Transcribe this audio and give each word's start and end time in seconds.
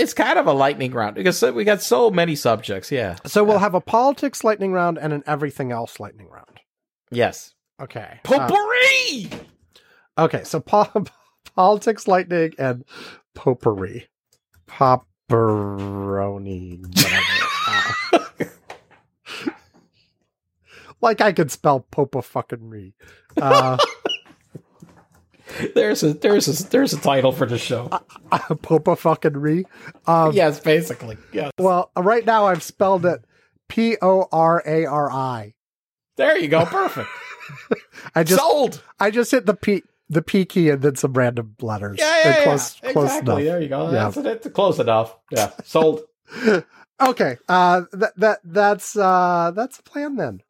it's 0.00 0.14
kind 0.14 0.38
of 0.38 0.46
a 0.46 0.52
lightning 0.52 0.92
round 0.92 1.14
because 1.14 1.42
we 1.42 1.64
got 1.64 1.82
so 1.82 2.10
many 2.10 2.34
subjects. 2.34 2.90
Yeah. 2.90 3.16
So 3.26 3.44
we'll 3.44 3.58
have 3.58 3.74
a 3.74 3.80
politics 3.80 4.42
lightning 4.42 4.72
round 4.72 4.98
and 4.98 5.12
an 5.12 5.22
everything 5.26 5.70
else 5.72 6.00
lightning 6.00 6.28
round. 6.28 6.60
Yes. 7.10 7.54
Okay. 7.80 8.20
Uh, 8.24 8.28
Potpourri. 8.28 9.30
okay. 10.18 10.44
So 10.44 10.60
po- 10.60 11.04
politics 11.54 12.08
lightning 12.08 12.54
and 12.58 12.84
potpourri. 13.34 14.08
Pepperoni. 14.68 15.10
Uh, 18.12 18.18
like 21.00 21.20
I 21.20 21.32
could 21.32 21.50
spell 21.50 21.80
popa 21.90 22.22
fucking 22.22 22.68
re. 22.68 22.94
Uh, 23.40 23.76
there's 25.74 26.02
a 26.02 26.14
there's 26.14 26.48
a 26.48 26.68
there's 26.68 26.92
a 26.92 27.00
title 27.00 27.32
for 27.32 27.46
the 27.46 27.58
show. 27.58 27.88
popa 28.62 28.96
fucking 28.96 29.34
re. 29.34 29.64
Um, 30.06 30.32
yes, 30.32 30.60
basically. 30.60 31.16
Yes. 31.32 31.52
Well, 31.58 31.90
right 31.96 32.24
now 32.24 32.46
I've 32.46 32.62
spelled 32.62 33.06
it 33.06 33.24
P 33.68 33.96
O 34.02 34.26
R 34.32 34.62
A 34.66 34.84
R 34.86 35.10
I. 35.10 35.54
There 36.16 36.36
you 36.38 36.48
go. 36.48 36.64
Perfect. 36.66 37.08
I 38.14 38.24
just 38.24 38.40
sold. 38.40 38.82
I 38.98 39.10
just 39.10 39.30
hit 39.30 39.46
the 39.46 39.54
P 39.54 39.82
the 40.08 40.22
P 40.22 40.44
key 40.44 40.70
and 40.70 40.82
then 40.82 40.96
some 40.96 41.12
random 41.12 41.54
letters. 41.60 41.98
Yeah, 41.98 42.16
yeah, 42.16 42.22
They're 42.32 42.42
close, 42.44 42.80
yeah. 42.82 42.92
close 42.92 43.04
exactly. 43.06 43.32
enough. 43.32 43.44
There 43.44 43.62
you 43.62 43.68
go. 43.68 43.84
Yeah. 43.86 44.10
That's, 44.10 44.16
that's 44.16 44.48
close 44.50 44.78
enough. 44.78 45.16
Yeah, 45.30 45.50
sold. 45.64 46.02
Okay, 47.00 47.38
uh, 47.48 47.82
that 47.92 48.12
that 48.18 48.40
that's 48.44 48.94
uh, 48.94 49.52
that's 49.56 49.78
the 49.78 49.82
plan 49.82 50.16
then. 50.16 50.42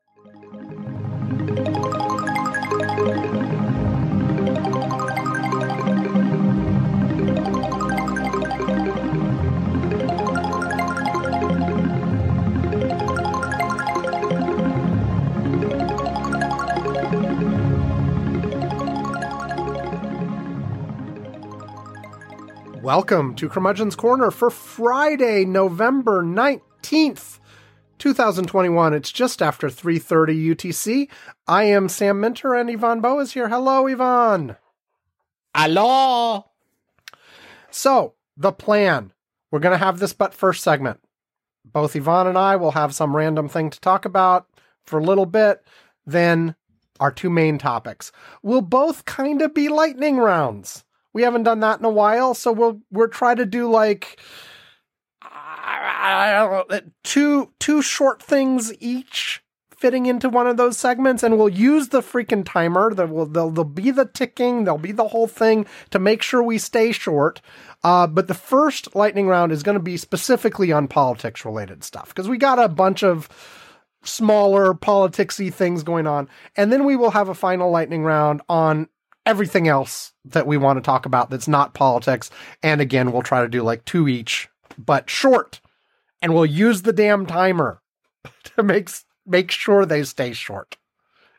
Welcome 22.93 23.37
to 23.37 23.49
Curmudgeon's 23.49 23.95
Corner 23.95 24.33
for 24.33 24.51
Friday, 24.51 25.45
November 25.45 26.25
19th, 26.25 27.39
2021. 27.99 28.95
It's 28.95 29.13
just 29.13 29.41
after 29.41 29.69
3:30 29.69 30.35
UTC. 30.35 31.09
I 31.47 31.63
am 31.67 31.89
Sam 31.89 32.19
Minter 32.19 32.53
and 32.53 32.69
Ivan 32.69 33.01
Boyd 33.01 33.23
is 33.23 33.33
here. 33.35 33.49
Hello, 33.49 33.87
Ivan. 33.87 34.57
Hello. 35.55 36.47
So, 37.71 38.15
the 38.37 38.51
plan. 38.51 39.13
We're 39.53 39.61
going 39.61 39.79
to 39.79 39.85
have 39.85 40.01
this 40.01 40.13
but 40.13 40.35
first 40.35 40.65
segment. 40.65 40.99
Both 41.65 41.95
Ivan 41.95 42.27
and 42.27 42.37
I 42.37 42.57
will 42.57 42.73
have 42.73 42.93
some 42.93 43.15
random 43.15 43.49
thing 43.49 43.71
to 43.71 43.79
talk 43.79 44.05
about 44.05 44.49
for 44.83 44.99
a 44.99 45.05
little 45.05 45.27
bit. 45.27 45.63
Then 46.05 46.57
our 46.99 47.13
two 47.13 47.31
main 47.31 47.57
topics 47.57 48.11
will 48.43 48.63
both 48.63 49.05
kind 49.05 49.43
of 49.43 49.55
be 49.55 49.69
lightning 49.69 50.17
rounds. 50.17 50.83
We 51.13 51.23
haven't 51.23 51.43
done 51.45 51.61
that 51.61 51.79
in 51.79 51.85
a 51.85 51.91
while, 51.91 52.35
so 52.35 52.53
we'll 52.53 52.81
we'll 52.91 53.09
try 53.09 53.35
to 53.35 53.47
do 53.47 53.71
like 53.71 54.21
I 55.23 56.33
don't 56.33 56.71
know, 56.71 56.81
two 57.05 57.53
two 57.59 57.83
short 57.83 58.23
things 58.23 58.73
each 58.81 59.43
fitting 59.77 60.05
into 60.05 60.29
one 60.29 60.47
of 60.47 60.59
those 60.59 60.77
segments, 60.77 61.23
and 61.23 61.39
we'll 61.39 61.49
use 61.49 61.89
the 61.89 62.03
freaking 62.03 62.45
timer. 62.45 62.93
There 62.93 63.07
will 63.07 63.27
there'll, 63.27 63.51
there'll 63.51 63.65
be 63.65 63.91
the 63.91 64.05
ticking, 64.05 64.65
there'll 64.65 64.79
be 64.79 64.93
the 64.93 65.09
whole 65.09 65.27
thing 65.27 65.67
to 65.91 65.99
make 65.99 66.23
sure 66.23 66.43
we 66.43 66.59
stay 66.59 66.93
short. 66.93 67.41
Uh, 67.83 68.07
but 68.07 68.29
the 68.29 68.35
first 68.35 68.95
lightning 68.95 69.27
round 69.27 69.53
is 69.53 69.63
going 69.63 69.79
to 69.79 69.83
be 69.83 69.97
specifically 69.97 70.71
on 70.71 70.87
politics 70.87 71.45
related 71.45 71.83
stuff 71.83 72.09
because 72.09 72.29
we 72.29 72.37
got 72.37 72.59
a 72.59 72.69
bunch 72.69 73.03
of 73.03 73.29
smaller 74.03 74.75
politicsy 74.75 75.53
things 75.53 75.83
going 75.83 76.07
on, 76.07 76.29
and 76.57 76.71
then 76.71 76.85
we 76.85 76.97
will 76.97 77.11
have 77.11 77.29
a 77.29 77.35
final 77.35 77.71
lightning 77.71 78.05
round 78.05 78.43
on 78.49 78.89
everything 79.27 79.69
else 79.69 80.13
that 80.25 80.47
we 80.47 80.57
want 80.57 80.77
to 80.79 80.83
talk 80.83 81.07
about 81.07 81.31
that's 81.31 81.49
not 81.49 81.75
politics. 81.75 82.31
And 82.63 82.81
again, 82.81 83.13
we'll 83.13 83.23
try 83.23 83.43
to 83.43 83.49
do 83.49 83.63
like 83.63 83.85
two 83.85 84.09
each, 84.09 84.49
but 84.79 85.09
short, 85.11 85.61
and 86.23 86.35
we'll 86.35 86.47
use 86.47 86.83
the 86.83 86.93
damn 86.93 87.27
timer 87.27 87.81
to 88.57 88.63
make 88.63 88.91
make 89.27 89.51
sure 89.51 89.85
they 89.87 90.03
stay 90.05 90.33
short. 90.33 90.77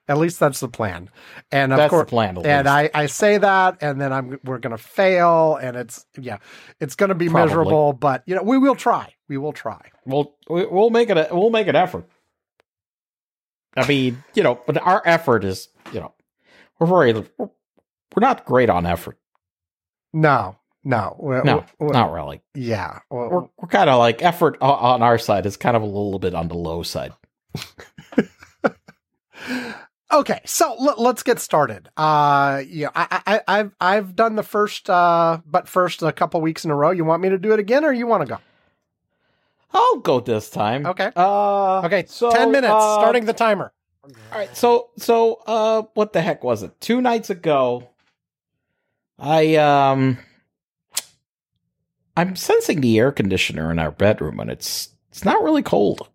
At 0.07 0.17
least 0.17 0.39
that's 0.39 0.59
the 0.59 0.67
plan. 0.67 1.09
And 1.51 1.71
of 1.71 1.77
That's 1.77 1.89
course, 1.89 2.05
the 2.05 2.09
plan. 2.09 2.37
and. 2.43 2.67
I, 2.67 2.89
I 2.93 3.05
say 3.05 3.37
that, 3.37 3.77
and 3.81 4.01
then 4.01 4.11
I'm 4.11 4.39
we're 4.43 4.57
gonna 4.57 4.77
fail, 4.77 5.55
and 5.55 5.77
it's 5.77 6.05
yeah, 6.19 6.37
it's 6.81 6.95
gonna 6.95 7.15
be 7.15 7.29
Probably. 7.29 7.45
miserable, 7.47 7.93
but 7.93 8.23
you 8.25 8.35
know 8.35 8.43
we 8.43 8.57
will 8.57 8.75
try. 8.75 9.13
We 9.29 9.37
will 9.37 9.53
try. 9.53 9.79
we'll 10.05 10.35
we- 10.49 10.65
we'll 10.65 10.89
make 10.89 11.09
it. 11.09 11.17
A, 11.17 11.29
we'll 11.31 11.49
make 11.51 11.67
an 11.67 11.75
effort. 11.77 12.05
I 13.77 13.87
mean, 13.87 14.21
you 14.33 14.43
know, 14.43 14.59
but 14.67 14.77
our 14.81 15.01
effort 15.05 15.45
is, 15.45 15.69
you 15.93 16.01
know, 16.01 16.13
we're 16.79 16.87
very 16.87 17.13
we're, 17.37 17.49
we're 18.15 18.21
not 18.25 18.45
great 18.45 18.69
on 18.69 18.85
effort. 18.85 19.17
No, 20.13 20.57
no, 20.83 21.15
we- 21.19 21.41
No, 21.41 21.65
we- 21.79 21.87
not 21.89 22.11
really. 22.11 22.41
yeah. 22.53 22.99
well, 23.09 23.29
We're 23.29 23.47
we're 23.57 23.67
kind 23.69 23.89
of 23.89 23.97
like 23.99 24.21
effort 24.23 24.57
on 24.61 25.01
our 25.01 25.17
side 25.17 25.45
is 25.45 25.57
kind 25.57 25.75
of 25.75 25.81
a 25.83 25.85
little 25.85 26.19
bit 26.19 26.33
on 26.35 26.47
the 26.47 26.55
low 26.55 26.83
side. 26.83 27.13
Okay, 30.13 30.41
so 30.45 30.75
l- 30.77 30.95
let's 30.97 31.23
get 31.23 31.39
started. 31.39 31.87
Uh, 31.95 32.61
yeah, 32.67 32.89
I, 32.93 33.21
I, 33.25 33.41
I've 33.59 33.71
I've 33.79 34.13
done 34.13 34.35
the 34.35 34.43
first, 34.43 34.89
uh, 34.89 35.39
but 35.45 35.69
first 35.69 36.03
a 36.03 36.11
couple 36.11 36.41
weeks 36.41 36.65
in 36.65 36.71
a 36.71 36.75
row. 36.75 36.91
You 36.91 37.05
want 37.05 37.21
me 37.21 37.29
to 37.29 37.37
do 37.37 37.53
it 37.53 37.59
again, 37.59 37.85
or 37.85 37.93
you 37.93 38.05
want 38.07 38.23
to 38.23 38.27
go? 38.27 38.37
I'll 39.73 39.99
go 39.99 40.19
this 40.19 40.49
time. 40.49 40.85
Okay. 40.85 41.11
Uh, 41.15 41.81
Okay, 41.85 42.03
so, 42.09 42.29
ten 42.29 42.51
minutes, 42.51 42.73
uh, 42.73 42.95
starting 42.99 43.23
the 43.23 43.31
timer. 43.31 43.71
All 44.03 44.11
right. 44.37 44.53
So 44.55 44.89
so 44.97 45.35
uh, 45.47 45.83
what 45.93 46.11
the 46.11 46.21
heck 46.21 46.43
was 46.43 46.61
it? 46.61 46.77
Two 46.81 46.99
nights 46.99 47.29
ago, 47.29 47.87
I 49.21 49.55
um, 49.55 50.17
I'm 52.17 52.35
sensing 52.35 52.81
the 52.81 52.97
air 52.97 53.11
conditioner 53.11 53.71
in 53.71 53.77
our 53.77 53.91
bedroom, 53.91 54.39
and 54.39 54.49
it's 54.49 54.89
it's 55.09 55.23
not 55.23 55.43
really 55.43 55.61
cold. 55.61 56.09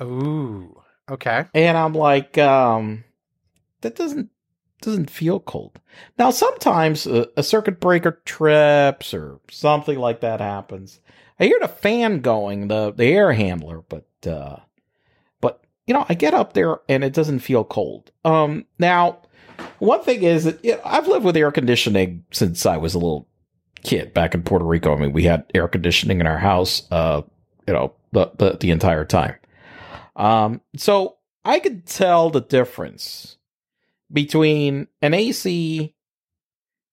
Ooh, 0.00 0.82
okay. 1.08 1.44
and 1.54 1.78
I'm 1.78 1.94
like, 1.94 2.36
um, 2.38 3.04
that 3.82 3.94
doesn't 3.94 4.30
doesn't 4.80 5.10
feel 5.10 5.38
cold. 5.38 5.80
Now, 6.18 6.30
sometimes 6.30 7.06
a, 7.06 7.28
a 7.36 7.44
circuit 7.44 7.78
breaker 7.78 8.20
trips 8.24 9.14
or 9.14 9.38
something 9.48 9.98
like 9.98 10.20
that 10.20 10.40
happens. 10.40 10.98
I 11.38 11.44
hear 11.44 11.58
the 11.60 11.68
fan 11.68 12.20
going, 12.20 12.66
the 12.66 12.92
the 12.92 13.06
air 13.06 13.32
handler, 13.32 13.84
but 13.88 14.06
uh, 14.26 14.56
but 15.40 15.62
you 15.86 15.94
know, 15.94 16.04
I 16.08 16.14
get 16.14 16.34
up 16.34 16.54
there 16.54 16.80
and 16.88 17.04
it 17.04 17.12
doesn't 17.12 17.38
feel 17.38 17.62
cold. 17.62 18.10
Um, 18.24 18.66
now, 18.80 19.20
one 19.82 20.02
thing 20.02 20.22
is 20.22 20.44
that 20.44 20.64
you 20.64 20.72
know, 20.72 20.80
I've 20.84 21.08
lived 21.08 21.24
with 21.24 21.36
air 21.36 21.50
conditioning 21.50 22.24
since 22.30 22.66
I 22.66 22.76
was 22.76 22.94
a 22.94 22.98
little 22.98 23.28
kid 23.82 24.14
back 24.14 24.32
in 24.32 24.44
Puerto 24.44 24.64
Rico. 24.64 24.94
I 24.94 25.00
mean, 25.00 25.12
we 25.12 25.24
had 25.24 25.44
air 25.54 25.66
conditioning 25.66 26.20
in 26.20 26.26
our 26.28 26.38
house, 26.38 26.86
uh, 26.92 27.22
you 27.66 27.74
know, 27.74 27.92
the 28.12 28.30
the, 28.38 28.56
the 28.60 28.70
entire 28.70 29.04
time. 29.04 29.34
Um, 30.14 30.60
so 30.76 31.16
I 31.44 31.58
could 31.58 31.84
tell 31.84 32.30
the 32.30 32.40
difference 32.40 33.38
between 34.12 34.86
an 35.00 35.14
AC 35.14 35.96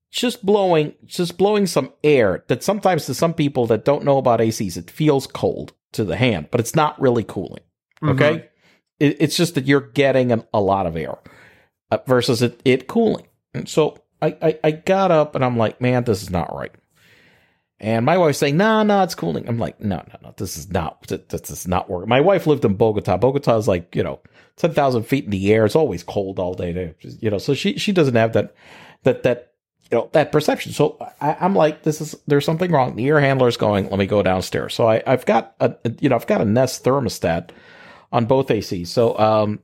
just 0.09 0.43
blowing 0.43 0.95
just 1.05 1.37
blowing 1.37 1.67
some 1.67 1.93
air 2.03 2.43
that 2.47 2.63
sometimes 2.63 3.05
to 3.05 3.13
some 3.13 3.35
people 3.35 3.67
that 3.67 3.85
don't 3.85 4.03
know 4.03 4.17
about 4.17 4.39
ACs 4.39 4.77
it 4.77 4.89
feels 4.89 5.27
cold 5.27 5.73
to 5.91 6.03
the 6.03 6.15
hand, 6.15 6.47
but 6.49 6.59
it's 6.59 6.75
not 6.75 6.99
really 6.99 7.23
cooling. 7.23 7.61
Okay, 8.01 8.49
it, 8.99 9.17
it's 9.19 9.37
just 9.37 9.53
that 9.53 9.67
you're 9.67 9.79
getting 9.79 10.31
an, 10.31 10.43
a 10.55 10.59
lot 10.59 10.87
of 10.87 10.97
air 10.97 11.19
versus 12.05 12.41
it 12.41 12.61
it 12.65 12.87
cooling. 12.87 13.27
And 13.53 13.67
so 13.67 13.97
I, 14.21 14.37
I 14.41 14.59
I 14.63 14.71
got 14.71 15.11
up 15.11 15.35
and 15.35 15.43
I'm 15.43 15.57
like, 15.57 15.81
man, 15.81 16.03
this 16.03 16.21
is 16.21 16.29
not 16.29 16.53
right. 16.55 16.71
And 17.81 18.05
my 18.05 18.17
wife's 18.17 18.39
saying, 18.39 18.57
no, 18.57 18.83
no, 18.83 19.03
it's 19.03 19.15
cooling. 19.15 19.47
I'm 19.47 19.57
like, 19.57 19.79
no, 19.79 19.97
no, 20.07 20.19
no, 20.21 20.33
this 20.35 20.57
is 20.57 20.69
not, 20.69 21.07
this, 21.07 21.49
is 21.49 21.67
not 21.67 21.89
working. 21.89 22.09
My 22.09 22.19
wife 22.19 22.45
lived 22.45 22.65
in 22.65 22.73
Bogota. 22.73 23.15
Bogota 23.17 23.55
is 23.55 23.69
like, 23.69 23.95
you 23.95 24.03
know, 24.03 24.19
10,000 24.57 25.03
feet 25.03 25.23
in 25.23 25.29
the 25.29 25.53
air. 25.53 25.65
It's 25.65 25.77
always 25.77 26.03
cold 26.03 26.39
all 26.39 26.53
day 26.53 26.93
you 27.01 27.29
know, 27.29 27.37
so 27.37 27.53
she, 27.53 27.77
she 27.77 27.93
doesn't 27.93 28.15
have 28.15 28.33
that, 28.33 28.53
that, 29.03 29.23
that, 29.23 29.53
you 29.89 29.97
know, 29.97 30.09
that 30.11 30.33
perception. 30.33 30.73
So 30.73 30.97
I, 31.21 31.37
I'm 31.39 31.55
like, 31.55 31.83
this 31.83 32.01
is, 32.01 32.15
there's 32.27 32.43
something 32.43 32.69
wrong. 32.69 32.97
The 32.97 33.07
air 33.07 33.21
handler's 33.21 33.55
going, 33.55 33.89
let 33.89 33.97
me 33.97 34.07
go 34.07 34.21
downstairs. 34.23 34.73
So 34.73 34.85
I, 34.85 35.01
I've 35.07 35.25
got 35.25 35.55
a, 35.61 35.73
you 36.01 36.09
know, 36.09 36.17
I've 36.17 36.27
got 36.27 36.41
a 36.41 36.45
Nest 36.45 36.83
thermostat 36.83 37.51
on 38.11 38.25
both 38.25 38.49
ACs. 38.49 38.87
So, 38.87 39.17
um, 39.17 39.59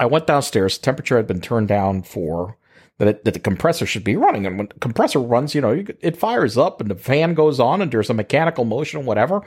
I 0.00 0.06
went 0.06 0.26
downstairs. 0.26 0.78
Temperature 0.78 1.16
had 1.16 1.26
been 1.26 1.40
turned 1.40 1.68
down 1.68 2.02
for 2.02 2.56
that, 2.98 3.08
it, 3.08 3.24
that 3.24 3.34
the 3.34 3.40
compressor 3.40 3.86
should 3.86 4.04
be 4.04 4.16
running. 4.16 4.46
And 4.46 4.58
when 4.58 4.68
the 4.68 4.74
compressor 4.80 5.20
runs, 5.20 5.54
you 5.54 5.60
know, 5.60 5.72
you, 5.72 5.86
it 6.00 6.16
fires 6.16 6.56
up 6.58 6.80
and 6.80 6.90
the 6.90 6.94
fan 6.94 7.34
goes 7.34 7.60
on 7.60 7.80
and 7.80 7.90
there's 7.90 8.10
a 8.10 8.14
mechanical 8.14 8.64
motion, 8.64 9.00
or 9.00 9.04
whatever. 9.04 9.42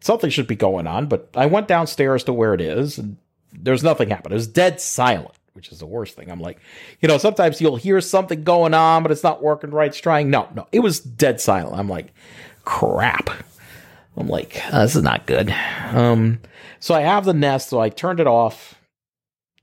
Something 0.00 0.30
should 0.30 0.46
be 0.46 0.56
going 0.56 0.86
on. 0.86 1.06
But 1.06 1.28
I 1.34 1.46
went 1.46 1.68
downstairs 1.68 2.24
to 2.24 2.32
where 2.32 2.54
it 2.54 2.60
is 2.60 2.98
and 2.98 3.16
there's 3.52 3.82
nothing 3.82 4.10
happened. 4.10 4.32
It 4.32 4.36
was 4.36 4.46
dead 4.46 4.80
silent, 4.80 5.34
which 5.54 5.72
is 5.72 5.78
the 5.78 5.86
worst 5.86 6.14
thing. 6.16 6.30
I'm 6.30 6.40
like, 6.40 6.60
you 7.00 7.08
know, 7.08 7.18
sometimes 7.18 7.60
you'll 7.60 7.76
hear 7.76 8.00
something 8.00 8.44
going 8.44 8.74
on, 8.74 9.02
but 9.02 9.12
it's 9.12 9.24
not 9.24 9.42
working 9.42 9.70
right. 9.70 9.88
It's 9.88 10.00
trying. 10.00 10.30
No, 10.30 10.48
no, 10.54 10.66
it 10.72 10.80
was 10.80 11.00
dead 11.00 11.40
silent. 11.40 11.78
I'm 11.78 11.88
like, 11.88 12.12
crap. 12.64 13.30
I'm 14.16 14.28
like, 14.28 14.60
"Uh, 14.72 14.82
this 14.82 14.96
is 14.96 15.02
not 15.02 15.26
good. 15.26 15.54
Um, 15.92 16.40
so 16.80 16.94
I 16.94 17.02
have 17.02 17.24
the 17.24 17.32
Nest, 17.34 17.68
so 17.68 17.80
I 17.80 17.88
turned 17.88 18.18
it 18.20 18.26
off, 18.26 18.74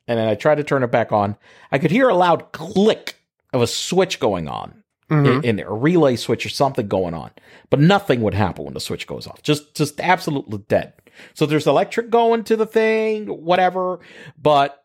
and 0.08 0.20
then 0.20 0.28
I 0.28 0.36
tried 0.36 0.56
to 0.56 0.64
turn 0.64 0.84
it 0.84 0.92
back 0.92 1.12
on. 1.12 1.36
I 1.72 1.78
could 1.80 1.92
hear 1.92 2.10
a 2.10 2.16
loud 2.16 2.52
click 2.52 3.16
of 3.54 3.62
a 3.62 3.68
switch 3.68 4.20
going 4.20 4.48
on, 4.48 4.84
Mhm. 5.10 5.44
in, 5.44 5.60
in 5.60 5.66
a 5.66 5.72
relay 5.72 6.16
switch 6.16 6.46
or 6.46 6.50
something 6.50 6.88
going 6.88 7.14
on, 7.14 7.32
but 7.70 7.80
nothing 7.80 8.22
would 8.22 8.34
happen 8.34 8.66
when 8.66 8.74
the 8.74 8.80
switch 8.80 9.06
goes 9.08 9.28
off. 9.28 9.42
Just, 9.44 9.76
just 9.76 10.00
absolutely 10.02 10.58
dead. 10.68 10.94
So 11.34 11.46
there's 11.46 11.68
electric 11.68 12.10
going 12.10 12.44
to 12.46 12.56
the 12.56 12.66
thing, 12.66 13.28
whatever, 13.28 14.00
but 14.42 14.84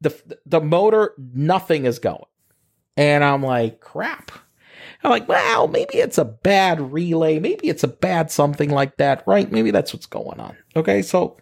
the 0.00 0.14
the 0.46 0.60
motor, 0.60 1.14
nothing 1.34 1.84
is 1.84 1.98
going. 1.98 2.24
And 2.96 3.22
I'm 3.24 3.42
like, 3.42 3.80
crap. 3.80 4.32
I'm 5.04 5.10
like, 5.10 5.28
well, 5.28 5.66
maybe 5.68 5.94
it's 5.98 6.18
a 6.18 6.24
bad 6.24 6.92
relay. 6.92 7.38
Maybe 7.38 7.68
it's 7.68 7.82
a 7.84 7.88
bad 7.88 8.30
something 8.30 8.70
like 8.70 8.96
that, 8.98 9.22
right? 9.26 9.50
Maybe 9.50 9.70
that's 9.70 9.92
what's 9.92 10.06
going 10.06 10.38
on. 10.40 10.56
Okay, 10.76 11.02
so 11.02 11.36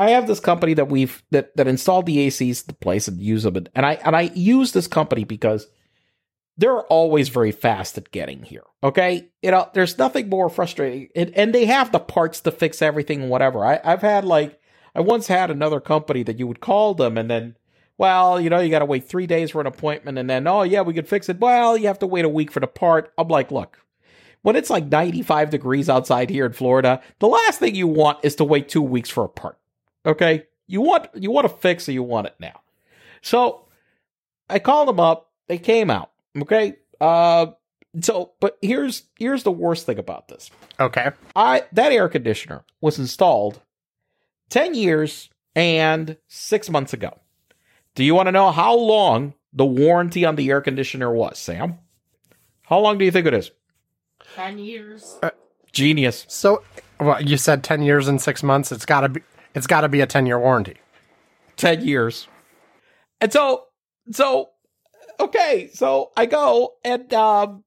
I 0.00 0.10
have 0.12 0.26
this 0.26 0.40
company 0.40 0.72
that 0.74 0.88
we've 0.88 1.22
that 1.30 1.54
that 1.58 1.68
installed 1.68 2.06
the 2.06 2.26
ACs 2.26 2.64
the 2.64 2.72
place 2.72 3.06
and 3.06 3.20
use 3.20 3.42
them, 3.42 3.66
and 3.74 3.84
I 3.84 3.92
and 4.02 4.16
I 4.16 4.30
use 4.34 4.72
this 4.72 4.86
company 4.86 5.24
because 5.24 5.66
they're 6.56 6.80
always 6.84 7.28
very 7.28 7.52
fast 7.52 7.98
at 7.98 8.10
getting 8.10 8.44
here. 8.44 8.64
Okay, 8.82 9.28
you 9.42 9.50
know, 9.50 9.68
there's 9.74 9.98
nothing 9.98 10.30
more 10.30 10.48
frustrating, 10.48 11.10
and, 11.14 11.36
and 11.36 11.54
they 11.54 11.66
have 11.66 11.92
the 11.92 11.98
parts 11.98 12.40
to 12.40 12.50
fix 12.50 12.80
everything, 12.80 13.20
and 13.20 13.30
whatever. 13.30 13.62
I, 13.62 13.78
I've 13.84 14.00
had 14.00 14.24
like 14.24 14.58
I 14.94 15.02
once 15.02 15.26
had 15.26 15.50
another 15.50 15.80
company 15.80 16.22
that 16.22 16.38
you 16.38 16.46
would 16.46 16.60
call 16.60 16.94
them, 16.94 17.18
and 17.18 17.30
then 17.30 17.56
well, 17.98 18.40
you 18.40 18.48
know, 18.48 18.58
you 18.58 18.70
got 18.70 18.78
to 18.78 18.86
wait 18.86 19.04
three 19.06 19.26
days 19.26 19.50
for 19.50 19.60
an 19.60 19.66
appointment, 19.66 20.16
and 20.16 20.30
then 20.30 20.46
oh 20.46 20.62
yeah, 20.62 20.80
we 20.80 20.94
could 20.94 21.08
fix 21.10 21.28
it. 21.28 21.40
Well, 21.40 21.76
you 21.76 21.88
have 21.88 21.98
to 21.98 22.06
wait 22.06 22.24
a 22.24 22.28
week 22.30 22.50
for 22.50 22.60
the 22.60 22.66
part. 22.66 23.12
I'm 23.18 23.28
like, 23.28 23.52
look, 23.52 23.78
when 24.40 24.56
it's 24.56 24.70
like 24.70 24.86
95 24.86 25.50
degrees 25.50 25.90
outside 25.90 26.30
here 26.30 26.46
in 26.46 26.54
Florida, 26.54 27.02
the 27.18 27.28
last 27.28 27.58
thing 27.58 27.74
you 27.74 27.86
want 27.86 28.24
is 28.24 28.36
to 28.36 28.44
wait 28.44 28.70
two 28.70 28.80
weeks 28.80 29.10
for 29.10 29.24
a 29.24 29.28
part. 29.28 29.58
Okay, 30.06 30.44
you 30.66 30.80
want 30.80 31.08
you 31.14 31.30
want 31.30 31.48
to 31.48 31.56
fix 31.56 31.88
it, 31.88 31.92
you 31.92 32.02
want 32.02 32.26
it 32.26 32.34
now. 32.38 32.60
So 33.22 33.66
I 34.48 34.58
called 34.58 34.88
them 34.88 35.00
up. 35.00 35.30
They 35.48 35.58
came 35.58 35.90
out. 35.90 36.10
Okay. 36.40 36.76
Uh, 37.00 37.46
so 38.00 38.32
but 38.40 38.58
here's 38.62 39.04
here's 39.18 39.42
the 39.42 39.50
worst 39.50 39.86
thing 39.86 39.98
about 39.98 40.28
this. 40.28 40.50
Okay. 40.78 41.10
I 41.34 41.64
that 41.72 41.92
air 41.92 42.08
conditioner 42.08 42.64
was 42.80 42.98
installed 42.98 43.60
10 44.50 44.74
years 44.74 45.28
and 45.54 46.16
6 46.28 46.70
months 46.70 46.92
ago. 46.92 47.18
Do 47.94 48.04
you 48.04 48.14
want 48.14 48.28
to 48.28 48.32
know 48.32 48.50
how 48.50 48.74
long 48.74 49.34
the 49.52 49.66
warranty 49.66 50.24
on 50.24 50.36
the 50.36 50.48
air 50.50 50.60
conditioner 50.60 51.12
was, 51.12 51.38
Sam? 51.38 51.78
How 52.62 52.78
long 52.78 52.98
do 52.98 53.04
you 53.04 53.10
think 53.10 53.26
it 53.26 53.34
is? 53.34 53.50
10 54.36 54.58
years. 54.58 55.18
Genius. 55.72 56.26
So, 56.28 56.62
well, 56.98 57.22
you 57.22 57.36
said 57.36 57.62
ten 57.64 57.82
years 57.82 58.08
and 58.08 58.20
six 58.20 58.42
months. 58.42 58.72
It's 58.72 58.84
got 58.84 59.00
to 59.02 59.08
be. 59.08 59.22
It's 59.54 59.66
got 59.66 59.82
to 59.82 59.88
be 59.88 60.00
a 60.00 60.06
ten 60.06 60.26
year 60.26 60.38
warranty. 60.38 60.76
10 61.56 61.84
years. 61.84 62.26
And 63.20 63.30
so, 63.30 63.64
so, 64.12 64.48
okay, 65.18 65.68
so 65.74 66.10
I 66.16 66.24
go 66.24 66.72
and, 66.82 67.12
um, 67.12 67.64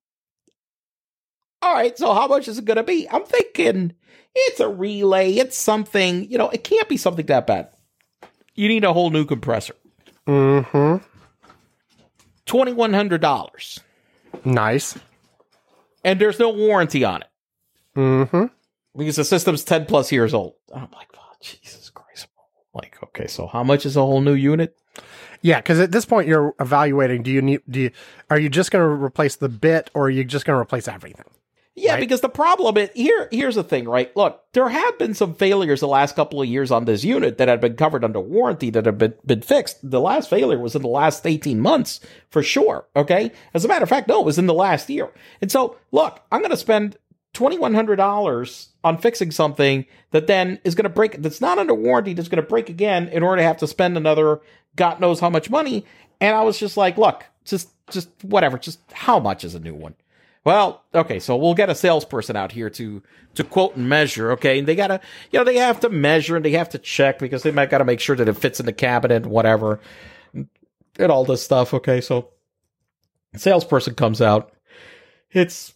all 1.62 1.74
right, 1.76 1.96
so 1.96 2.12
how 2.16 2.28
much 2.28 2.48
is 2.48 2.58
it 2.58 2.66
going 2.66 2.78
to 2.78 2.84
be? 2.84 3.08
I'm 3.08 3.24
thinking 3.24 3.94
it's 4.34 4.60
a 4.60 4.68
relay, 4.68 5.34
it's 5.34 5.56
something, 5.56 6.28
you 6.32 6.40
know, 6.40 6.50
it 6.50 6.64
can't 6.64 6.90
be 6.90 6.98
something 6.98 7.28
that 7.28 7.46
bad. 7.46 7.70
You 8.56 8.68
need 8.68 8.84
a 8.84 8.94
whole 8.94 9.12
new 9.12 9.26
compressor. 9.26 9.76
Mm-hmm. 10.26 11.06
$2,100. 12.48 13.80
Nice. 14.46 14.98
And 16.04 16.20
there's 16.20 16.40
no 16.40 16.50
warranty 16.50 17.04
on 17.04 17.22
it 17.22 17.28
Mm-hmm. 17.96 18.46
because 18.98 19.18
the 19.18 19.24
system's 19.24 19.64
10 19.64 19.86
plus 19.86 20.12
years 20.12 20.34
old. 20.34 20.56
I'm 20.74 20.90
like, 20.94 21.10
Jesus 21.44 21.90
Christ. 21.90 22.28
Like, 22.74 22.98
okay, 23.04 23.28
so 23.28 23.46
how 23.48 23.64
much 23.64 23.86
is 23.86 23.96
a 23.96 24.02
whole 24.02 24.22
new 24.22 24.34
unit? 24.34 24.76
Yeah, 25.42 25.60
because 25.60 25.80
at 25.80 25.92
this 25.92 26.06
point 26.06 26.28
you're 26.28 26.56
evaluating. 26.60 27.22
Do 27.22 27.30
you 27.32 27.42
need? 27.42 27.62
Do 27.70 27.82
you? 27.82 27.92
Are 28.30 28.40
you 28.40 28.50
just 28.50 28.72
going 28.72 28.82
to 28.84 28.90
replace 29.04 29.36
the 29.36 29.50
bit, 29.50 29.92
or 29.94 30.06
are 30.06 30.10
you 30.10 30.24
just 30.24 30.46
going 30.46 30.56
to 30.56 30.62
replace 30.62 30.88
everything? 30.88 31.26
Yeah, 31.76 31.94
Right. 31.94 32.02
because 32.02 32.22
the 32.22 32.30
problem 32.30 32.78
is 32.78 32.92
here. 32.94 33.28
Here's 33.32 33.56
the 33.56 33.64
thing, 33.64 33.90
right? 33.90 34.16
Look, 34.16 34.40
there 34.54 34.70
have 34.70 35.00
been 35.00 35.16
some 35.16 35.34
failures 35.34 35.80
the 35.80 35.88
last 35.88 36.16
couple 36.16 36.40
of 36.40 36.48
years 36.48 36.70
on 36.70 36.86
this 36.86 37.04
unit 37.04 37.40
that 37.40 37.48
had 37.48 37.60
been 37.62 37.76
covered 37.76 38.04
under 38.04 38.20
warranty 38.20 38.70
that 38.70 38.86
have 38.86 39.00
been, 39.00 39.16
been 39.26 39.42
fixed. 39.42 39.80
The 39.82 40.00
last 40.00 40.30
failure 40.30 40.60
was 40.60 40.76
in 40.76 40.84
the 40.84 40.88
last 40.88 41.26
18 41.26 41.60
months 41.60 42.00
for 42.30 42.44
sure. 42.44 42.86
Okay. 42.96 43.32
As 43.56 43.66
a 43.66 43.68
matter 43.68 43.82
of 43.84 43.90
fact, 43.90 44.08
no, 44.08 44.20
it 44.22 44.26
was 44.26 44.38
in 44.38 44.46
the 44.46 44.54
last 44.54 44.88
year. 44.88 45.10
And 45.42 45.52
so, 45.52 45.76
look, 45.92 46.22
I'm 46.32 46.42
going 46.42 46.52
to 46.52 46.58
spend 46.58 46.96
$2,100 47.34 48.68
on 48.84 48.98
fixing 48.98 49.32
something 49.32 49.86
that 50.12 50.28
then 50.28 50.60
is 50.64 50.76
going 50.76 50.84
to 50.84 50.90
break, 50.90 51.22
that's 51.22 51.42
not 51.42 51.58
under 51.58 51.74
warranty, 51.74 52.14
that's 52.14 52.28
going 52.28 52.42
to 52.42 52.48
break 52.48 52.70
again 52.70 53.08
in 53.10 53.24
order 53.24 53.42
to 53.42 53.48
have 53.48 53.58
to 53.58 53.68
spend 53.68 53.98
another 53.98 54.42
God 54.76 55.00
knows 55.00 55.20
how 55.20 55.30
much 55.30 55.50
money. 55.50 55.86
And 56.22 56.36
I 56.36 56.44
was 56.44 56.60
just 56.60 56.78
like, 56.78 56.98
look, 56.98 57.26
just, 57.44 57.70
just 57.90 58.10
whatever, 58.22 58.58
just 58.58 58.80
how 58.92 59.20
much 59.20 59.44
is 59.44 59.56
a 59.56 59.60
new 59.60 59.74
one? 59.74 59.96
Well, 60.46 60.84
okay, 60.94 61.20
so 61.20 61.38
we'll 61.38 61.54
get 61.54 61.70
a 61.70 61.76
salesperson 61.76 62.36
out 62.36 62.52
here 62.52 62.70
to 62.72 63.02
to 63.36 63.44
quote 63.44 63.76
and 63.76 63.88
measure. 63.88 64.32
Okay, 64.34 64.60
and 64.60 64.68
they 64.68 64.76
gotta, 64.76 65.00
you 65.32 65.40
know, 65.40 65.46
they 65.46 65.56
have 65.56 65.80
to 65.82 65.90
measure 65.90 66.36
and 66.36 66.44
they 66.44 66.52
have 66.52 66.70
to 66.70 66.78
check 66.78 67.20
because 67.20 67.44
they 67.44 67.52
might 67.52 67.70
gotta 67.70 67.86
make 67.86 68.00
sure 68.00 68.16
that 68.16 68.28
it 68.28 68.34
fits 68.34 68.60
in 68.60 68.66
the 68.66 68.74
cabinet, 68.74 69.26
whatever, 69.26 69.80
and 70.34 71.12
all 71.12 71.24
this 71.24 71.44
stuff. 71.44 71.74
Okay, 71.74 72.02
so 72.02 72.30
salesperson 73.36 73.96
comes 73.96 74.22
out. 74.22 74.52
It's 75.32 75.74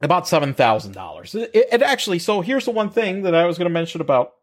about 0.00 0.28
seven 0.28 0.54
thousand 0.54 0.92
dollars. 0.92 1.34
It, 1.34 1.50
it 1.54 1.82
actually. 1.82 2.18
So 2.18 2.40
here's 2.40 2.64
the 2.64 2.70
one 2.70 2.90
thing 2.90 3.22
that 3.22 3.34
I 3.34 3.46
was 3.46 3.58
going 3.58 3.68
to 3.68 3.72
mention 3.74 4.00
about 4.00 4.34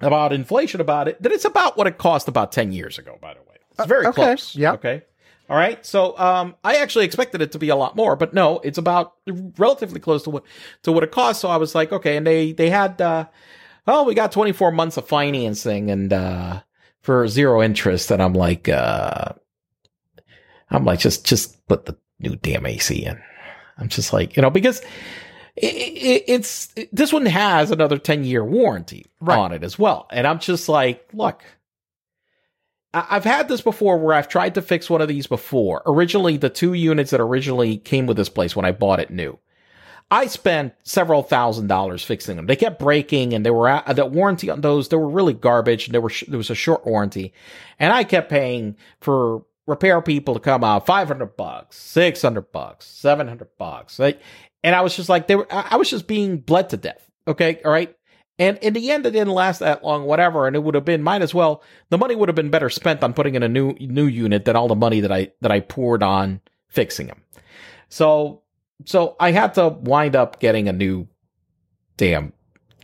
about 0.00 0.32
inflation 0.32 0.80
about 0.80 1.08
it. 1.08 1.22
That 1.22 1.32
it's 1.32 1.44
about 1.44 1.76
what 1.76 1.86
it 1.86 1.98
cost 1.98 2.28
about 2.28 2.52
ten 2.52 2.72
years 2.72 2.98
ago. 2.98 3.18
By 3.20 3.34
the 3.34 3.40
way, 3.40 3.56
it's 3.78 3.86
very 3.86 4.06
Uh, 4.06 4.10
okay, 4.10 4.22
close. 4.22 4.54
yeah. 4.56 4.72
Okay. 4.72 5.02
All 5.48 5.56
right. 5.56 5.84
So 5.86 6.18
um, 6.18 6.56
I 6.64 6.76
actually 6.78 7.04
expected 7.04 7.40
it 7.40 7.52
to 7.52 7.58
be 7.58 7.68
a 7.68 7.76
lot 7.76 7.94
more, 7.94 8.16
but 8.16 8.34
no, 8.34 8.58
it's 8.64 8.78
about 8.78 9.12
relatively 9.58 10.00
close 10.00 10.24
to 10.24 10.30
what 10.30 10.42
to 10.82 10.90
what 10.92 11.04
it 11.04 11.12
cost. 11.12 11.40
So 11.40 11.48
I 11.48 11.56
was 11.56 11.74
like, 11.74 11.92
okay. 11.92 12.16
And 12.16 12.26
they 12.26 12.52
they 12.52 12.68
had 12.68 13.00
uh, 13.00 13.26
oh, 13.86 14.02
we 14.02 14.14
got 14.14 14.32
24 14.32 14.72
months 14.72 14.96
of 14.96 15.06
financing 15.06 15.90
and 15.90 16.12
uh, 16.12 16.62
for 17.02 17.28
zero 17.28 17.62
interest, 17.62 18.10
and 18.10 18.20
I'm 18.20 18.32
like, 18.32 18.68
uh, 18.68 19.34
I'm 20.70 20.84
like, 20.84 20.98
just 20.98 21.24
just 21.24 21.64
put 21.68 21.86
the 21.86 21.96
new 22.18 22.34
damn 22.36 22.66
AC 22.66 23.04
in. 23.04 23.20
I'm 23.78 23.88
just 23.88 24.12
like, 24.12 24.36
you 24.36 24.42
know, 24.42 24.50
because 24.50 24.80
it, 25.56 25.66
it, 25.74 26.24
it's 26.28 26.74
this 26.92 27.12
one 27.12 27.26
has 27.26 27.70
another 27.70 27.98
10 27.98 28.24
year 28.24 28.44
warranty 28.44 29.06
Right. 29.20 29.38
on 29.38 29.52
it 29.52 29.62
as 29.62 29.78
well, 29.78 30.06
and 30.10 30.26
I'm 30.26 30.38
just 30.38 30.68
like, 30.68 31.08
look. 31.12 31.42
I've 32.94 33.24
had 33.24 33.48
this 33.48 33.60
before 33.60 33.98
where 33.98 34.14
I've 34.14 34.28
tried 34.28 34.54
to 34.54 34.62
fix 34.62 34.88
one 34.88 35.02
of 35.02 35.08
these 35.08 35.26
before. 35.26 35.82
Originally, 35.84 36.38
the 36.38 36.48
two 36.48 36.72
units 36.72 37.10
that 37.10 37.20
originally 37.20 37.76
came 37.76 38.06
with 38.06 38.16
this 38.16 38.30
place 38.30 38.56
when 38.56 38.64
I 38.64 38.72
bought 38.72 39.00
it 39.00 39.10
new. 39.10 39.38
I 40.10 40.28
spent 40.28 40.72
several 40.82 41.22
thousand 41.22 41.66
dollars 41.66 42.02
fixing 42.04 42.36
them. 42.36 42.46
They 42.46 42.56
kept 42.56 42.78
breaking, 42.78 43.34
and 43.34 43.44
they 43.44 43.50
were 43.50 43.68
at, 43.68 43.96
the 43.96 44.06
warranty 44.06 44.48
on 44.48 44.62
those. 44.62 44.88
They 44.88 44.96
were 44.96 45.10
really 45.10 45.34
garbage, 45.34 45.86
and 45.86 45.94
there 45.94 46.00
were 46.00 46.08
sh- 46.08 46.24
there 46.28 46.38
was 46.38 46.48
a 46.48 46.54
short 46.54 46.86
warranty, 46.86 47.34
and 47.78 47.92
I 47.92 48.04
kept 48.04 48.30
paying 48.30 48.76
for 49.00 49.44
repair 49.66 50.00
people 50.00 50.34
to 50.34 50.40
come 50.40 50.64
out 50.64 50.86
five 50.86 51.08
hundred 51.08 51.36
bucks, 51.36 51.76
six 51.76 52.22
hundred 52.22 52.52
bucks, 52.52 52.86
seven 52.86 53.28
hundred 53.28 53.48
bucks, 53.58 53.98
like, 53.98 54.20
and 54.62 54.74
I 54.74 54.80
was 54.80 54.96
just 54.96 55.08
like 55.08 55.26
they 55.26 55.36
were. 55.36 55.46
I 55.52 55.68
I 55.72 55.76
was 55.76 55.90
just 55.90 56.06
being 56.06 56.38
bled 56.38 56.70
to 56.70 56.76
death. 56.76 57.10
Okay, 57.28 57.60
all 57.64 57.70
right. 57.70 57.94
And 58.38 58.58
in 58.58 58.74
the 58.74 58.90
end, 58.90 59.06
it 59.06 59.12
didn't 59.12 59.32
last 59.32 59.60
that 59.60 59.82
long, 59.82 60.04
whatever. 60.04 60.46
And 60.46 60.54
it 60.54 60.62
would 60.62 60.74
have 60.74 60.84
been, 60.84 61.02
might 61.02 61.22
as 61.22 61.32
well, 61.32 61.62
the 61.88 61.96
money 61.96 62.14
would 62.14 62.28
have 62.28 62.36
been 62.36 62.50
better 62.50 62.68
spent 62.68 63.02
on 63.02 63.14
putting 63.14 63.34
in 63.34 63.42
a 63.42 63.48
new 63.48 63.74
new 63.80 64.06
unit 64.06 64.44
than 64.44 64.56
all 64.56 64.68
the 64.68 64.74
money 64.74 65.00
that 65.00 65.12
I 65.12 65.32
that 65.40 65.50
I 65.50 65.60
poured 65.60 66.02
on 66.02 66.40
fixing 66.68 67.06
them. 67.06 67.22
So 67.88 68.42
so 68.84 69.16
I 69.18 69.30
had 69.30 69.54
to 69.54 69.68
wind 69.68 70.14
up 70.14 70.38
getting 70.38 70.68
a 70.68 70.72
new 70.72 71.08
damn 71.96 72.32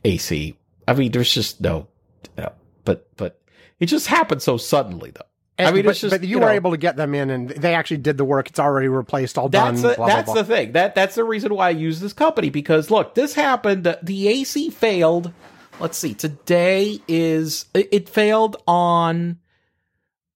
AC. 0.05 0.57
I 0.89 0.95
mean, 0.95 1.13
there's 1.13 1.33
just 1.33 1.61
no, 1.61 1.89
no 2.37 2.53
but 2.85 3.15
but 3.17 3.41
it 3.79 3.87
just 3.87 4.07
happened 4.07 4.43
so 4.43 4.57
suddenly 4.57 5.11
though. 5.11 5.27
I 5.59 5.71
mean, 5.71 5.85
but, 5.85 5.91
it's 5.91 6.01
just 6.01 6.13
but 6.13 6.23
you, 6.23 6.29
you 6.29 6.39
were 6.39 6.47
know, 6.47 6.53
able 6.53 6.71
to 6.71 6.77
get 6.77 6.97
them 6.97 7.15
in, 7.15 7.31
and 7.31 7.51
they 7.51 7.75
actually 7.75 7.99
did 7.99 8.17
the 8.17 8.25
work. 8.25 8.49
It's 8.49 8.59
already 8.59 8.89
replaced, 8.89 9.37
all 9.37 9.49
That's 9.49 9.83
done. 9.83 9.91
the, 9.91 9.97
blah, 9.97 10.07
that's 10.07 10.25
blah, 10.25 10.35
blah. 10.35 10.43
the 10.43 10.55
thing. 10.55 10.73
That 10.73 10.95
that's 10.95 11.15
the 11.15 11.25
reason 11.25 11.55
why 11.55 11.69
I 11.69 11.71
use 11.71 12.01
this 12.01 12.13
company 12.13 12.51
because 12.51 12.91
look, 12.91 13.15
this 13.15 13.35
happened. 13.35 13.85
The, 13.85 13.99
the 14.03 14.29
AC 14.29 14.71
failed. 14.71 15.33
Let's 15.79 15.99
see. 15.99 16.15
Today 16.15 17.01
is 17.07 17.67
it, 17.75 17.89
it 17.93 18.09
failed 18.09 18.57
on. 18.67 19.39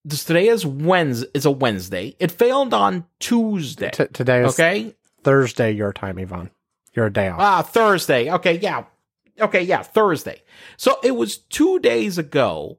This 0.04 0.24
today 0.24 0.48
is 0.48 0.64
Wednesday. 0.64 1.28
It's 1.34 1.46
a 1.46 1.50
Wednesday. 1.50 2.14
It 2.20 2.30
failed 2.30 2.72
on 2.72 3.06
Tuesday. 3.18 3.90
T- 3.90 4.06
today 4.06 4.44
is 4.44 4.54
okay. 4.54 4.94
Thursday 5.24 5.72
your 5.72 5.92
time, 5.92 6.18
Ivan. 6.18 6.50
You're 6.94 7.06
a 7.06 7.12
day 7.12 7.28
off. 7.28 7.40
Ah, 7.40 7.62
Thursday. 7.62 8.30
Okay, 8.30 8.58
yeah. 8.58 8.84
Okay, 9.40 9.62
yeah, 9.62 9.82
Thursday. 9.82 10.42
So 10.76 10.98
it 11.02 11.16
was 11.16 11.36
two 11.38 11.78
days 11.80 12.16
ago 12.18 12.78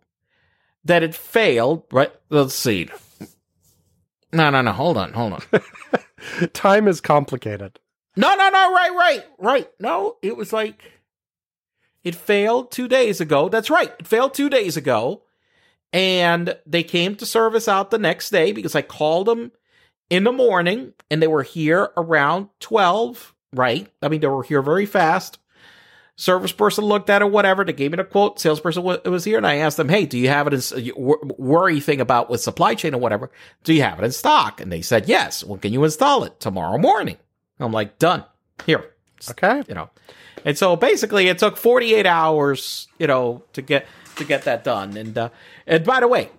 that 0.87 1.03
it 1.03 1.15
failed. 1.15 1.83
Right. 1.91 2.11
Let's 2.29 2.55
see. 2.55 2.89
No, 4.33 4.49
no, 4.49 4.61
no. 4.61 4.71
Hold 4.71 4.97
on. 4.97 5.13
Hold 5.13 5.33
on. 5.33 6.47
time 6.53 6.87
is 6.87 6.99
complicated. 6.99 7.79
No, 8.15 8.35
no, 8.35 8.49
no, 8.49 8.73
right, 8.73 8.93
right, 8.95 9.25
right. 9.37 9.69
No, 9.79 10.17
it 10.23 10.35
was 10.35 10.51
like 10.51 10.91
it 12.03 12.15
failed 12.15 12.71
two 12.71 12.87
days 12.87 13.21
ago. 13.21 13.47
That's 13.47 13.69
right. 13.69 13.93
It 13.99 14.07
failed 14.07 14.33
two 14.33 14.49
days 14.49 14.75
ago. 14.75 15.23
And 15.93 16.57
they 16.65 16.83
came 16.83 17.15
to 17.15 17.25
service 17.25 17.67
out 17.67 17.91
the 17.91 17.97
next 17.97 18.29
day 18.31 18.51
because 18.51 18.75
I 18.75 18.81
called 18.81 19.27
them 19.27 19.51
in 20.09 20.23
the 20.23 20.31
morning 20.31 20.93
and 21.09 21.21
they 21.21 21.27
were 21.27 21.43
here 21.43 21.89
around 21.95 22.49
12, 22.59 23.35
right? 23.53 23.87
I 24.01 24.07
mean, 24.09 24.19
they 24.19 24.27
were 24.27 24.43
here 24.43 24.61
very 24.61 24.85
fast. 24.85 25.37
Service 26.19 26.51
person 26.51 26.83
looked 26.83 27.11
at 27.11 27.21
it, 27.21 27.31
whatever. 27.31 27.63
They 27.63 27.73
gave 27.73 27.91
me 27.91 27.97
the 27.97 28.03
quote. 28.03 28.39
Salesperson 28.39 28.81
wa- 28.81 28.97
was 29.05 29.23
here, 29.23 29.37
and 29.37 29.45
I 29.45 29.57
asked 29.57 29.77
them, 29.77 29.87
"Hey, 29.87 30.07
do 30.07 30.17
you 30.17 30.29
have 30.29 30.47
it? 30.47 30.71
In, 30.73 30.95
worry 31.37 31.79
thing 31.79 32.01
about 32.01 32.27
with 32.29 32.41
supply 32.41 32.73
chain 32.73 32.95
or 32.95 32.99
whatever? 32.99 33.29
Do 33.63 33.71
you 33.73 33.83
have 33.83 33.99
it 33.99 34.03
in 34.05 34.11
stock?" 34.11 34.59
And 34.59 34.71
they 34.71 34.81
said, 34.81 35.07
"Yes." 35.07 35.43
Well, 35.43 35.59
can 35.59 35.73
you 35.73 35.83
install 35.83 36.23
it 36.23 36.39
tomorrow 36.39 36.79
morning? 36.79 37.17
I'm 37.59 37.71
like, 37.71 37.99
"Done. 37.99 38.23
Here, 38.65 38.83
Okay. 39.29 39.61
you 39.67 39.75
know. 39.75 39.91
And 40.43 40.57
so 40.57 40.75
basically 40.75 41.27
it 41.27 41.37
took 41.37 41.55
48 41.57 42.05
hours, 42.07 42.87
you 42.97 43.05
know, 43.07 43.43
to 43.53 43.61
get 43.61 43.85
to 44.15 44.23
get 44.23 44.43
that 44.45 44.63
done. 44.63 44.97
And 44.97 45.15
uh 45.17 45.29
and 45.67 45.83
by 45.85 45.99
the 45.99 46.07
way, 46.07 46.31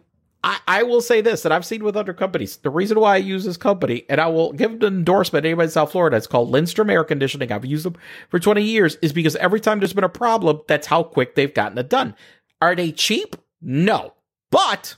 I, 0.45 0.61
I 0.68 0.83
will 0.85 1.00
say 1.00 1.21
this 1.21 1.42
that 1.42 1.52
I've 1.52 1.66
seen 1.66 1.83
with 1.83 1.97
other 1.97 2.12
companies. 2.12 2.57
The 2.59 2.71
reason 2.71 3.00
why 3.00 3.14
I 3.14 3.18
use 3.18 3.45
this 3.45 3.57
company, 3.57 4.04
and 4.09 4.21
I 4.21 4.28
will 4.28 4.52
give 4.52 4.73
an 4.73 4.85
endorsement 4.85 5.45
anybody 5.45 5.64
in 5.66 5.71
South 5.71 5.92
Florida, 5.92 6.16
it's 6.16 6.26
called 6.26 6.50
Lindstrom 6.50 6.90
Air 6.90 7.04
Conditioning. 7.04 7.50
I've 7.50 7.64
used 7.64 7.85
them 7.85 7.97
for 8.28 8.38
20 8.38 8.62
years, 8.62 8.97
is 9.02 9.12
because 9.12 9.35
every 9.37 9.61
time 9.61 9.80
there's 9.80 9.92
been 9.92 10.04
a 10.04 10.09
problem, 10.09 10.61
that's 10.68 10.87
how 10.87 11.02
quick 11.02 11.35
they've 11.35 11.52
gotten 11.52 11.78
it 11.78 11.88
done. 11.88 12.14
Are 12.61 12.75
they 12.75 12.92
cheap? 12.92 13.35
No. 13.61 14.14
But 14.50 14.97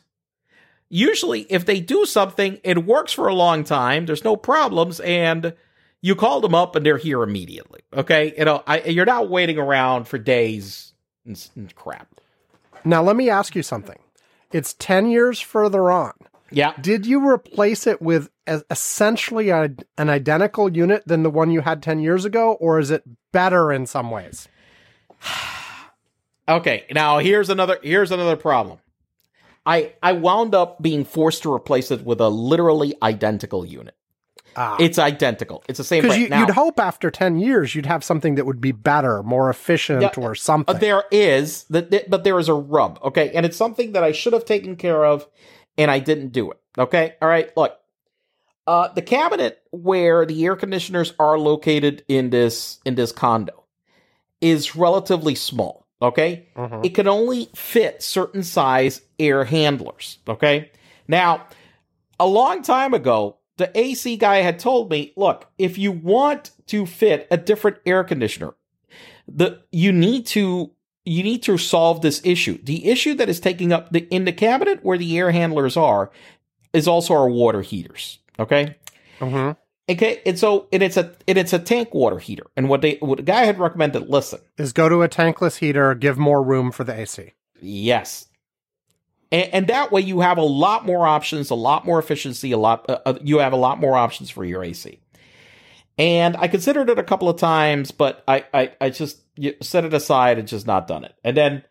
usually 0.90 1.42
if 1.48 1.64
they 1.64 1.80
do 1.80 2.04
something, 2.04 2.58
it 2.62 2.84
works 2.84 3.12
for 3.12 3.28
a 3.28 3.34
long 3.34 3.64
time, 3.64 4.06
there's 4.06 4.24
no 4.24 4.36
problems, 4.36 5.00
and 5.00 5.54
you 6.02 6.14
call 6.14 6.40
them 6.40 6.54
up 6.54 6.76
and 6.76 6.84
they're 6.84 6.98
here 6.98 7.22
immediately. 7.22 7.80
Okay, 7.94 8.34
you 8.36 8.44
know, 8.44 8.62
I, 8.66 8.82
you're 8.82 9.06
not 9.06 9.30
waiting 9.30 9.58
around 9.58 10.04
for 10.04 10.18
days 10.18 10.92
and, 11.24 11.48
and 11.56 11.74
crap. 11.74 12.08
Now 12.84 13.02
let 13.02 13.16
me 13.16 13.30
ask 13.30 13.54
you 13.54 13.62
something. 13.62 13.98
It's 14.52 14.74
10 14.74 15.10
years 15.10 15.40
further 15.40 15.90
on. 15.90 16.12
Yeah, 16.52 16.74
Did 16.80 17.06
you 17.06 17.28
replace 17.28 17.86
it 17.86 18.02
with 18.02 18.28
essentially 18.48 19.50
a, 19.50 19.70
an 19.96 20.10
identical 20.10 20.68
unit 20.68 21.06
than 21.06 21.22
the 21.22 21.30
one 21.30 21.52
you 21.52 21.60
had 21.60 21.80
10 21.80 22.00
years 22.00 22.24
ago, 22.24 22.54
or 22.54 22.80
is 22.80 22.90
it 22.90 23.04
better 23.32 23.72
in 23.72 23.86
some 23.86 24.10
ways? 24.10 24.48
Okay, 26.48 26.84
now 26.90 27.18
here's 27.18 27.48
another 27.48 27.78
here's 27.80 28.10
another 28.10 28.34
problem. 28.34 28.80
I 29.64 29.92
I 30.02 30.12
wound 30.12 30.52
up 30.52 30.82
being 30.82 31.04
forced 31.04 31.44
to 31.44 31.52
replace 31.54 31.92
it 31.92 32.04
with 32.04 32.20
a 32.20 32.28
literally 32.28 32.94
identical 33.00 33.64
unit. 33.64 33.94
Ah. 34.56 34.76
It's 34.80 34.98
identical. 34.98 35.62
It's 35.68 35.78
the 35.78 35.84
same. 35.84 36.02
Because 36.02 36.18
you, 36.18 36.24
you'd 36.26 36.50
hope 36.50 36.80
after 36.80 37.10
10 37.10 37.38
years 37.38 37.74
you'd 37.74 37.86
have 37.86 38.02
something 38.02 38.34
that 38.34 38.46
would 38.46 38.60
be 38.60 38.72
better, 38.72 39.22
more 39.22 39.48
efficient, 39.50 40.16
or 40.18 40.32
Uh, 40.32 40.34
something. 40.34 40.78
there 40.78 41.04
is 41.10 41.64
that, 41.70 42.10
but 42.10 42.24
there 42.24 42.38
is 42.38 42.48
a 42.48 42.54
rub. 42.54 42.98
Okay, 43.04 43.30
and 43.34 43.46
it's 43.46 43.56
something 43.56 43.92
that 43.92 44.02
I 44.02 44.12
should 44.12 44.32
have 44.32 44.44
taken 44.44 44.76
care 44.76 45.04
of, 45.04 45.26
and 45.78 45.90
I 45.90 45.98
didn't 46.00 46.32
do 46.32 46.50
it. 46.50 46.58
Okay, 46.78 47.14
all 47.22 47.28
right. 47.28 47.54
Look, 47.56 47.76
uh, 48.66 48.88
the 48.88 49.02
cabinet 49.02 49.60
where 49.70 50.26
the 50.26 50.44
air 50.44 50.56
conditioners 50.56 51.12
are 51.18 51.38
located 51.38 52.04
in 52.08 52.30
this 52.30 52.78
in 52.84 52.94
this 52.96 53.12
condo 53.12 53.64
is 54.40 54.74
relatively 54.76 55.34
small. 55.34 55.86
Okay, 56.02 56.46
Mhm. 56.56 56.84
it 56.84 56.94
can 56.94 57.06
only 57.08 57.50
fit 57.54 58.02
certain 58.02 58.42
size 58.42 59.02
air 59.18 59.44
handlers. 59.44 60.18
Okay, 60.26 60.70
now 61.06 61.42
a 62.18 62.26
long 62.26 62.62
time 62.62 62.94
ago, 62.94 63.36
the 63.60 63.78
AC 63.78 64.16
guy 64.16 64.38
had 64.38 64.58
told 64.58 64.90
me, 64.90 65.12
look, 65.16 65.46
if 65.58 65.76
you 65.76 65.92
want 65.92 66.50
to 66.68 66.86
fit 66.86 67.28
a 67.30 67.36
different 67.36 67.76
air 67.84 68.02
conditioner, 68.02 68.54
the 69.28 69.60
you 69.70 69.92
need 69.92 70.26
to 70.28 70.70
you 71.04 71.22
need 71.22 71.42
to 71.42 71.58
solve 71.58 72.00
this 72.00 72.20
issue. 72.24 72.58
The 72.62 72.88
issue 72.88 73.14
that 73.14 73.28
is 73.28 73.38
taking 73.38 73.70
up 73.72 73.90
the 73.92 74.00
in 74.10 74.24
the 74.24 74.32
cabinet 74.32 74.80
where 74.82 74.96
the 74.96 75.18
air 75.18 75.30
handlers 75.30 75.76
are 75.76 76.10
is 76.72 76.88
also 76.88 77.14
our 77.14 77.28
water 77.28 77.60
heaters. 77.60 78.18
Okay. 78.38 78.76
Mhm. 79.18 79.56
Okay, 79.90 80.22
and 80.24 80.38
so 80.38 80.66
and 80.72 80.82
it's 80.82 80.96
a 80.96 81.14
and 81.28 81.36
it's 81.36 81.52
a 81.52 81.58
tank 81.58 81.92
water 81.92 82.18
heater. 82.18 82.46
And 82.56 82.70
what 82.70 82.80
they 82.80 82.96
what 83.00 83.18
the 83.18 83.22
guy 83.22 83.44
had 83.44 83.58
recommended, 83.58 84.08
listen, 84.08 84.40
Is 84.56 84.72
go 84.72 84.88
to 84.88 85.02
a 85.02 85.08
tankless 85.08 85.58
heater, 85.58 85.94
give 85.94 86.16
more 86.16 86.42
room 86.42 86.72
for 86.72 86.84
the 86.84 86.98
AC. 86.98 87.32
Yes. 87.60 88.26
And, 89.32 89.54
and 89.54 89.66
that 89.68 89.92
way 89.92 90.00
you 90.00 90.20
have 90.20 90.38
a 90.38 90.42
lot 90.42 90.84
more 90.84 91.06
options, 91.06 91.50
a 91.50 91.54
lot 91.54 91.84
more 91.84 91.98
efficiency, 91.98 92.52
a 92.52 92.58
lot, 92.58 92.88
uh, 92.88 92.98
uh, 93.06 93.18
you 93.22 93.38
have 93.38 93.52
a 93.52 93.56
lot 93.56 93.78
more 93.78 93.96
options 93.96 94.30
for 94.30 94.44
your 94.44 94.64
AC. 94.64 95.00
And 95.98 96.36
I 96.36 96.48
considered 96.48 96.88
it 96.88 96.98
a 96.98 97.02
couple 97.02 97.28
of 97.28 97.38
times, 97.38 97.90
but 97.90 98.24
I, 98.26 98.44
I, 98.54 98.72
I 98.80 98.90
just 98.90 99.20
set 99.62 99.84
it 99.84 99.92
aside 99.92 100.38
and 100.38 100.48
just 100.48 100.66
not 100.66 100.86
done 100.86 101.04
it. 101.04 101.14
And 101.22 101.36
then 101.36 101.62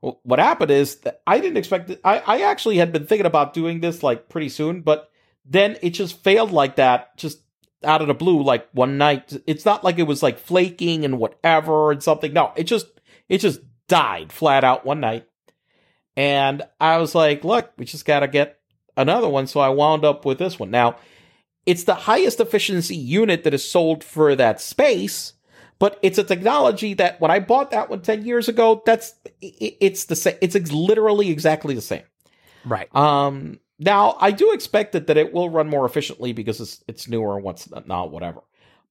wh- 0.00 0.24
what 0.24 0.38
happened 0.38 0.72
is 0.72 0.96
that 1.00 1.22
I 1.26 1.38
didn't 1.38 1.56
expect 1.56 1.90
it. 1.90 2.00
I, 2.04 2.18
I 2.18 2.40
actually 2.42 2.78
had 2.78 2.92
been 2.92 3.06
thinking 3.06 3.26
about 3.26 3.54
doing 3.54 3.80
this 3.80 4.02
like 4.02 4.28
pretty 4.28 4.48
soon, 4.48 4.80
but 4.80 5.10
then 5.44 5.76
it 5.82 5.90
just 5.90 6.22
failed 6.24 6.50
like 6.50 6.76
that, 6.76 7.16
just 7.16 7.40
out 7.84 8.02
of 8.02 8.08
the 8.08 8.14
blue, 8.14 8.42
like 8.42 8.68
one 8.72 8.98
night. 8.98 9.36
It's 9.46 9.64
not 9.64 9.84
like 9.84 9.98
it 9.98 10.04
was 10.04 10.22
like 10.22 10.38
flaking 10.38 11.04
and 11.04 11.18
whatever 11.18 11.92
and 11.92 12.02
something. 12.02 12.32
No, 12.32 12.52
it 12.56 12.64
just, 12.64 12.86
it 13.28 13.38
just 13.38 13.60
died 13.86 14.32
flat 14.32 14.64
out 14.64 14.84
one 14.84 14.98
night. 14.98 15.28
And 16.16 16.62
I 16.80 16.98
was 16.98 17.14
like, 17.14 17.44
look, 17.44 17.72
we 17.76 17.84
just 17.84 18.04
got 18.06 18.20
to 18.20 18.28
get 18.28 18.58
another 18.96 19.28
one. 19.28 19.46
So 19.46 19.60
I 19.60 19.68
wound 19.68 20.04
up 20.04 20.24
with 20.24 20.38
this 20.38 20.58
one. 20.58 20.70
Now, 20.70 20.96
it's 21.66 21.84
the 21.84 21.94
highest 21.94 22.40
efficiency 22.40 22.96
unit 22.96 23.44
that 23.44 23.52
is 23.52 23.68
sold 23.68 24.02
for 24.02 24.34
that 24.36 24.60
space, 24.60 25.34
but 25.78 25.98
it's 26.00 26.16
a 26.16 26.24
technology 26.24 26.94
that 26.94 27.20
when 27.20 27.30
I 27.30 27.40
bought 27.40 27.72
that 27.72 27.90
one 27.90 28.00
10 28.00 28.24
years 28.24 28.48
ago, 28.48 28.82
that's, 28.86 29.14
it's 29.42 30.04
the 30.06 30.16
same. 30.16 30.36
It's 30.40 30.54
literally 30.72 31.30
exactly 31.30 31.74
the 31.74 31.80
same. 31.80 32.04
Right. 32.64 32.94
Um, 32.94 33.60
now 33.78 34.16
I 34.20 34.30
do 34.30 34.52
expect 34.52 34.92
that, 34.92 35.08
that 35.08 35.16
it 35.16 35.32
will 35.32 35.50
run 35.50 35.68
more 35.68 35.84
efficiently 35.84 36.32
because 36.32 36.60
it's, 36.60 36.84
it's 36.88 37.08
newer 37.08 37.34
and 37.36 37.44
what's 37.44 37.68
not, 37.86 38.10
whatever. 38.10 38.40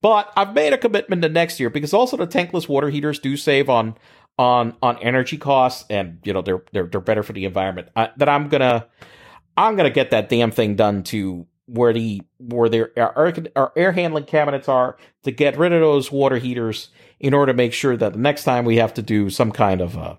But 0.02 0.32
I've 0.36 0.54
made 0.54 0.72
a 0.72 0.78
commitment 0.78 1.22
to 1.22 1.28
next 1.28 1.58
year 1.58 1.70
because 1.70 1.94
also 1.94 2.16
the 2.16 2.26
tankless 2.26 2.68
water 2.68 2.90
heaters 2.90 3.18
do 3.18 3.36
save 3.36 3.68
on 3.68 3.96
on 4.38 4.76
on 4.82 4.98
energy 4.98 5.38
costs 5.38 5.84
and 5.88 6.18
you 6.24 6.32
know 6.32 6.42
they're 6.42 6.62
they're 6.72 6.86
they're 6.86 7.00
better 7.00 7.22
for 7.22 7.32
the 7.32 7.44
environment. 7.44 7.88
I, 7.96 8.10
that 8.16 8.28
I'm 8.28 8.48
gonna 8.48 8.86
I'm 9.56 9.76
gonna 9.76 9.90
get 9.90 10.10
that 10.10 10.28
damn 10.28 10.50
thing 10.50 10.76
done 10.76 11.02
to 11.04 11.46
where 11.66 11.92
the 11.92 12.22
where 12.38 12.68
their 12.68 12.92
our, 12.96 13.32
our 13.56 13.72
air 13.76 13.92
handling 13.92 14.24
cabinets 14.24 14.68
are 14.68 14.96
to 15.24 15.30
get 15.30 15.58
rid 15.58 15.72
of 15.72 15.80
those 15.80 16.12
water 16.12 16.38
heaters 16.38 16.90
in 17.18 17.34
order 17.34 17.52
to 17.52 17.56
make 17.56 17.72
sure 17.72 17.96
that 17.96 18.12
the 18.12 18.18
next 18.18 18.44
time 18.44 18.64
we 18.64 18.76
have 18.76 18.94
to 18.94 19.02
do 19.02 19.30
some 19.30 19.50
kind 19.50 19.80
of 19.80 19.96
a 19.96 20.18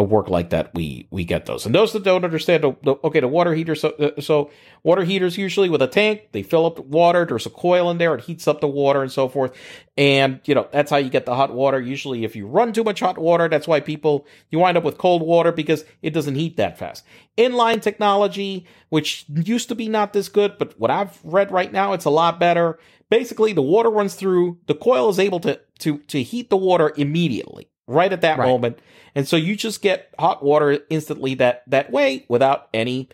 a 0.00 0.02
work 0.02 0.30
like 0.30 0.48
that 0.48 0.74
we 0.74 1.06
we 1.10 1.24
get 1.24 1.44
those. 1.44 1.66
And 1.66 1.74
those 1.74 1.92
that 1.92 2.02
don't 2.02 2.24
understand 2.24 2.64
okay 2.64 3.20
the 3.20 3.28
water 3.28 3.54
heater 3.54 3.74
so 3.74 3.90
uh, 3.90 4.18
so 4.18 4.50
water 4.82 5.04
heaters 5.04 5.36
usually 5.36 5.68
with 5.68 5.82
a 5.82 5.86
tank 5.86 6.32
they 6.32 6.42
fill 6.42 6.64
up 6.64 6.78
water 6.78 7.26
there's 7.26 7.44
a 7.44 7.50
coil 7.50 7.90
in 7.90 7.98
there 7.98 8.14
it 8.14 8.22
heats 8.22 8.48
up 8.48 8.62
the 8.62 8.66
water 8.66 9.02
and 9.02 9.12
so 9.12 9.28
forth. 9.28 9.52
And 9.98 10.40
you 10.46 10.54
know 10.54 10.66
that's 10.72 10.90
how 10.90 10.96
you 10.96 11.10
get 11.10 11.26
the 11.26 11.34
hot 11.34 11.52
water. 11.52 11.78
Usually 11.78 12.24
if 12.24 12.34
you 12.34 12.46
run 12.46 12.72
too 12.72 12.82
much 12.82 13.00
hot 13.00 13.18
water 13.18 13.46
that's 13.46 13.68
why 13.68 13.80
people 13.80 14.26
you 14.48 14.58
wind 14.58 14.78
up 14.78 14.84
with 14.84 14.96
cold 14.96 15.20
water 15.20 15.52
because 15.52 15.84
it 16.00 16.10
doesn't 16.14 16.34
heat 16.34 16.56
that 16.56 16.78
fast. 16.78 17.04
Inline 17.36 17.82
technology 17.82 18.66
which 18.88 19.26
used 19.28 19.68
to 19.68 19.74
be 19.74 19.88
not 19.88 20.14
this 20.14 20.30
good 20.30 20.56
but 20.58 20.78
what 20.80 20.90
i've 20.90 21.20
read 21.22 21.52
right 21.52 21.72
now 21.72 21.92
it's 21.92 22.06
a 22.06 22.10
lot 22.10 22.40
better. 22.40 22.78
Basically 23.10 23.52
the 23.52 23.60
water 23.60 23.90
runs 23.90 24.14
through 24.14 24.58
the 24.66 24.74
coil 24.74 25.10
is 25.10 25.18
able 25.18 25.40
to 25.40 25.60
to 25.80 25.98
to 25.98 26.22
heat 26.22 26.48
the 26.48 26.56
water 26.56 26.90
immediately 26.96 27.69
right 27.90 28.12
at 28.12 28.20
that 28.22 28.38
Right. 28.38 28.46
moment. 28.46 28.78
And 29.14 29.26
so 29.28 29.36
you 29.36 29.56
just 29.56 29.82
get 29.82 30.14
hot 30.18 30.42
water 30.42 30.78
instantly 30.88 31.34
that 31.34 31.62
that 31.66 31.90
way 31.90 32.24
without 32.28 32.68
any 32.72 33.08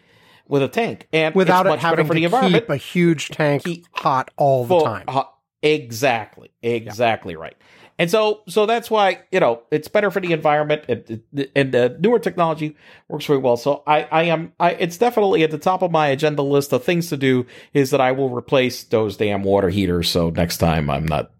with 0.49 0.62
a 0.62 0.68
tank. 0.68 1.09
And 1.12 1.35
Without 1.35 1.66
it 1.66 1.78
having 1.80 2.06
for 2.06 2.12
to 2.14 2.21
the 2.21 2.25
environment. 2.25 2.64
keep 2.64 2.71
a 2.71 2.76
huge 2.76 3.30
tank 3.30 3.64
Keep- 3.64 3.87
hot 3.92 4.30
all 4.37 4.62
the 4.64 4.68
full- 4.68 4.80
time. 4.83 5.04
hot- 5.09 5.35
exactly. 5.62 6.50
Exactly 6.62 7.35
right. 7.35 7.56
And 7.99 8.11
so 8.11 8.42
so 8.47 8.66
that's 8.66 8.90
why 8.90 9.21
you 9.33 9.40
know 9.40 9.62
it's 9.71 9.88
better 9.88 10.11
for 10.11 10.21
the 10.21 10.33
environment. 10.35 10.83
And, 10.87 11.23
and 11.56 11.73
the 11.73 11.97
newer 11.99 12.18
technology 12.18 12.76
works 13.09 13.25
very 13.25 13.38
well. 13.38 13.56
So 13.56 13.83
i 13.87 14.02
i 14.12 14.23
am 14.25 14.52
i 14.61 14.73
it's 14.73 14.99
definitely 14.99 15.42
at 15.45 15.50
the 15.50 15.56
top 15.59 15.80
of 15.83 15.90
my 15.90 16.09
agenda 16.09 16.42
list 16.42 16.75
of 16.75 16.85
things 16.85 17.09
to 17.09 17.16
do 17.16 17.47
is 17.73 17.90
that 17.92 18.00
i 18.02 18.12
will 18.12 18.28
replace 18.28 18.85
those 18.85 19.16
damn 19.16 19.42
water 19.45 19.71
heaters. 19.71 20.11
So 20.11 20.28
next 20.28 20.59
time 20.59 20.90
i'm 20.90 21.06
not 21.06 21.30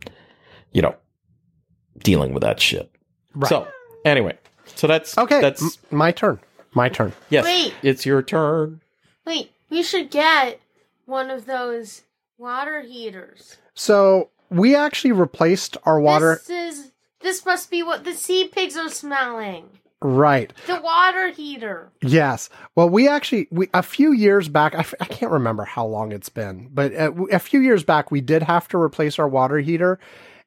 you 0.73 0.81
know 0.81 0.95
dealing 1.99 2.33
with 2.33 2.43
that 2.43 2.59
shit 2.61 2.91
Right. 3.37 3.49
so 3.49 3.69
anyway 4.05 4.37
so 4.75 4.87
that's 4.89 5.17
okay, 5.17 5.41
that's 5.41 5.63
m- 5.63 5.71
my 5.99 6.11
turn. 6.11 6.41
My 6.75 6.89
turn. 6.89 7.13
yes 7.31 7.45
Wait. 7.45 7.73
it's 7.83 8.05
your 8.05 8.23
turn 8.23 8.81
Wait, 9.27 9.51
we 9.71 9.83
should 9.83 10.11
get 10.11 10.61
one 11.05 11.31
of 11.31 11.47
those 11.47 12.03
water 12.39 12.81
heaters. 12.83 13.57
So 13.75 14.31
we 14.51 14.77
actually 14.77 15.13
replaced 15.13 15.77
our 15.85 15.99
water. 16.01 16.41
This 16.47 16.75
is 16.77 16.93
this 17.21 17.45
must 17.45 17.71
be 17.71 17.83
what 17.83 18.05
the 18.05 18.15
sea 18.15 18.47
pigs 18.47 18.77
are 18.77 18.89
smelling. 18.89 19.69
Right. 20.01 20.53
The 20.67 20.81
water 20.81 21.31
heater. 21.31 21.91
Yes. 22.03 22.51
Well, 22.77 22.89
we 22.89 23.09
actually 23.09 23.49
we 23.51 23.69
a 23.75 23.83
few 23.83 24.13
years 24.13 24.49
back. 24.49 24.75
I, 24.77 24.81
f- 24.81 24.95
I 25.01 25.07
can't 25.07 25.33
remember 25.33 25.65
how 25.65 25.87
long 25.87 26.13
it's 26.13 26.29
been, 26.29 26.69
but 26.73 26.95
uh, 26.95 27.13
a, 27.33 27.37
a 27.37 27.39
few 27.41 27.61
years 27.61 27.83
back 27.83 28.13
we 28.13 28.21
did 28.21 28.45
have 28.45 28.69
to 28.69 28.79
replace 28.79 29.19
our 29.19 29.29
water 29.29 29.59
heater, 29.59 29.99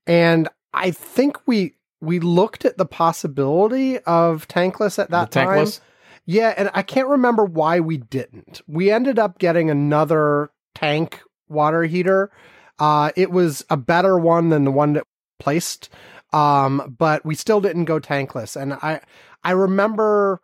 and 0.07 0.47
I 0.73 0.91
think 0.91 1.37
we 1.45 1.73
we 2.01 2.19
looked 2.19 2.65
at 2.65 2.77
the 2.77 2.85
possibility 2.85 3.99
of 3.99 4.47
tankless 4.47 4.99
at 4.99 5.09
that 5.11 5.31
the 5.31 5.39
time. 5.41 5.47
tankless. 5.47 5.81
Yeah, 6.25 6.53
and 6.55 6.69
I 6.73 6.83
can't 6.83 7.07
remember 7.07 7.43
why 7.43 7.79
we 7.79 7.97
didn't. 7.97 8.61
We 8.67 8.91
ended 8.91 9.17
up 9.17 9.39
getting 9.39 9.69
another 9.69 10.51
tank 10.75 11.21
water 11.47 11.83
heater. 11.83 12.31
Uh, 12.77 13.11
it 13.15 13.31
was 13.31 13.65
a 13.69 13.77
better 13.77 14.17
one 14.17 14.49
than 14.49 14.63
the 14.63 14.71
one 14.71 14.93
that 14.93 15.05
placed, 15.39 15.89
um, 16.31 16.95
but 16.97 17.25
we 17.25 17.35
still 17.35 17.61
didn't 17.61 17.85
go 17.85 17.99
tankless. 17.99 18.55
And 18.55 18.73
I, 18.73 19.01
I 19.43 19.51
remember, 19.51 20.41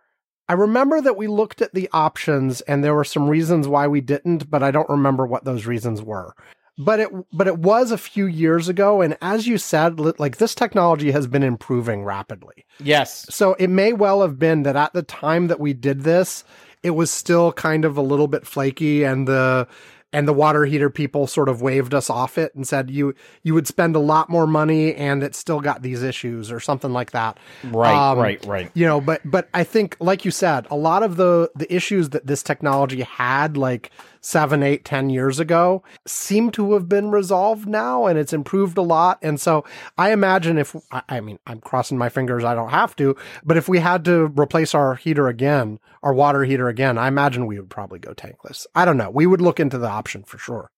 I 0.49 0.53
remember 0.53 1.01
that 1.01 1.17
we 1.17 1.27
looked 1.27 1.61
at 1.61 1.73
the 1.73 1.87
options 1.93 2.61
and 2.61 2.83
there 2.83 2.95
were 2.95 3.03
some 3.03 3.29
reasons 3.29 3.67
why 3.67 3.87
we 3.87 4.01
didn't, 4.01 4.49
but 4.49 4.63
I 4.63 4.71
don't 4.71 4.89
remember 4.89 5.25
what 5.25 5.45
those 5.45 5.65
reasons 5.65 6.01
were. 6.01 6.33
But 6.77 6.99
it, 6.99 7.09
but 7.31 7.47
it 7.47 7.57
was 7.57 7.91
a 7.91 7.97
few 7.97 8.25
years 8.25 8.67
ago, 8.67 9.01
and 9.01 9.17
as 9.21 9.47
you 9.47 9.57
said, 9.57 9.97
like 10.19 10.37
this 10.37 10.53
technology 10.53 11.11
has 11.11 11.25
been 11.25 11.43
improving 11.43 12.03
rapidly. 12.03 12.65
Yes. 12.79 13.25
So 13.29 13.53
it 13.53 13.69
may 13.69 13.93
well 13.93 14.21
have 14.21 14.37
been 14.37 14.63
that 14.63 14.75
at 14.75 14.91
the 14.91 15.03
time 15.03 15.47
that 15.47 15.59
we 15.59 15.73
did 15.73 16.01
this, 16.01 16.43
it 16.83 16.91
was 16.91 17.09
still 17.09 17.53
kind 17.53 17.85
of 17.85 17.97
a 17.97 18.01
little 18.01 18.27
bit 18.27 18.45
flaky 18.45 19.03
and 19.03 19.27
the 19.27 19.67
and 20.15 20.29
the 20.29 20.33
water 20.33 20.63
heater 20.63 20.89
people 20.89 21.27
sort 21.27 21.49
of 21.49 21.61
waved 21.61 21.93
us 21.93 22.09
off 22.09 22.37
it 22.37 22.55
and 22.55 22.65
said 22.65 22.89
you 22.89 23.13
you 23.43 23.53
would 23.53 23.67
spend 23.67 23.97
a 23.97 23.99
lot 23.99 24.29
more 24.29 24.47
money 24.47 24.95
and 24.95 25.21
it 25.23 25.35
still 25.35 25.59
got 25.59 25.81
these 25.81 26.01
issues 26.03 26.51
or 26.51 26.59
something 26.61 26.93
like 26.93 27.11
that. 27.11 27.37
Right. 27.65 28.11
Um, 28.11 28.17
right. 28.17 28.45
Right. 28.45 28.71
You 28.73 28.85
know, 28.85 29.01
but 29.01 29.19
but 29.25 29.49
I 29.53 29.65
think 29.65 29.97
like 29.99 30.23
you 30.23 30.31
said, 30.31 30.67
a 30.71 30.75
lot 30.77 31.03
of 31.03 31.17
the 31.17 31.51
the 31.55 31.73
issues 31.73 32.11
that 32.11 32.25
this 32.25 32.43
technology 32.43 33.01
had 33.01 33.57
like 33.57 33.91
seven, 34.25 34.63
eight, 34.63 34.83
ten 34.83 35.11
years 35.11 35.39
ago 35.39 35.83
seem 36.07 36.49
to 36.49 36.73
have 36.73 36.89
been 36.89 37.11
resolved 37.11 37.67
now 37.67 38.07
and 38.07 38.17
it's 38.17 38.33
improved 38.33 38.75
a 38.75 38.81
lot. 38.81 39.19
And 39.21 39.39
so 39.39 39.63
I 39.99 40.11
imagine 40.11 40.57
if 40.57 40.75
I, 40.91 41.21
mean 41.21 41.37
I'm 41.45 41.61
crossing 41.61 41.99
my 41.99 42.09
fingers 42.09 42.43
I 42.43 42.55
don't 42.55 42.71
have 42.71 42.95
to, 42.95 43.15
but 43.43 43.55
if 43.55 43.69
we 43.69 43.77
had 43.77 44.03
to 44.05 44.25
replace 44.25 44.73
our 44.73 44.95
heater 44.95 45.27
again, 45.27 45.79
our 46.01 46.11
water 46.11 46.43
heater 46.43 46.67
again, 46.67 46.97
I 46.97 47.07
imagine 47.07 47.45
we 47.45 47.59
would 47.59 47.69
probably 47.69 47.99
go 47.99 48.15
tankless. 48.15 48.65
I 48.73 48.83
don't 48.83 48.97
know. 48.97 49.11
We 49.11 49.27
would 49.27 49.41
look 49.41 49.59
into 49.59 49.77
the 49.77 49.89
option 49.89 50.23
for 50.23 50.39
sure. 50.39 50.71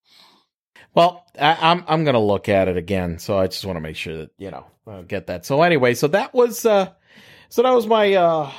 Well, 0.93 1.25
I, 1.39 1.57
I'm 1.61 1.85
I'm 1.87 2.03
gonna 2.03 2.19
look 2.19 2.49
at 2.49 2.67
it 2.67 2.75
again, 2.75 3.19
so 3.19 3.37
I 3.37 3.47
just 3.47 3.65
want 3.65 3.77
to 3.77 3.81
make 3.81 3.95
sure 3.95 4.17
that 4.17 4.31
you 4.37 4.51
know 4.51 4.65
uh, 4.85 5.01
get 5.03 5.27
that. 5.27 5.45
So 5.45 5.61
anyway, 5.61 5.93
so 5.93 6.07
that 6.07 6.33
was 6.33 6.65
uh, 6.65 6.91
so 7.49 7.61
that 7.61 7.71
was 7.71 7.87
my 7.87 8.13
uh, 8.13 8.51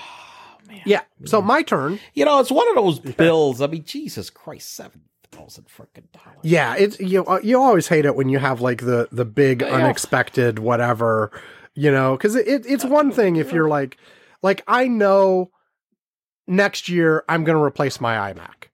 man. 0.69 0.83
Yeah. 0.87 1.03
So 1.25 1.43
my 1.43 1.63
turn. 1.63 1.99
You 2.15 2.25
know, 2.25 2.39
it's 2.41 2.51
one 2.51 2.69
of 2.69 2.75
those 2.77 3.01
bills. 3.01 3.61
I 3.61 3.67
mean, 3.67 3.85
Jesus 3.85 4.31
Christ, 4.31 4.75
seven 4.75 5.01
thousand 5.33 5.67
freaking 5.69 6.11
dollars. 6.13 6.39
Yeah, 6.43 6.75
it's 6.77 7.01
you. 7.01 7.25
uh, 7.25 7.41
You 7.43 7.61
always 7.61 7.89
hate 7.89 8.05
it 8.05 8.15
when 8.17 8.29
you 8.29 8.39
have 8.39 8.61
like 8.61 8.83
the 8.83 9.09
the 9.11 9.25
big 9.25 9.63
Yeah. 9.63 9.69
unexpected 9.69 10.59
whatever, 10.59 11.31
you 11.75 11.91
know, 11.91 12.17
because 12.17 12.35
it, 12.37 12.47
it 12.47 12.67
it's 12.67 12.85
one 12.85 13.11
thing 13.13 13.37
if 13.37 13.53
you're 13.53 13.69
like, 13.69 13.97
like 14.43 14.63
I 14.69 14.87
know 14.89 15.51
next 16.47 16.89
year 16.89 17.25
I'm 17.29 17.45
going 17.45 17.59
to 17.59 17.63
replace 17.63 18.01
my 18.01 18.33
iMac. 18.33 18.69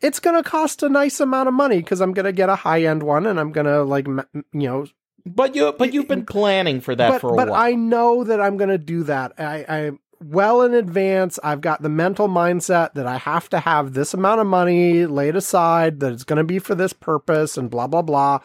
It's 0.00 0.20
going 0.20 0.36
to 0.42 0.48
cost 0.48 0.82
a 0.82 0.88
nice 0.90 1.20
amount 1.20 1.48
of 1.48 1.54
money 1.54 1.78
because 1.78 2.00
I'm 2.02 2.12
going 2.12 2.26
to 2.26 2.32
get 2.32 2.50
a 2.50 2.56
high 2.56 2.82
end 2.84 3.02
one 3.02 3.26
and 3.26 3.40
I'm 3.40 3.52
going 3.52 3.66
to 3.66 3.82
like 3.84 4.06
m- 4.06 4.26
m- 4.34 4.44
you 4.52 4.68
know 4.68 4.86
But 5.24 5.54
you 5.56 5.72
but 5.72 5.94
you've 5.94 6.08
been 6.08 6.26
planning 6.26 6.82
for 6.82 6.94
that 6.94 7.08
but, 7.12 7.20
for 7.22 7.32
a 7.32 7.36
but 7.36 7.48
while. 7.48 7.60
I 7.62 7.72
know 7.72 8.24
that 8.24 8.40
I'm 8.40 8.58
going 8.58 8.68
to 8.68 8.76
do 8.78 9.04
that. 9.04 9.32
I, 9.38 9.64
I 9.66 9.90
well 10.30 10.62
in 10.62 10.74
advance. 10.74 11.38
I've 11.44 11.60
got 11.60 11.82
the 11.82 11.88
mental 11.88 12.28
mindset 12.28 12.94
that 12.94 13.06
I 13.06 13.18
have 13.18 13.48
to 13.50 13.60
have 13.60 13.92
this 13.92 14.14
amount 14.14 14.40
of 14.40 14.46
money 14.46 15.06
laid 15.06 15.36
aside. 15.36 16.00
That 16.00 16.12
it's 16.12 16.24
going 16.24 16.38
to 16.38 16.44
be 16.44 16.58
for 16.58 16.74
this 16.74 16.92
purpose 16.92 17.56
and 17.56 17.70
blah 17.70 17.86
blah 17.86 18.02
blah. 18.02 18.40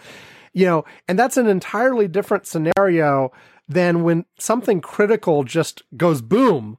You 0.53 0.65
know, 0.65 0.85
and 1.07 1.17
that's 1.17 1.37
an 1.37 1.47
entirely 1.47 2.07
different 2.07 2.47
scenario 2.47 3.31
than 3.67 4.03
when 4.03 4.25
something 4.37 4.81
critical 4.81 5.43
just 5.43 5.83
goes 5.95 6.21
boom. 6.21 6.77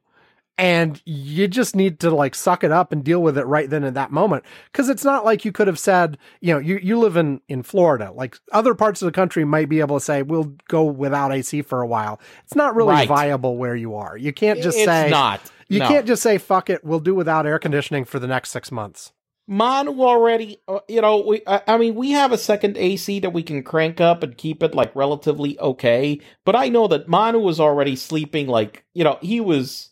And 0.60 1.00
you 1.06 1.48
just 1.48 1.74
need 1.74 2.00
to 2.00 2.10
like 2.10 2.34
suck 2.34 2.62
it 2.62 2.70
up 2.70 2.92
and 2.92 3.02
deal 3.02 3.22
with 3.22 3.38
it 3.38 3.46
right 3.46 3.68
then 3.70 3.82
at 3.82 3.94
that 3.94 4.10
moment. 4.12 4.44
Cause 4.74 4.90
it's 4.90 5.04
not 5.04 5.24
like 5.24 5.44
you 5.46 5.52
could 5.52 5.66
have 5.68 5.78
said, 5.78 6.18
you 6.42 6.52
know, 6.52 6.58
you, 6.60 6.78
you 6.82 6.98
live 6.98 7.16
in, 7.16 7.40
in 7.48 7.62
Florida. 7.62 8.12
Like 8.14 8.36
other 8.52 8.74
parts 8.74 9.00
of 9.00 9.06
the 9.06 9.12
country 9.12 9.44
might 9.46 9.70
be 9.70 9.80
able 9.80 9.98
to 9.98 10.04
say, 10.04 10.22
we'll 10.22 10.52
go 10.68 10.84
without 10.84 11.32
AC 11.32 11.62
for 11.62 11.80
a 11.80 11.86
while. 11.86 12.20
It's 12.44 12.54
not 12.54 12.76
really 12.76 12.90
Right. 12.90 13.08
viable 13.08 13.56
where 13.56 13.74
you 13.74 13.94
are. 13.94 14.16
You 14.18 14.32
can't 14.34 14.60
just 14.60 14.76
say 14.76 14.82
it's 14.82 14.90
say, 14.90 15.10
not. 15.10 15.40
you 15.68 15.78
No. 15.78 15.88
can't 15.88 16.06
just 16.06 16.22
say, 16.22 16.36
fuck 16.36 16.68
it, 16.68 16.84
we'll 16.84 17.00
do 17.00 17.14
without 17.14 17.46
air 17.46 17.58
conditioning 17.58 18.04
for 18.04 18.18
the 18.18 18.26
next 18.26 18.50
six 18.50 18.70
months. 18.70 19.12
Manu 19.48 20.02
already, 20.02 20.58
uh, 20.68 20.80
you 20.88 21.00
know, 21.00 21.24
we, 21.26 21.40
I, 21.46 21.62
I 21.66 21.76
mean, 21.78 21.94
we 21.96 22.10
have 22.12 22.30
a 22.32 22.38
second 22.38 22.76
AC 22.76 23.18
that 23.20 23.30
we 23.30 23.42
can 23.42 23.62
crank 23.64 24.00
up 24.00 24.22
and 24.22 24.36
keep 24.36 24.62
it 24.62 24.74
like 24.74 24.94
relatively 24.94 25.58
okay. 25.58 26.20
But 26.44 26.54
I 26.54 26.68
know 26.68 26.86
that 26.88 27.08
Manu 27.08 27.38
was 27.40 27.58
already 27.58 27.96
sleeping 27.96 28.46
like, 28.46 28.84
you 28.94 29.02
know, 29.04 29.18
he 29.22 29.40
was, 29.40 29.88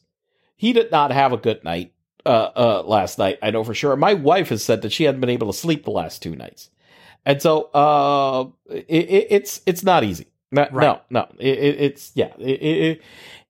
he 0.58 0.74
did 0.74 0.90
not 0.90 1.10
have 1.12 1.32
a 1.32 1.38
good 1.38 1.64
night, 1.64 1.94
uh, 2.26 2.50
uh, 2.54 2.82
last 2.84 3.18
night. 3.18 3.38
I 3.42 3.50
know 3.50 3.64
for 3.64 3.72
sure. 3.72 3.96
My 3.96 4.12
wife 4.12 4.50
has 4.50 4.62
said 4.62 4.82
that 4.82 4.92
she 4.92 5.04
hadn't 5.04 5.22
been 5.22 5.30
able 5.30 5.50
to 5.50 5.58
sleep 5.58 5.84
the 5.84 5.90
last 5.90 6.22
two 6.22 6.36
nights. 6.36 6.68
And 7.24 7.40
so, 7.40 7.70
uh, 7.72 8.48
it, 8.70 8.84
it, 9.08 9.26
it's, 9.30 9.62
it's 9.64 9.82
not 9.82 10.04
easy. 10.04 10.26
No, 10.52 10.66
Right. 10.70 11.00
no, 11.10 11.20
no. 11.22 11.28
It, 11.38 11.58
it, 11.58 11.80
it's, 11.80 12.12
yeah. 12.14 12.34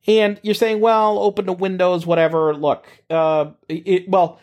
And 0.07 0.40
you're 0.42 0.55
saying, 0.55 0.81
well, 0.81 1.18
open 1.18 1.47
the 1.47 1.53
windows, 1.53 2.07
whatever. 2.07 2.55
Look, 2.55 2.87
uh, 3.11 3.51
it, 3.68 4.09
well, 4.09 4.38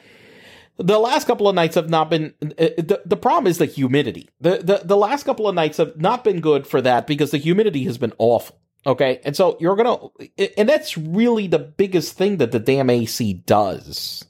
the 0.78 1.00
last 1.00 1.28
couple 1.28 1.48
of 1.48 1.56
nights 1.56 1.76
have 1.76 1.90
not 1.90 2.10
been 2.10 2.34
uh, 2.42 2.48
the, 2.78 3.02
the 3.06 3.16
problem 3.18 3.48
is 3.48 3.58
the 3.60 3.66
humidity 3.66 4.28
the, 4.42 4.58
the 4.58 4.82
the 4.84 4.98
last 4.98 5.24
couple 5.24 5.48
of 5.48 5.56
nights 5.56 5.78
have 5.78 5.96
not 5.96 6.24
been 6.26 6.42
good 6.42 6.68
for 6.68 6.82
that 6.82 7.08
because 7.08 7.32
the 7.32 7.38
humidity 7.38 7.86
has 7.86 7.98
been 7.98 8.12
awful 8.18 8.60
okay 8.86 9.20
and 9.24 9.36
so 9.36 9.58
you're 9.60 9.76
gonna 9.76 9.98
and 10.58 10.68
that's 10.70 10.98
really 10.98 11.48
the 11.48 11.60
biggest 11.60 12.18
thing 12.18 12.38
that 12.38 12.52
the 12.52 12.60
damn 12.60 12.90
ac 12.90 13.34
does 13.46 14.24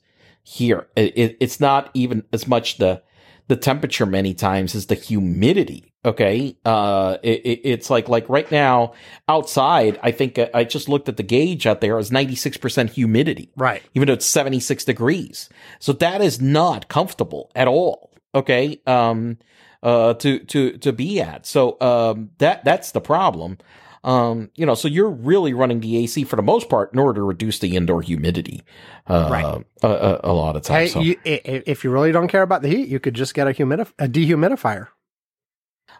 here 0.44 0.88
it, 0.96 1.14
it- 1.18 1.38
it's 1.40 1.60
not 1.60 1.90
even 1.94 2.24
as 2.34 2.48
much 2.48 2.78
the 2.78 3.02
the 3.48 3.56
temperature 3.56 4.06
many 4.06 4.34
times 4.34 4.74
as 4.76 4.88
the 4.88 4.96
humidity 4.96 5.92
okay 6.04 6.56
uh 6.66 7.18
it, 7.24 7.42
it- 7.46 7.62
it's 7.64 7.90
like 7.90 8.08
like 8.10 8.28
right 8.30 8.50
now 8.52 8.94
outside 9.28 10.00
i 10.04 10.12
think 10.12 10.38
uh, 10.40 10.48
i 10.54 10.64
just 10.64 10.88
looked 10.90 11.10
at 11.10 11.18
the 11.18 11.24
gauge 11.24 11.66
out 11.68 11.82
there 11.82 11.98
it's 12.00 12.10
96% 12.12 12.90
humidity 12.92 13.52
Right. 13.56 13.82
even 13.94 14.08
though 14.08 14.14
it's 14.14 14.26
76 14.26 14.84
degrees. 14.86 15.50
So 15.80 15.94
that 15.94 16.22
is 16.22 16.40
not 16.42 16.88
comfortable 16.88 17.52
at 17.56 17.68
all. 17.68 18.12
Okay. 18.34 18.80
Um, 18.88 19.38
uh, 19.84 20.14
to, 20.16 20.40
to, 20.40 20.78
to 20.80 20.92
be 20.92 21.22
at. 21.22 21.46
So, 21.46 21.78
um, 21.80 22.32
that, 22.40 22.64
that's 22.66 22.92
the 22.92 23.02
problem. 23.02 23.58
Um, 24.06 24.52
you 24.56 24.66
know, 24.68 24.76
so 24.76 24.88
you're 24.88 25.10
really 25.10 25.52
running 25.54 25.80
the 25.80 25.98
AC 26.04 26.24
for 26.26 26.36
the 26.36 26.44
most 26.44 26.70
part 26.70 26.94
in 26.94 27.00
order 27.00 27.20
to 27.22 27.24
reduce 27.24 27.58
the 27.60 27.76
indoor 27.76 28.02
humidity, 28.04 28.64
uh, 29.08 29.28
Right. 29.32 29.64
a, 29.84 29.88
a, 29.88 30.20
a 30.26 30.34
lot 30.34 30.56
of 30.56 30.66
Hey, 30.66 30.90
times. 30.90 30.92
so. 30.94 31.00
you, 31.02 31.16
i- 31.26 31.42
i- 31.44 31.64
if 31.66 31.84
you 31.84 31.90
really 31.90 32.12
don't 32.12 32.28
care 32.28 32.44
about 32.44 32.62
the 32.62 32.68
heat, 32.70 32.88
you 32.88 33.00
could 33.00 33.16
just 33.16 33.34
get 33.34 33.48
a 33.48 33.52
humidif- 33.52 33.94
a 33.98 34.08
dehumidifier. 34.08 34.90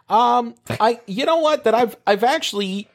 Um, 0.08 0.54
I 0.80 1.00
you 1.06 1.24
know 1.26 1.38
what 1.38 1.64
that 1.64 1.74
I've 1.74 1.96
I've 2.06 2.22
actually 2.24 2.88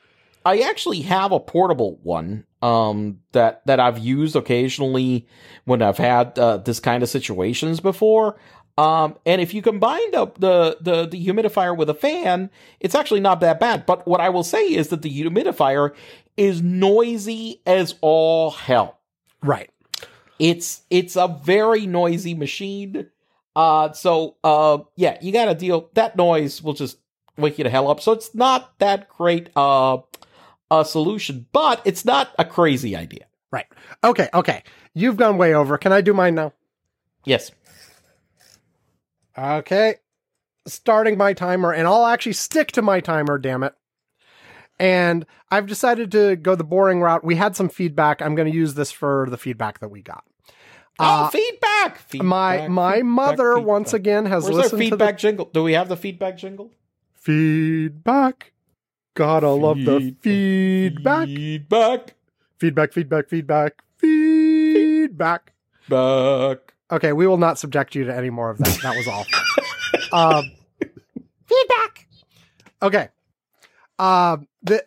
I 0.45 0.60
actually 0.60 1.02
have 1.02 1.32
a 1.32 1.39
portable 1.39 2.00
one 2.04 2.45
um 2.62 3.19
that 3.34 3.65
that 3.65 3.80
I've 3.80 4.00
used 4.00 4.36
occasionally 4.36 5.28
when 5.65 5.82
I've 5.82 5.97
had 5.97 6.38
uh, 6.39 6.58
this 6.58 6.80
kind 6.80 7.04
of 7.04 7.10
situations 7.10 7.80
before. 7.82 8.38
Um, 8.82 9.15
and 9.28 9.39
if 9.39 9.54
you 9.54 9.62
combine 9.62 10.10
the, 10.10 10.26
the 10.39 10.78
the 10.82 11.06
the 11.06 11.24
humidifier 11.28 11.78
with 11.78 11.88
a 11.91 11.94
fan, 11.94 12.50
it's 12.80 12.96
actually 12.96 13.20
not 13.20 13.39
that 13.41 13.60
bad. 13.60 13.86
But 13.86 14.08
what 14.08 14.20
I 14.20 14.30
will 14.30 14.44
say 14.44 14.74
is 14.74 14.88
that 14.88 15.04
the 15.04 15.24
humidifier 15.24 15.94
is 16.36 16.63
noisy 16.63 17.62
as 17.67 17.94
all 18.02 18.50
hell. 18.50 18.98
Right. 19.44 19.70
It's 20.39 20.82
it's 20.89 21.15
a 21.15 21.28
very 21.28 21.86
noisy 21.86 22.34
machine. 22.34 23.12
Uh 23.56 23.91
so 23.91 24.38
uh 24.44 24.80
yeah, 24.96 25.20
you 25.22 25.32
gotta 25.32 25.54
deal 25.54 25.91
that 25.94 26.15
noise 26.15 26.63
will 26.63 26.74
just 26.74 26.98
wake 27.38 27.60
you 27.60 27.63
to 27.63 27.70
hell 27.70 27.88
up. 27.88 28.02
So 28.02 28.13
it's 28.13 28.34
not 28.34 28.80
that 28.80 29.10
great 29.10 29.52
uh 29.56 30.00
a 30.72 30.86
solution, 30.86 31.46
but 31.52 31.82
it's 31.86 32.04
not 32.04 32.34
a 32.39 32.46
crazy 32.46 32.96
idea. 32.96 33.28
Right. 33.52 33.67
Okay. 34.04 34.30
Okay. 34.34 34.63
You've 34.96 35.17
gone 35.17 35.38
way 35.38 35.54
over. 35.54 35.78
Can 35.78 35.94
I 35.94 36.02
do 36.02 36.15
mine 36.15 36.34
now? 36.34 36.54
Yes. 37.26 37.52
Okay. 39.41 39.95
Starting 40.67 41.17
my 41.17 41.34
timer, 41.34 41.71
and 41.73 41.88
I'll 41.88 42.06
actually 42.06 42.34
stick 42.34 42.71
to 42.73 42.82
my 42.82 42.99
timer, 42.99 43.38
damn 43.39 43.63
it. 43.63 43.73
And 44.80 45.25
I've 45.49 45.65
decided 45.67 46.12
to 46.12 46.36
go 46.36 46.56
the 46.56 46.63
boring 46.63 47.01
route. 47.01 47.23
We 47.23 47.36
had 47.36 47.56
some 47.56 47.69
feedback. 47.69 48.21
I'm 48.21 48.36
going 48.36 48.49
to 48.51 48.56
use 48.56 48.73
this 48.75 48.91
for 48.91 49.27
the 49.30 49.38
feedback 49.38 49.80
that 49.80 49.89
we 49.89 50.01
got. 50.01 50.23
oh, 50.99 51.06
Uh, 51.25 51.30
feedback. 51.30 51.97
feedback. 51.99 52.27
my 52.27 52.67
my 52.67 52.91
feedback, 52.97 53.06
mother 53.06 53.54
feedback. 53.56 53.67
once 53.67 53.93
again 53.93 54.25
has 54.27 54.43
Where's 54.45 54.56
listened 54.58 54.80
feedback 54.80 55.17
jingle? 55.17 55.49
Do 55.54 55.63
we 55.63 55.73
have 55.73 55.89
the 55.89 55.97
feedback 55.97 56.38
jingle? 56.38 56.71
feedback. 57.13 58.51
Gotta 59.13 59.49
love 59.49 59.77
the 59.84 60.15
feedback. 60.21 61.27
Feedback. 61.27 62.13
Feedback, 62.60 62.93
feedback, 62.93 63.27
feedback, 63.30 63.84
feedback. 63.97 65.54
Back. 65.89 66.70
Okay, 66.91 67.13
we 67.13 67.25
will 67.25 67.38
not 67.38 67.58
subject 67.58 67.95
you 67.95 68.04
to 68.04 68.15
any 68.15 68.30
more 68.30 68.49
of 68.49 68.58
that. 68.58 68.77
That 68.84 68.95
was 68.95 69.08
awful. 69.08 70.17
um, 70.17 70.51
feedback. 71.45 72.08
Okay. 72.82 73.10
Uh, 73.97 74.38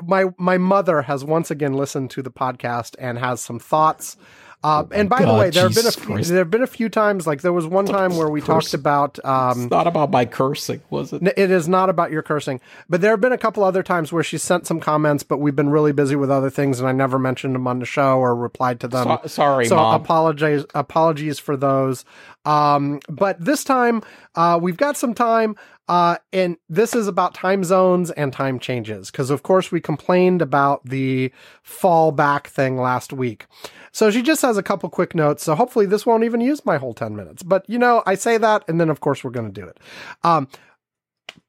my 0.02 0.26
my 0.38 0.58
mother 0.58 1.02
has 1.02 1.24
once 1.24 1.50
again 1.50 1.72
listened 1.72 2.10
to 2.10 2.22
the 2.22 2.30
podcast 2.30 2.96
and 2.98 3.18
has 3.18 3.40
some 3.40 3.58
thoughts. 3.58 4.16
Uh, 4.64 4.82
and 4.92 5.10
by 5.10 5.22
the 5.22 5.34
way, 5.34 5.50
there 5.50 5.64
have 5.64 5.74
been 5.74 5.86
a 5.86 5.92
few, 5.92 6.06
Christ. 6.06 6.30
there 6.30 6.38
have 6.38 6.50
been 6.50 6.62
a 6.62 6.66
few 6.66 6.88
times. 6.88 7.26
Like 7.26 7.42
there 7.42 7.52
was 7.52 7.66
one 7.66 7.84
time 7.84 8.16
where 8.16 8.30
we 8.30 8.40
Curse. 8.40 8.46
talked 8.70 8.74
about 8.74 9.22
um, 9.22 9.62
It's 9.64 9.70
not 9.70 9.86
about 9.86 10.10
my 10.10 10.24
cursing, 10.24 10.80
was 10.88 11.12
it? 11.12 11.22
It 11.36 11.50
is 11.50 11.68
not 11.68 11.90
about 11.90 12.10
your 12.10 12.22
cursing, 12.22 12.62
but 12.88 13.02
there 13.02 13.10
have 13.10 13.20
been 13.20 13.32
a 13.32 13.38
couple 13.38 13.62
other 13.62 13.82
times 13.82 14.10
where 14.10 14.22
she 14.24 14.38
sent 14.38 14.66
some 14.66 14.80
comments, 14.80 15.22
but 15.22 15.36
we've 15.36 15.54
been 15.54 15.68
really 15.68 15.92
busy 15.92 16.16
with 16.16 16.30
other 16.30 16.48
things, 16.48 16.80
and 16.80 16.88
I 16.88 16.92
never 16.92 17.18
mentioned 17.18 17.54
them 17.54 17.66
on 17.66 17.78
the 17.78 17.84
show 17.84 18.18
or 18.18 18.34
replied 18.34 18.80
to 18.80 18.88
them. 18.88 19.04
So- 19.22 19.28
sorry, 19.28 19.66
so 19.66 19.76
mom. 19.76 20.00
apologize, 20.00 20.64
apologies 20.74 21.38
for 21.38 21.58
those. 21.58 22.06
Um, 22.46 23.00
but 23.08 23.38
this 23.44 23.64
time, 23.64 24.02
uh, 24.34 24.58
we've 24.60 24.78
got 24.78 24.96
some 24.96 25.12
time, 25.12 25.56
uh, 25.88 26.16
and 26.32 26.56
this 26.70 26.94
is 26.94 27.06
about 27.06 27.34
time 27.34 27.64
zones 27.64 28.10
and 28.12 28.32
time 28.32 28.58
changes, 28.58 29.10
because 29.10 29.28
of 29.28 29.42
course 29.42 29.70
we 29.70 29.80
complained 29.80 30.40
about 30.40 30.84
the 30.86 31.30
fallback 31.66 32.46
thing 32.46 32.76
last 32.78 33.12
week. 33.12 33.46
So 33.94 34.10
she 34.10 34.22
just 34.22 34.42
has 34.42 34.56
a 34.58 34.62
couple 34.62 34.90
quick 34.90 35.14
notes. 35.14 35.44
So 35.44 35.54
hopefully 35.54 35.86
this 35.86 36.04
won't 36.04 36.24
even 36.24 36.40
use 36.40 36.66
my 36.66 36.78
whole 36.78 36.94
10 36.94 37.14
minutes. 37.14 37.44
But 37.44 37.64
you 37.70 37.78
know, 37.78 38.02
I 38.04 38.16
say 38.16 38.36
that, 38.38 38.64
and 38.66 38.80
then 38.80 38.90
of 38.90 38.98
course 38.98 39.22
we're 39.22 39.30
going 39.30 39.52
to 39.52 39.60
do 39.60 39.68
it. 39.68 39.78
Um, 40.24 40.48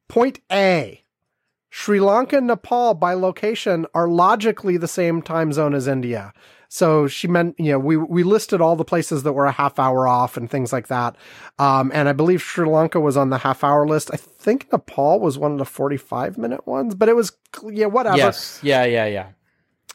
Point 0.07 0.39
A 0.51 1.03
Sri 1.71 1.99
Lanka 1.99 2.37
and 2.37 2.45
Nepal 2.45 2.93
by 2.93 3.15
location 3.15 3.87
are 3.95 4.07
logically 4.07 4.77
the 4.77 4.87
same 4.87 5.23
time 5.23 5.51
zone 5.53 5.73
as 5.73 5.87
India. 5.87 6.33
So 6.69 7.07
she 7.07 7.27
meant, 7.27 7.59
you 7.59 7.71
know, 7.71 7.79
we, 7.79 7.97
we 7.97 8.21
listed 8.21 8.61
all 8.61 8.75
the 8.75 8.85
places 8.85 9.23
that 9.23 9.33
were 9.33 9.45
a 9.45 9.51
half 9.51 9.79
hour 9.79 10.07
off 10.07 10.37
and 10.37 10.49
things 10.49 10.71
like 10.71 10.87
that. 10.87 11.15
Um, 11.57 11.91
and 11.95 12.07
I 12.07 12.13
believe 12.13 12.43
Sri 12.43 12.67
Lanka 12.67 12.99
was 12.99 13.17
on 13.17 13.31
the 13.31 13.39
half 13.39 13.63
hour 13.63 13.87
list. 13.87 14.11
I 14.13 14.17
think 14.17 14.71
Nepal 14.71 15.19
was 15.19 15.39
one 15.39 15.53
of 15.53 15.57
the 15.57 15.65
45 15.65 16.37
minute 16.37 16.67
ones, 16.67 16.93
but 16.93 17.09
it 17.09 17.15
was, 17.15 17.31
yeah, 17.71 17.87
whatever 17.87 18.17
Yes. 18.17 18.59
Yeah, 18.61 18.85
yeah, 18.85 19.07
yeah. 19.07 19.29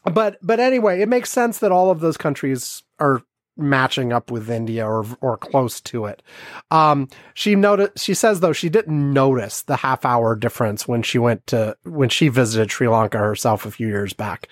But 0.04 0.38
but 0.42 0.60
anyway, 0.60 1.00
it 1.00 1.08
makes 1.08 1.30
sense 1.30 1.58
that 1.58 1.72
all 1.72 1.90
of 1.90 2.00
those 2.00 2.16
countries 2.16 2.82
are 2.98 3.22
matching 3.56 4.10
up 4.12 4.30
with 4.30 4.48
India 4.48 4.86
or 4.86 5.04
or 5.20 5.36
close 5.36 5.80
to 5.82 6.06
it. 6.06 6.22
Um, 6.70 7.08
she 7.34 7.54
noticed. 7.54 7.98
She 7.98 8.14
says 8.14 8.40
though 8.40 8.54
she 8.54 8.68
didn't 8.68 9.12
notice 9.12 9.62
the 9.62 9.76
half 9.76 10.04
hour 10.04 10.34
difference 10.34 10.88
when 10.88 11.02
she 11.02 11.18
went 11.18 11.46
to 11.48 11.76
when 11.82 12.08
she 12.08 12.28
visited 12.28 12.70
Sri 12.70 12.88
Lanka 12.88 13.18
herself 13.18 13.66
a 13.66 13.70
few 13.70 13.88
years 13.88 14.12
back. 14.14 14.48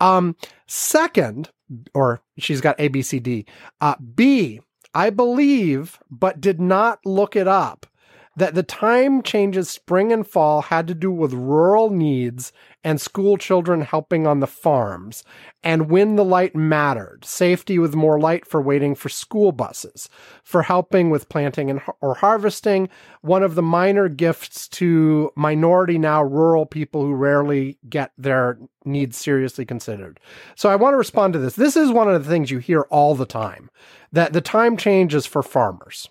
Um, 0.00 0.36
second, 0.66 1.50
or 1.94 2.20
she's 2.38 2.60
got 2.60 2.78
A 2.78 2.88
B 2.88 3.00
C 3.00 3.20
D. 3.20 3.46
Uh, 3.80 3.94
B, 4.14 4.60
I 4.94 5.08
believe, 5.08 5.98
but 6.10 6.40
did 6.40 6.60
not 6.60 6.98
look 7.06 7.36
it 7.36 7.48
up. 7.48 7.86
That 8.34 8.54
the 8.54 8.62
time 8.62 9.22
changes 9.22 9.68
spring 9.68 10.10
and 10.10 10.26
fall 10.26 10.62
had 10.62 10.86
to 10.86 10.94
do 10.94 11.10
with 11.10 11.34
rural 11.34 11.90
needs 11.90 12.52
and 12.84 13.00
school 13.00 13.36
children 13.36 13.82
helping 13.82 14.26
on 14.26 14.40
the 14.40 14.46
farms, 14.46 15.22
and 15.62 15.88
when 15.90 16.16
the 16.16 16.24
light 16.24 16.56
mattered, 16.56 17.24
safety 17.24 17.78
with 17.78 17.94
more 17.94 18.18
light 18.18 18.46
for 18.46 18.60
waiting 18.60 18.94
for 18.94 19.08
school 19.08 19.52
buses, 19.52 20.08
for 20.42 20.62
helping 20.62 21.08
with 21.10 21.28
planting 21.28 21.70
and 21.70 21.80
or 22.00 22.14
harvesting, 22.14 22.88
one 23.20 23.42
of 23.42 23.54
the 23.54 23.62
minor 23.62 24.08
gifts 24.08 24.68
to 24.68 25.30
minority 25.36 25.98
now 25.98 26.22
rural 26.22 26.66
people 26.66 27.02
who 27.02 27.14
rarely 27.14 27.78
get 27.88 28.12
their 28.18 28.58
needs 28.84 29.16
seriously 29.16 29.64
considered. 29.64 30.18
So 30.56 30.68
I 30.68 30.76
want 30.76 30.94
to 30.94 30.98
respond 30.98 31.32
to 31.34 31.38
this. 31.38 31.54
This 31.54 31.76
is 31.76 31.90
one 31.90 32.08
of 32.08 32.22
the 32.22 32.28
things 32.28 32.50
you 32.50 32.58
hear 32.58 32.82
all 32.90 33.14
the 33.14 33.26
time 33.26 33.70
that 34.10 34.32
the 34.32 34.40
time 34.40 34.76
change 34.76 35.14
is 35.14 35.26
for 35.26 35.42
farmers. 35.42 36.08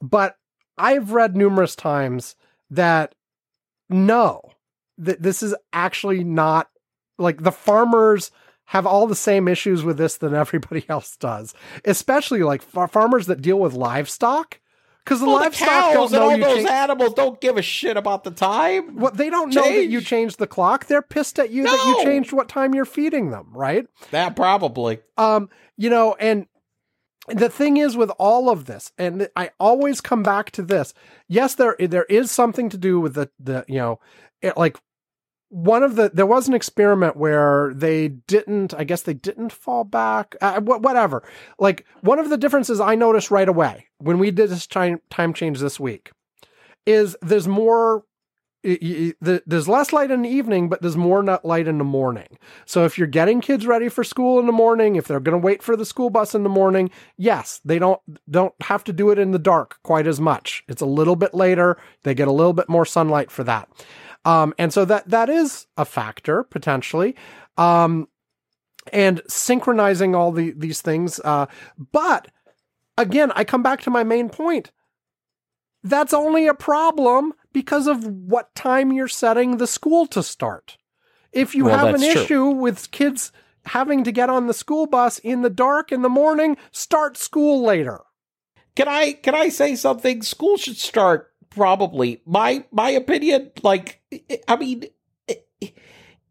But 0.00 0.36
I've 0.76 1.12
read 1.12 1.36
numerous 1.36 1.74
times 1.74 2.36
that 2.70 3.14
no, 3.88 4.53
that 4.98 5.22
this 5.22 5.42
is 5.42 5.54
actually 5.72 6.24
not 6.24 6.68
like 7.18 7.42
the 7.42 7.52
farmers 7.52 8.30
have 8.66 8.86
all 8.86 9.06
the 9.06 9.14
same 9.14 9.46
issues 9.48 9.84
with 9.84 9.98
this 9.98 10.16
than 10.16 10.34
everybody 10.34 10.84
else 10.88 11.16
does, 11.16 11.54
especially 11.84 12.42
like 12.42 12.62
far- 12.62 12.88
farmers 12.88 13.26
that 13.26 13.42
deal 13.42 13.58
with 13.58 13.74
livestock. 13.74 14.60
Because 15.04 15.20
the 15.20 15.26
Well, 15.26 15.36
the 15.36 15.42
livestock 15.42 15.68
cows 15.68 16.12
don't 16.12 16.32
and 16.32 16.40
know 16.40 16.46
all 16.48 16.54
those 16.54 16.56
change. 16.64 16.70
animals 16.70 17.12
don't 17.12 17.38
give 17.38 17.58
a 17.58 17.62
shit 17.62 17.98
about 17.98 18.24
the 18.24 18.30
time. 18.30 18.96
Well, 18.96 19.12
they 19.12 19.28
don't 19.28 19.54
know 19.54 19.62
that 19.62 19.84
you 19.84 20.00
changed 20.00 20.38
the 20.38 20.46
clock. 20.46 20.86
They're 20.86 21.02
pissed 21.02 21.38
at 21.38 21.50
you 21.50 21.64
that 21.64 21.84
you 21.86 22.02
changed 22.04 22.32
what 22.32 22.48
time 22.48 22.74
you're 22.74 22.86
feeding 22.86 23.30
them, 23.30 23.48
right? 23.52 23.86
That 24.12 24.34
probably. 24.34 25.00
Um, 25.18 25.50
you 25.76 25.90
know, 25.90 26.16
and 26.18 26.46
the 27.28 27.48
thing 27.48 27.76
is 27.76 27.96
with 27.96 28.10
all 28.18 28.50
of 28.50 28.66
this, 28.66 28.92
and 28.98 29.28
I 29.34 29.50
always 29.58 30.00
come 30.00 30.22
back 30.22 30.50
to 30.52 30.62
this. 30.62 30.92
Yes, 31.28 31.54
there 31.54 31.76
there 31.78 32.04
is 32.04 32.30
something 32.30 32.68
to 32.68 32.76
do 32.76 33.00
with 33.00 33.14
the 33.14 33.30
the 33.38 33.64
you 33.66 33.78
know, 33.78 34.00
it, 34.42 34.56
like 34.56 34.76
one 35.48 35.82
of 35.82 35.96
the 35.96 36.10
there 36.12 36.26
was 36.26 36.48
an 36.48 36.54
experiment 36.54 37.16
where 37.16 37.72
they 37.74 38.08
didn't. 38.08 38.74
I 38.74 38.84
guess 38.84 39.02
they 39.02 39.14
didn't 39.14 39.52
fall 39.52 39.84
back. 39.84 40.36
Uh, 40.40 40.60
whatever. 40.60 41.22
Like 41.58 41.86
one 42.02 42.18
of 42.18 42.28
the 42.28 42.36
differences 42.36 42.80
I 42.80 42.94
noticed 42.94 43.30
right 43.30 43.48
away 43.48 43.86
when 43.98 44.18
we 44.18 44.30
did 44.30 44.50
this 44.50 44.66
time 44.66 45.00
time 45.10 45.32
change 45.32 45.60
this 45.60 45.80
week 45.80 46.10
is 46.86 47.16
there's 47.22 47.48
more. 47.48 48.04
Y- 48.64 49.12
the- 49.20 49.42
There's 49.46 49.68
less 49.68 49.92
light 49.92 50.10
in 50.10 50.22
the 50.22 50.28
evening, 50.28 50.68
but 50.68 50.82
there's 50.82 50.96
more 50.96 51.22
light 51.44 51.68
in 51.68 51.78
the 51.78 51.84
morning. 51.84 52.38
So 52.64 52.84
if 52.84 52.96
you're 52.98 53.06
getting 53.06 53.40
kids 53.40 53.66
ready 53.66 53.88
for 53.88 54.02
school 54.04 54.40
in 54.40 54.46
the 54.46 54.52
morning, 54.52 54.96
if 54.96 55.06
they're 55.06 55.20
going 55.20 55.40
to 55.40 55.44
wait 55.44 55.62
for 55.62 55.76
the 55.76 55.84
school 55.84 56.10
bus 56.10 56.34
in 56.34 56.42
the 56.42 56.48
morning, 56.48 56.90
yes, 57.16 57.60
they 57.64 57.78
don't 57.78 58.00
don't 58.28 58.54
have 58.62 58.84
to 58.84 58.92
do 58.92 59.10
it 59.10 59.18
in 59.18 59.30
the 59.32 59.38
dark 59.38 59.78
quite 59.82 60.06
as 60.06 60.20
much. 60.20 60.64
It's 60.68 60.82
a 60.82 60.86
little 60.86 61.16
bit 61.16 61.34
later. 61.34 61.76
They 62.02 62.14
get 62.14 62.28
a 62.28 62.32
little 62.32 62.52
bit 62.54 62.68
more 62.68 62.86
sunlight 62.86 63.30
for 63.30 63.44
that. 63.44 63.68
Um, 64.24 64.54
and 64.58 64.72
so 64.72 64.84
that 64.86 65.08
that 65.10 65.28
is 65.28 65.66
a 65.76 65.84
factor 65.84 66.42
potentially. 66.42 67.14
Um, 67.58 68.08
and 68.92 69.22
synchronizing 69.28 70.14
all 70.14 70.32
the 70.32 70.52
these 70.56 70.80
things. 70.82 71.20
Uh, 71.24 71.46
but 71.92 72.28
again, 72.98 73.32
I 73.34 73.44
come 73.44 73.62
back 73.62 73.80
to 73.82 73.90
my 73.90 74.04
main 74.04 74.28
point. 74.28 74.70
That's 75.82 76.14
only 76.14 76.46
a 76.46 76.54
problem 76.54 77.34
because 77.54 77.86
of 77.86 78.04
what 78.06 78.54
time 78.54 78.92
you're 78.92 79.08
setting 79.08 79.56
the 79.56 79.66
school 79.66 80.06
to 80.08 80.22
start. 80.22 80.76
If 81.32 81.54
you 81.54 81.64
Well, 81.64 81.78
have 81.78 81.94
an 81.94 82.00
true. 82.02 82.22
issue 82.22 82.46
with 82.48 82.90
kids 82.90 83.32
having 83.64 84.04
to 84.04 84.12
get 84.12 84.28
on 84.28 84.46
the 84.46 84.52
school 84.52 84.86
bus 84.86 85.18
in 85.20 85.40
the 85.40 85.48
dark 85.48 85.90
in 85.90 86.02
the 86.02 86.10
morning, 86.10 86.58
start 86.70 87.16
school 87.16 87.62
later. 87.62 88.00
Can 88.76 88.88
I 88.88 89.12
can 89.14 89.34
I 89.34 89.48
say 89.48 89.74
something? 89.76 90.20
School 90.22 90.58
should 90.58 90.76
start 90.76 91.32
probably. 91.48 92.20
My 92.26 92.64
my 92.70 92.90
opinion, 92.90 93.52
like 93.62 94.02
I 94.48 94.56
mean, 94.56 94.84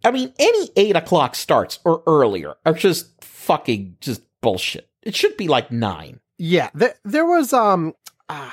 I 0.06 0.12
mean, 0.12 0.34
any 0.38 0.70
eight 0.76 0.96
o'clock 0.96 1.36
starts 1.36 1.80
or 1.86 2.04
earlier 2.06 2.56
are 2.66 2.74
just 2.74 3.24
fucking 3.24 3.98
just 4.02 4.22
bullshit. 4.42 4.90
It 5.02 5.16
should 5.16 5.38
be 5.38 5.48
like 5.48 5.72
nine. 5.72 6.20
Yeah, 6.38 6.70
there, 6.74 6.96
there 7.06 7.26
was 7.26 7.54
um, 7.54 7.94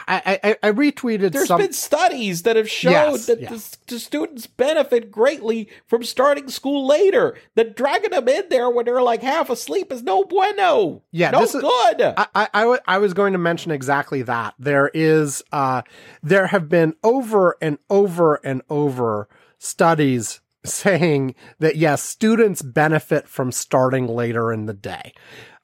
I, 0.09 0.41
I 0.45 0.57
I 0.63 0.71
retweeted 0.73 1.33
There's 1.33 1.49
some. 1.49 1.61
been 1.61 1.73
studies 1.73 2.43
that 2.43 2.57
have 2.57 2.69
shown 2.71 2.93
Yes, 2.93 3.27
that 3.27 3.41
yeah. 3.41 3.51
the, 3.51 3.77
the 3.87 3.99
students 3.99 4.47
benefit 4.47 5.11
greatly 5.11 5.69
from 5.87 6.03
starting 6.05 6.49
school 6.49 6.87
later. 6.87 7.37
That 7.55 7.77
dragging 7.77 8.11
them 8.11 8.29
in 8.29 8.45
there 8.51 8.71
when 8.71 8.85
they're 8.85 9.03
like 9.03 9.23
half 9.23 9.51
asleep 9.51 9.93
is 9.93 10.03
no 10.03 10.25
bueno. 10.25 11.03
Yeah, 11.13 11.31
no 11.31 11.43
is- 11.43 11.53
good. 11.53 12.01
I, 12.03 12.27
I, 12.35 12.49
I 12.55 12.67
wa- 12.67 12.79
I 12.87 12.99
was 12.99 13.15
going 13.15 13.33
to 13.33 13.39
mention 13.39 13.71
exactly 13.73 14.23
that. 14.23 14.55
There 14.59 14.91
is, 14.95 15.43
uh, 15.53 15.83
there 16.23 16.47
have 16.49 16.69
been 16.69 16.95
over 17.03 17.57
and 17.61 17.79
over 17.89 18.37
and 18.45 18.63
over 18.71 19.29
studies 19.59 20.41
saying 20.65 21.35
that 21.59 21.77
yes, 21.77 22.03
students 22.03 22.61
benefit 22.63 23.27
from 23.29 23.51
starting 23.53 24.07
later 24.07 24.53
in 24.53 24.67
the 24.67 24.75
day. 24.75 25.13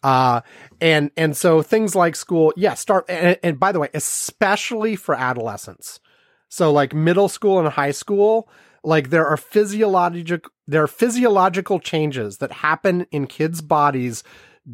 Uh, 0.03 0.41
and, 0.81 1.11
and 1.17 1.37
so 1.37 1.63
things 1.63 1.95
like 1.95 2.15
school, 2.15 2.53
yeah, 2.57 2.75
start, 2.75 3.05
and, 3.09 3.39
and 3.43 3.59
by 3.59 3.73
the 3.73 3.81
way, 3.81 3.89
especially 3.95 4.95
for 4.97 5.15
adolescents. 5.15 6.01
So 6.49 6.73
like 6.73 6.95
middle 6.95 7.29
school 7.29 7.59
and 7.59 7.69
high 7.69 7.91
school, 7.91 8.49
like 8.85 9.11
there 9.11 9.27
are 9.27 9.37
physiological, 9.37 10.51
there 10.67 10.83
are 10.83 10.89
physiological 10.89 11.81
changes 11.81 12.39
that 12.39 12.53
happen 12.53 13.07
in 13.11 13.27
kids' 13.27 13.61
bodies 13.61 14.23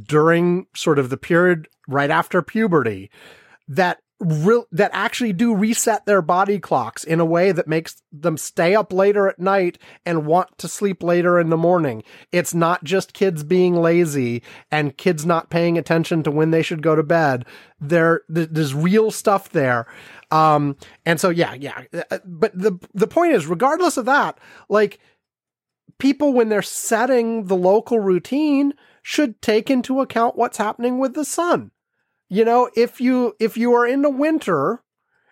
during 0.02 0.66
sort 0.74 0.98
of 0.98 1.10
the 1.10 1.16
period 1.16 1.68
right 1.88 2.10
after 2.10 2.42
puberty 2.42 3.10
that 3.68 3.98
real 4.22 4.66
that 4.70 4.90
actually 4.94 5.32
do 5.32 5.54
reset 5.54 6.06
their 6.06 6.22
body 6.22 6.58
clocks 6.58 7.04
in 7.04 7.20
a 7.20 7.24
way 7.24 7.52
that 7.52 7.66
makes 7.66 8.02
them 8.12 8.36
stay 8.36 8.74
up 8.74 8.92
later 8.92 9.28
at 9.28 9.38
night 9.38 9.78
and 10.06 10.26
want 10.26 10.56
to 10.58 10.68
sleep 10.68 11.02
later 11.02 11.40
in 11.40 11.50
the 11.50 11.56
morning. 11.56 12.02
It's 12.30 12.54
not 12.54 12.84
just 12.84 13.12
kids 13.12 13.42
being 13.42 13.74
lazy 13.74 14.42
and 14.70 14.96
kids 14.96 15.26
not 15.26 15.50
paying 15.50 15.76
attention 15.76 16.22
to 16.22 16.30
when 16.30 16.52
they 16.52 16.62
should 16.62 16.82
go 16.82 16.94
to 16.94 17.02
bed. 17.02 17.44
There, 17.80 18.22
there's 18.28 18.74
real 18.74 19.10
stuff 19.10 19.50
there. 19.50 19.86
Um, 20.30 20.76
and 21.04 21.20
so 21.20 21.28
yeah, 21.28 21.54
yeah. 21.54 21.82
Uh, 22.10 22.18
But 22.24 22.56
the 22.56 22.78
the 22.94 23.08
point 23.08 23.32
is, 23.32 23.46
regardless 23.46 23.96
of 23.96 24.06
that, 24.06 24.38
like 24.68 24.98
people 25.98 26.32
when 26.32 26.48
they're 26.48 26.62
setting 26.62 27.46
the 27.46 27.56
local 27.56 27.98
routine 27.98 28.72
should 29.02 29.42
take 29.42 29.70
into 29.70 30.00
account 30.00 30.36
what's 30.36 30.58
happening 30.58 30.98
with 30.98 31.14
the 31.14 31.24
sun. 31.24 31.72
You 32.32 32.46
know, 32.46 32.70
if 32.74 32.98
you 32.98 33.36
if 33.38 33.58
you 33.58 33.74
are 33.74 33.86
in 33.86 34.00
the 34.00 34.08
winter 34.08 34.82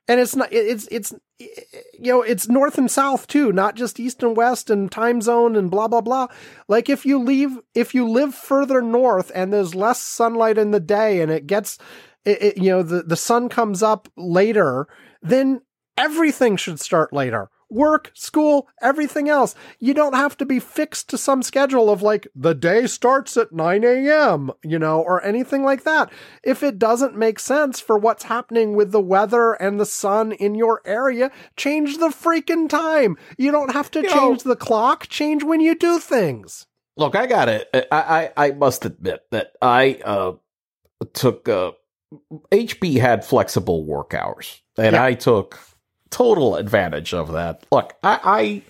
and 0.07 0.21
it's 0.21 0.37
not 0.37 0.53
it's 0.53 0.87
it's 0.91 1.15
you 1.39 2.13
know 2.13 2.21
it's 2.21 2.47
north 2.47 2.77
and 2.77 2.91
south 2.91 3.27
too 3.27 3.53
not 3.53 3.75
just 3.75 3.99
east 3.99 4.23
and 4.23 4.37
west 4.37 4.69
and 4.69 4.93
time 4.93 5.23
zone 5.23 5.57
and 5.57 5.71
blah 5.71 5.89
blah 5.89 6.03
blah. 6.03 6.27
Like 6.69 6.91
if 6.91 7.07
you 7.07 7.19
leave 7.19 7.59
if 7.75 7.95
you 7.95 8.07
live 8.07 8.35
further 8.35 8.83
north 8.83 9.33
and 9.35 9.51
there's 9.51 9.75
less 9.75 9.99
sunlight 9.99 10.59
in 10.59 10.73
the 10.73 10.79
day 10.81 11.23
and 11.23 11.33
it 11.33 11.47
gets 11.47 11.79
it, 12.27 12.43
it, 12.43 12.59
you 12.59 12.69
know 12.69 12.83
the 12.83 13.03
the 13.03 13.17
sun 13.17 13.49
comes 13.49 13.83
up 13.83 14.07
later 14.19 14.87
then 15.23 15.63
everything 15.97 16.59
should 16.59 16.81
start 16.81 17.15
later 17.15 17.49
work, 17.71 18.11
school, 18.15 18.69
everything 18.83 19.29
else. 19.29 19.55
You 19.79 19.95
don't 19.95 20.15
have 20.15 20.37
to 20.39 20.45
be 20.45 20.59
fixed 20.59 21.09
to 21.11 21.19
some 21.19 21.43
schedule 21.43 21.89
of 21.89 22.03
like 22.03 22.27
the 22.35 22.55
day 22.55 22.87
starts 22.87 23.37
at 23.37 23.53
9 23.53 23.85
a.m., 23.85 24.51
you 24.65 24.79
know, 24.79 25.01
or 25.01 25.23
anything 25.25 25.63
like 25.63 25.85
that. 25.85 26.11
If 26.43 26.63
it 26.63 26.79
doesn't 26.79 27.17
make 27.17 27.39
sense 27.39 27.81
for 27.81 27.97
what's 27.97 28.25
happening 28.25 28.75
with 28.75 28.93
the 28.93 29.01
weather 29.01 29.53
and 29.53 29.79
the 29.81 29.87
sun 29.87 30.33
in 30.33 30.55
your 30.55 30.83
area, 30.85 31.31
change 31.57 31.99
the 31.99 32.09
freaking 32.09 32.69
time. 32.69 33.17
You 33.39 33.53
don't 33.53 33.73
have 33.73 33.91
to 33.93 34.01
You 34.03 34.09
change 34.11 34.45
know- 34.45 34.51
the 34.51 34.57
clock, 34.57 35.07
change 35.09 35.45
when 35.45 35.61
you 35.61 35.75
do 35.75 35.99
things. 35.99 36.67
Look, 36.97 37.15
I 37.15 37.27
got 37.27 37.49
it. 37.49 37.69
I, 37.73 38.31
I, 38.37 38.47
I 38.49 38.51
must 38.51 38.85
admit 38.85 39.21
that 39.31 39.53
I 39.63 40.01
uh, 40.05 40.33
took 41.15 41.49
uh, 41.49 41.71
HB 42.51 43.01
had 43.01 43.25
flexible 43.25 43.85
work 43.85 44.13
hours, 44.13 44.61
and 44.77 44.95
Yeah. 44.95 45.05
I 45.05 45.15
took 45.15 45.59
total 46.11 46.57
advantage 46.57 47.15
of 47.15 47.33
that. 47.33 47.65
Look, 47.73 47.95
I, 48.03 48.21
I 48.23 48.63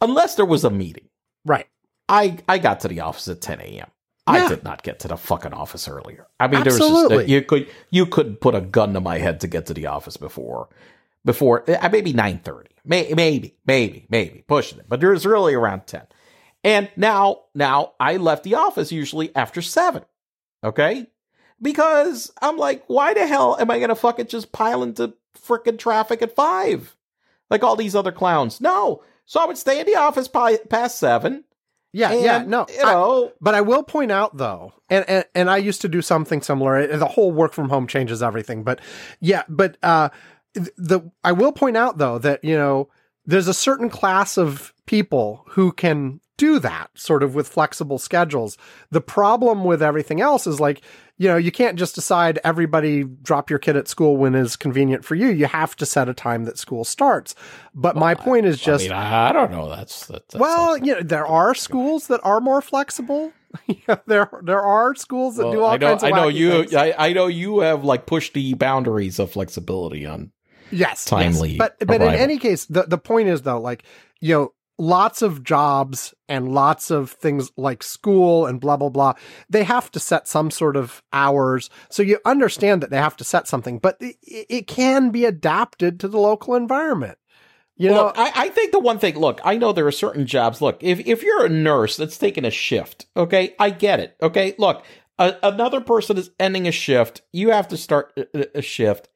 unless 0.00 0.34
there 0.36 0.44
was 0.46 0.64
a 0.64 0.70
meeting, 0.70 1.08
Right. 1.44 1.66
I 2.08 2.38
I 2.48 2.58
got 2.58 2.80
to 2.80 2.88
the 2.88 3.00
office 3.00 3.28
at 3.28 3.40
10 3.40 3.60
a.m. 3.60 3.72
Yeah. 3.74 3.86
I 4.26 4.48
did 4.48 4.62
not 4.64 4.82
get 4.82 5.00
to 5.00 5.08
the 5.08 5.16
fucking 5.16 5.54
office 5.54 5.88
earlier. 5.88 6.26
I 6.38 6.48
mean, 6.48 6.62
there 6.62 6.72
was 6.72 6.80
Absolutely. 6.80 7.16
just, 7.18 7.28
you 7.28 7.42
could 7.42 7.68
you 7.90 8.06
could 8.06 8.40
put 8.40 8.54
a 8.54 8.60
gun 8.60 8.92
to 8.94 9.00
my 9.00 9.18
head 9.18 9.40
to 9.40 9.46
get 9.48 9.66
to 9.66 9.74
the 9.74 9.86
office 9.86 10.16
before 10.16 10.68
before 11.24 11.64
uh, 11.70 11.88
maybe 11.90 12.12
9:30. 12.12 12.66
May, 12.84 13.12
maybe, 13.14 13.54
maybe, 13.66 14.06
maybe 14.08 14.44
pushing 14.46 14.78
it, 14.78 14.86
but 14.88 15.00
there's 15.00 15.26
really 15.26 15.52
around 15.54 15.86
10. 15.86 16.02
And 16.64 16.90
now 16.96 17.42
now 17.54 17.92
I 18.00 18.16
left 18.16 18.44
the 18.44 18.54
office 18.54 18.90
usually 18.92 19.34
after 19.36 19.60
7. 19.60 20.04
Okay? 20.64 21.06
Because 21.60 22.32
I'm 22.40 22.56
like, 22.56 22.84
why 22.86 23.14
the 23.14 23.26
hell 23.26 23.56
am 23.60 23.70
I 23.70 23.78
going 23.78 23.88
to 23.90 23.94
fucking 23.94 24.28
just 24.28 24.52
pile 24.52 24.82
into 24.82 25.14
frickin' 25.46 25.78
traffic 25.78 26.22
at 26.22 26.34
5? 26.34 26.96
Like 27.50 27.62
all 27.62 27.76
these 27.76 27.94
other 27.94 28.12
clowns. 28.12 28.60
No. 28.60 29.02
So 29.26 29.40
I 29.40 29.46
would 29.46 29.58
stay 29.58 29.80
in 29.80 29.86
the 29.86 29.96
office 29.96 30.28
pi- 30.28 30.58
past 30.68 30.98
7 30.98 31.44
Yeah, 31.92 32.12
and, 32.12 32.22
yeah, 32.22 32.44
no. 32.46 32.66
You 32.68 32.82
I- 32.82 32.92
know, 32.92 33.32
But 33.40 33.54
I 33.54 33.60
will 33.62 33.82
point 33.82 34.10
out 34.12 34.36
though, 34.36 34.72
and, 34.90 35.04
and 35.08 35.24
and 35.34 35.50
I 35.50 35.56
used 35.58 35.80
to 35.82 35.88
do 35.88 36.02
something 36.02 36.42
similar. 36.42 36.86
The 36.86 37.06
whole 37.06 37.32
work 37.32 37.52
from 37.52 37.68
home 37.70 37.86
changes 37.86 38.22
everything. 38.22 38.62
But 38.64 38.80
yeah, 39.20 39.42
but 39.48 39.76
uh, 39.82 40.08
the 40.54 41.00
I 41.24 41.32
will 41.32 41.52
point 41.52 41.76
out 41.76 41.98
though 41.98 42.18
that 42.18 42.42
you 42.44 42.56
know 42.56 42.88
there's 43.28 43.46
a 43.46 43.54
certain 43.54 43.90
class 43.90 44.38
of 44.38 44.72
people 44.86 45.44
who 45.50 45.70
can 45.70 46.18
do 46.38 46.58
that 46.60 46.88
sort 46.94 47.22
of 47.22 47.34
with 47.34 47.46
flexible 47.46 47.98
schedules. 47.98 48.56
The 48.90 49.02
problem 49.02 49.64
with 49.64 49.82
everything 49.82 50.20
else 50.20 50.46
is 50.46 50.58
like 50.58 50.80
you 51.18 51.28
know 51.28 51.36
you 51.36 51.52
can't 51.52 51.78
just 51.78 51.94
decide 51.94 52.38
everybody 52.42 53.04
drop 53.04 53.50
your 53.50 53.58
kid 53.58 53.76
at 53.76 53.86
school 53.86 54.16
when 54.16 54.34
is 54.34 54.56
convenient 54.56 55.04
for 55.04 55.14
you. 55.14 55.28
You 55.28 55.46
have 55.46 55.76
to 55.76 55.86
set 55.86 56.08
a 56.08 56.14
time 56.14 56.44
that 56.44 56.56
school 56.56 56.84
starts. 56.84 57.34
But 57.74 57.96
my 57.96 58.14
point 58.14 58.46
is 58.46 58.58
just 58.60 58.84
I 58.84 58.88
mean, 58.88 58.92
I, 58.92 59.28
I 59.28 59.32
don't 59.32 59.50
know. 59.50 59.68
That's, 59.68 60.06
that, 60.06 60.22
well, 60.34 60.78
you 60.78 60.94
know, 60.94 61.02
there 61.02 61.26
are 61.26 61.54
schools 61.54 62.06
that 62.06 62.20
are 62.24 62.40
more 62.40 62.62
flexible. 62.62 63.32
Yeah, 63.66 63.96
there 64.06 64.28
there 64.42 64.60
are 64.60 64.94
schools 64.94 65.36
that 65.36 65.50
do 65.50 65.62
all 65.62 65.70
I 65.70 65.78
know, 65.78 65.88
kinds 65.88 66.02
of 66.02 66.12
I 66.12 66.16
know 66.16 66.28
you. 66.28 66.50
things. 66.50 66.74
I, 66.74 66.94
I 66.98 67.12
know 67.14 67.28
you 67.28 67.60
have 67.60 67.82
like 67.82 68.04
pushed 68.04 68.34
the 68.34 68.52
boundaries 68.52 69.18
of 69.18 69.32
flexibility 69.32 70.04
on. 70.04 70.32
Yes, 70.70 71.04
timely 71.04 71.50
yes. 71.50 71.58
But 71.58 71.86
but 71.86 72.00
in 72.02 72.14
any 72.14 72.38
case, 72.38 72.66
the 72.66 72.82
the 72.82 72.98
point 72.98 73.28
is 73.28 73.42
though, 73.42 73.60
like 73.60 73.84
you 74.20 74.34
know, 74.34 74.52
lots 74.78 75.22
of 75.22 75.42
jobs 75.42 76.14
and 76.28 76.52
lots 76.52 76.90
of 76.90 77.10
things 77.10 77.50
like 77.56 77.82
school 77.82 78.46
and 78.46 78.60
blah 78.60 78.76
blah 78.76 78.88
blah, 78.88 79.14
they 79.48 79.64
have 79.64 79.90
to 79.92 80.00
set 80.00 80.28
some 80.28 80.50
sort 80.50 80.76
of 80.76 81.02
hours. 81.12 81.70
So 81.90 82.02
you 82.02 82.18
understand 82.24 82.82
that 82.82 82.90
they 82.90 82.96
have 82.96 83.16
to 83.16 83.24
set 83.24 83.48
something, 83.48 83.78
but 83.78 83.96
it, 84.00 84.16
it 84.22 84.66
can 84.66 85.10
be 85.10 85.24
adapted 85.24 86.00
to 86.00 86.08
the 86.08 86.18
local 86.18 86.54
environment. 86.54 87.18
You 87.78 87.90
look, 87.90 88.16
know, 88.16 88.22
I, 88.22 88.32
I 88.34 88.48
think 88.48 88.72
the 88.72 88.80
one 88.80 88.98
thing. 88.98 89.16
Look, 89.16 89.40
I 89.44 89.56
know 89.56 89.72
there 89.72 89.86
are 89.86 89.92
certain 89.92 90.26
jobs. 90.26 90.60
Look, 90.60 90.82
if 90.82 90.98
if 91.06 91.22
you're 91.22 91.46
a 91.46 91.48
nurse 91.48 91.96
that's 91.96 92.18
taking 92.18 92.44
a 92.44 92.50
shift, 92.50 93.06
okay, 93.16 93.54
I 93.58 93.70
get 93.70 94.00
it. 94.00 94.16
Okay, 94.20 94.56
look, 94.58 94.84
a, 95.18 95.36
another 95.44 95.80
person 95.80 96.18
is 96.18 96.30
ending 96.40 96.66
a 96.66 96.72
shift. 96.72 97.22
You 97.32 97.50
have 97.50 97.68
to 97.68 97.76
start 97.76 98.12
a, 98.34 98.58
a 98.58 98.62
shift. 98.62 99.08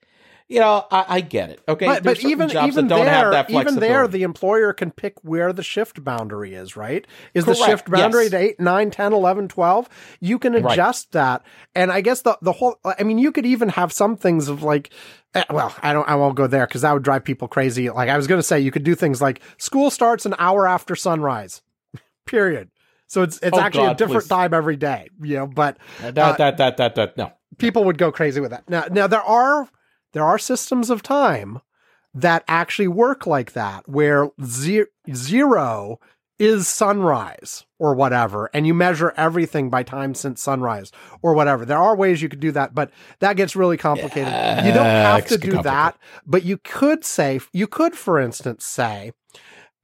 You 0.52 0.60
know, 0.60 0.86
I, 0.90 1.04
I 1.08 1.20
get 1.22 1.48
it. 1.50 1.60
Okay, 1.66 1.86
but, 1.86 2.02
but 2.02 2.22
even 2.22 2.48
jobs 2.50 2.68
even 2.68 2.86
that 2.88 2.94
don't 2.96 3.06
there, 3.06 3.14
have 3.14 3.32
that 3.32 3.50
even 3.50 3.76
there, 3.76 4.06
the 4.06 4.22
employer 4.22 4.72
can 4.74 4.90
pick 4.90 5.14
where 5.22 5.52
the 5.52 5.62
shift 5.62 6.04
boundary 6.04 6.54
is, 6.54 6.76
right? 6.76 7.06
Is 7.32 7.46
the 7.46 7.54
shift 7.54 7.90
boundary 7.90 8.24
yes. 8.24 8.34
at 8.34 8.40
8, 8.40 8.60
9, 8.60 8.90
10, 8.90 9.12
11, 9.14 9.48
12? 9.48 9.88
You 10.20 10.38
can 10.38 10.52
Right. 10.52 10.72
adjust 10.72 11.12
that. 11.12 11.42
And 11.74 11.90
I 11.90 12.02
guess 12.02 12.20
the, 12.22 12.36
the 12.42 12.52
whole, 12.52 12.78
I 12.84 13.02
mean, 13.02 13.16
you 13.18 13.32
could 13.32 13.46
even 13.46 13.70
have 13.70 13.92
some 13.92 14.16
things 14.16 14.48
of 14.48 14.62
like, 14.62 14.90
eh, 15.34 15.44
well, 15.48 15.74
I 15.80 15.94
don't, 15.94 16.06
I 16.06 16.16
won't 16.16 16.34
go 16.36 16.46
there 16.46 16.66
because 16.66 16.82
that 16.82 16.92
would 16.92 17.02
drive 17.02 17.24
people 17.24 17.48
crazy. 17.48 17.88
Like 17.88 18.10
I 18.10 18.16
was 18.18 18.26
going 18.26 18.38
to 18.38 18.42
say, 18.42 18.60
you 18.60 18.70
could 18.70 18.84
do 18.84 18.94
things 18.94 19.22
like 19.22 19.40
school 19.56 19.90
starts 19.90 20.26
an 20.26 20.34
hour 20.38 20.68
after 20.68 20.94
sunrise, 20.94 21.62
period. 22.26 22.68
So 23.06 23.22
it's, 23.22 23.38
it's 23.42 23.56
Oh, 23.56 23.60
actually 23.60 23.86
a 23.88 23.94
different 23.94 24.24
please. 24.24 24.28
time 24.28 24.52
every 24.52 24.76
day, 24.76 25.08
you 25.22 25.36
know, 25.36 25.46
but 25.46 25.78
that, 26.00 26.18
uh, 26.18 26.32
that 26.36 26.56
that 26.58 26.76
that 26.76 26.94
that 26.96 27.16
no. 27.16 27.32
people 27.58 27.84
would 27.84 27.96
go 27.98 28.10
crazy 28.12 28.40
with 28.40 28.50
that. 28.50 28.68
Now, 28.68 28.84
now 28.90 29.06
there 29.06 29.22
are 29.22 29.68
there 30.12 30.24
are 30.24 30.38
systems 30.38 30.90
of 30.90 31.02
time 31.02 31.60
that 32.14 32.44
actually 32.46 32.88
work 32.88 33.26
like 33.26 33.52
that, 33.52 33.88
where 33.88 34.30
ze- 34.44 34.84
zero 35.14 35.98
is 36.38 36.66
sunrise 36.66 37.64
or 37.78 37.94
whatever, 37.94 38.50
and 38.52 38.66
you 38.66 38.74
measure 38.74 39.14
everything 39.16 39.70
by 39.70 39.82
time 39.82 40.14
since 40.14 40.42
sunrise 40.42 40.90
or 41.22 41.34
whatever. 41.34 41.64
There 41.64 41.78
are 41.78 41.94
ways 41.96 42.20
you 42.20 42.28
could 42.28 42.40
do 42.40 42.50
that, 42.52 42.74
but 42.74 42.90
that 43.20 43.36
gets 43.36 43.54
really 43.54 43.76
complicated. 43.76 44.32
you 44.66 44.72
don't 44.72 44.84
have 44.86 45.26
to 45.28 45.38
do 45.38 45.50
that, 45.62 45.96
but 46.26 46.44
you 46.44 46.58
could 46.58 47.04
say, 47.04 47.40
you 47.52 47.66
could, 47.66 47.94
for 47.94 48.18
instance, 48.18 48.64
say, 48.64 49.12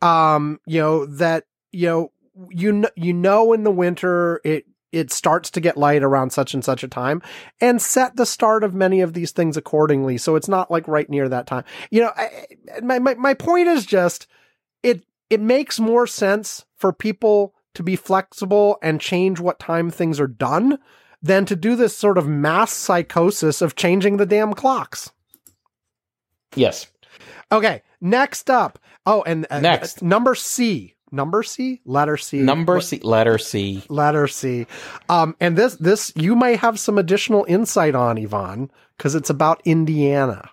um, 0.03 0.61
you 0.67 0.81
know 0.81 1.07
that 1.07 1.45
you 1.73 1.87
know 1.87 2.13
you 2.51 2.73
know 2.73 2.91
you 2.97 3.13
know 3.13 3.53
in 3.53 3.65
the 3.65 3.71
winter 3.71 4.41
it 4.45 4.65
it 4.93 5.13
starts 5.13 5.51
to 5.51 5.61
get 5.61 5.77
light 5.77 6.03
around 6.03 6.31
such 6.31 6.55
and 6.55 6.65
such 6.65 6.83
a 6.83 6.89
time 6.89 7.21
and 7.61 7.81
set 7.81 8.17
the 8.17 8.27
start 8.27 8.65
of 8.65 8.75
many 8.75 9.01
of 9.01 9.13
these 9.13 9.33
things 9.33 9.57
accordingly. 9.57 10.17
So 10.19 10.35
it's 10.35 10.49
not 10.49 10.71
like 10.71 10.89
right 10.89 11.09
near 11.11 11.29
that 11.29 11.47
time. 11.47 11.65
You 11.91 12.03
know 12.03 12.13
I, 12.17 12.47
my, 12.83 12.99
my 12.99 13.15
my 13.15 13.35
point 13.35 13.69
is 13.69 13.85
just 13.85 14.27
it 14.83 15.05
it 15.31 15.41
makes 15.41 15.79
more 15.79 16.07
sense 16.07 16.65
for 16.77 16.93
people 16.93 17.55
to 17.75 17.83
be 17.83 17.97
flexible 17.97 18.79
and 18.83 19.01
change 19.01 19.41
what 19.41 19.59
time 19.61 19.91
things 19.91 20.19
are 20.19 20.27
done 20.27 20.79
than 21.21 21.45
to 21.47 21.55
do 21.57 21.77
this 21.77 21.97
sort 21.97 22.17
of 22.19 22.27
mass 22.27 22.73
psychosis 22.73 23.61
of 23.61 23.77
changing 23.77 24.17
the 24.17 24.27
damn 24.27 24.55
clocks. 24.55 25.11
Yes. 26.55 26.87
okay 27.53 27.83
next 28.01 28.49
up. 28.49 28.79
Oh 29.05 29.23
and 29.23 29.47
uh, 29.51 29.61
Next. 29.61 30.03
number 30.03 30.35
c 30.35 30.95
number 31.11 31.43
c 31.43 31.81
letter 31.85 32.17
c 32.17 32.39
Number 32.41 32.81
C, 32.81 33.01
letter 33.03 33.39
C. 33.39 33.83
letter 33.89 34.27
C. 34.29 34.67
Um, 35.09 35.37
and 35.41 35.57
this, 35.57 35.75
this, 35.77 36.13
you 36.17 36.35
may 36.37 36.57
have 36.57 36.79
some 36.79 36.99
additional 36.99 37.45
insight 37.49 37.95
on, 37.95 38.19
Ivan, 38.19 38.71
because 38.97 39.15
it's 39.15 39.31
about 39.31 39.61
Indiana. 39.65 40.51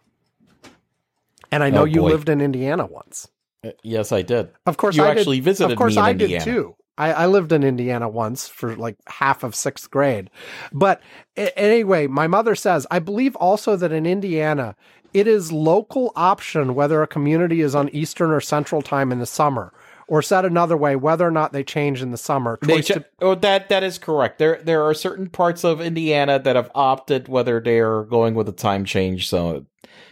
And 1.52 1.64
I 1.64 1.70
know 1.70 1.82
Oh, 1.82 1.86
you 1.86 2.02
lived 2.04 2.30
in 2.30 2.42
Indiana 2.42 2.86
once. 2.86 3.28
Uh, 3.64 3.72
Yes, 3.84 4.12
I 4.12 4.22
did. 4.22 4.50
Of 4.66 4.78
course, 4.78 4.96
You 4.96 5.04
I 5.04 5.10
actually 5.10 5.38
did, 5.38 5.46
visited 5.46 5.74
Of 5.74 5.78
course, 5.78 5.94
me 5.96 6.00
in 6.00 6.06
I 6.06 6.12
Indiana. 6.12 6.44
did 6.46 6.52
too. 6.52 6.76
I, 6.98 7.12
I 7.14 7.26
lived 7.26 7.52
in 7.52 7.64
Indiana 7.64 8.08
once 8.08 8.48
for 8.48 8.76
like 8.76 8.96
half 9.08 9.44
of 9.44 9.54
sixth 9.54 9.92
grade. 9.92 10.30
But 10.72 11.02
anyway, 11.36 12.08
my 12.08 12.28
mother 12.28 12.56
says, 12.56 12.88
I 12.90 13.00
believe 13.00 13.36
also 13.36 13.76
that 13.76 13.92
in 13.92 14.06
Indiana, 14.06 14.76
it 15.14 15.28
is 15.28 15.52
local 15.52 16.14
option 16.16 16.74
whether 16.76 17.02
a 17.02 17.08
community 17.08 17.62
is 17.62 17.76
on 17.76 17.90
Eastern 17.90 18.32
or 18.32 18.40
Central 18.40 18.82
time 18.82 19.12
in 19.12 19.20
the 19.20 19.26
summer. 19.26 19.74
Or 20.08 20.22
said 20.22 20.46
another 20.46 20.78
way, 20.78 20.96
whether 20.96 21.26
or 21.28 21.32
not 21.32 21.52
they 21.52 21.64
change 21.64 22.02
in 22.04 22.12
the 22.12 22.18
summer. 22.18 22.60
They 22.62 22.82
ch- 22.84 22.88
to- 22.90 23.06
oh, 23.22 23.34
that 23.36 23.70
that 23.70 23.82
is 23.84 23.98
correct. 23.98 24.38
There 24.38 24.62
there 24.64 24.84
are 24.84 24.94
certain 24.94 25.28
parts 25.30 25.64
of 25.64 25.82
Indiana 25.82 26.38
that 26.38 26.56
have 26.56 26.70
opted 26.76 27.28
whether 27.28 27.60
they 27.60 27.80
are 27.80 28.04
going 28.04 28.36
with 28.36 28.48
a 28.48 28.52
time 28.52 28.86
change, 28.86 29.28
so 29.28 29.66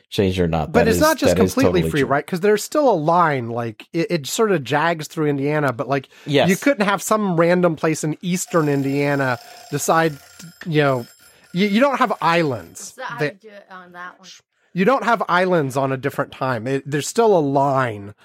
change 0.10 0.39
or 0.39 0.47
not. 0.47 0.71
But 0.71 0.79
That 0.86 0.88
it's 0.88 0.95
is- 0.97 1.01
not 1.01 1.17
just 1.19 1.36
completely 1.36 1.82
totally 1.82 1.89
free, 1.91 1.99
true. 2.01 2.10
right? 2.10 2.25
Because 2.25 2.39
there's 2.39 2.63
still 2.63 2.89
a 2.89 2.93
line, 2.93 3.49
like 3.49 3.88
it, 3.93 4.08
it 4.10 4.27
sort 4.27 4.51
of 4.51 4.63
jags 4.63 5.08
through 5.08 5.27
Indiana, 5.27 5.71
but 5.73 5.88
like 5.88 6.10
Yes. 6.25 6.49
you 6.49 6.56
couldn't 6.56 6.86
have 6.88 7.01
some 7.03 7.39
random 7.39 7.75
place 7.75 8.03
in 8.03 8.17
eastern 8.21 8.69
Indiana 8.69 9.38
decide, 9.71 10.17
you 10.65 10.82
know, 10.82 11.06
you, 11.53 11.67
you 11.67 11.79
don't 11.79 11.97
have 11.99 12.13
islands. 12.19 12.93
So 12.95 13.03
I 13.08 13.19
They- 13.19 13.25
would 13.27 13.39
do 13.41 13.49
it 13.49 13.67
on 13.69 13.91
that 13.91 14.19
one. 14.19 14.27
you 14.73 14.86
don't 14.86 15.03
have 15.03 15.21
islands 15.29 15.77
on 15.77 15.91
a 15.91 15.97
different 15.97 16.32
time. 16.32 16.65
It, 16.67 16.84
there's 16.89 17.08
still 17.08 17.38
a 17.38 17.41
line 17.41 18.15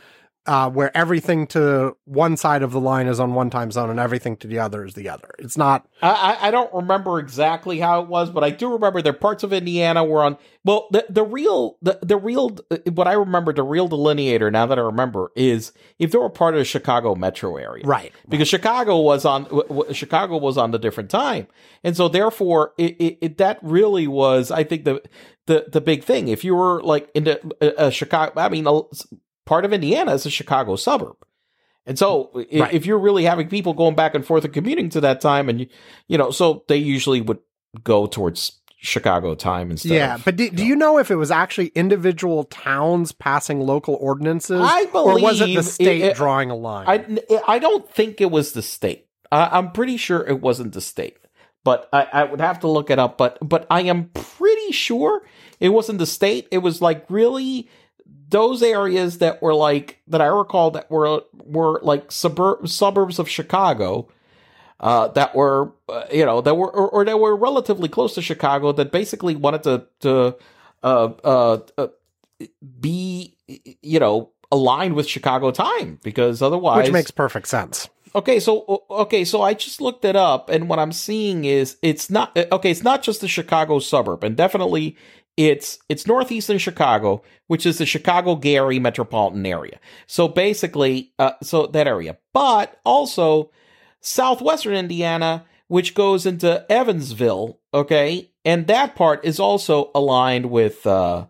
uh, 0.48 0.68
where 0.70 0.90
everything 0.96 1.46
to 1.46 1.94
one 2.06 2.36
side 2.36 2.62
of 2.62 2.72
the 2.72 2.80
line 2.80 3.06
is 3.06 3.20
on 3.20 3.34
one 3.34 3.50
time 3.50 3.70
zone 3.70 3.90
and 3.90 4.00
everything 4.00 4.36
to 4.38 4.46
the 4.48 4.58
other 4.58 4.84
is 4.84 4.94
the 4.94 5.08
other. 5.08 5.30
It's 5.38 5.56
not. 5.56 5.86
I, 6.02 6.38
I- 6.40 6.50
don't 6.50 6.72
remember 6.72 7.18
exactly 7.20 7.78
how 7.78 8.00
it 8.02 8.08
was, 8.08 8.30
but 8.30 8.42
I 8.42 8.50
do 8.50 8.72
remember 8.72 9.02
there 9.02 9.12
parts 9.12 9.42
of 9.44 9.52
Indiana 9.52 10.02
were 10.04 10.24
on. 10.24 10.38
Well, 10.64 10.88
the 10.90 11.04
the 11.10 11.22
real 11.22 11.76
the 11.82 11.98
the 12.02 12.16
real 12.16 12.56
what 12.92 13.06
I 13.06 13.12
remember 13.12 13.52
the 13.52 13.62
real 13.62 13.88
delineator 13.88 14.50
now 14.50 14.66
that 14.66 14.78
I 14.78 14.82
remember 14.82 15.30
is 15.36 15.72
if 15.98 16.10
they 16.10 16.18
were 16.18 16.30
part 16.30 16.54
of 16.54 16.58
the 16.58 16.64
Chicago 16.64 17.14
metro 17.14 17.56
area, 17.56 17.84
Right. 17.86 18.12
Because 18.28 18.48
Chicago 18.48 18.98
was 19.00 19.24
on 19.24 19.46
Chicago 19.92 20.38
was 20.38 20.56
on 20.56 20.70
the 20.70 20.78
different 20.78 21.10
time, 21.10 21.46
and 21.84 21.96
so 21.96 22.08
therefore 22.08 22.72
it, 22.78 22.96
it, 22.98 23.18
it 23.20 23.38
that 23.38 23.58
really 23.62 24.06
was 24.08 24.50
I 24.50 24.64
think 24.64 24.84
the 24.84 25.02
the 25.46 25.66
the 25.70 25.80
big 25.82 26.02
thing. 26.04 26.28
If 26.28 26.42
you 26.44 26.54
were 26.54 26.82
like 26.82 27.10
in 27.14 27.24
the 27.24 27.40
uh, 27.60 27.86
uh, 27.86 27.90
Chicago, 27.90 28.32
I 28.40 28.48
mean, 28.48 28.66
a- 28.66 28.80
part 29.48 29.64
of 29.64 29.72
Indiana 29.72 30.12
is 30.12 30.26
a 30.26 30.30
Chicago 30.30 30.76
suburb. 30.76 31.16
And 31.86 31.98
so, 31.98 32.30
Right. 32.34 32.72
if 32.74 32.84
you're 32.84 32.98
really 32.98 33.24
having 33.24 33.48
people 33.48 33.72
going 33.72 33.94
back 33.94 34.14
and 34.14 34.24
forth 34.24 34.44
and 34.44 34.52
commuting 34.52 34.90
to 34.90 35.00
that 35.00 35.22
time, 35.22 35.48
and 35.48 35.60
you, 35.60 35.66
you 36.06 36.18
know, 36.18 36.30
so 36.30 36.64
they 36.68 36.76
usually 36.76 37.22
would 37.22 37.38
go 37.82 38.06
towards 38.06 38.60
Chicago 38.80 39.34
time 39.34 39.70
instead. 39.70 39.92
Yeah, 39.92 40.14
of- 40.16 40.24
but 40.26 40.36
do, 40.36 40.50
do 40.50 40.66
you 40.66 40.76
know 40.76 40.98
if 40.98 41.10
it 41.10 41.16
was 41.16 41.30
actually 41.30 41.68
individual 41.68 42.44
towns 42.44 43.10
passing 43.12 43.60
local 43.60 43.96
ordinances, 44.00 44.60
I 44.62 44.84
or 44.92 45.18
was 45.18 45.40
it 45.40 45.54
the 45.54 45.62
state 45.62 46.02
it- 46.02 46.08
it- 46.10 46.16
drawing 46.16 46.50
a 46.50 46.54
line? 46.56 46.86
I 46.86 47.40
I 47.48 47.58
don't 47.58 47.90
think 47.90 48.20
it 48.20 48.30
was 48.30 48.52
the 48.52 48.62
state. 48.62 49.06
I, 49.32 49.48
I'm 49.58 49.72
pretty 49.72 49.96
sure 49.96 50.24
it 50.26 50.40
wasn't 50.42 50.74
the 50.74 50.80
state, 50.82 51.16
but 51.64 51.88
I, 51.92 52.06
I 52.12 52.24
would 52.24 52.40
have 52.42 52.60
to 52.60 52.68
look 52.68 52.90
it 52.90 52.98
up. 52.98 53.16
But 53.18 53.38
but 53.42 53.66
I 53.70 53.80
am 53.82 54.10
pretty 54.12 54.72
sure 54.72 55.22
it 55.58 55.70
wasn't 55.70 55.98
the 55.98 56.06
state. 56.06 56.46
It 56.52 56.58
was 56.58 56.80
like 56.82 57.04
really 57.08 57.68
those 58.28 58.62
areas 58.62 59.18
that 59.18 59.40
were 59.42 59.54
like 59.54 60.00
that 60.08 60.20
I 60.20 60.26
recall 60.26 60.70
that 60.72 60.90
were 60.90 61.22
were 61.32 61.80
like 61.82 62.12
suburb 62.12 62.68
suburbs 62.68 63.18
of 63.18 63.28
Chicago. 63.28 64.08
Uh, 64.80 65.08
that 65.08 65.34
were, 65.34 65.72
uh, 65.88 66.04
you 66.12 66.24
know, 66.24 66.40
that 66.40 66.54
were, 66.54 66.70
or, 66.70 66.88
or 66.90 67.04
that 67.04 67.18
were 67.18 67.34
relatively 67.34 67.88
close 67.88 68.14
to 68.14 68.22
Chicago 68.22 68.70
that 68.70 68.92
basically 68.92 69.34
wanted 69.34 69.64
to, 69.64 69.84
to, 69.98 70.36
uh, 70.84 71.12
uh, 71.24 71.58
uh 71.76 71.88
be, 72.78 73.34
you 73.82 73.98
know, 73.98 74.30
aligned 74.50 74.94
with 74.94 75.08
Chicago 75.08 75.50
time 75.50 75.98
because 76.02 76.42
otherwise, 76.42 76.84
which 76.84 76.92
makes 76.92 77.10
perfect 77.10 77.48
sense. 77.48 77.88
Okay, 78.14 78.40
so 78.40 78.84
okay, 78.90 79.24
so 79.24 79.42
I 79.42 79.54
just 79.54 79.80
looked 79.80 80.04
it 80.04 80.16
up, 80.16 80.48
and 80.48 80.68
what 80.68 80.78
I'm 80.78 80.92
seeing 80.92 81.44
is 81.44 81.76
it's 81.82 82.08
not 82.08 82.36
okay. 82.36 82.70
It's 82.70 82.82
not 82.82 83.02
just 83.02 83.20
the 83.20 83.28
Chicago 83.28 83.78
suburb, 83.78 84.24
and 84.24 84.36
definitely 84.36 84.96
it's 85.38 85.78
it's 85.88 86.06
northeastern 86.06 86.58
Chicago, 86.58 87.22
which 87.46 87.64
is 87.64 87.78
the 87.78 87.86
Chicago 87.86 88.34
Gary 88.34 88.80
metropolitan 88.80 89.46
area. 89.46 89.78
So 90.08 90.26
basically, 90.26 91.12
uh, 91.18 91.32
so 91.42 91.68
that 91.68 91.86
area, 91.86 92.18
but 92.34 92.80
also 92.84 93.52
southwestern 94.00 94.74
Indiana, 94.74 95.46
which 95.68 95.94
goes 95.94 96.26
into 96.26 96.66
Evansville. 96.70 97.60
Okay, 97.72 98.32
and 98.44 98.66
that 98.66 98.96
part 98.96 99.24
is 99.24 99.38
also 99.38 99.92
aligned 99.94 100.50
with 100.50 100.84
uh, 100.84 101.26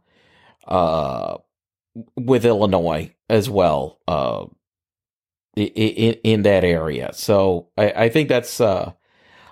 uh, 0.67 1.37
with 2.17 2.47
Illinois 2.47 3.15
as 3.29 3.51
well. 3.51 4.01
Uh, 4.09 4.47
in 5.55 6.15
in 6.25 6.43
that 6.43 6.65
area. 6.65 7.11
So 7.13 7.69
I, 7.77 7.91
I 8.05 8.09
think 8.09 8.31
that's 8.31 8.59
uh, 8.59 8.93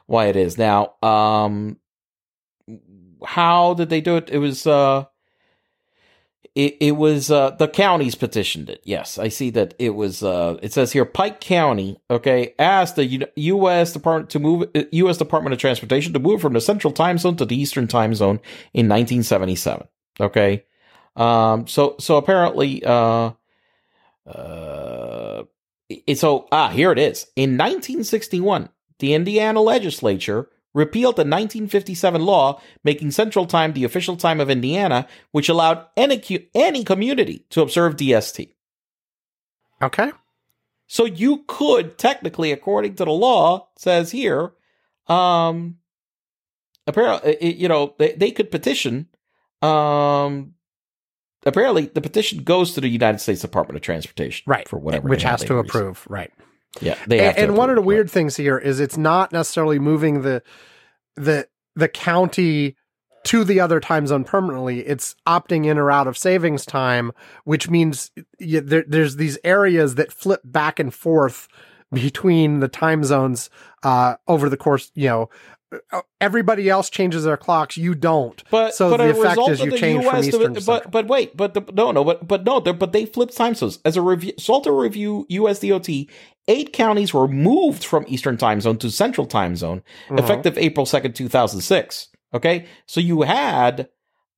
why 0.07 0.27
it 0.29 0.37
is 0.37 0.57
now. 0.57 0.95
Um, 1.03 1.79
how 3.25 3.75
did 3.75 3.89
they 3.89 4.01
do 4.01 4.17
it? 4.17 4.31
It 4.31 4.39
was 4.39 4.67
uh, 4.67 5.05
it 6.55 6.77
it 6.81 6.93
was 6.93 7.31
uh, 7.31 7.51
the 7.51 7.69
counties 7.69 8.15
petitioned 8.15 8.71
it. 8.71 8.81
Yes, 8.85 9.19
I 9.19 9.29
see 9.29 9.51
that 9.51 9.75
it 9.79 9.91
was. 9.91 10.23
Uh, 10.23 10.59
it 10.63 10.73
says 10.73 10.93
here 10.93 11.05
Pike 11.05 11.41
County. 11.41 12.01
Okay, 12.11 12.55
asked 12.59 12.97
the 12.97 13.05
U- 13.05 13.27
U.S. 13.37 13.93
Department 13.93 14.31
to 14.31 14.39
move 14.39 14.69
uh, 14.75 14.83
U.S. 14.93 15.19
Department 15.19 15.53
of 15.53 15.59
Transportation 15.59 16.13
to 16.15 16.19
move 16.19 16.41
from 16.41 16.55
the 16.55 16.61
Central 16.61 16.93
Time 16.93 17.19
Zone 17.19 17.37
to 17.37 17.45
the 17.45 17.61
Eastern 17.61 17.87
Time 17.89 18.15
Zone 18.15 18.41
in 18.73 18.89
1977. 18.89 19.87
Okay, 20.21 20.65
um, 21.17 21.67
so 21.67 21.97
so 22.01 22.17
apparently 22.17 22.83
uh. 22.85 23.33
Uh, 24.27 25.45
so 26.15 26.49
ah 26.51 26.69
here 26.71 26.91
it 26.91 26.99
is 26.99 27.27
in 27.37 27.51
1961 27.51 28.69
the 28.99 29.15
indiana 29.15 29.61
legislature 29.61 30.49
repealed 30.77 31.17
the 31.17 31.23
1957 31.23 32.21
law 32.23 32.61
making 32.85 33.11
central 33.11 33.47
time 33.47 33.73
the 33.73 33.83
official 33.85 34.17
time 34.17 34.39
of 34.41 34.51
indiana 34.51 35.09
which 35.33 35.49
allowed 35.49 35.85
any, 35.97 36.49
any 36.55 36.85
community 36.85 37.45
to 37.51 37.63
observe 37.63 37.97
dst 37.97 38.51
Okay, 39.83 40.11
so 40.87 41.05
you 41.05 41.45
could 41.47 41.99
technically 41.99 42.53
according 42.53 42.95
to 42.95 43.05
the 43.05 43.11
law 43.11 43.69
says 43.77 44.11
here 44.11 44.53
um 45.09 45.79
apparently 46.87 47.33
it- 47.41 47.57
you 47.57 47.69
know 47.69 47.95
they, 47.99 48.13
they 48.13 48.31
could 48.31 48.51
petition 48.51 49.07
um 49.63 50.55
apparently 51.45 51.87
the 51.87 52.01
petition 52.01 52.43
goes 52.43 52.73
to 52.75 52.81
the 52.81 52.89
united 52.89 53.19
states 53.19 53.41
department 53.41 53.77
of 53.77 53.83
transportation 53.83 54.45
right, 54.47 54.69
for 54.69 54.79
whatever 54.79 55.09
which 55.09 55.23
has 55.23 55.41
to 55.43 55.55
reason. 55.55 55.67
approve. 55.67 56.07
Right. 56.09 56.31
Yeah, 56.81 56.99
they 57.07 57.21
and, 57.21 57.39
and 57.39 57.57
one 57.57 57.71
of 57.71 57.77
the 57.77 57.83
weird 57.83 58.11
things 58.11 58.37
here 58.37 58.59
is 58.59 58.81
it's 58.81 58.97
not 58.97 59.33
necessarily 59.33 59.79
moving 59.79 60.23
the 60.23 60.43
the 61.17 61.49
the 61.75 61.89
county 61.89 62.77
to 63.25 63.43
the 63.43 63.59
other 63.59 63.81
time 63.81 64.07
zone 64.07 64.23
permanently. 64.25 64.87
It's 64.87 65.17
opting 65.27 65.67
in 65.67 65.79
or 65.79 65.91
out 65.91 66.07
of 66.07 66.17
savings 66.17 66.65
time, 66.65 67.13
which 67.45 67.69
means 67.69 68.11
y 68.41 68.61
there, 68.63 68.85
there's 68.87 69.17
these 69.17 69.39
areas 69.43 69.97
that 69.97 70.13
flip 70.13 70.41
back 70.45 70.79
and 70.79 70.95
forth 70.95 71.49
between 71.93 72.61
the 72.61 72.69
time 72.69 73.05
zones 73.05 73.51
uh, 73.83 74.15
over 74.29 74.49
the 74.49 74.57
course. 74.57 74.93
You 74.95 75.09
know, 75.09 75.31
everybody 76.21 76.69
else 76.69 76.91
changes 76.91 77.25
their 77.25 77.37
clocks. 77.37 77.77
You 77.77 77.95
don't. 77.95 78.43
But 78.51 78.75
so 78.75 78.91
but 78.91 78.99
the 78.99 79.11
effect 79.11 79.41
is 79.49 79.61
you 79.61 79.77
change 79.77 80.05
US 80.05 80.11
from 80.11 80.25
Eastern 80.25 80.55
to 80.55 80.65
but 80.65 80.91
but 80.91 81.07
wait, 81.09 81.37
but 81.37 81.55
the, 81.55 81.65
no 81.73 81.93
no 81.93 82.05
but 82.05 82.27
but 82.27 82.45
no, 82.45 82.61
but 82.61 82.93
they 82.93 83.07
flipped 83.07 83.37
time 83.37 83.55
zones 83.55 83.79
as 83.85 83.97
a 83.97 84.03
review. 84.03 84.33
Of 84.49 84.67
review 84.67 85.27
USDOT. 85.31 86.09
Eight 86.49 86.73
counties 86.73 87.13
were 87.13 87.27
moved 87.27 87.85
from 87.85 88.05
Eastern 88.07 88.37
Time 88.37 88.61
Zone 88.61 88.79
to 88.79 88.89
Central 88.91 89.27
Time 89.27 89.57
Zone, 89.57 89.83
Mhm. 90.09 90.21
effective 90.21 90.57
April 90.57 90.87
second, 90.87 91.15
two 91.15 91.29
thousand 91.29 91.61
six. 91.63 92.09
Okay, 92.33 92.67
so 92.87 93.01
you 93.01 93.23
had 93.23 93.89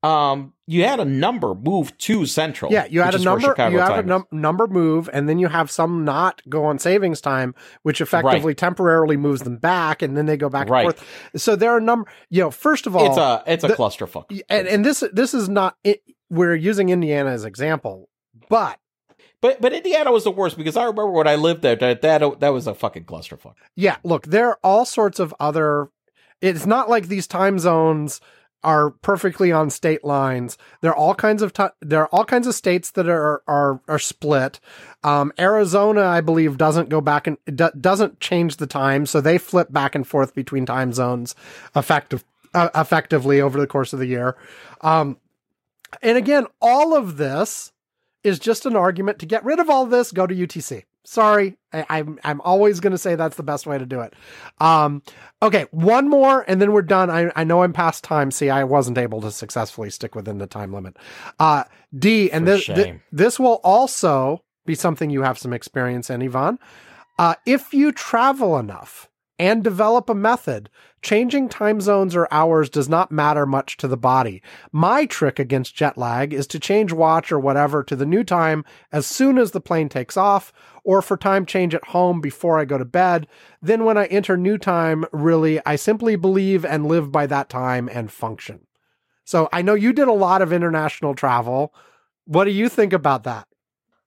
um 0.02 0.52
you 0.66 0.84
had 0.84 1.00
a 1.00 1.04
number 1.04 1.54
move 1.54 1.96
to 1.98 2.24
Central. 2.26 2.70
Yeah, 2.70 2.86
you 2.90 3.00
had 3.00 3.14
a 3.14 3.18
number. 3.18 3.54
You 3.70 3.78
have 3.78 3.98
a 3.98 4.02
num- 4.02 4.26
number 4.30 4.66
move, 4.66 5.08
and 5.12 5.28
then 5.28 5.38
you 5.38 5.48
have 5.48 5.70
some 5.70 6.04
not 6.04 6.40
go 6.48 6.64
on 6.66 6.78
savings 6.78 7.20
time, 7.20 7.54
which 7.82 8.00
effectively 8.00 8.54
temporarily 8.54 9.16
moves 9.16 9.40
them 9.42 9.56
back, 9.56 10.02
and 10.02 10.16
then 10.16 10.26
they 10.26 10.36
go 10.36 10.48
back 10.50 10.68
Right. 10.68 10.86
and 10.86 10.94
forth. 10.94 11.40
So 11.42 11.56
there 11.56 11.70
are 11.72 11.80
number. 11.80 12.08
You 12.30 12.42
know, 12.42 12.50
first 12.50 12.86
of 12.86 12.94
all, 12.94 13.06
It's 13.06 13.16
a 13.16 13.42
it's 13.46 13.64
a 13.64 13.68
the- 13.68 13.74
clusterfuck. 13.74 14.40
and 14.48 14.68
and 14.68 14.84
this 14.84 15.02
this 15.12 15.34
is 15.34 15.48
not. 15.48 15.76
It, 15.82 16.02
we're 16.30 16.54
using 16.54 16.90
Indiana 16.90 17.30
as 17.30 17.44
example, 17.46 18.08
but 18.50 18.78
But 19.40 19.60
but 19.62 19.72
Indiana 19.72 20.12
was 20.12 20.24
the 20.24 20.30
worst 20.30 20.58
because 20.58 20.76
I 20.76 20.82
remember 20.82 21.10
when 21.10 21.26
I 21.26 21.36
lived 21.36 21.62
there 21.62 21.76
that 21.76 22.02
that, 22.02 22.40
that 22.40 22.48
was 22.52 22.66
a 22.66 22.74
fucking 22.74 23.04
clusterfuck. 23.04 23.54
yeah, 23.74 23.96
look, 24.04 24.26
there 24.26 24.48
are 24.50 24.58
all 24.62 24.84
sorts 24.84 25.18
of 25.18 25.34
other. 25.40 25.88
It's 26.40 26.66
not 26.66 26.88
like 26.90 27.08
these 27.08 27.26
time 27.26 27.58
zones 27.58 28.20
are 28.64 28.90
perfectly 28.90 29.52
on 29.52 29.70
state 29.70 30.04
lines. 30.04 30.58
There 30.80 30.90
are 30.90 30.96
all 30.96 31.14
kinds 31.14 31.42
of 31.42 31.52
ti 31.52 31.64
there 31.80 32.02
are 32.02 32.08
all 32.08 32.24
kinds 32.24 32.46
of 32.46 32.54
states 32.54 32.90
that 32.92 33.08
are 33.08 33.42
are 33.46 33.80
are 33.88 33.98
split. 33.98 34.60
Um, 35.04 35.32
Arizona, 35.38 36.02
I 36.02 36.20
believe, 36.20 36.56
doesn't 36.58 36.88
go 36.88 37.00
back 37.00 37.26
and 37.26 37.38
do, 37.46 37.70
doesn't 37.80 38.20
change 38.20 38.56
the 38.56 38.66
time, 38.66 39.06
so 39.06 39.20
they 39.20 39.38
flip 39.38 39.72
back 39.72 39.94
and 39.94 40.06
forth 40.06 40.34
between 40.34 40.66
time 40.66 40.92
zones 40.92 41.34
effective 41.76 42.24
uh, 42.54 42.70
effectively 42.74 43.40
over 43.40 43.60
the 43.60 43.66
course 43.66 43.92
of 43.92 43.98
the 43.98 44.06
year. 44.06 44.36
Um, 44.80 45.18
and 46.02 46.18
again, 46.18 46.46
all 46.60 46.96
of 46.96 47.16
this 47.16 47.72
is 48.24 48.38
just 48.38 48.66
an 48.66 48.76
argument 48.76 49.18
to 49.20 49.26
get 49.26 49.44
rid 49.44 49.58
of 49.58 49.70
all 49.70 49.86
this. 49.86 50.12
Go 50.12 50.26
to 50.26 50.34
UTC. 50.34 50.84
Sorry, 51.10 51.56
I, 51.72 51.86
I'm 51.88 52.18
I'm 52.22 52.42
always 52.42 52.80
going 52.80 52.90
to 52.90 52.98
say 52.98 53.14
that's 53.14 53.36
the 53.36 53.42
best 53.42 53.66
way 53.66 53.78
to 53.78 53.86
do 53.86 54.00
it. 54.00 54.12
Um, 54.60 55.02
okay, 55.40 55.64
one 55.70 56.10
more, 56.10 56.44
and 56.46 56.60
then 56.60 56.70
we're 56.72 56.82
done. 56.82 57.08
I 57.08 57.32
I 57.34 57.44
know 57.44 57.62
I'm 57.62 57.72
past 57.72 58.04
time. 58.04 58.30
See, 58.30 58.50
I 58.50 58.64
wasn't 58.64 58.98
able 58.98 59.22
to 59.22 59.30
successfully 59.30 59.88
stick 59.88 60.14
within 60.14 60.36
the 60.36 60.46
time 60.46 60.70
limit. 60.70 60.98
Uh, 61.38 61.64
D, 61.98 62.30
and 62.30 62.44
For 62.44 62.50
this 62.52 62.66
thi- 62.66 62.74
shame. 62.74 63.00
this 63.10 63.40
will 63.40 63.60
also 63.64 64.44
be 64.66 64.74
something 64.74 65.08
you 65.08 65.22
have 65.22 65.38
some 65.38 65.54
experience 65.54 66.10
in, 66.10 66.22
Ivan. 66.22 66.58
Uh, 67.18 67.36
if 67.46 67.72
you 67.72 67.90
travel 67.90 68.58
enough 68.58 69.08
and 69.38 69.62
develop 69.62 70.10
a 70.10 70.14
method, 70.14 70.68
changing 71.00 71.48
time 71.48 71.80
zones 71.80 72.16
or 72.16 72.26
hours 72.30 72.68
does 72.68 72.88
not 72.88 73.12
matter 73.12 73.46
much 73.46 73.76
to 73.76 73.86
the 73.86 73.96
body. 73.96 74.42
My 74.72 75.06
trick 75.06 75.38
against 75.38 75.74
jet 75.74 75.96
lag 75.96 76.32
is 76.32 76.46
to 76.48 76.58
change 76.58 76.92
watch 76.92 77.30
or 77.30 77.38
whatever 77.38 77.84
to 77.84 77.94
the 77.94 78.06
new 78.06 78.24
time 78.24 78.64
as 78.90 79.06
soon 79.06 79.38
as 79.38 79.52
the 79.52 79.60
plane 79.60 79.88
takes 79.88 80.16
off, 80.16 80.52
or 80.82 81.02
for 81.02 81.16
time 81.16 81.46
change 81.46 81.74
at 81.74 81.88
home 81.88 82.20
before 82.20 82.58
I 82.58 82.64
go 82.64 82.78
to 82.78 82.84
bed. 82.84 83.28
Then 83.60 83.84
when 83.84 83.98
I 83.98 84.06
enter 84.06 84.36
new 84.36 84.58
time, 84.58 85.04
really, 85.12 85.60
I 85.66 85.76
simply 85.76 86.16
believe 86.16 86.64
and 86.64 86.86
live 86.86 87.12
by 87.12 87.26
that 87.26 87.48
time 87.48 87.88
and 87.92 88.10
function. 88.10 88.66
So 89.24 89.48
I 89.52 89.62
know 89.62 89.74
you 89.74 89.92
did 89.92 90.08
a 90.08 90.12
lot 90.12 90.40
of 90.40 90.52
international 90.52 91.14
travel. 91.14 91.74
What 92.24 92.44
do 92.44 92.50
you 92.50 92.68
think 92.68 92.94
about 92.94 93.24
that? 93.24 93.46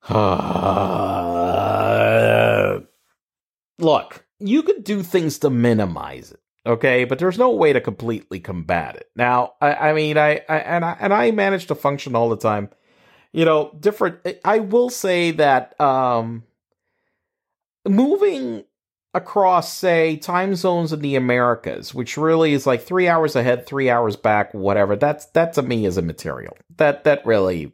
look, 3.78 4.26
you 4.42 4.64
could 4.64 4.84
do 4.84 5.04
things 5.04 5.40
to 5.40 5.50
minimize 5.50 6.32
it, 6.32 6.40
okay, 6.66 7.06
but 7.06 7.20
there's 7.20 7.38
no 7.38 7.52
way 7.52 7.74
to 7.74 7.82
completely 7.82 8.40
combat 8.40 8.96
it. 8.96 9.10
Now, 9.16 9.54
I, 9.62 9.74
I 9.74 9.94
mean, 9.94 10.18
I, 10.18 10.42
I 10.50 10.58
and 10.58 10.86
I 10.86 10.98
and 11.00 11.14
I 11.14 11.32
manage 11.32 11.68
to 11.68 11.76
function 11.76 12.16
all 12.16 12.30
the 12.30 12.38
time. 12.38 12.70
You 13.32 13.46
know, 13.46 13.76
different. 13.80 14.20
I 14.44 14.60
will 14.60 14.90
say 14.90 15.32
that 15.32 15.80
um, 15.80 16.44
moving 17.88 18.66
across, 19.14 19.74
say, 19.74 20.16
time 20.18 20.56
zones 20.56 20.94
in 20.94 21.02
the 21.02 21.16
Americas, 21.16 21.94
which 21.94 22.18
really 22.18 22.54
is 22.54 22.66
like 22.66 22.82
three 22.82 23.08
hours 23.08 23.36
ahead, 23.36 23.66
three 23.66 23.90
hours 23.90 24.16
back, 24.16 24.54
whatever. 24.54 24.96
That's 24.96 25.26
that 25.28 25.54
to 25.54 25.62
me 25.62 25.86
is 25.86 25.98
immaterial. 25.98 26.58
That 26.78 27.04
that 27.04 27.26
really 27.26 27.74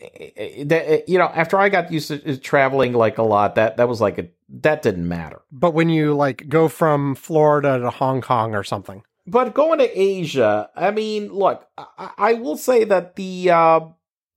eh, 0.00 0.08
eh, 0.16 0.30
eh, 0.36 0.64
that 0.66 1.08
you 1.08 1.18
know 1.18 1.26
after 1.26 1.56
i 1.56 1.68
got 1.68 1.92
used 1.92 2.08
to 2.08 2.36
traveling 2.38 2.92
like 2.92 3.18
a 3.18 3.22
lot 3.22 3.54
that 3.54 3.76
that 3.76 3.88
was 3.88 4.00
like 4.00 4.18
a 4.18 4.28
that 4.60 4.82
didn't 4.82 5.08
matter. 5.08 5.42
But 5.50 5.74
when 5.74 5.88
you 5.88 6.14
like 6.14 6.48
go 6.48 6.68
from 6.68 7.14
Florida 7.14 7.78
to 7.78 7.90
Hong 7.90 8.20
Kong 8.20 8.54
or 8.54 8.62
something, 8.62 9.02
but 9.26 9.54
going 9.54 9.78
to 9.78 10.00
asia 10.00 10.68
i 10.74 10.90
mean 10.90 11.32
look 11.32 11.64
i, 11.78 12.10
I 12.18 12.32
will 12.34 12.56
say 12.56 12.82
that 12.82 13.14
the 13.14 13.50
uh 13.50 13.80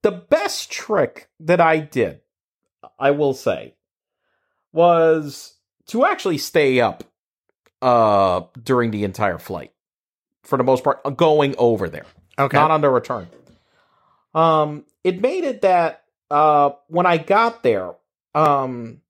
the 0.03 0.11
best 0.11 0.71
trick 0.71 1.27
that 1.39 1.59
i 1.59 1.79
did 1.79 2.21
i 2.99 3.09
will 3.09 3.33
say 3.33 3.73
was 4.71 5.55
to 5.87 6.05
actually 6.05 6.37
stay 6.37 6.81
up 6.81 7.03
uh 7.81 8.41
during 8.63 8.91
the 8.91 9.05
entire 9.05 9.39
flight 9.39 9.71
for 10.45 10.57
the 10.57 10.63
most 10.63 10.83
part 10.83 11.17
going 11.17 11.55
over 11.57 11.89
there. 11.89 12.05
Okay, 12.37 12.57
not 12.57 12.71
on 12.71 12.81
the 12.81 12.89
return. 12.89 13.27
Um, 14.33 14.85
it 15.03 15.21
made 15.21 15.43
it 15.43 15.61
that 15.61 16.03
uh, 16.29 16.71
when 16.87 17.05
I 17.05 17.17
got 17.17 17.63
there, 17.63 17.93
um, 18.33 19.01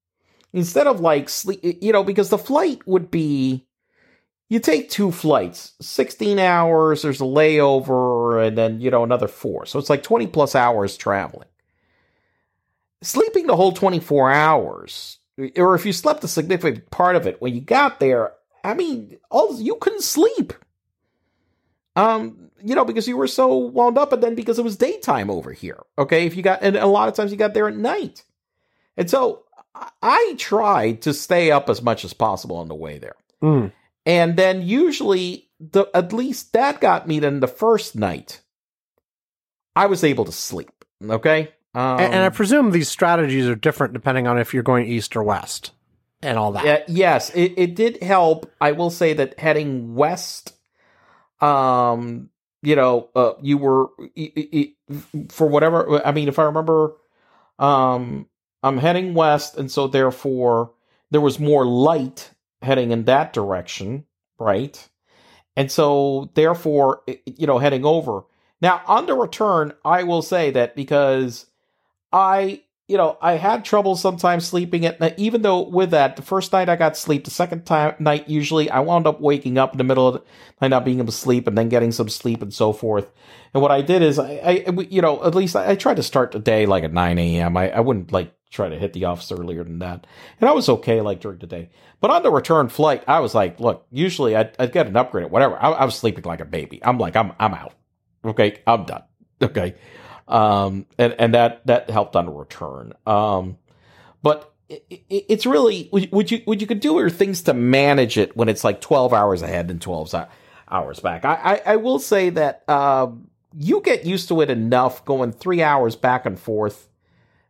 instead 0.56 0.86
of 0.86 1.00
like 1.00 1.28
sleep, 1.28 1.60
you 1.62 1.92
know, 1.92 2.02
because 2.02 2.30
the 2.30 2.38
flight 2.38 2.80
would 2.86 3.10
be, 3.10 3.66
you 4.48 4.58
take 4.58 4.88
two 4.88 5.12
flights, 5.12 5.74
sixteen 5.80 6.38
hours. 6.38 7.02
There's 7.02 7.20
a 7.20 7.24
layover, 7.24 8.44
and 8.44 8.56
then 8.56 8.80
you 8.80 8.90
know 8.90 9.04
another 9.04 9.28
four, 9.28 9.66
so 9.66 9.78
it's 9.78 9.90
like 9.90 10.02
twenty 10.02 10.26
plus 10.26 10.54
hours 10.54 10.96
traveling. 10.96 11.48
Sleeping 13.02 13.46
the 13.46 13.56
whole 13.56 13.72
twenty 13.72 14.00
four 14.00 14.30
hours, 14.30 15.18
or 15.56 15.74
if 15.74 15.84
you 15.84 15.92
slept 15.92 16.24
a 16.24 16.28
significant 16.28 16.90
part 16.90 17.16
of 17.16 17.26
it 17.26 17.40
when 17.40 17.54
you 17.54 17.60
got 17.60 18.00
there, 18.00 18.32
I 18.64 18.74
mean, 18.74 19.18
all 19.30 19.60
you 19.60 19.76
couldn't 19.76 20.02
sleep. 20.02 20.54
Um, 21.94 22.50
you 22.62 22.74
know, 22.74 22.84
because 22.84 23.08
you 23.08 23.16
were 23.16 23.26
so 23.26 23.56
wound 23.56 23.98
up, 23.98 24.12
and 24.12 24.22
then 24.22 24.34
because 24.34 24.58
it 24.58 24.64
was 24.64 24.76
daytime 24.76 25.28
over 25.28 25.52
here. 25.52 25.82
Okay, 25.98 26.24
if 26.24 26.36
you 26.36 26.42
got, 26.42 26.60
and 26.62 26.76
a 26.76 26.86
lot 26.86 27.08
of 27.08 27.14
times 27.14 27.30
you 27.30 27.36
got 27.36 27.52
there 27.52 27.68
at 27.68 27.76
night, 27.76 28.22
and 28.96 29.10
so 29.10 29.45
I- 30.02 30.34
tried 30.38 31.02
to 31.02 31.14
stay 31.14 31.50
up 31.50 31.68
as 31.70 31.80
much 31.82 32.04
as 32.04 32.12
possible 32.12 32.56
on 32.56 32.68
the 32.68 32.74
way 32.74 32.98
there, 32.98 33.16
Mm. 33.42 33.72
and 34.04 34.36
then 34.36 34.62
usually 34.62 35.48
the 35.58 35.86
at 35.94 36.12
least 36.12 36.52
that 36.52 36.80
got 36.80 37.08
me. 37.08 37.18
Then 37.20 37.40
the 37.40 37.48
first 37.48 37.96
night, 37.96 38.42
I 39.74 39.86
was 39.86 40.04
able 40.04 40.24
to 40.26 40.32
sleep. 40.32 40.70
Okay, 41.02 41.48
um, 41.74 42.00
and, 42.00 42.14
and 42.14 42.24
I 42.24 42.28
presume 42.30 42.70
these 42.70 42.88
strategies 42.88 43.46
are 43.48 43.54
different 43.54 43.92
depending 43.92 44.26
on 44.26 44.38
if 44.38 44.52
you're 44.54 44.62
going 44.62 44.86
east 44.86 45.16
or 45.16 45.22
west 45.22 45.72
and 46.22 46.38
all 46.38 46.52
that. 46.52 46.64
Yeah, 46.64 46.82
yes, 46.88 47.30
it, 47.34 47.54
it 47.56 47.74
did 47.74 48.02
help. 48.02 48.50
I 48.60 48.72
will 48.72 48.90
say 48.90 49.12
that 49.14 49.38
heading 49.38 49.94
west, 49.94 50.54
um, 51.40 52.30
you 52.62 52.76
know, 52.76 53.08
uh, 53.14 53.32
you 53.42 53.58
were 53.58 53.86
i- 54.16 54.32
i- 54.36 54.48
i- 54.54 54.74
for 55.30 55.46
whatever. 55.46 56.04
I 56.06 56.12
mean, 56.12 56.28
if 56.28 56.38
I 56.38 56.44
remember, 56.44 56.94
um, 57.58 58.26
I'm 58.62 58.78
heading 58.78 59.14
west, 59.14 59.56
and 59.56 59.70
so 59.70 59.86
therefore 59.86 60.72
there 61.10 61.20
was 61.20 61.38
more 61.38 61.66
light 61.66 62.30
heading 62.62 62.90
in 62.90 63.04
that 63.04 63.32
direction, 63.32 64.04
right? 64.38 64.88
And 65.56 65.70
so 65.70 66.30
therefore, 66.34 67.02
you 67.24 67.46
know, 67.46 67.58
heading 67.58 67.84
over 67.84 68.24
now 68.60 68.82
on 68.86 69.06
the 69.06 69.14
return, 69.14 69.72
I 69.84 70.02
will 70.02 70.22
say 70.22 70.50
that 70.50 70.74
because 70.76 71.46
I 72.12 72.62
you 72.88 72.96
know, 72.96 73.18
I 73.20 73.32
had 73.32 73.64
trouble 73.64 73.96
sometimes 73.96 74.46
sleeping 74.46 74.86
at 74.86 75.00
night. 75.00 75.14
Even 75.16 75.42
though 75.42 75.62
with 75.62 75.90
that, 75.90 76.14
the 76.14 76.22
first 76.22 76.52
night 76.52 76.68
I 76.68 76.76
got 76.76 76.96
sleep, 76.96 77.24
the 77.24 77.32
second 77.32 77.66
time 77.66 77.96
night 77.98 78.28
usually 78.28 78.70
I 78.70 78.78
wound 78.78 79.08
up 79.08 79.20
waking 79.20 79.58
up 79.58 79.72
in 79.72 79.78
the 79.78 79.84
middle 79.84 80.06
of 80.06 80.14
the 80.14 80.22
night, 80.60 80.68
not 80.68 80.84
being 80.84 80.98
able 80.98 81.06
to 81.06 81.12
sleep, 81.12 81.48
and 81.48 81.58
then 81.58 81.68
getting 81.68 81.90
some 81.90 82.08
sleep 82.08 82.42
and 82.42 82.54
so 82.54 82.72
forth. 82.72 83.10
And 83.52 83.60
what 83.60 83.72
I 83.72 83.82
did 83.82 84.02
is 84.02 84.20
I, 84.20 84.64
I 84.66 84.70
you 84.88 85.02
know, 85.02 85.22
at 85.24 85.34
least 85.34 85.56
I, 85.56 85.70
I 85.70 85.74
tried 85.74 85.96
to 85.96 86.04
start 86.04 86.30
the 86.30 86.38
day 86.38 86.66
like 86.66 86.84
at 86.84 86.92
nine 86.92 87.18
a.m. 87.18 87.56
I, 87.56 87.70
I 87.72 87.80
wouldn't 87.80 88.12
like 88.12 88.32
try 88.50 88.68
to 88.68 88.78
hit 88.78 88.92
the 88.92 89.04
office 89.04 89.30
earlier 89.32 89.64
than 89.64 89.78
that, 89.80 90.06
and 90.40 90.48
I 90.48 90.52
was 90.52 90.68
okay 90.68 91.00
like 91.00 91.20
during 91.20 91.38
the 91.38 91.46
day. 91.46 91.70
But 92.00 92.10
on 92.10 92.22
the 92.22 92.30
return 92.30 92.68
flight, 92.68 93.04
I 93.08 93.20
was 93.20 93.34
like, 93.34 93.58
look, 93.58 93.86
usually 93.90 94.36
I'd, 94.36 94.54
I'd 94.58 94.72
get 94.72 94.86
an 94.86 94.96
upgrade 94.96 95.24
or 95.24 95.28
whatever. 95.28 95.56
I, 95.56 95.70
I 95.70 95.84
was 95.84 95.96
sleeping 95.96 96.24
like 96.24 96.40
a 96.40 96.44
baby. 96.44 96.80
I'm 96.84 96.98
like, 96.98 97.16
I'm 97.16 97.32
I'm 97.38 97.54
out. 97.54 97.74
Okay, 98.24 98.60
I'm 98.66 98.84
done. 98.84 99.02
Okay 99.42 99.74
um, 100.28 100.86
and 100.98 101.14
and 101.18 101.34
that 101.34 101.66
that 101.66 101.90
helped 101.90 102.16
on 102.16 102.26
the 102.26 102.32
return. 102.32 102.92
Um, 103.06 103.58
but 104.22 104.52
it, 104.68 104.84
it, 104.90 105.04
it's 105.28 105.46
really 105.46 105.88
would 105.92 106.30
you 106.30 106.42
would 106.46 106.60
you 106.60 106.66
could 106.66 106.80
do 106.80 106.94
your 106.94 107.10
things 107.10 107.42
to 107.42 107.54
manage 107.54 108.18
it 108.18 108.36
when 108.36 108.48
it's 108.48 108.64
like 108.64 108.80
twelve 108.80 109.12
hours 109.12 109.42
ahead 109.42 109.70
and 109.70 109.80
twelve 109.80 110.12
hours 110.70 111.00
back. 111.00 111.24
I, 111.24 111.34
I 111.34 111.72
I 111.72 111.76
will 111.76 111.98
say 111.98 112.30
that 112.30 112.68
um, 112.68 113.28
you 113.56 113.80
get 113.82 114.04
used 114.04 114.28
to 114.28 114.40
it 114.40 114.50
enough 114.50 115.04
going 115.04 115.32
three 115.32 115.62
hours 115.62 115.96
back 115.96 116.26
and 116.26 116.38
forth 116.38 116.88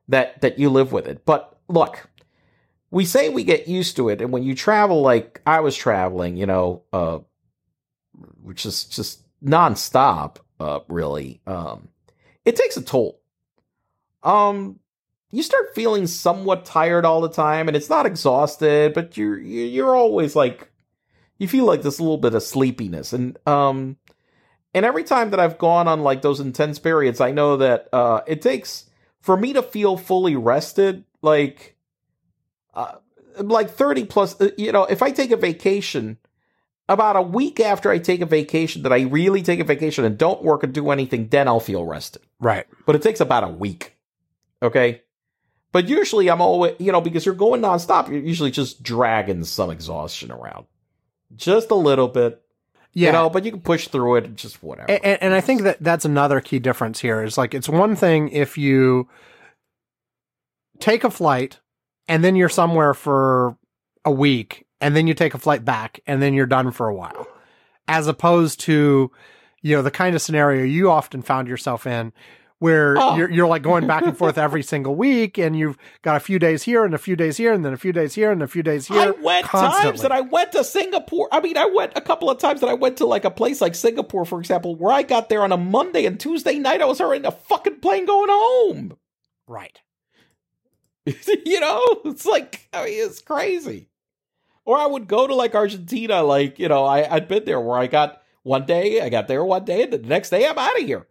that 0.09 0.41
that 0.41 0.59
you 0.59 0.71
live 0.71 0.93
with 0.93 1.07
it. 1.07 1.25
But 1.25 1.59
look. 1.69 2.09
We 2.89 3.05
say 3.05 3.29
we 3.29 3.43
get 3.43 3.67
used 3.67 3.97
to 3.97 4.09
it, 4.09 4.23
and 4.23 4.33
when 4.33 4.45
you 4.45 4.55
travel 4.55 5.03
like 5.03 5.43
I 5.45 5.59
was 5.59 5.77
traveling, 5.77 6.37
you 6.37 6.47
know, 6.47 6.85
uh, 6.93 7.19
which 8.43 8.65
is 8.65 8.85
just 8.85 9.23
nonstop, 9.45 10.37
uh, 10.61 10.81
really, 10.89 11.41
um, 11.49 11.89
it 12.45 12.55
takes 12.55 12.77
a 12.77 12.83
toll. 12.83 13.21
Um, 14.23 14.79
you 15.31 15.43
start 15.43 15.75
feeling 15.75 16.07
somewhat 16.07 16.65
tired 16.65 17.05
all 17.05 17.21
the 17.21 17.29
time, 17.29 17.69
and 17.69 17.77
it's 17.77 17.91
not 17.91 18.07
exhausted, 18.07 18.95
but 18.95 19.17
you're 19.17 19.39
you're 19.39 19.95
always 19.95 20.37
like 20.37 20.71
you 21.39 21.49
feel 21.49 21.65
like 21.65 21.83
this 21.83 22.01
little 22.01 22.19
bit 22.19 22.35
of 22.35 22.43
sleepiness, 22.43 23.13
and 23.13 23.37
um, 23.47 23.97
and 24.73 24.87
every 24.87 25.05
time 25.05 25.31
that 25.31 25.41
I've 25.41 25.59
gone 25.59 25.89
on 25.89 26.03
like 26.03 26.23
those 26.23 26.41
intense 26.41 26.79
periods, 26.79 27.21
I 27.21 27.33
know 27.33 27.57
that 27.59 27.89
uh, 27.93 28.23
it 28.27 28.43
takes 28.43 28.89
for 29.27 29.37
me 29.37 29.53
to 29.55 29.63
feel 29.63 29.97
fully 29.97 30.37
rested, 30.37 31.03
like 31.21 31.77
uh, 32.75 32.95
like 33.39 33.71
thirty 33.71 34.05
plus. 34.05 34.41
uh, 34.41 34.51
You 34.57 34.71
know, 34.71 34.85
if 34.85 35.03
I 35.03 35.11
take 35.11 35.33
a 35.33 35.37
vacation 35.37 36.19
about 36.89 37.17
a 37.17 37.23
week 37.23 37.59
after 37.59 37.91
I 37.91 37.99
take 37.99 38.21
a 38.21 38.27
vacation, 38.27 38.83
that 38.83 38.93
I 38.93 39.01
really 39.01 39.43
take 39.43 39.59
a 39.59 39.65
vacation 39.65 40.05
and 40.05 40.17
don't 40.17 40.45
work 40.45 40.63
and 40.63 40.73
do 40.73 40.91
anything, 40.93 41.27
then 41.27 41.49
I'll 41.49 41.59
feel 41.59 41.85
rested. 41.85 42.23
Right. 42.39 42.67
But 42.87 42.95
it 42.95 43.03
takes 43.03 43.21
about 43.21 43.43
a 43.43 43.49
week. 43.49 43.97
Okay. 44.63 45.03
But 45.73 45.89
usually 45.89 46.31
I'm 46.31 46.41
always, 46.41 46.77
you 46.79 46.93
know, 46.93 47.01
because 47.01 47.27
you're 47.27 47.35
going 47.35 47.61
nonstop, 47.61 48.09
you're 48.09 48.21
usually 48.21 48.53
just 48.53 48.85
dragging 48.85 49.43
some 49.43 49.71
exhaustion 49.71 50.31
around. 50.31 50.67
Just 51.35 51.73
a 51.73 51.75
little 51.75 52.07
bit. 52.07 52.41
Yeah. 52.97 53.09
You 53.09 53.13
know, 53.13 53.29
but 53.29 53.45
you 53.45 53.51
can 53.51 53.61
push 53.61 53.89
through 53.89 54.17
it 54.17 54.25
and 54.25 54.39
just 54.39 54.63
whatever. 54.63 54.91
and, 54.91 55.23
and 55.23 55.35
I 55.35 55.43
think 55.43 55.61
that 55.63 55.77
that's 55.83 56.07
another 56.07 56.41
key 56.41 56.59
difference 56.59 56.99
here 56.99 57.23
is 57.23 57.37
like 57.37 57.53
it's 57.53 57.69
one 57.69 57.95
thing 57.95 58.31
if 58.31 58.57
you 58.57 59.07
take 60.81 61.05
a 61.05 61.11
flight 61.11 61.61
and 62.09 62.25
then 62.25 62.37
you're 62.37 62.49
somewhere 62.49 62.95
for 62.95 63.59
a 64.07 64.11
week 64.11 64.65
and 64.81 64.97
then 64.97 65.07
you 65.07 65.13
take 65.13 65.35
a 65.35 65.39
flight 65.39 65.63
back 65.63 66.01
and 66.07 66.23
then 66.23 66.33
you're 66.33 66.47
done 66.47 66.71
for 66.71 66.89
a 66.89 66.95
while 66.95 67.27
as 67.87 68.07
opposed 68.07 68.61
to 68.61 69.11
you 69.61 69.77
know 69.77 69.83
the 69.83 69.91
kind 69.91 70.17
of 70.17 70.23
scenario 70.23 70.65
you 70.65 70.91
often 70.91 71.21
found 71.21 71.49
yourself 71.49 71.87
in 71.87 72.15
where 72.59 72.97
Oh. 72.99 73.17
you're, 73.17 73.31
you're 73.31 73.47
like 73.47 73.63
going 73.63 73.87
back 73.87 74.05
and 74.07 74.17
forth 74.17 74.39
every 74.39 74.63
single 74.63 74.95
week 74.95 75.37
and 75.37 75.55
you've 75.59 75.77
got 76.03 76.17
a 76.17 76.21
few 76.21 76.39
days 76.39 76.63
here 76.63 76.85
and 76.85 76.95
a 76.95 76.99
few 76.99 77.15
days 77.15 77.37
here 77.37 77.53
and 77.53 77.65
then 77.65 77.73
a 77.75 77.77
few 77.77 77.93
days 77.93 78.15
here 78.15 78.31
and 78.33 78.43
a 78.43 78.47
few 78.49 78.63
days 78.63 78.89
here 78.89 78.99
I 79.01 79.11
went 79.11 79.47
times 79.47 80.01
that 80.03 80.13
I 80.13 80.23
went 80.23 80.53
to 80.53 80.65
Singapore. 80.65 81.29
I 81.31 81.41
mean, 81.41 81.57
I 81.59 81.67
went 81.67 81.93
a 81.97 82.01
couple 82.01 82.31
of 82.31 82.39
times 82.39 82.61
that 82.63 82.71
I 82.71 82.75
went 82.75 82.97
to 82.99 83.07
like 83.07 83.25
a 83.27 83.31
place 83.31 83.61
like 83.61 83.75
Singapore, 83.75 84.25
for 84.25 84.39
example, 84.41 84.75
where 84.75 84.93
I 84.93 85.03
got 85.03 85.29
there 85.29 85.43
on 85.43 85.53
a 85.53 85.57
Monday 85.59 86.07
and 86.07 86.19
Tuesday 86.19 86.59
night 86.59 86.81
I 86.81 86.87
was 86.87 87.01
already 87.01 87.19
in 87.19 87.23
the 87.25 87.31
fucking 87.33 87.81
plane 87.81 88.07
going 88.07 88.31
home. 88.31 88.97
right 89.47 89.79
you 91.07 91.61
know, 91.61 91.81
it's 92.05 92.27
like 92.27 92.69
I 92.73 92.85
mean, 92.87 93.05
it's 93.07 93.21
crazy. 93.23 93.89
Or 94.65 94.77
I 94.77 94.87
would 94.87 95.07
go 95.07 95.27
to 95.27 95.35
like 95.35 95.55
Argentina, 95.55 96.23
like 96.25 96.59
you 96.59 96.69
know, 96.69 96.85
I 96.85 97.15
I'd 97.15 97.29
been 97.29 97.45
there 97.45 97.61
where 97.61 97.79
I 97.79 97.87
got 97.87 98.23
one 98.43 98.67
day, 98.67 99.01
I 99.01 99.09
got 99.09 99.29
there 99.29 99.45
one 99.45 99.65
day, 99.65 99.83
and 99.83 99.93
the 99.93 99.99
next 99.99 100.31
day 100.31 100.49
I'm 100.49 100.59
out 100.59 100.81
of 100.81 100.85
here. 100.87 101.07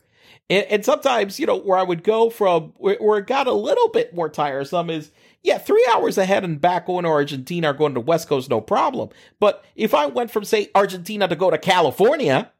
And, 0.49 0.65
and 0.65 0.85
sometimes, 0.85 1.39
you 1.39 1.45
know, 1.45 1.57
where 1.57 1.77
I 1.77 1.83
would 1.83 2.03
go 2.03 2.29
from 2.29 2.73
where, 2.77 2.97
where 2.97 3.19
it 3.19 3.27
got 3.27 3.47
a 3.47 3.53
little 3.53 3.89
bit 3.89 4.13
more 4.13 4.29
tiresome 4.29 4.89
is 4.89 5.11
yeah, 5.43 5.59
three 5.59 5.87
hours 5.93 6.17
ahead 6.17 6.43
and 6.43 6.59
back 6.59 6.87
going 6.87 7.03
to 7.03 7.09
Argentina 7.09 7.69
or 7.69 7.73
going 7.73 7.93
to 7.93 7.99
West 7.99 8.27
Coast, 8.27 8.49
no 8.49 8.61
problem. 8.61 9.09
But 9.39 9.63
if 9.75 9.93
I 9.93 10.07
went 10.07 10.31
from 10.31 10.43
say 10.43 10.69
Argentina 10.73 11.27
to 11.27 11.35
go 11.35 11.51
to 11.51 11.57
California, 11.57 12.51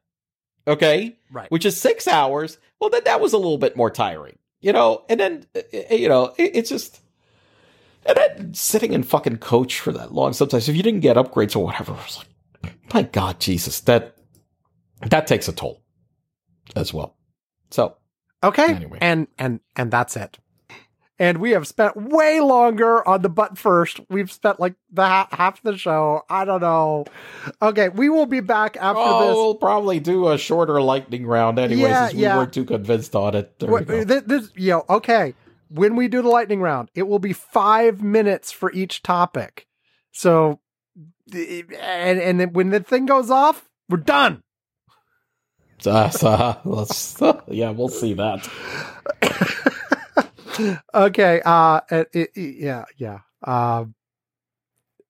okay, 0.68 1.16
right 1.32 1.50
which 1.50 1.66
is 1.66 1.80
six 1.80 2.06
hours, 2.06 2.58
well, 2.80 2.90
then 2.90 3.02
that 3.04 3.20
was 3.20 3.32
a 3.32 3.38
little 3.38 3.58
bit 3.58 3.76
more 3.76 3.90
tiring, 3.90 4.38
you 4.60 4.72
know. 4.72 5.04
And 5.08 5.18
then, 5.18 5.46
uh, 5.56 5.60
uh, 5.74 5.94
you 5.94 6.08
know, 6.08 6.32
it, 6.38 6.54
it's 6.54 6.70
just, 6.70 7.00
And 8.06 8.16
then 8.16 8.54
sitting 8.54 8.92
in 8.92 9.02
fucking 9.02 9.38
coach 9.38 9.80
for 9.80 9.92
that 9.92 10.12
long, 10.12 10.32
sometimes 10.32 10.68
if 10.68 10.76
you 10.76 10.82
didn't 10.82 11.00
get 11.00 11.16
upgrades 11.16 11.56
or 11.56 11.64
whatever, 11.64 11.92
I 11.92 11.96
was 11.96 12.18
like, 12.18 12.74
my 12.94 13.02
God, 13.02 13.40
Jesus, 13.40 13.80
that 13.80 14.16
that 15.02 15.26
takes 15.26 15.48
a 15.48 15.52
toll 15.52 15.82
as 16.76 16.94
well. 16.94 17.15
So 17.76 17.96
Okay. 18.42 18.74
Anyway. 18.74 18.98
And 19.00 19.28
and 19.38 19.60
and 19.74 19.90
that's 19.90 20.16
it. 20.16 20.38
And 21.18 21.38
we 21.38 21.52
have 21.52 21.66
spent 21.66 21.96
way 21.96 22.40
longer 22.40 23.06
on 23.08 23.22
the 23.22 23.30
butt 23.30 23.56
first. 23.56 24.00
We've 24.10 24.30
spent 24.30 24.60
like 24.60 24.74
the 24.92 25.06
ha- 25.06 25.28
half 25.32 25.62
the 25.62 25.78
show. 25.78 26.22
I 26.28 26.44
don't 26.44 26.60
know. 26.60 27.06
Okay, 27.62 27.88
we 27.88 28.10
will 28.10 28.26
be 28.26 28.40
back 28.40 28.76
after 28.76 29.00
oh, 29.02 29.26
this. 29.26 29.34
we'll 29.34 29.54
probably 29.54 29.98
do 29.98 30.28
a 30.28 30.36
shorter 30.36 30.80
lightning 30.82 31.26
round 31.26 31.58
anyway, 31.58 31.88
Yeah, 31.88 32.08
since 32.08 32.16
we 32.16 32.22
yeah. 32.22 32.36
weren't 32.36 32.52
too 32.52 32.66
convinced 32.66 33.16
on 33.16 33.34
it. 33.34 33.58
There 33.58 33.80
go. 33.80 34.04
this, 34.04 34.22
this, 34.26 34.50
you 34.56 34.72
know, 34.72 34.84
okay. 34.90 35.34
When 35.68 35.96
we 35.96 36.06
do 36.06 36.20
the 36.20 36.28
lightning 36.28 36.60
round, 36.60 36.90
it 36.94 37.08
will 37.08 37.18
be 37.18 37.32
five 37.32 38.02
minutes 38.02 38.52
for 38.52 38.70
each 38.72 39.02
topic. 39.02 39.66
So, 40.12 40.60
and 41.32 42.20
and 42.20 42.40
then 42.40 42.52
when 42.52 42.68
the 42.70 42.80
thing 42.80 43.06
goes 43.06 43.30
off, 43.30 43.68
we're 43.88 43.96
done. 43.96 44.42
Uh, 45.84 46.10
so, 46.10 46.58
let's, 46.64 47.16
yeah, 47.48 47.70
we'll 47.70 47.88
see 47.88 48.14
that. 48.14 48.48
okay. 50.94 51.42
Uh, 51.44 51.80
it, 51.90 52.08
it, 52.12 52.30
yeah, 52.36 52.84
yeah. 52.96 53.18
Um, 53.42 53.94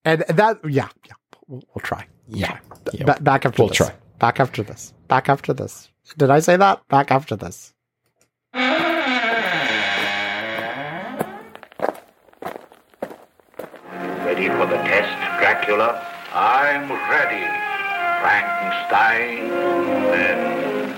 and 0.05 0.25
that, 0.29 0.59
yeah, 0.65 0.89
yeah. 1.07 1.15
We'll, 1.47 1.63
we'll 1.75 1.83
try. 1.83 2.07
Yeah, 2.29 2.59
yeah. 2.93 3.05
Ba- 3.05 3.19
back 3.21 3.47
after 3.47 3.63
we'll 3.63 3.69
this. 3.69 3.79
try. 3.79 3.93
Back 4.19 4.41
after 4.41 4.63
this. 4.63 4.93
Back 5.09 5.29
after 5.29 5.53
this. 5.53 5.89
Did 6.17 6.31
I 6.31 6.41
say 6.41 6.57
that? 6.57 6.87
Back 6.89 7.11
after 7.11 7.37
this. 7.37 7.73
Ready 14.25 14.49
for 14.49 14.67
the 14.67 14.77
test, 14.85 15.41
Dracula? 15.41 16.05
I'm 16.33 16.91
ready, 16.91 17.45
Frankenstein. 18.21 19.49
Then 20.11 20.97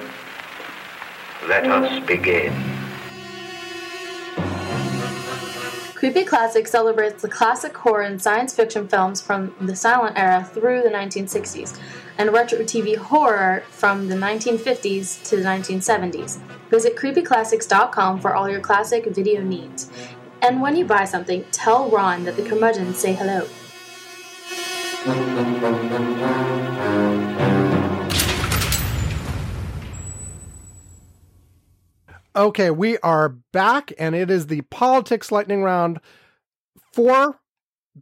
let 1.49 1.67
us 1.67 2.07
begin. 2.07 2.53
Creepy 5.95 6.25
Classic 6.25 6.69
celebrates 6.69 7.23
the 7.23 7.29
classic 7.29 7.77
horror 7.77 8.03
and 8.03 8.23
science 8.23 8.55
fiction 8.55 8.87
films 8.87 9.21
from 9.21 9.53
the 9.61 9.75
silent 9.75 10.17
era 10.17 10.45
through 10.45 10.83
the 10.83 10.89
1960s, 10.91 11.77
and 12.19 12.33
retro 12.33 12.61
TV 12.61 12.97
horror 12.97 13.65
from 13.71 14.09
the 14.09 14.15
1950s 14.15 15.29
to 15.29 15.37
the 15.37 15.43
1970s. 15.43 16.39
Visit 16.71 16.95
creepyclassics.com 16.95 18.21
for 18.21 18.33
all 18.33 18.49
your 18.49 18.61
classic 18.61 19.07
video 19.07 19.43
needs. 19.43 19.91
And 20.41 20.63
when 20.63 20.77
you 20.77 20.85
buy 20.85 21.05
something, 21.05 21.45
tell 21.51 21.91
Ron 21.91 22.23
that 22.25 22.37
the 22.37 22.49
curmudgeons 22.49 22.99
say 22.99 23.15
hello. 23.15 23.49
Okay, 32.39 32.71
we 32.71 32.99
are 32.99 33.31
back, 33.53 33.93
and 33.99 34.15
it 34.15 34.31
is 34.31 34.47
the 34.47 34.61
politics 34.61 35.33
lightning 35.33 35.65
round. 35.65 35.99
Four 36.93 37.41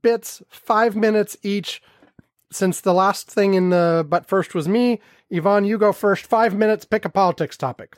bits, 0.02 0.42
five 0.50 0.94
minutes 0.94 1.38
each. 1.42 1.80
Since 2.52 2.82
the 2.82 2.92
last 2.92 3.30
thing 3.30 3.54
in 3.54 3.70
the 3.70 4.06
but 4.06 4.26
first 4.26 4.54
was 4.54 4.68
me, 4.68 5.00
Ivan, 5.34 5.64
you 5.64 5.78
go 5.78 5.90
first. 5.90 6.26
Five 6.26 6.54
minutes, 6.54 6.84
pick 6.84 7.06
a 7.06 7.08
politics 7.08 7.56
topic. 7.56 7.96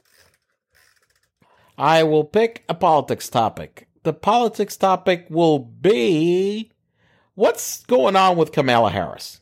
I 1.77 2.05
will 2.05 2.23
pick 2.23 2.63
a 2.69 2.75
politics 2.75 3.29
topic. 3.29 3.89
The 4.05 4.13
politics 4.13 4.77
topic 4.77 5.27
will 5.29 5.59
be 5.59 6.71
what's 7.35 7.85
going 7.87 8.15
on 8.15 8.37
with 8.37 8.53
Kamala 8.53 8.91
Harris. 8.91 9.41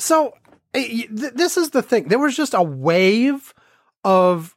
So 0.00 0.34
eh, 0.74 1.04
this 1.08 1.56
is 1.56 1.70
the 1.70 1.82
thing. 1.82 2.08
There 2.08 2.18
was 2.18 2.36
just 2.36 2.52
a 2.52 2.64
wave 2.64 3.54
of 4.02 4.56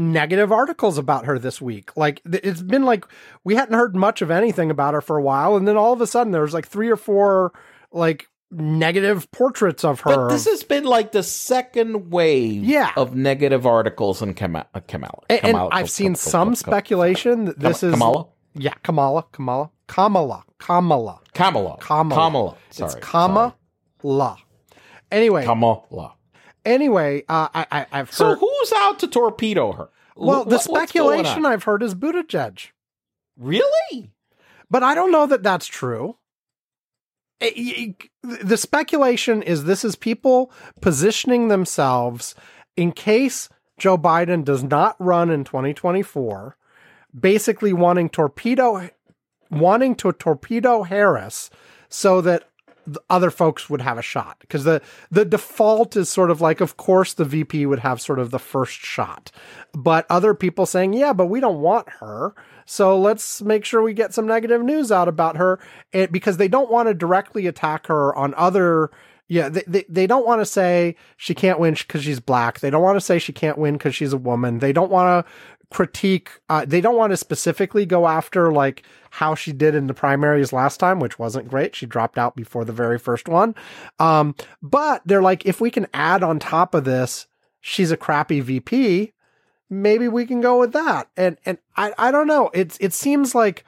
negative 0.00 0.50
articles 0.50 0.96
about 0.98 1.26
her 1.26 1.38
this 1.38 1.60
week. 1.60 1.96
Like 1.96 2.22
it's 2.24 2.62
been 2.62 2.84
like 2.84 3.04
we 3.44 3.54
hadn't 3.54 3.74
heard 3.74 3.94
much 3.94 4.22
of 4.22 4.30
anything 4.30 4.70
about 4.70 4.94
her 4.94 5.00
for 5.00 5.16
a 5.16 5.22
while, 5.22 5.56
and 5.56 5.68
then 5.68 5.76
all 5.76 5.92
of 5.92 6.00
a 6.00 6.06
sudden 6.06 6.32
there 6.32 6.42
was 6.42 6.54
like 6.54 6.66
three 6.66 6.88
or 6.90 6.96
four 6.96 7.52
like 7.92 8.26
negative 8.50 9.30
portraits 9.30 9.84
of 9.84 10.00
her. 10.00 10.14
But 10.26 10.28
this 10.30 10.46
has 10.46 10.64
been 10.64 10.84
like 10.84 11.12
the 11.12 11.22
second 11.22 12.10
wave 12.10 12.64
Yeah. 12.64 12.90
of 12.96 13.14
negative 13.14 13.64
articles 13.66 14.22
in 14.22 14.34
Kamala. 14.34 14.66
uh, 14.74 14.80
Kamala. 14.88 15.20
and, 15.28 15.38
and 15.44 15.52
Kamala- 15.52 15.70
I've 15.72 15.90
seen 15.90 16.12
Kam- 16.12 16.16
some 16.16 16.54
speculation 16.56 17.44
that 17.44 17.60
this 17.60 17.82
is 17.84 17.92
Kamala. 17.92 18.26
Yeah, 18.54 18.74
Kamala, 18.82 19.24
Kamala, 19.30 19.70
Kamala, 19.86 20.42
Kamala. 20.58 21.20
Kamala. 21.32 21.76
Kamala. 21.78 22.16
Kamala. 22.16 22.56
Sorry. 22.70 22.90
it's 22.90 22.94
Kamala. 23.08 24.36
Anyway, 25.12 25.44
Kamala. 25.44 26.14
Anyway, 26.64 27.24
uh, 27.28 27.48
I, 27.54 27.66
I, 27.70 27.86
I've 27.92 28.12
So 28.12 28.26
heard. 28.30 28.38
who's 28.38 28.72
out 28.76 28.98
to 29.00 29.06
torpedo 29.08 29.72
her? 29.72 29.88
well, 30.16 30.44
Wh- 30.44 30.48
the 30.48 30.58
speculation? 30.58 31.46
I've 31.46 31.64
heard 31.64 31.82
is 31.82 31.94
Buttigieg. 31.94 32.68
Really? 33.38 34.10
But 34.70 34.82
I 34.82 34.94
don't 34.94 35.10
know 35.12 35.26
that 35.26 35.42
that's 35.42 35.66
true. 35.66 36.16
It- 37.40 37.54
it- 37.56 38.10
the 38.46 38.56
speculation 38.56 39.42
is 39.42 39.64
this 39.64 39.84
is 39.84 39.96
people 39.96 40.52
positioning 40.80 41.48
themselves 41.48 42.34
in 42.76 42.92
case 42.92 43.48
Joe 43.78 43.96
Biden 43.96 44.44
does 44.44 44.62
not 44.62 44.94
run 44.98 45.30
in 45.30 45.42
2024, 45.44 46.56
basically 47.18 47.72
wanting 47.72 48.08
torpedo 48.10 48.90
wanting 49.50 49.96
to 49.96 50.12
torpedo 50.12 50.82
Harris 50.84 51.50
so 51.88 52.20
that 52.20 52.44
other 53.08 53.30
folks 53.30 53.68
would 53.68 53.80
have 53.80 53.98
a 53.98 54.02
shot. 54.02 54.36
Because 54.40 54.64
the 54.64 54.82
the 55.10 55.24
default 55.24 55.96
is 55.96 56.08
sort 56.08 56.30
of 56.30 56.40
like 56.40 56.60
of 56.60 56.76
course 56.76 57.14
the 57.14 57.24
VP 57.24 57.66
would 57.66 57.80
have 57.80 58.00
sort 58.00 58.18
of 58.18 58.30
the 58.30 58.38
first 58.38 58.78
shot. 58.78 59.30
But 59.72 60.06
other 60.10 60.34
people 60.34 60.66
saying 60.66 60.92
yeah 60.92 61.12
but 61.12 61.26
we 61.26 61.40
don't 61.40 61.60
want 61.60 61.88
her. 62.00 62.34
So 62.66 62.98
let's 62.98 63.42
make 63.42 63.64
sure 63.64 63.82
we 63.82 63.94
get 63.94 64.14
some 64.14 64.26
negative 64.26 64.62
news 64.62 64.92
out 64.92 65.08
about 65.08 65.36
her. 65.36 65.58
And 65.92 66.10
because 66.12 66.36
they 66.36 66.48
don't 66.48 66.70
want 66.70 66.88
to 66.88 66.94
directly 66.94 67.46
attack 67.46 67.86
her 67.88 68.14
on 68.14 68.34
other 68.34 68.90
yeah 69.28 69.48
they, 69.48 69.62
they, 69.66 69.84
they 69.88 70.06
don't 70.06 70.26
want 70.26 70.40
to 70.40 70.46
say 70.46 70.96
she 71.16 71.34
can't 71.34 71.60
win 71.60 71.74
because 71.74 72.04
she's 72.04 72.20
black. 72.20 72.60
They 72.60 72.70
don't 72.70 72.82
want 72.82 72.96
to 72.96 73.00
say 73.00 73.18
she 73.18 73.32
can't 73.32 73.58
win 73.58 73.74
because 73.74 73.94
she's 73.94 74.12
a 74.12 74.18
woman. 74.18 74.58
They 74.58 74.72
don't 74.72 74.90
want 74.90 75.26
to 75.26 75.32
critique 75.70 76.30
uh, 76.48 76.64
they 76.64 76.80
don't 76.80 76.96
want 76.96 77.12
to 77.12 77.16
specifically 77.16 77.86
go 77.86 78.08
after 78.08 78.50
like 78.52 78.82
how 79.10 79.34
she 79.34 79.52
did 79.52 79.74
in 79.74 79.86
the 79.86 79.94
primaries 79.94 80.52
last 80.52 80.78
time 80.78 80.98
which 80.98 81.18
wasn't 81.18 81.48
great. 81.48 81.74
She 81.76 81.86
dropped 81.86 82.18
out 82.18 82.34
before 82.34 82.64
the 82.64 82.72
very 82.72 82.98
first 82.98 83.28
one. 83.28 83.54
Um, 83.98 84.34
but 84.60 85.02
they're 85.04 85.22
like 85.22 85.46
if 85.46 85.60
we 85.60 85.70
can 85.70 85.86
add 85.94 86.22
on 86.22 86.38
top 86.38 86.74
of 86.74 86.84
this 86.84 87.26
she's 87.60 87.90
a 87.90 87.96
crappy 87.96 88.40
vp 88.40 89.12
maybe 89.68 90.08
we 90.08 90.26
can 90.26 90.40
go 90.40 90.58
with 90.58 90.72
that. 90.72 91.08
And 91.16 91.38
and 91.46 91.58
i 91.76 91.92
i 91.96 92.10
don't 92.10 92.26
know. 92.26 92.50
It's 92.52 92.76
it 92.80 92.92
seems 92.92 93.34
like 93.34 93.64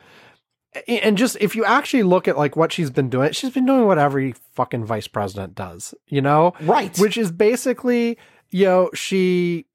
and 0.88 1.16
just 1.16 1.36
if 1.40 1.55
you 1.55 1.64
actually 1.64 2.03
look 2.03 2.26
at 2.26 2.36
like 2.36 2.57
what 2.57 2.72
she's 2.72 2.90
been 2.90 3.11
doing 3.11 3.30
she's 3.32 3.53
been 3.53 3.66
doing 3.66 3.86
what 3.86 3.98
every 3.98 4.34
fucking 4.55 4.84
vice 4.84 5.07
president 5.07 5.55
does 5.55 5.94
you 6.07 6.20
know? 6.20 6.55
Right. 6.61 6.98
which 6.98 7.16
is 7.16 7.30
basically 7.30 8.18
you 8.50 8.64
know 8.64 8.90
she 8.94 9.66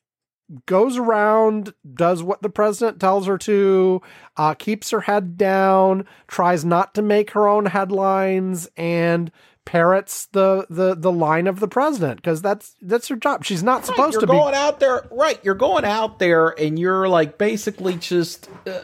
goes 0.65 0.97
around 0.97 1.73
does 1.93 2.23
what 2.23 2.41
the 2.41 2.49
president 2.49 2.99
tells 2.99 3.27
her 3.27 3.37
to 3.37 4.01
uh, 4.37 4.53
keeps 4.53 4.91
her 4.91 5.01
head 5.01 5.37
down 5.37 6.05
tries 6.27 6.63
not 6.63 6.93
to 6.93 7.01
make 7.01 7.31
her 7.31 7.47
own 7.47 7.65
headlines 7.65 8.69
and 8.77 9.31
parrots 9.67 10.27
the 10.27 10.65
the 10.69 10.95
the 10.95 11.11
line 11.11 11.45
of 11.45 11.59
the 11.59 11.67
president 11.67 12.15
because 12.21 12.41
that's 12.41 12.77
that's 12.81 13.09
her 13.09 13.17
job 13.17 13.43
she's 13.43 13.61
not 13.61 13.85
supposed 13.85 14.17
to 14.17 14.25
be 14.25 14.31
going 14.31 14.55
out 14.55 14.79
there, 14.79 15.05
right? 15.11 15.43
You're 15.43 15.55
going 15.55 15.83
out 15.83 16.19
there, 16.19 16.49
and 16.57 16.79
you're 16.79 17.09
like 17.09 17.37
basically 17.37 17.97
just 17.97 18.49
uh, 18.65 18.79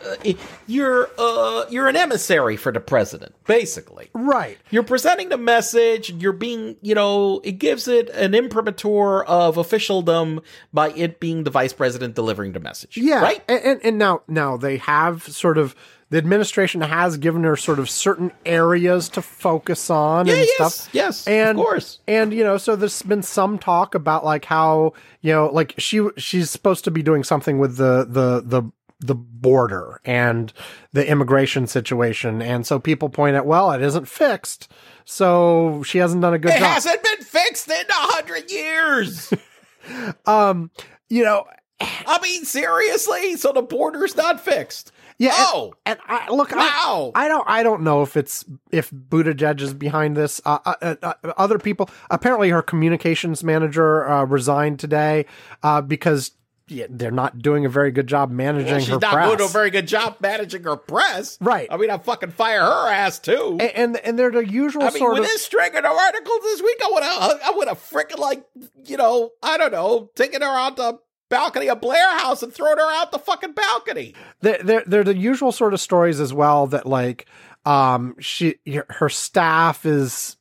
you're 0.68 1.10
uh 1.18 1.66
you're 1.70 1.88
an 1.88 1.96
emissary 1.96 2.58
for 2.58 2.74
the 2.74 2.82
president, 2.82 3.34
basically. 3.46 4.10
right 4.14 4.58
You're 4.72 4.84
presenting 4.84 5.30
the 5.30 5.38
message. 5.38 6.10
You're 6.12 6.34
being, 6.34 6.76
you 6.82 6.96
know, 6.96 7.40
it 7.46 7.54
gives 7.54 7.88
it 7.88 8.10
an 8.10 8.36
imprimatur 8.36 9.24
of 9.24 9.58
officialdom 9.58 10.42
by 10.74 10.92
it 10.92 11.22
being 11.22 11.46
the 11.46 11.50
vice 11.50 11.72
president 11.72 12.14
delivering 12.14 12.52
the 12.52 12.60
message. 12.60 12.98
Yeah, 12.98 13.22
right. 13.22 13.42
And, 13.48 13.64
and 13.64 13.86
and 13.86 13.98
now 13.98 14.24
now 14.28 14.58
they 14.58 14.78
have 14.78 15.24
sort 15.24 15.58
of 15.58 15.76
the 16.14 16.20
administration 16.20 16.82
has 16.82 17.18
given 17.18 17.44
her 17.44 17.56
sort 17.56 17.80
of 17.80 17.90
certain 17.90 18.32
areas 18.46 19.10
to 19.10 19.22
focus 19.24 19.90
on 19.90 20.28
Yeah, 20.28 20.36
and 20.36 20.46
yes, 20.60 20.76
stuff. 20.76 20.94
yes, 20.94 21.26
of 21.28 21.34
and 21.34 21.58
course. 21.58 21.98
And 22.08 22.32
you 22.32 22.44
know, 22.44 22.58
so 22.58 22.76
there's 22.76 23.02
been 23.02 23.24
some 23.24 23.58
talk 23.58 23.96
about 23.96 24.24
like 24.24 24.46
how 24.46 24.94
you 25.22 25.34
know, 25.34 25.48
like 25.48 25.74
she 25.80 26.08
she's 26.18 26.52
supposed 26.52 26.84
to 26.84 26.92
be 26.92 27.02
doing 27.02 27.24
something 27.24 27.58
with 27.58 27.78
the 27.78 28.06
the 28.08 28.42
the 28.46 28.72
the 29.00 29.16
border 29.16 30.00
and 30.06 30.54
the 30.94 31.06
immigration 31.06 31.66
situation, 31.66 32.44
and 32.44 32.68
so 32.68 32.78
people 32.80 33.10
point 33.10 33.36
out, 33.36 33.48
well, 33.48 33.72
it 33.72 33.82
isn't 33.82 34.08
fixed, 34.08 34.72
so 35.06 35.82
she 35.84 35.98
hasn't 35.98 36.22
done 36.22 36.36
a 36.36 36.40
good 36.40 36.52
It 36.52 36.60
job. 36.60 36.62
It 36.62 36.74
hasn't 36.74 37.04
been 37.04 37.26
fixed 37.26 37.68
in 37.70 37.86
a 37.90 37.94
hundred 37.94 38.52
years. 38.52 39.34
Um, 40.26 40.72
you 41.10 41.26
know, 41.26 41.44
I 41.82 42.18
mean, 42.22 42.46
seriously. 42.46 43.36
So 43.36 43.52
the 43.52 43.62
border's 43.62 44.16
not 44.16 44.40
fixed. 44.40 44.94
Yeah, 45.18 45.30
and- 45.30 45.38
Oh, 45.54 45.74
and, 45.86 46.00
I 46.08 46.30
look, 46.32 46.52
I, 46.54 46.58
wow. 46.58 47.12
I 47.16 47.28
don't 47.28 47.48
I 47.48 47.64
don't 47.64 47.82
know 47.84 48.02
if 48.02 48.18
it's 48.18 48.46
if 48.72 48.90
Buttigieg 48.92 49.62
is 49.62 49.74
behind 49.74 50.18
this. 50.18 50.42
Uh, 50.46 50.60
uh, 50.66 50.96
uh, 51.02 51.14
other 51.38 51.60
people 51.60 51.90
apparently 52.10 52.50
her 52.50 52.62
communications 52.62 53.44
manager 53.44 54.10
uh, 54.10 54.24
resigned 54.26 54.80
today 54.80 55.26
uh, 55.62 55.82
because 55.82 56.32
yeah, 56.70 56.86
they're 56.90 57.12
not 57.12 57.40
doing 57.40 57.66
a 57.66 57.70
very 57.70 57.92
good 57.92 58.08
job 58.08 58.32
managing 58.32 58.72
Well, 58.72 58.80
she's 58.80 58.88
her 58.90 59.00
not 59.00 59.14
press. 59.14 59.28
doing 59.38 59.42
a 59.50 59.52
very 59.52 59.70
good 59.70 59.86
job 59.88 60.16
managing 60.22 60.64
her 60.64 60.78
press. 60.78 61.38
Right. 61.42 61.68
I 61.70 61.76
mean, 61.76 61.90
I 61.90 61.98
fucking 61.98 62.32
fire 62.32 62.62
her 62.62 62.90
ass 62.90 63.20
too. 63.20 63.58
and, 63.60 63.72
and 63.76 63.98
and 63.98 64.18
they're 64.18 64.32
the 64.32 64.48
usual 64.48 64.84
I 64.84 64.90
mean, 64.92 65.04
with 65.10 65.20
of 65.20 65.26
this 65.26 65.44
string 65.44 65.76
of 65.76 65.84
articles 65.86 66.40
this 66.44 66.62
week, 66.62 66.80
I 66.84 66.90
would 66.92 67.04
have, 67.04 67.40
I 67.46 67.52
would 67.58 67.68
have 67.68 67.80
freaking 67.80 68.18
like, 68.18 68.46
you 68.86 68.96
know, 68.96 69.32
I 69.44 69.58
don't 69.58 69.74
know, 69.74 70.10
taking 70.16 70.42
her 70.42 70.48
out 70.48 70.78
the 70.78 71.00
balcony 71.34 71.68
of 71.70 71.82
Blair 71.82 72.18
House 72.20 72.44
and 72.44 72.54
throwing 72.54 72.78
her 72.78 72.92
out 73.02 73.12
the 73.12 73.18
fucking 73.20 73.54
balcony. 73.54 74.14
they're, 74.42 74.62
they're 74.64 74.84
they're 74.86 75.04
the 75.04 75.18
usual 75.18 75.52
sort 75.52 75.74
of 75.74 75.82
stories 75.82 76.20
as 76.20 76.32
well 76.34 76.68
that 76.68 76.86
like 76.86 77.26
um 77.66 78.16
she 78.20 78.56
her 78.90 79.10
staff 79.10 79.86
is 79.86 80.38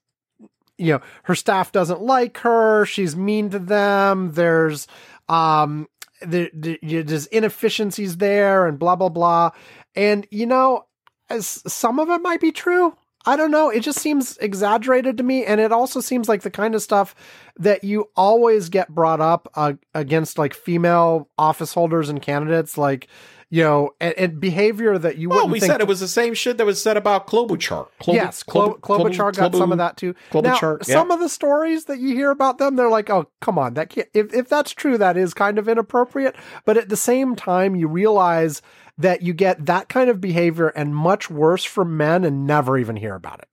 you 0.77 0.93
know 0.93 1.01
her 1.25 1.35
staff 1.35 1.73
doesn't 1.73 2.03
like 2.03 2.39
her. 2.39 2.85
She's 2.85 3.17
mean 3.17 3.51
to 3.51 3.59
them. 3.59 4.33
There's 4.33 4.87
um 5.29 5.89
there- 6.21 6.51
there's 6.53 7.27
inefficiencies 7.27 8.19
there 8.19 8.67
and 8.67 8.79
blah 8.79 8.97
blah 8.97 9.09
blah. 9.09 9.51
And 9.95 10.27
you 10.31 10.47
know 10.47 10.85
as 11.31 11.47
some 11.67 11.99
of 11.99 12.11
it 12.11 12.21
might 12.23 12.41
be 12.41 12.53
true 12.53 12.95
I 13.25 13.37
don't 13.37 13.51
know. 13.51 13.71
It 13.71 13.81
just 13.81 13.99
seems 13.99 14.37
exaggerated 14.39 15.17
to 15.19 15.23
me. 15.23 15.45
And 15.45 15.61
it 15.61 15.73
also 15.73 16.01
seems 16.01 16.29
like 16.29 16.43
the 16.43 16.51
kind 16.51 16.75
of 16.75 16.83
stuff 16.83 17.15
that 17.57 17.85
you 17.85 18.11
always 18.17 18.69
get 18.69 18.89
brought 18.89 19.21
up 19.21 19.49
uh, 19.55 19.75
against 19.95 20.39
like 20.39 20.55
female 20.55 21.29
office 21.39 21.75
holders 21.75 22.09
and 22.09 22.21
candidates, 22.21 22.77
like, 22.77 23.09
you 23.53 23.63
know, 23.63 23.91
and, 24.01 24.15
and 24.17 24.41
behavior 24.41 24.97
that 24.97 25.19
you 25.19 25.29
Well, 25.29 25.47
we 25.47 25.61
said 25.61 25.83
it 25.83 25.87
was 25.87 26.01
the 26.01 26.09
same 26.09 26.33
shit 26.33 26.57
that 26.57 26.65
was 26.65 26.83
said 26.83 26.97
about 26.97 27.27
Klobuchar. 27.27 27.87
Klobu- 28.01 28.15
yes, 28.15 28.43
Klo- 28.43 28.81
Klobuchar 28.81 29.37
got 29.37 29.55
some 29.55 29.73
of 29.73 29.77
that 29.77 29.99
too. 29.99 30.15
Now, 30.33 30.41
Klobuchar, 30.41 30.89
yeah. 30.89 30.95
some 30.95 31.11
of 31.11 31.21
the 31.21 31.29
stories 31.29 31.85
that 31.85 31.99
you 31.99 32.15
hear 32.15 32.31
about 32.31 32.57
them, 32.57 32.77
they're 32.77 32.89
like, 32.89 33.11
oh, 33.11 33.29
come 33.43 33.59
on, 33.59 33.75
that 33.75 33.91
can't. 33.91 34.09
If 34.15 34.33
if 34.33 34.49
that's 34.49 34.71
true, 34.73 34.97
that 34.97 35.19
is 35.19 35.35
kind 35.35 35.59
of 35.59 35.69
inappropriate. 35.69 36.35
But 36.65 36.79
at 36.79 36.89
the 36.89 36.97
same 36.97 37.37
time, 37.37 37.77
you 37.77 37.89
realize 37.89 38.63
that 39.03 39.23
you 39.23 39.35
get 39.35 39.67
that 39.67 39.89
kind 39.89 40.11
of 40.11 40.21
behavior 40.21 40.69
and 40.69 40.97
much 40.97 41.31
worse 41.31 41.65
from 41.65 41.97
men, 41.97 42.25
and 42.25 42.47
never 42.47 42.79
even 42.79 42.97
hear 42.97 43.15
about 43.15 43.41
it. 43.41 43.49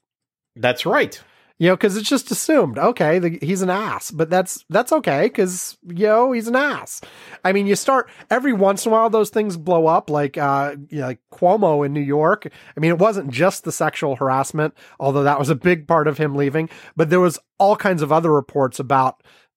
That's 0.56 0.86
right. 0.86 1.22
You 1.62 1.68
know, 1.68 1.76
because 1.76 1.98
it's 1.98 2.08
just 2.08 2.32
assumed, 2.32 2.78
okay, 2.78 3.20
the, 3.20 3.38
he's 3.42 3.62
an 3.62 3.70
ass, 3.70 4.12
but 4.12 4.30
that's 4.30 4.64
that's 4.70 4.94
okay 4.94 5.24
because 5.24 5.78
you 5.86 6.08
know 6.08 6.32
he's 6.32 6.48
an 6.48 6.56
ass. 6.56 7.02
I 7.44 7.52
mean, 7.52 7.68
you 7.68 7.76
start 7.76 8.10
every 8.30 8.54
once 8.54 8.86
in 8.86 8.92
a 8.92 8.96
while 8.96 9.10
those 9.10 9.30
things 9.30 9.58
blow 9.58 9.86
up, 9.86 10.10
like 10.10 10.38
uh, 10.38 10.78
you 10.90 11.02
know, 11.02 11.08
like 11.08 11.20
Cuomo 11.34 11.86
in 11.86 11.92
New 11.92 12.00
York. 12.00 12.48
I 12.78 12.80
mean, 12.80 12.92
it 12.92 12.98
wasn't 12.98 13.30
just 13.30 13.66
the 13.66 13.74
sexual 13.74 14.16
harassment, 14.16 14.74
although 15.02 15.24
that 15.24 15.38
was 15.38 15.50
a 15.50 15.56
big 15.56 15.86
part 15.86 16.08
of 16.08 16.18
him 16.18 16.34
leaving, 16.34 16.70
but 16.96 17.10
there 17.10 17.20
was 17.20 17.38
all 17.58 17.76
kinds 17.76 18.02
of 18.02 18.14
other 18.14 18.32
reports 18.32 18.80
about 18.80 19.22
yeah. 19.22 19.26
i- 19.26 19.26
hi- 19.26 19.49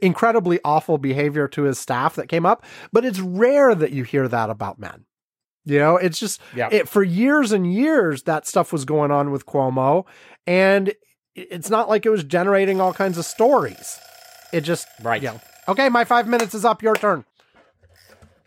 Incredibly 0.00 0.60
awful 0.64 0.98
behavior 0.98 1.46
to 1.48 1.62
his 1.64 1.78
staff 1.78 2.14
that 2.16 2.28
came 2.28 2.46
up, 2.46 2.64
but 2.92 3.04
it's 3.04 3.20
rare 3.20 3.74
that 3.74 3.90
you 3.92 4.04
hear 4.04 4.26
that 4.28 4.48
about 4.50 4.78
men. 4.78 5.04
You 5.64 5.78
know, 5.78 5.96
it's 5.96 6.18
just 6.18 6.40
Yeah. 6.54 6.68
it 6.72 6.88
for 6.88 7.02
years 7.02 7.52
and 7.52 7.72
years 7.72 8.22
that 8.24 8.46
stuff 8.46 8.72
was 8.72 8.84
going 8.84 9.10
on 9.10 9.30
with 9.30 9.46
Cuomo, 9.46 10.04
and 10.46 10.92
it's 11.34 11.70
not 11.70 11.88
like 11.88 12.04
it 12.04 12.10
was 12.10 12.24
generating 12.24 12.80
all 12.80 12.92
kinds 12.92 13.16
of 13.18 13.24
stories. 13.24 13.98
It 14.52 14.62
just 14.62 14.86
Right. 15.02 15.22
You 15.22 15.28
know, 15.32 15.40
okay, 15.68 15.88
my 15.88 16.04
five 16.04 16.26
minutes 16.26 16.54
is 16.54 16.64
up. 16.64 16.82
Your 16.82 16.94
turn. 16.94 17.24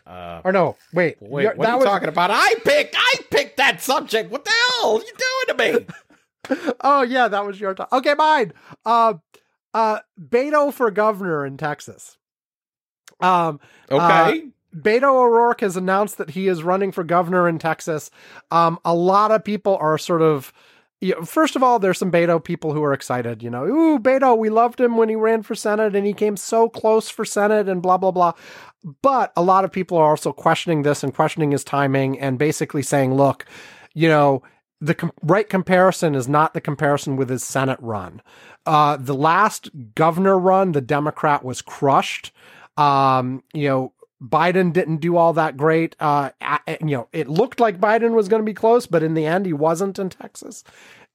Uh, 0.06 0.40
Or 0.44 0.52
no, 0.52 0.76
wait. 0.92 1.16
wait, 1.20 1.56
what 1.56 1.66
are 1.66 1.72
you 1.72 1.76
was- 1.78 1.84
talking 1.84 2.08
about? 2.08 2.30
I 2.30 2.54
picked, 2.64 2.94
I 2.96 3.14
picked 3.30 3.56
that 3.56 3.80
subject. 3.82 4.30
What 4.30 4.44
the 4.44 4.50
hell 4.50 4.96
are 4.96 5.00
you 5.00 5.12
doing 5.56 5.58
to 5.58 5.78
me? 5.80 5.86
Oh 6.80 7.02
yeah, 7.02 7.26
that 7.26 7.44
was 7.44 7.58
your 7.58 7.74
time. 7.74 7.88
Okay, 7.92 8.14
mine. 8.14 8.52
Uh, 8.84 9.14
uh, 9.74 10.00
Beto 10.20 10.72
for 10.72 10.90
governor 10.90 11.44
in 11.44 11.56
Texas. 11.56 12.16
Um, 13.20 13.60
Okay. 13.90 14.48
Beto 14.74 15.04
O'Rourke 15.04 15.62
has 15.62 15.76
announced 15.76 16.18
that 16.18 16.30
he 16.30 16.48
is 16.48 16.62
running 16.62 16.92
for 16.92 17.02
governor 17.02 17.48
in 17.48 17.58
Texas. 17.58 18.10
Um, 18.50 18.78
a 18.84 18.94
lot 18.94 19.30
of 19.30 19.42
people 19.42 19.76
are 19.80 19.96
sort 19.96 20.20
of, 20.20 20.52
you 21.00 21.14
know, 21.14 21.22
first 21.22 21.56
of 21.56 21.62
all, 21.62 21.78
there's 21.78 21.98
some 21.98 22.12
Beto 22.12 22.42
people 22.42 22.74
who 22.74 22.82
are 22.82 22.92
excited. 22.92 23.42
You 23.42 23.48
know, 23.48 23.64
ooh, 23.64 23.98
Beto, 23.98 24.36
we 24.36 24.50
loved 24.50 24.78
him 24.78 24.96
when 24.98 25.08
he 25.08 25.16
ran 25.16 25.42
for 25.42 25.54
Senate 25.54 25.96
and 25.96 26.06
he 26.06 26.12
came 26.12 26.36
so 26.36 26.68
close 26.68 27.08
for 27.08 27.24
Senate 27.24 27.68
and 27.68 27.80
blah 27.80 27.96
blah 27.96 28.10
blah. 28.10 28.32
But 29.02 29.32
a 29.34 29.42
lot 29.42 29.64
of 29.64 29.72
people 29.72 29.96
are 29.96 30.10
also 30.10 30.32
questioning 30.32 30.82
this 30.82 31.02
and 31.02 31.14
questioning 31.14 31.52
his 31.52 31.64
timing 31.64 32.18
and 32.20 32.38
basically 32.38 32.82
saying, 32.82 33.14
look, 33.14 33.46
you 33.94 34.08
know, 34.08 34.42
the 34.80 34.94
com- 34.94 35.12
right 35.22 35.48
comparison 35.48 36.14
is 36.14 36.28
not 36.28 36.54
the 36.54 36.60
comparison 36.60 37.16
with 37.16 37.30
his 37.30 37.42
Senate 37.42 37.78
run. 37.80 38.22
Uh, 38.66 38.96
the 38.96 39.14
last 39.14 39.70
governor 39.94 40.38
run, 40.38 40.72
the 40.72 40.80
Democrat 40.80 41.44
was 41.44 41.62
crushed. 41.62 42.32
Um, 42.76 43.42
you 43.54 43.68
know, 43.68 43.92
Biden 44.22 44.72
didn't 44.72 44.98
do 44.98 45.16
all 45.16 45.32
that 45.34 45.56
great. 45.56 45.94
Uh, 46.00 46.30
you 46.80 46.96
know, 46.96 47.08
it 47.12 47.28
looked 47.28 47.60
like 47.60 47.80
Biden 47.80 48.12
was 48.12 48.28
going 48.28 48.40
to 48.40 48.46
be 48.46 48.54
close, 48.54 48.86
but 48.86 49.02
in 49.02 49.14
the 49.14 49.26
end, 49.26 49.46
he 49.46 49.52
wasn't 49.52 49.98
in 49.98 50.08
Texas. 50.08 50.64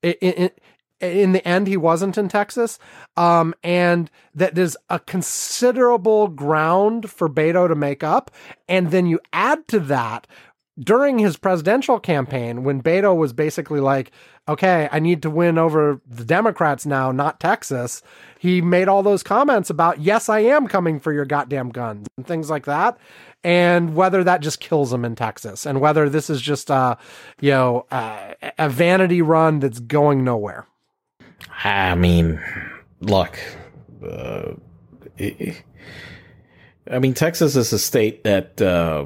In, 0.02 1.32
the 1.32 1.48
end, 1.48 1.68
he 1.68 1.78
wasn't 1.78 2.18
in 2.18 2.30
Texas. 2.30 2.78
Um, 3.18 3.56
and 3.64 4.10
that 4.36 4.56
there's 4.56 4.78
a 4.90 5.00
considerable 5.00 6.28
ground 6.28 7.10
for 7.10 7.28
Beto 7.28 7.68
to 7.68 7.76
make 7.76 8.04
up. 8.04 8.32
And 8.70 8.92
then 8.92 9.08
you 9.08 9.20
add 9.34 9.68
to 9.70 9.80
that 9.80 10.28
during 10.80 11.20
his 11.20 11.38
presidential 11.38 12.00
campaign, 12.00 12.64
when 12.64 12.82
Beto 12.82 13.16
was 13.16 13.34
basically 13.34 13.80
like, 13.80 14.12
okay, 14.48 14.90
I 14.92 15.00
need 15.00 15.22
to 15.24 15.30
win 15.30 15.58
over 15.58 16.02
the 16.08 16.26
Democrats 16.26 16.86
now, 16.86 17.12
not 17.12 17.40
Texas, 17.40 18.02
he 18.40 18.62
made 18.62 18.88
all 18.88 19.04
those 19.04 19.24
comments 19.24 19.70
about, 19.70 20.00
yes, 20.00 20.30
I 20.30 20.40
am 20.40 20.68
coming 20.68 21.00
for 21.00 21.14
your 21.14 21.26
goddamn 21.26 21.70
guns 21.70 22.08
and 22.18 22.26
things 22.26 22.50
like 22.50 22.66
that. 22.66 22.98
And 23.44 23.96
whether 23.96 24.24
that 24.24 24.42
just 24.42 24.60
kills 24.60 24.94
him 24.94 25.04
in 25.04 25.16
Texas 25.16 25.66
and 25.66 25.82
whether 25.82 26.10
this 26.10 26.30
is 26.30 26.42
just 26.42 26.70
a, 26.70 26.98
you 27.40 27.52
know, 27.52 27.86
a, 27.92 28.70
vanity 28.70 29.22
run 29.22 29.60
that's 29.60 29.80
going 29.80 30.24
nowhere. 30.24 30.68
I 31.64 31.96
mean, 31.96 32.40
look, 33.00 33.40
uh, 34.08 34.54
I 35.20 37.00
mean, 37.00 37.14
Texas 37.14 37.56
is 37.56 37.74
a 37.74 37.80
state 37.80 38.24
that 38.24 38.62
uh, 38.62 39.06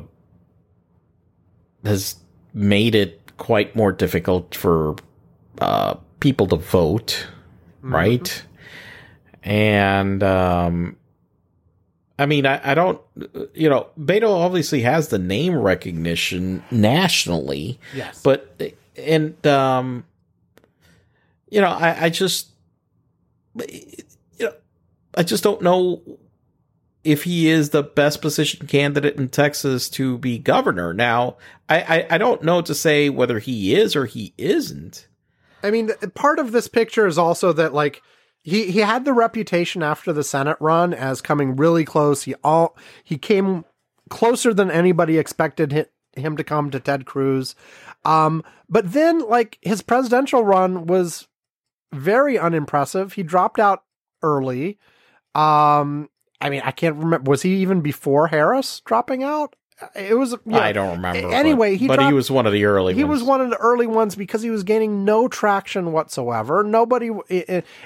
has 1.85 2.15
made 2.53 2.95
it 2.95 3.21
quite 3.37 3.75
more 3.75 3.91
difficult 3.91 4.55
for 4.55 4.95
uh, 5.59 5.95
people 6.19 6.47
to 6.47 6.55
vote, 6.55 7.27
right? 7.81 8.43
And 9.43 10.23
um, 10.23 10.95
I 12.17 12.25
mean, 12.25 12.45
I, 12.45 12.71
I 12.71 12.73
don't, 12.75 12.99
you 13.53 13.69
know, 13.69 13.87
Beto 13.99 14.29
obviously 14.29 14.81
has 14.81 15.09
the 15.09 15.19
name 15.19 15.55
recognition 15.55 16.63
nationally, 16.71 17.79
Yes. 17.93 18.21
but 18.23 18.59
and 18.97 19.45
um, 19.45 20.05
you 21.49 21.61
know, 21.61 21.67
I, 21.69 22.05
I 22.05 22.09
just, 22.09 22.47
you 23.67 24.05
know, 24.39 24.53
I 25.15 25.23
just 25.23 25.43
don't 25.43 25.61
know 25.61 26.01
if 27.05 27.23
he 27.23 27.47
is 27.47 27.69
the 27.69 27.83
best 27.83 28.21
positioned 28.21 28.67
candidate 28.67 29.15
in 29.15 29.29
Texas 29.29 29.89
to 29.91 30.17
be 30.17 30.39
governor. 30.39 30.93
Now, 30.93 31.37
I, 31.69 31.81
I, 31.81 32.07
I 32.11 32.17
don't 32.17 32.43
know 32.43 32.61
to 32.61 32.73
say 32.73 33.09
whether 33.09 33.39
he 33.39 33.75
is 33.75 33.95
or 33.95 34.05
he 34.05 34.33
isn't. 34.37 35.07
I 35.63 35.71
mean, 35.71 35.91
part 36.15 36.39
of 36.39 36.51
this 36.51 36.67
picture 36.67 37.07
is 37.07 37.17
also 37.17 37.53
that 37.53 37.73
like 37.73 38.01
he 38.43 38.71
he 38.71 38.79
had 38.79 39.05
the 39.05 39.13
reputation 39.13 39.81
after 39.81 40.11
the 40.11 40.23
Senate 40.23 40.57
run 40.59 40.93
as 40.93 41.21
coming 41.21 41.55
really 41.55 41.85
close. 41.85 42.23
He 42.23 42.35
all 42.43 42.77
he 43.03 43.17
came 43.17 43.65
closer 44.09 44.53
than 44.53 44.69
anybody 44.69 45.17
expected 45.17 45.73
hi- 45.73 45.85
him 46.15 46.37
to 46.37 46.43
come 46.43 46.69
to 46.71 46.79
Ted 46.79 47.05
Cruz. 47.05 47.55
Um, 48.03 48.43
but 48.69 48.93
then 48.93 49.27
like 49.27 49.57
his 49.61 49.81
presidential 49.81 50.43
run 50.43 50.85
was 50.85 51.27
very 51.93 52.37
unimpressive. 52.37 53.13
He 53.13 53.23
dropped 53.23 53.59
out 53.59 53.83
early. 54.21 54.77
Um, 55.33 56.09
I 56.41 56.49
mean, 56.49 56.61
I 56.63 56.71
can't 56.71 56.95
remember. 56.95 57.29
Was 57.29 57.41
he 57.41 57.55
even 57.57 57.81
before 57.81 58.27
Harris 58.27 58.81
dropping 58.81 59.23
out? 59.23 59.55
It 59.93 60.17
was. 60.17 60.31
you 60.31 60.39
know, 60.45 60.59
I 60.59 60.71
don't 60.71 60.95
remember. 60.95 61.33
Anyway, 61.33 61.73
but, 61.73 61.79
he 61.79 61.87
but 61.87 62.05
he 62.05 62.13
was 62.13 62.31
one 62.31 62.45
of 62.45 62.53
the 62.53 62.65
early. 62.65 62.93
Ones. 62.93 62.97
He 62.97 63.03
ones. 63.03 63.21
was 63.21 63.27
one 63.27 63.41
of 63.41 63.49
the 63.49 63.57
early 63.57 63.87
ones 63.87 64.15
because 64.15 64.41
he 64.41 64.49
was 64.49 64.63
gaining 64.63 65.03
no 65.03 65.27
traction 65.27 65.91
whatsoever. 65.91 66.63
Nobody, 66.63 67.11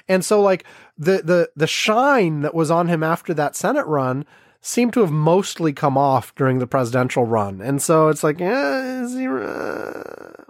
and 0.08 0.26
so 0.26 0.42
like 0.42 0.66
the 0.98 1.22
the 1.24 1.50
the 1.56 1.68
shine 1.68 2.42
that 2.42 2.54
was 2.54 2.70
on 2.70 2.88
him 2.88 3.04
after 3.04 3.34
that 3.34 3.56
Senate 3.56 3.88
run 3.88 4.26
seemed 4.62 4.94
to 4.94 5.00
have 5.00 5.12
mostly 5.12 5.74
come 5.74 5.98
off 5.98 6.36
during 6.36 6.60
the 6.60 6.68
presidential 6.68 7.26
run, 7.26 7.62
and 7.62 7.82
so 7.82 8.10
it's 8.10 8.24
like, 8.24 8.40
eh, 8.42 9.02
is 9.02 9.16
he? 9.16 9.28
Uh... 9.28 10.44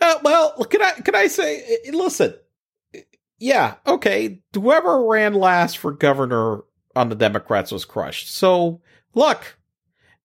Uh, 0.00 0.14
well, 0.22 0.52
can 0.64 0.82
I 0.82 0.92
can 0.92 1.14
I 1.14 1.26
say? 1.26 1.78
Listen, 1.92 2.34
yeah, 3.38 3.74
okay. 3.86 4.40
Whoever 4.54 5.04
ran 5.04 5.34
last 5.34 5.78
for 5.78 5.92
governor 5.92 6.62
on 6.98 7.08
the 7.08 7.14
Democrats 7.14 7.70
was 7.70 7.84
crushed. 7.84 8.28
So 8.32 8.80
look, 9.14 9.56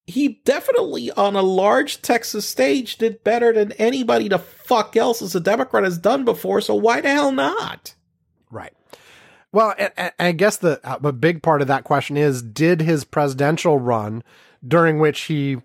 he 0.05 0.41
definitely 0.43 1.11
on 1.11 1.35
a 1.35 1.41
large 1.41 2.01
Texas 2.01 2.47
stage 2.47 2.97
did 2.97 3.23
better 3.23 3.53
than 3.53 3.71
anybody 3.73 4.27
the 4.27 4.39
fuck 4.39 4.97
else 4.97 5.21
as 5.21 5.35
a 5.35 5.39
Democrat 5.39 5.83
has 5.83 5.97
done 5.97 6.25
before. 6.25 6.61
So 6.61 6.75
why 6.75 7.01
the 7.01 7.09
hell 7.09 7.31
not? 7.31 7.95
Right. 8.49 8.73
Well, 9.51 9.75
and, 9.77 10.11
I 10.19 10.31
guess 10.31 10.57
the 10.57 10.81
uh, 10.83 10.99
a 11.03 11.13
big 11.13 11.43
part 11.43 11.61
of 11.61 11.67
that 11.67 11.83
question 11.83 12.17
is: 12.17 12.41
Did 12.41 12.81
his 12.81 13.03
presidential 13.03 13.79
run, 13.79 14.23
during 14.67 14.99
which 14.99 15.21
he 15.21 15.57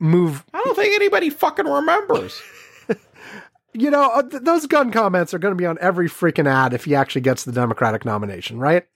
moved, 0.00 0.44
I 0.54 0.62
don't 0.64 0.74
think 0.74 0.94
anybody 0.94 1.28
fucking 1.30 1.66
remembers. 1.66 2.40
you 3.74 3.90
know, 3.90 4.10
uh, 4.10 4.22
th- 4.22 4.42
those 4.42 4.66
gun 4.66 4.90
comments 4.90 5.34
are 5.34 5.38
going 5.38 5.52
to 5.52 5.58
be 5.58 5.66
on 5.66 5.76
every 5.82 6.08
freaking 6.08 6.48
ad 6.48 6.72
if 6.72 6.86
he 6.86 6.94
actually 6.94 7.20
gets 7.20 7.44
the 7.44 7.52
Democratic 7.52 8.06
nomination, 8.06 8.58
right? 8.58 8.86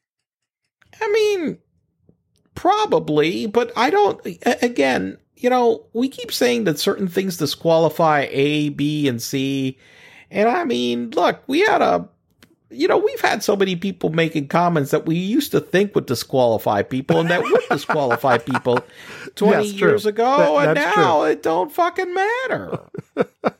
I 1.01 1.09
mean, 1.11 1.59
probably, 2.55 3.47
but 3.47 3.73
I 3.77 3.91
don't. 3.91 4.21
Again, 4.63 5.19
you 5.37 5.51
know, 5.51 5.87
we 5.93 6.09
keep 6.09 6.33
saying 6.33 6.65
that 6.65 6.79
certain 6.79 7.09
things 7.09 7.37
disqualify 7.39 8.29
A, 8.31 8.69
B, 8.71 9.09
and 9.09 9.21
C. 9.21 9.79
And 10.31 10.49
I 10.49 10.65
mean, 10.65 11.11
look, 11.11 11.43
we 11.47 11.61
had 11.61 11.83
a, 11.83 12.09
you 12.71 12.87
know, 12.87 12.99
we've 12.99 13.21
had 13.21 13.43
so 13.43 13.57
many 13.57 13.75
people 13.75 14.11
making 14.11 14.49
comments 14.49 14.91
that 14.93 15.07
we 15.07 15.17
used 15.17 15.51
to 15.53 15.61
think 15.61 15.95
would 15.95 16.07
disqualify 16.07 16.83
people 16.83 17.19
and 17.19 17.31
that 17.31 17.43
would 17.43 17.63
disqualify 17.71 18.39
people 18.39 18.79
20 19.35 19.65
Yes, 19.65 19.73
years 19.75 20.07
ago. 20.07 20.59
That- 20.61 20.69
and 20.69 20.75
now 20.97 21.23
it 21.25 21.43
don't 21.43 21.73
fucking 21.73 22.15
matter. 22.15 22.81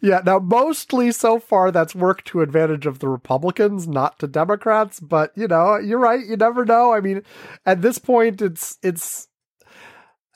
Yeah. 0.00 0.20
Now, 0.24 0.38
mostly 0.38 1.12
so 1.12 1.38
far, 1.38 1.70
that's 1.70 1.94
worked 1.94 2.26
to 2.28 2.40
advantage 2.42 2.86
of 2.86 2.98
the 2.98 3.08
Republicans, 3.08 3.86
not 3.86 4.18
to 4.20 4.26
Democrats. 4.26 5.00
But 5.00 5.32
you 5.36 5.48
know, 5.48 5.76
you're 5.76 5.98
right. 5.98 6.24
You 6.24 6.36
never 6.36 6.64
know. 6.64 6.92
I 6.92 7.00
mean, 7.00 7.22
at 7.66 7.82
this 7.82 7.98
point, 7.98 8.42
it's 8.42 8.78
it's, 8.82 9.28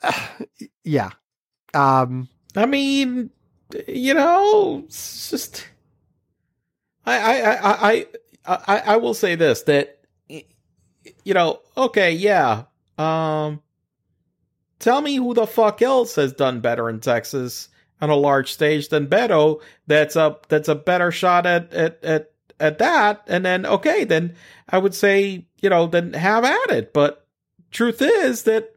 yeah. 0.83 1.11
Um. 1.73 2.29
I 2.55 2.65
mean, 2.65 3.29
you 3.87 4.13
know, 4.13 4.83
it's 4.85 5.29
just 5.29 5.67
I 7.05 7.17
I 7.17 7.51
I 7.51 7.91
I 7.91 8.05
I, 8.45 8.77
I 8.79 8.97
will 8.97 9.13
say 9.13 9.35
this 9.35 9.63
that 9.63 9.99
you 11.23 11.33
know, 11.33 11.59
okay, 11.75 12.11
yeah. 12.11 12.63
Um 12.97 13.61
tell 14.79 15.01
me 15.01 15.15
who 15.15 15.33
the 15.33 15.47
fuck 15.47 15.81
else 15.81 16.15
has 16.15 16.33
done 16.33 16.59
better 16.59 16.89
in 16.89 16.99
Texas 16.99 17.69
on 18.01 18.09
a 18.09 18.15
large 18.15 18.51
stage 18.51 18.89
than 18.89 19.07
Beto 19.07 19.61
that's 19.87 20.15
a 20.15 20.37
that's 20.49 20.67
a 20.67 20.75
better 20.75 21.11
shot 21.11 21.45
at 21.45 21.73
at 21.73 22.03
at 22.03 22.31
at 22.59 22.77
that 22.79 23.23
and 23.27 23.45
then 23.45 23.65
okay, 23.65 24.03
then 24.03 24.35
I 24.69 24.77
would 24.77 24.95
say, 24.95 25.45
you 25.61 25.69
know, 25.69 25.87
then 25.87 26.13
have 26.13 26.43
at 26.43 26.71
it. 26.71 26.93
But 26.93 27.25
truth 27.71 28.01
is 28.01 28.43
that 28.43 28.75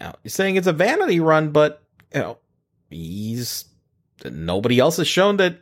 you 0.00 0.06
know, 0.06 0.14
you're 0.22 0.30
saying 0.30 0.56
it's 0.56 0.66
a 0.66 0.72
vanity 0.72 1.20
run, 1.20 1.50
but 1.50 1.82
you 2.14 2.20
know, 2.20 2.38
he's 2.90 3.64
nobody 4.24 4.78
else 4.78 4.96
has 4.96 5.08
shown 5.08 5.36
that 5.38 5.58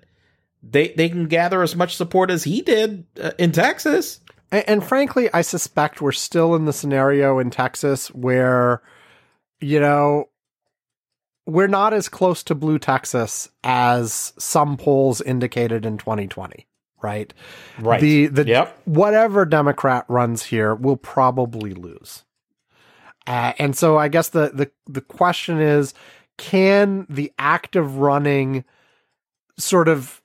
they 0.62 0.88
they 0.88 1.08
can 1.08 1.26
gather 1.26 1.62
as 1.62 1.76
much 1.76 1.96
support 1.96 2.30
as 2.30 2.44
he 2.44 2.62
did 2.62 3.06
uh, 3.20 3.32
in 3.38 3.52
Texas. 3.52 4.20
And, 4.50 4.68
and 4.68 4.84
frankly, 4.84 5.28
I 5.32 5.42
suspect 5.42 6.00
we're 6.00 6.12
still 6.12 6.54
in 6.54 6.64
the 6.64 6.72
scenario 6.72 7.38
in 7.38 7.50
Texas 7.50 8.08
where, 8.08 8.82
you 9.60 9.80
know, 9.80 10.28
we're 11.46 11.68
not 11.68 11.94
as 11.94 12.08
close 12.08 12.42
to 12.44 12.54
blue 12.54 12.78
Texas 12.78 13.48
as 13.64 14.32
some 14.38 14.76
polls 14.76 15.20
indicated 15.20 15.86
in 15.86 15.96
2020, 15.96 16.66
right? 17.02 17.32
Right. 17.78 18.00
The 18.00 18.26
the 18.26 18.46
Yep. 18.46 18.80
whatever 18.84 19.44
Democrat 19.44 20.04
runs 20.08 20.44
here 20.44 20.74
will 20.74 20.96
probably 20.96 21.72
lose. 21.72 22.24
Uh, 23.26 23.52
and 23.58 23.76
so 23.76 23.96
I 23.96 24.08
guess 24.08 24.28
the, 24.28 24.50
the 24.52 24.70
the 24.86 25.00
question 25.00 25.60
is 25.60 25.94
can 26.36 27.06
the 27.08 27.32
act 27.38 27.76
of 27.76 27.96
running 27.96 28.64
sort 29.58 29.88
of 29.88 30.20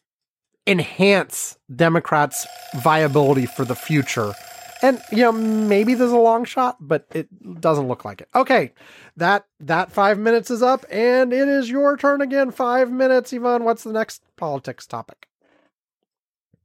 enhance 0.67 1.57
Democrats' 1.73 2.45
viability 2.75 3.45
for 3.45 3.63
the 3.63 3.75
future? 3.75 4.33
And 4.81 5.01
you 5.11 5.17
know, 5.17 5.31
maybe 5.31 5.93
there's 5.93 6.11
a 6.11 6.17
long 6.17 6.43
shot, 6.43 6.77
but 6.79 7.05
it 7.13 7.61
doesn't 7.61 7.87
look 7.87 8.03
like 8.03 8.21
it. 8.21 8.29
Okay, 8.33 8.73
that 9.17 9.45
that 9.59 9.91
five 9.91 10.17
minutes 10.17 10.49
is 10.49 10.61
up, 10.63 10.85
and 10.89 11.31
it 11.31 11.47
is 11.47 11.69
your 11.69 11.97
turn 11.97 12.21
again. 12.21 12.51
Five 12.51 12.91
minutes, 12.91 13.33
Ivan. 13.33 13.63
What's 13.63 13.83
the 13.83 13.93
next 13.93 14.23
politics 14.37 14.87
topic? 14.87 15.27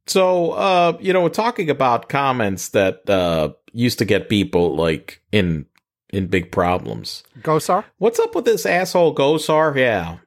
So, 0.07 0.53
uh, 0.53 0.97
you 1.01 1.13
know, 1.13 1.23
we're 1.23 1.29
talking 1.29 1.69
about 1.69 2.09
comments 2.09 2.71
that 2.71 3.09
uh 3.11 3.51
used 3.73 3.99
to 3.99 4.05
get 4.05 4.29
people 4.29 4.75
like 4.75 5.23
in 5.33 5.67
in 6.11 6.29
big 6.29 6.53
problems. 6.53 7.23
Gosar. 7.41 7.85
What's 7.99 8.19
up 8.19 8.35
with 8.35 8.45
this 8.45 8.65
asshole 8.65 9.15
Gosar? 9.15 9.77
Yeah. 9.77 10.19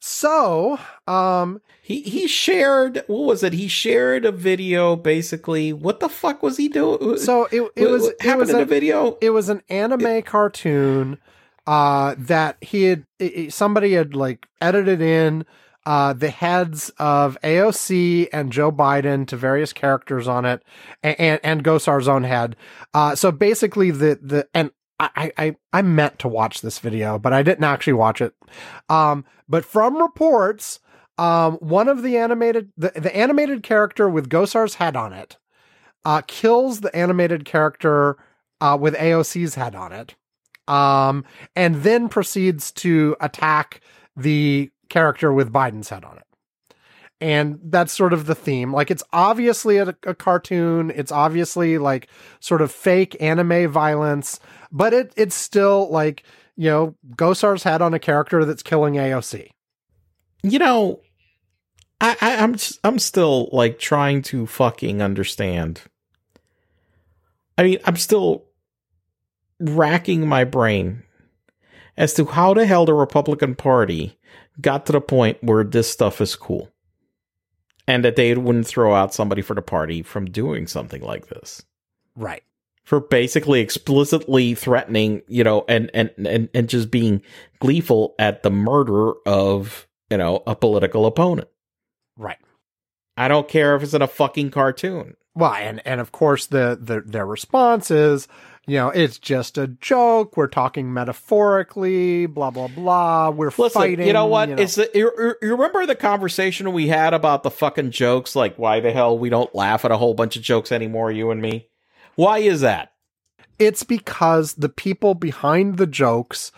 So, 0.00 0.78
um, 1.06 1.60
He 1.86 2.00
he 2.00 2.26
shared 2.26 3.04
what 3.06 3.26
was 3.26 3.44
it? 3.44 3.52
He 3.52 3.68
shared 3.68 4.24
a 4.24 4.32
video 4.32 4.96
basically. 4.96 5.72
What 5.72 6.00
the 6.00 6.08
fuck 6.08 6.42
was 6.42 6.56
he 6.56 6.68
doing? 6.68 7.16
so 7.18 7.44
it, 7.52 7.62
it 7.76 7.82
What- 7.82 7.90
was 7.92 8.02
what 8.02 8.12
it 8.14 8.22
happened 8.22 8.40
was 8.40 8.50
in 8.50 8.60
a, 8.60 8.64
video. 8.64 9.16
it 9.20 9.30
was 9.30 9.48
an 9.48 9.62
anime 9.68 10.22
cartoon 10.22 11.18
uh 11.66 12.16
that 12.18 12.56
he 12.60 12.84
had 12.84 13.06
it- 13.20 13.24
it- 13.36 13.52
somebody 13.52 13.92
had 13.92 14.16
like 14.16 14.46
edited 14.60 15.00
in 15.00 15.46
uh 15.84 16.12
the 16.12 16.30
heads 16.30 16.90
of 16.98 17.38
AOC 17.44 18.28
and 18.32 18.50
Joe 18.50 18.72
Biden 18.72 19.24
to 19.28 19.36
various 19.36 19.72
characters 19.72 20.26
on 20.26 20.44
it 20.44 20.64
and 21.04 21.14
and, 21.20 21.40
and 21.44 21.62
Gosar's 21.62 22.08
own 22.08 22.24
head. 22.24 22.56
Uh 22.94 23.14
so 23.14 23.30
basically 23.30 23.92
the 23.92 24.18
the 24.20 24.48
and 24.52 24.72
I, 24.98 25.30
I 25.38 25.56
I 25.72 25.82
meant 25.82 26.18
to 26.20 26.28
watch 26.28 26.62
this 26.62 26.78
video, 26.80 27.16
but 27.18 27.32
I 27.32 27.42
didn't 27.44 27.62
actually 27.64 27.92
watch 27.92 28.20
it. 28.22 28.32
Um, 28.88 29.24
but 29.46 29.62
from 29.64 29.98
reports, 30.00 30.80
um, 31.18 31.54
one 31.54 31.88
of 31.88 32.02
the 32.02 32.16
animated 32.16 32.72
the, 32.76 32.92
the 32.94 33.14
animated 33.16 33.62
character 33.62 34.08
with 34.08 34.28
Gosar's 34.28 34.74
head 34.74 34.96
on 34.96 35.12
it, 35.12 35.36
uh, 36.04 36.22
kills 36.26 36.80
the 36.80 36.94
animated 36.94 37.44
character 37.44 38.16
uh, 38.60 38.76
with 38.80 38.94
AOC's 38.94 39.54
head 39.54 39.74
on 39.74 39.92
it, 39.92 40.14
um, 40.68 41.24
and 41.54 41.76
then 41.76 42.08
proceeds 42.08 42.70
to 42.72 43.16
attack 43.20 43.80
the 44.16 44.70
character 44.88 45.32
with 45.32 45.52
Biden's 45.52 45.88
head 45.88 46.04
on 46.04 46.16
it. 46.16 46.22
And 47.18 47.58
that's 47.62 47.94
sort 47.94 48.12
of 48.12 48.26
the 48.26 48.34
theme. 48.34 48.74
Like 48.74 48.90
it's 48.90 49.02
obviously 49.12 49.78
a, 49.78 49.96
a 50.02 50.14
cartoon. 50.14 50.92
It's 50.94 51.10
obviously 51.10 51.78
like 51.78 52.08
sort 52.40 52.60
of 52.60 52.70
fake 52.70 53.16
anime 53.20 53.70
violence, 53.70 54.38
but 54.70 54.92
it 54.92 55.14
it's 55.16 55.34
still 55.34 55.90
like 55.90 56.24
you 56.56 56.68
know 56.68 56.94
Gosar's 57.16 57.62
head 57.62 57.80
on 57.80 57.94
a 57.94 57.98
character 57.98 58.44
that's 58.44 58.62
killing 58.62 58.94
AOC. 58.94 59.48
you 60.42 60.58
know, 60.58 61.00
I, 62.00 62.16
I 62.20 62.36
I'm 62.42 62.54
s- 62.54 62.78
I'm 62.84 62.98
still 62.98 63.48
like 63.52 63.78
trying 63.78 64.22
to 64.22 64.46
fucking 64.46 65.00
understand. 65.02 65.82
I 67.58 67.62
mean, 67.62 67.78
I'm 67.84 67.96
still 67.96 68.44
racking 69.58 70.28
my 70.28 70.44
brain 70.44 71.02
as 71.96 72.12
to 72.14 72.26
how 72.26 72.52
the 72.54 72.66
hell 72.66 72.84
the 72.84 72.92
Republican 72.94 73.54
Party 73.54 74.18
got 74.60 74.84
to 74.86 74.92
the 74.92 75.00
point 75.00 75.38
where 75.42 75.64
this 75.64 75.90
stuff 75.90 76.20
is 76.20 76.36
cool, 76.36 76.70
and 77.88 78.04
that 78.04 78.16
they 78.16 78.34
wouldn't 78.34 78.66
throw 78.66 78.94
out 78.94 79.14
somebody 79.14 79.40
for 79.42 79.54
the 79.54 79.62
party 79.62 80.02
from 80.02 80.26
doing 80.26 80.66
something 80.66 81.00
like 81.02 81.28
this 81.28 81.62
Right. 82.14 82.42
for 82.84 83.00
basically 83.00 83.60
explicitly 83.60 84.54
threatening, 84.54 85.22
you 85.28 85.42
know, 85.44 85.64
and 85.68 85.90
and 85.94 86.10
and 86.18 86.50
and 86.52 86.68
just 86.68 86.90
being 86.90 87.22
gleeful 87.60 88.14
at 88.18 88.42
the 88.42 88.50
murder 88.50 89.12
of, 89.26 89.86
you 90.10 90.18
know, 90.18 90.42
a 90.46 90.54
political 90.54 91.06
opponent. 91.06 91.48
Right. 92.16 92.38
I 93.16 93.28
don't 93.28 93.48
care 93.48 93.74
if 93.76 93.82
it's 93.82 93.94
in 93.94 94.02
a 94.02 94.06
fucking 94.06 94.50
cartoon. 94.50 95.16
Well, 95.34 95.52
and 95.52 95.82
and 95.86 96.00
of 96.00 96.12
course 96.12 96.46
the, 96.46 96.78
the 96.80 97.02
their 97.02 97.26
response 97.26 97.90
is, 97.90 98.26
you 98.66 98.76
know, 98.76 98.88
it's 98.88 99.18
just 99.18 99.58
a 99.58 99.66
joke. 99.68 100.36
We're 100.36 100.46
talking 100.48 100.92
metaphorically. 100.92 102.26
Blah 102.26 102.50
blah 102.50 102.68
blah. 102.68 103.30
We're 103.30 103.48
Listen, 103.56 103.70
fighting. 103.70 104.06
you 104.06 104.12
know 104.12 104.26
what? 104.26 104.48
know. 104.48 104.56
It's 104.56 104.76
the, 104.76 104.90
you, 104.94 105.10
you- 105.18 105.34
you 105.42 105.50
remember 105.52 105.84
the 105.86 105.94
conversation 105.94 106.72
we 106.72 106.88
had 106.88 107.12
about 107.14 107.42
the 107.42 107.50
fucking 107.50 107.90
jokes? 107.90 108.34
Like, 108.34 108.56
why 108.58 108.80
the 108.80 108.92
hell 108.92 109.18
we 109.18 109.28
don't 109.28 109.54
laugh 109.54 109.84
at 109.84 109.90
a 109.90 109.96
whole 109.98 110.14
bunch 110.14 110.36
of 110.36 110.42
jokes 110.42 110.72
anymore, 110.72 111.12
you 111.12 111.30
and 111.30 111.40
me? 111.42 111.68
Why 112.14 112.38
is 112.38 112.60
that? 112.62 112.92
it's 113.58 113.82
because 113.84 114.52
the 114.54 114.68
people 114.68 115.14
behind 115.14 115.78
the 115.78 115.86
jokes 115.86 116.52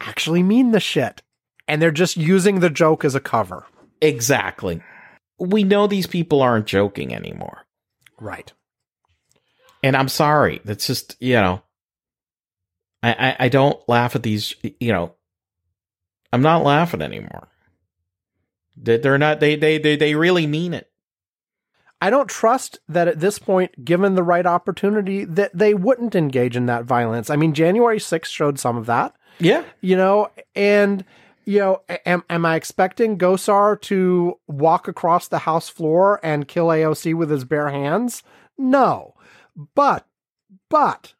actually 0.00 0.40
mean 0.40 0.70
the 0.70 0.78
shit, 0.78 1.20
and 1.66 1.82
they're 1.82 1.90
just 1.90 2.16
using 2.16 2.60
the 2.60 2.70
joke 2.70 3.04
as 3.04 3.16
a 3.16 3.20
cover. 3.20 3.66
Exactly. 4.00 4.82
We 5.38 5.64
know 5.64 5.86
these 5.86 6.06
people 6.06 6.42
aren't 6.42 6.66
joking 6.66 7.14
anymore. 7.14 7.64
Right. 8.20 8.52
and 9.82 9.96
I'm 9.96 10.08
sorry. 10.08 10.60
That's 10.64 10.86
just 10.86 11.16
you 11.20 11.34
know, 11.34 11.62
I, 13.02 13.12
I 13.12 13.36
I 13.44 13.48
don't 13.48 13.80
laugh 13.88 14.16
at 14.16 14.22
these. 14.24 14.54
You 14.80 14.92
know, 14.92 15.14
I'm 16.32 16.42
not 16.42 16.64
laughing 16.64 17.02
anymore. 17.02 17.48
They- 18.76 18.96
They're 18.98 19.18
not. 19.18 19.38
They 19.40 19.54
they 19.56 19.78
they 19.78 19.96
they 19.96 20.14
really 20.16 20.46
mean 20.46 20.74
it. 20.74 20.90
I 22.00 22.10
don't 22.10 22.28
trust 22.28 22.78
that 22.88 23.08
at 23.08 23.18
this 23.20 23.38
point, 23.40 23.84
given 23.84 24.14
the 24.14 24.22
right 24.22 24.46
opportunity, 24.46 25.24
that 25.24 25.50
they 25.56 25.74
wouldn't 25.74 26.14
engage 26.14 26.56
in 26.56 26.66
that 26.66 26.84
violence. 26.84 27.28
I 27.28 27.34
mean, 27.36 27.54
January 27.54 27.98
6th 27.98 28.26
showed 28.26 28.56
some 28.60 28.76
of 28.76 28.86
that, 28.86 29.16
Yeah. 29.40 29.64
you 29.80 29.96
know, 29.96 30.28
and 30.54 31.04
you 31.48 31.60
know, 31.60 31.80
am 32.04 32.24
am 32.28 32.44
I 32.44 32.56
expecting 32.56 33.16
Gosar 33.16 33.80
to 33.80 34.38
walk 34.46 34.86
across 34.86 35.28
the 35.28 35.38
house 35.38 35.70
floor 35.70 36.20
and 36.22 36.46
kill 36.46 36.66
AOC 36.66 37.14
with 37.14 37.30
his 37.30 37.46
bare 37.46 37.70
hands? 37.70 38.22
No. 38.58 39.14
But 39.74 40.06
but 40.68 41.14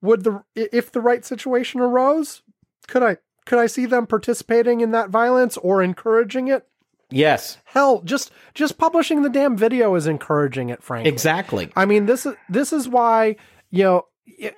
would 0.00 0.24
the 0.24 0.42
if 0.54 0.90
the 0.90 1.02
right 1.02 1.22
situation 1.22 1.82
arose, 1.82 2.40
could 2.86 3.02
I 3.02 3.18
could 3.44 3.58
I 3.58 3.66
see 3.66 3.84
them 3.84 4.06
participating 4.06 4.80
in 4.80 4.92
that 4.92 5.10
violence 5.10 5.58
or 5.58 5.82
encouraging 5.82 6.48
it? 6.48 6.66
Yes. 7.10 7.58
Hell, 7.66 8.00
just 8.06 8.32
just 8.54 8.78
publishing 8.78 9.20
the 9.20 9.28
damn 9.28 9.54
video 9.54 9.94
is 9.96 10.06
encouraging 10.06 10.70
it, 10.70 10.82
frankly. 10.82 11.10
Exactly. 11.12 11.70
I 11.76 11.84
mean, 11.84 12.06
this 12.06 12.24
is 12.24 12.36
this 12.48 12.72
is 12.72 12.88
why 12.88 13.36
you 13.70 13.84
know 13.84 14.06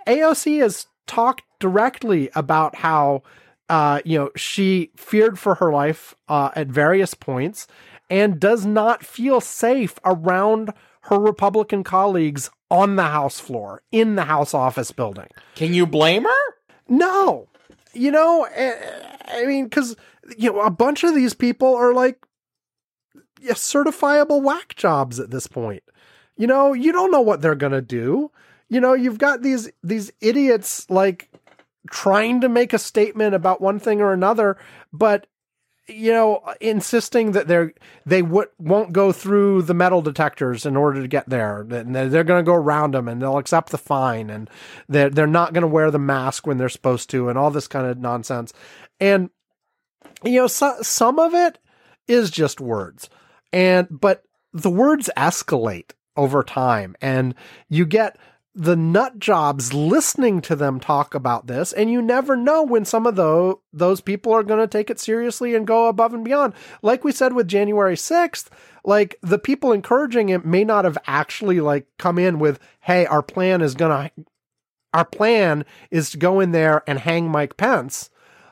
AOC 0.06 0.60
has 0.60 0.86
talked 1.08 1.42
directly 1.58 2.30
about 2.36 2.76
how 2.76 3.24
uh, 3.70 4.00
you 4.04 4.18
know 4.18 4.30
she 4.36 4.90
feared 4.96 5.38
for 5.38 5.54
her 5.54 5.72
life 5.72 6.14
uh, 6.28 6.50
at 6.54 6.66
various 6.66 7.14
points 7.14 7.66
and 8.10 8.40
does 8.40 8.66
not 8.66 9.04
feel 9.04 9.40
safe 9.40 9.98
around 10.04 10.74
her 11.02 11.18
Republican 11.18 11.84
colleagues 11.84 12.50
on 12.70 12.96
the 12.96 13.04
House 13.04 13.38
floor 13.38 13.82
in 13.92 14.16
the 14.16 14.24
House 14.24 14.52
office 14.52 14.90
building. 14.90 15.28
Can 15.54 15.72
you 15.72 15.86
blame 15.86 16.24
her? 16.24 16.54
No, 16.88 17.48
you 17.94 18.10
know, 18.10 18.46
eh, 18.52 18.74
I 19.28 19.46
mean, 19.46 19.64
because 19.64 19.96
you 20.36 20.52
know 20.52 20.60
a 20.60 20.70
bunch 20.70 21.04
of 21.04 21.14
these 21.14 21.32
people 21.32 21.74
are 21.74 21.94
like 21.94 22.18
certifiable 23.42 24.42
whack 24.42 24.74
jobs 24.74 25.20
at 25.20 25.30
this 25.30 25.46
point. 25.46 25.84
You 26.36 26.48
know, 26.48 26.72
you 26.72 26.90
don't 26.90 27.12
know 27.12 27.20
what 27.20 27.40
they're 27.40 27.54
gonna 27.54 27.82
do. 27.82 28.32
You 28.68 28.80
know, 28.80 28.94
you've 28.94 29.18
got 29.18 29.42
these 29.42 29.70
these 29.84 30.10
idiots 30.20 30.90
like 30.90 31.29
trying 31.90 32.40
to 32.40 32.48
make 32.48 32.72
a 32.72 32.78
statement 32.78 33.34
about 33.34 33.60
one 33.60 33.78
thing 33.78 34.00
or 34.00 34.12
another, 34.12 34.56
but 34.92 35.26
you 35.90 36.12
know, 36.12 36.42
insisting 36.60 37.32
that 37.32 37.48
they're 37.48 37.72
they 38.06 38.22
would 38.22 38.48
won't 38.58 38.92
go 38.92 39.12
through 39.12 39.62
the 39.62 39.74
metal 39.74 40.02
detectors 40.02 40.64
in 40.64 40.76
order 40.76 41.02
to 41.02 41.08
get 41.08 41.28
there. 41.28 41.62
And 41.62 41.94
they're, 41.94 42.08
they're 42.08 42.24
going 42.24 42.44
to 42.44 42.48
go 42.48 42.54
around 42.54 42.94
them, 42.94 43.08
and 43.08 43.20
they'll 43.20 43.38
accept 43.38 43.70
the 43.70 43.78
fine, 43.78 44.30
and 44.30 44.48
they're 44.88 45.10
they're 45.10 45.26
not 45.26 45.52
going 45.52 45.62
to 45.62 45.68
wear 45.68 45.90
the 45.90 45.98
mask 45.98 46.46
when 46.46 46.58
they're 46.58 46.68
supposed 46.68 47.10
to, 47.10 47.28
and 47.28 47.38
all 47.38 47.50
this 47.50 47.68
kind 47.68 47.86
of 47.86 47.98
nonsense. 47.98 48.52
And 48.98 49.30
you 50.22 50.40
know, 50.40 50.46
so, 50.46 50.76
some 50.82 51.18
of 51.18 51.34
it 51.34 51.58
is 52.06 52.30
just 52.30 52.60
words, 52.60 53.08
and 53.52 53.88
but 53.90 54.22
the 54.52 54.70
words 54.70 55.10
escalate 55.16 55.92
over 56.16 56.42
time, 56.42 56.94
and 57.00 57.34
you 57.68 57.84
get 57.86 58.16
the 58.54 58.74
nut 58.74 59.18
jobs 59.18 59.72
listening 59.72 60.40
to 60.40 60.56
them 60.56 60.80
talk 60.80 61.14
about 61.14 61.46
this 61.46 61.72
and 61.72 61.90
you 61.90 62.02
never 62.02 62.36
know 62.36 62.62
when 62.64 62.84
some 62.84 63.06
of 63.06 63.14
those 63.14 63.54
those 63.72 64.00
people 64.00 64.32
are 64.32 64.42
going 64.42 64.58
to 64.58 64.66
take 64.66 64.90
it 64.90 64.98
seriously 64.98 65.54
and 65.54 65.66
go 65.68 65.86
above 65.86 66.12
and 66.12 66.24
beyond 66.24 66.52
like 66.82 67.04
we 67.04 67.12
said 67.12 67.32
with 67.32 67.46
January 67.46 67.94
6th 67.94 68.48
like 68.84 69.14
the 69.22 69.38
people 69.38 69.70
encouraging 69.70 70.30
it 70.30 70.44
may 70.44 70.64
not 70.64 70.84
have 70.84 70.98
actually 71.06 71.60
like 71.60 71.86
come 71.96 72.18
in 72.18 72.40
with 72.40 72.58
hey 72.80 73.06
our 73.06 73.22
plan 73.22 73.60
is 73.60 73.74
going 73.74 74.10
to 74.10 74.24
our 74.92 75.04
plan 75.04 75.64
is 75.92 76.10
to 76.10 76.18
go 76.18 76.40
in 76.40 76.50
there 76.50 76.82
and 76.88 76.98
hang 76.98 77.28
Mike 77.30 77.56
Pence 77.56 78.10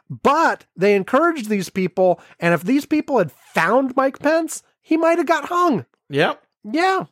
but 0.08 0.64
they 0.76 0.94
encouraged 0.94 1.48
these 1.48 1.70
people 1.70 2.20
and 2.38 2.54
if 2.54 2.62
these 2.62 2.86
people 2.86 3.18
had 3.18 3.32
found 3.32 3.96
Mike 3.96 4.20
Pence 4.20 4.62
he 4.80 4.96
might 4.96 5.18
have 5.18 5.26
got 5.26 5.46
hung 5.46 5.86
Yep. 6.08 6.40
yeah. 6.70 7.06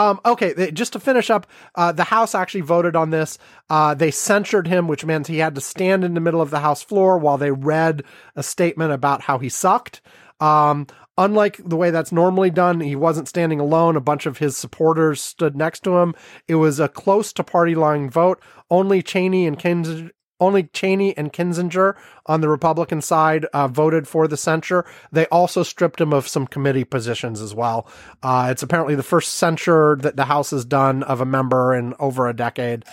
Um, 0.00 0.18
okay, 0.24 0.54
th- 0.54 0.72
just 0.72 0.94
to 0.94 1.00
finish 1.00 1.28
up, 1.28 1.46
uh, 1.74 1.92
the 1.92 2.04
House 2.04 2.34
actually 2.34 2.62
voted 2.62 2.96
on 2.96 3.10
this. 3.10 3.36
Uh, 3.68 3.92
they 3.92 4.10
censured 4.10 4.66
him, 4.66 4.88
which 4.88 5.04
meant 5.04 5.26
he 5.26 5.38
had 5.38 5.54
to 5.56 5.60
stand 5.60 6.04
in 6.04 6.14
the 6.14 6.20
middle 6.20 6.40
of 6.40 6.48
the 6.48 6.60
House 6.60 6.82
floor 6.82 7.18
while 7.18 7.36
they 7.36 7.50
read 7.50 8.02
a 8.34 8.42
statement 8.42 8.92
about 8.92 9.20
how 9.20 9.38
he 9.38 9.50
sucked. 9.50 10.00
Um, 10.40 10.86
unlike 11.18 11.60
the 11.62 11.76
way 11.76 11.90
that's 11.90 12.12
normally 12.12 12.48
done, 12.48 12.80
he 12.80 12.96
wasn't 12.96 13.28
standing 13.28 13.60
alone. 13.60 13.94
A 13.94 14.00
bunch 14.00 14.24
of 14.24 14.38
his 14.38 14.56
supporters 14.56 15.20
stood 15.20 15.54
next 15.54 15.84
to 15.84 15.98
him. 15.98 16.14
It 16.48 16.54
was 16.54 16.80
a 16.80 16.88
close 16.88 17.30
to 17.34 17.44
party 17.44 17.74
line 17.74 18.08
vote. 18.08 18.40
Only 18.70 19.02
Cheney 19.02 19.46
and 19.46 19.58
Kinzinger, 19.58 20.12
only 20.40 20.64
Cheney 20.64 21.16
and 21.16 21.32
Kinzinger 21.32 21.96
on 22.26 22.40
the 22.40 22.48
Republican 22.48 23.02
side 23.02 23.44
uh, 23.52 23.68
voted 23.68 24.08
for 24.08 24.26
the 24.26 24.36
censure. 24.36 24.84
They 25.12 25.26
also 25.26 25.62
stripped 25.62 26.00
him 26.00 26.12
of 26.12 26.26
some 26.26 26.46
committee 26.46 26.84
positions 26.84 27.40
as 27.40 27.54
well. 27.54 27.88
Uh, 28.22 28.48
it's 28.50 28.62
apparently 28.62 28.94
the 28.94 29.02
first 29.02 29.34
censure 29.34 29.96
that 30.00 30.16
the 30.16 30.24
House 30.24 30.50
has 30.50 30.64
done 30.64 31.02
of 31.02 31.20
a 31.20 31.26
member 31.26 31.74
in 31.74 31.94
over 31.98 32.28
a 32.28 32.34
decade. 32.34 32.84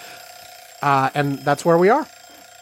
Uh, 0.81 1.09
and 1.15 1.39
that's 1.39 1.65
where 1.65 1.77
we 1.77 1.89
are. 1.89 2.07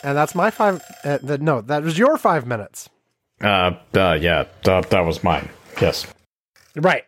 And 0.04 0.18
that's 0.18 0.36
my 0.36 0.52
five. 0.52 0.82
Uh, 1.04 1.18
the, 1.22 1.38
no, 1.38 1.62
that 1.62 1.84
was 1.84 1.98
your 1.98 2.18
five 2.18 2.46
minutes. 2.46 2.90
Uh, 3.42 3.72
uh 3.94 4.18
yeah, 4.22 4.46
that, 4.64 4.90
that 4.92 5.02
was 5.02 5.24
mine. 5.24 5.50
Yes. 5.82 6.06
Right. 6.76 7.04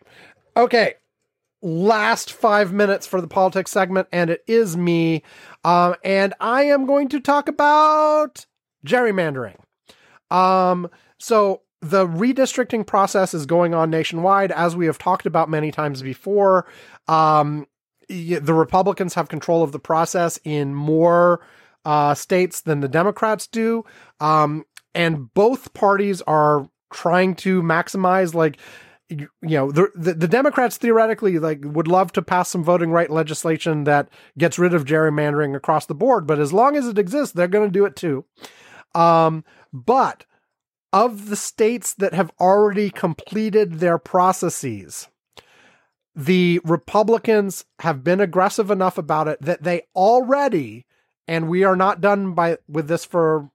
Okay. 0.56 0.94
Last 1.60 2.32
five 2.32 2.72
minutes 2.72 3.06
for 3.06 3.20
the 3.20 3.26
politics 3.26 3.72
segment, 3.72 4.08
and 4.12 4.30
it 4.30 4.44
is 4.46 4.76
me. 4.76 5.24
Um, 5.68 5.96
and 6.02 6.32
I 6.40 6.62
am 6.62 6.86
going 6.86 7.08
to 7.10 7.20
talk 7.20 7.46
about 7.46 8.46
gerrymandering. 8.86 9.56
Um, 10.30 10.88
so 11.18 11.60
the 11.82 12.06
redistricting 12.06 12.86
process 12.86 13.34
is 13.34 13.44
going 13.44 13.74
on 13.74 13.90
nationwide, 13.90 14.50
as 14.50 14.74
we 14.74 14.86
have 14.86 14.96
talked 14.96 15.26
about 15.26 15.50
many 15.50 15.70
times 15.70 16.00
before. 16.00 16.66
Um, 17.06 17.66
the 18.08 18.54
Republicans 18.54 19.12
have 19.12 19.28
control 19.28 19.62
of 19.62 19.72
the 19.72 19.78
process 19.78 20.40
in 20.42 20.74
more 20.74 21.40
uh, 21.84 22.14
states 22.14 22.62
than 22.62 22.80
the 22.80 22.88
Democrats 22.88 23.46
do. 23.46 23.84
Um, 24.20 24.64
and 24.94 25.32
both 25.34 25.74
parties 25.74 26.22
are 26.22 26.66
trying 26.94 27.34
to 27.34 27.62
maximize 27.62 28.32
like 28.32 28.56
you 29.10 29.28
know 29.42 29.72
the, 29.72 29.90
the 29.94 30.14
the 30.14 30.28
Democrats 30.28 30.76
theoretically 30.76 31.38
like 31.38 31.60
would 31.62 31.88
love 31.88 32.12
to 32.12 32.22
pass 32.22 32.50
some 32.50 32.62
voting 32.62 32.90
right 32.90 33.10
legislation 33.10 33.84
that 33.84 34.08
gets 34.36 34.58
rid 34.58 34.74
of 34.74 34.84
gerrymandering 34.84 35.56
across 35.56 35.86
the 35.86 35.94
board, 35.94 36.26
but 36.26 36.38
as 36.38 36.52
long 36.52 36.76
as 36.76 36.86
it 36.86 36.98
exists, 36.98 37.34
they're 37.34 37.48
going 37.48 37.66
to 37.66 37.72
do 37.72 37.86
it 37.86 37.96
too. 37.96 38.24
Um, 38.94 39.44
but 39.72 40.24
of 40.92 41.28
the 41.28 41.36
states 41.36 41.94
that 41.94 42.14
have 42.14 42.32
already 42.40 42.90
completed 42.90 43.74
their 43.74 43.98
processes, 43.98 45.08
the 46.14 46.60
Republicans 46.64 47.64
have 47.80 48.04
been 48.04 48.20
aggressive 48.20 48.70
enough 48.70 48.98
about 48.98 49.28
it 49.28 49.40
that 49.40 49.62
they 49.62 49.82
already, 49.94 50.84
and 51.26 51.48
we 51.48 51.64
are 51.64 51.76
not 51.76 52.00
done 52.00 52.32
by 52.34 52.58
with 52.68 52.88
this 52.88 53.04
for 53.04 53.50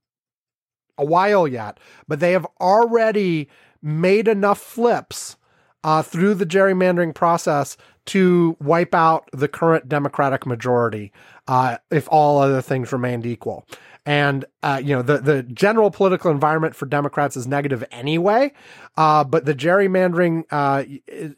a 0.97 1.05
while 1.05 1.47
yet, 1.47 1.79
but 2.07 2.19
they 2.19 2.31
have 2.31 2.47
already 2.59 3.49
made 3.81 4.27
enough 4.27 4.59
flips 4.59 5.35
uh, 5.83 6.01
through 6.01 6.35
the 6.35 6.45
gerrymandering 6.45 7.13
process 7.13 7.77
to 8.05 8.57
wipe 8.59 8.93
out 8.93 9.29
the 9.31 9.47
current 9.47 9.87
Democratic 9.87 10.45
majority 10.45 11.11
uh, 11.47 11.77
if 11.91 12.07
all 12.11 12.39
other 12.39 12.61
things 12.61 12.91
remained 12.91 13.25
equal. 13.25 13.65
And 14.05 14.43
uh, 14.61 14.81
you 14.83 14.93
know 14.93 15.01
the 15.01 15.19
the 15.19 15.43
general 15.43 15.89
political 15.89 16.29
environment 16.29 16.75
for 16.75 16.85
Democrats 16.85 17.37
is 17.37 17.47
negative 17.47 17.85
anyway, 17.89 18.51
uh, 18.97 19.23
but 19.23 19.45
the 19.45 19.55
gerrymandering 19.55 20.43
uh, 20.51 20.83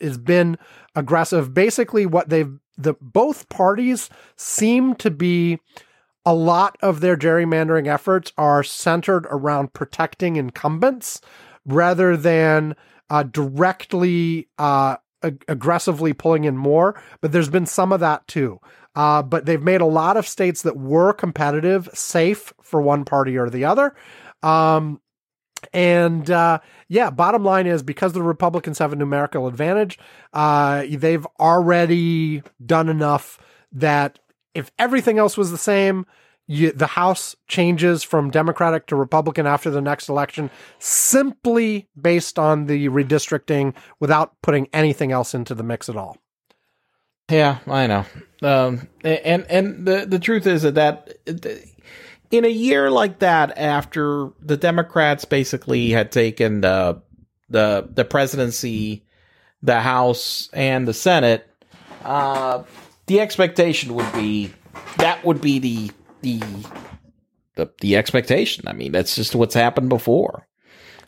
has 0.02 0.18
been 0.18 0.58
aggressive. 0.96 1.54
Basically, 1.54 2.08
what 2.08 2.30
they've 2.30 2.58
the 2.76 2.96
both 3.00 3.50
parties 3.50 4.10
seem 4.36 4.96
to 4.96 5.12
be 5.12 5.60
a 6.26 6.34
lot 6.34 6.76
of 6.82 7.02
their 7.02 7.16
gerrymandering 7.16 7.88
efforts 7.88 8.34
are 8.36 8.64
centered 8.64 9.28
around 9.30 9.74
protecting 9.74 10.36
incumbents 10.36 11.22
rather 11.66 12.18
than 12.18 12.76
uh, 13.10 13.24
directly 13.24 14.50
uh, 14.58 14.98
ag- 15.24 15.44
aggressively 15.48 16.14
pulling 16.14 16.44
in 16.44 16.58
more. 16.58 17.02
But 17.22 17.32
there's 17.32 17.50
been 17.50 17.66
some 17.66 17.92
of 17.92 18.00
that 18.00 18.28
too. 18.28 18.60
Uh, 18.96 19.22
but 19.22 19.46
they've 19.46 19.62
made 19.62 19.82
a 19.82 19.86
lot 19.86 20.16
of 20.16 20.28
states 20.28 20.62
that 20.62 20.78
were 20.78 21.12
competitive 21.14 21.90
safe 21.94 22.54
for 22.62 22.82
one 22.82 23.04
party 23.04 23.38
or 23.38 23.50
the 23.50 23.66
other. 23.66 23.94
Um, 24.42 25.02
and 25.74 26.30
uh, 26.30 26.60
yeah, 26.88 27.10
bottom 27.10 27.44
line 27.44 27.68
is 27.68 27.84
because 27.84 28.14
the 28.14 28.22
Republicans 28.22 28.80
have 28.80 28.94
a 28.94 28.96
numerical 28.96 29.48
advantage, 29.48 29.98
uh, 30.34 30.86
they've 30.90 31.26
already 31.40 32.44
done 32.64 32.88
enough 32.88 33.40
that 33.72 34.20
if 34.54 34.72
everything 34.80 35.18
else 35.18 35.38
was 35.38 35.52
the 35.52 35.58
same, 35.58 36.06
you, 36.48 36.72
the 36.72 36.88
House 36.88 37.36
changes 37.48 38.04
from 38.04 38.30
Democratic 38.30 38.88
to 38.88 38.96
Republican 38.96 39.48
after 39.48 39.70
the 39.70 39.82
next 39.82 40.10
election 40.10 40.50
simply 40.80 41.88
based 42.00 42.38
on 42.38 42.68
the 42.68 42.88
redistricting 42.90 43.74
without 44.00 44.40
putting 44.42 44.68
anything 44.72 45.12
else 45.12 45.34
into 45.34 45.56
the 45.56 45.64
mix 45.64 45.90
at 45.90 45.98
all. 45.98 46.18
Yeah, 47.30 47.58
I 47.66 47.88
know. 47.88 48.06
Um, 48.44 48.88
and 49.04 49.46
and 49.50 49.88
the 49.88 50.06
the 50.06 50.20
truth 50.20 50.46
is 50.46 50.62
that 50.62 50.76
that 50.76 51.18
in 52.30 52.46
a 52.46 52.50
year 52.50 52.92
like 52.92 53.20
that, 53.20 53.58
after 53.58 54.30
the 54.40 54.58
Democrats 54.58 55.26
basically 55.26 55.90
had 55.90 56.12
taken 56.12 56.62
the 56.62 57.02
the 57.50 57.90
the 57.92 58.06
presidency 58.06 59.04
the 59.64 59.80
House 59.80 60.50
and 60.54 60.88
the 60.88 60.94
Senate, 60.94 61.50
uh, 62.04 62.62
the 63.08 63.20
expectation 63.20 63.96
would 63.96 64.14
be 64.14 64.54
that 64.98 65.26
would 65.26 65.42
be 65.42 65.58
the 65.58 65.92
the 66.26 66.42
the, 67.56 67.72
the 67.80 67.96
expectation. 67.96 68.68
I 68.68 68.74
mean, 68.74 68.92
that's 68.92 69.16
just 69.16 69.36
what's 69.36 69.54
happened 69.54 69.90
before. 69.90 70.48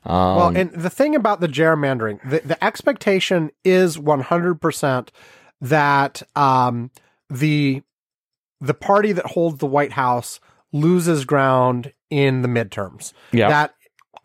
Um, 0.05 0.36
Well, 0.36 0.47
and 0.55 0.72
the 0.72 0.89
thing 0.89 1.15
about 1.15 1.41
the 1.41 1.49
gerrymandering, 1.49 2.22
the, 2.30 2.39
the 2.39 2.63
expectation 2.63 3.51
is 3.65 3.97
100% 3.97 5.09
that 5.59 6.24
um, 6.36 6.91
the 7.30 7.82
the 8.59 8.74
party 8.74 9.11
that 9.11 9.26
holds 9.26 9.59
the 9.59 9.68
White 9.68 9.91
House 9.91 10.39
loses 10.72 11.26
ground 11.26 11.93
in 12.09 12.41
the 12.41 12.47
midterms. 12.47 13.13
yeah, 13.32 13.49
That 13.49 13.74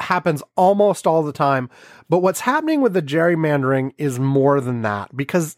happens 0.00 0.42
almost 0.56 1.06
all 1.06 1.22
the 1.22 1.32
time. 1.32 1.68
But 2.08 2.18
what's 2.18 2.40
happening 2.40 2.80
with 2.80 2.94
the 2.94 3.02
gerrymandering 3.02 3.92
is 3.98 4.18
more 4.18 4.60
than 4.60 4.82
that 4.82 5.14
because 5.14 5.56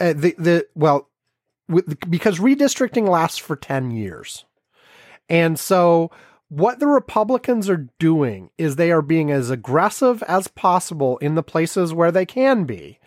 uh, 0.00 0.14
the 0.14 0.34
the 0.38 0.66
well, 0.74 1.10
because 2.08 2.38
redistricting 2.38 3.08
lasts 3.08 3.38
for 3.38 3.56
ten 3.56 3.90
years, 3.90 4.44
and 5.32 5.58
so 5.58 6.10
what 6.50 6.78
the 6.78 6.86
Republicans 6.86 7.70
are 7.70 7.88
doing 7.98 8.50
is 8.58 8.76
they 8.76 8.92
are 8.92 9.00
being 9.00 9.30
as 9.30 9.48
aggressive 9.48 10.22
as 10.24 10.46
possible 10.48 11.16
in 11.18 11.34
the 11.34 11.42
places 11.42 11.94
where 11.94 12.12
they 12.12 12.26
can 12.26 12.64
be 12.64 12.98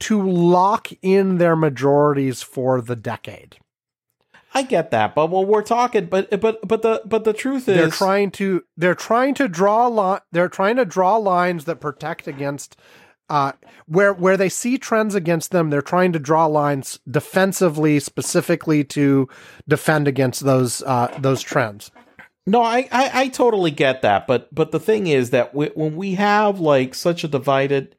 to 0.00 0.26
lock 0.26 0.88
in 1.02 1.36
their 1.36 1.54
majorities 1.54 2.42
for 2.42 2.80
the 2.80 2.96
decade. 2.96 3.58
I 4.54 4.62
get 4.62 4.90
that, 4.92 5.14
but 5.14 5.28
well, 5.28 5.44
we're 5.44 5.60
talking, 5.60 6.06
but 6.06 6.40
but 6.40 6.66
but 6.66 6.80
the 6.80 7.02
but 7.04 7.24
the 7.24 7.34
truth 7.34 7.68
is, 7.68 7.76
they're 7.76 7.90
trying 7.90 8.30
to 8.32 8.64
they're 8.78 8.94
trying 8.94 9.34
to 9.34 9.46
draw 9.46 9.86
li- 9.88 10.20
they're 10.32 10.48
trying 10.48 10.76
to 10.76 10.86
draw 10.86 11.16
lines 11.16 11.66
that 11.66 11.78
protect 11.78 12.26
against 12.26 12.74
uh 13.28 13.52
where 13.86 14.12
where 14.12 14.36
they 14.36 14.48
see 14.48 14.78
trends 14.78 15.14
against 15.14 15.50
them 15.50 15.70
they're 15.70 15.82
trying 15.82 16.12
to 16.12 16.18
draw 16.18 16.46
lines 16.46 16.98
defensively 17.10 17.98
specifically 18.00 18.84
to 18.84 19.28
defend 19.68 20.06
against 20.08 20.44
those 20.44 20.82
uh 20.82 21.08
those 21.18 21.42
trends 21.42 21.90
No, 22.48 22.62
I, 22.62 22.88
I, 22.92 23.10
I 23.22 23.28
totally 23.28 23.72
get 23.72 24.02
that, 24.02 24.26
but 24.28 24.54
but 24.54 24.70
the 24.70 24.78
thing 24.78 25.08
is 25.08 25.30
that 25.30 25.52
we, 25.54 25.66
when 25.74 25.96
we 25.96 26.14
have 26.14 26.60
like 26.60 26.94
such 26.94 27.24
a 27.24 27.28
divided, 27.28 27.96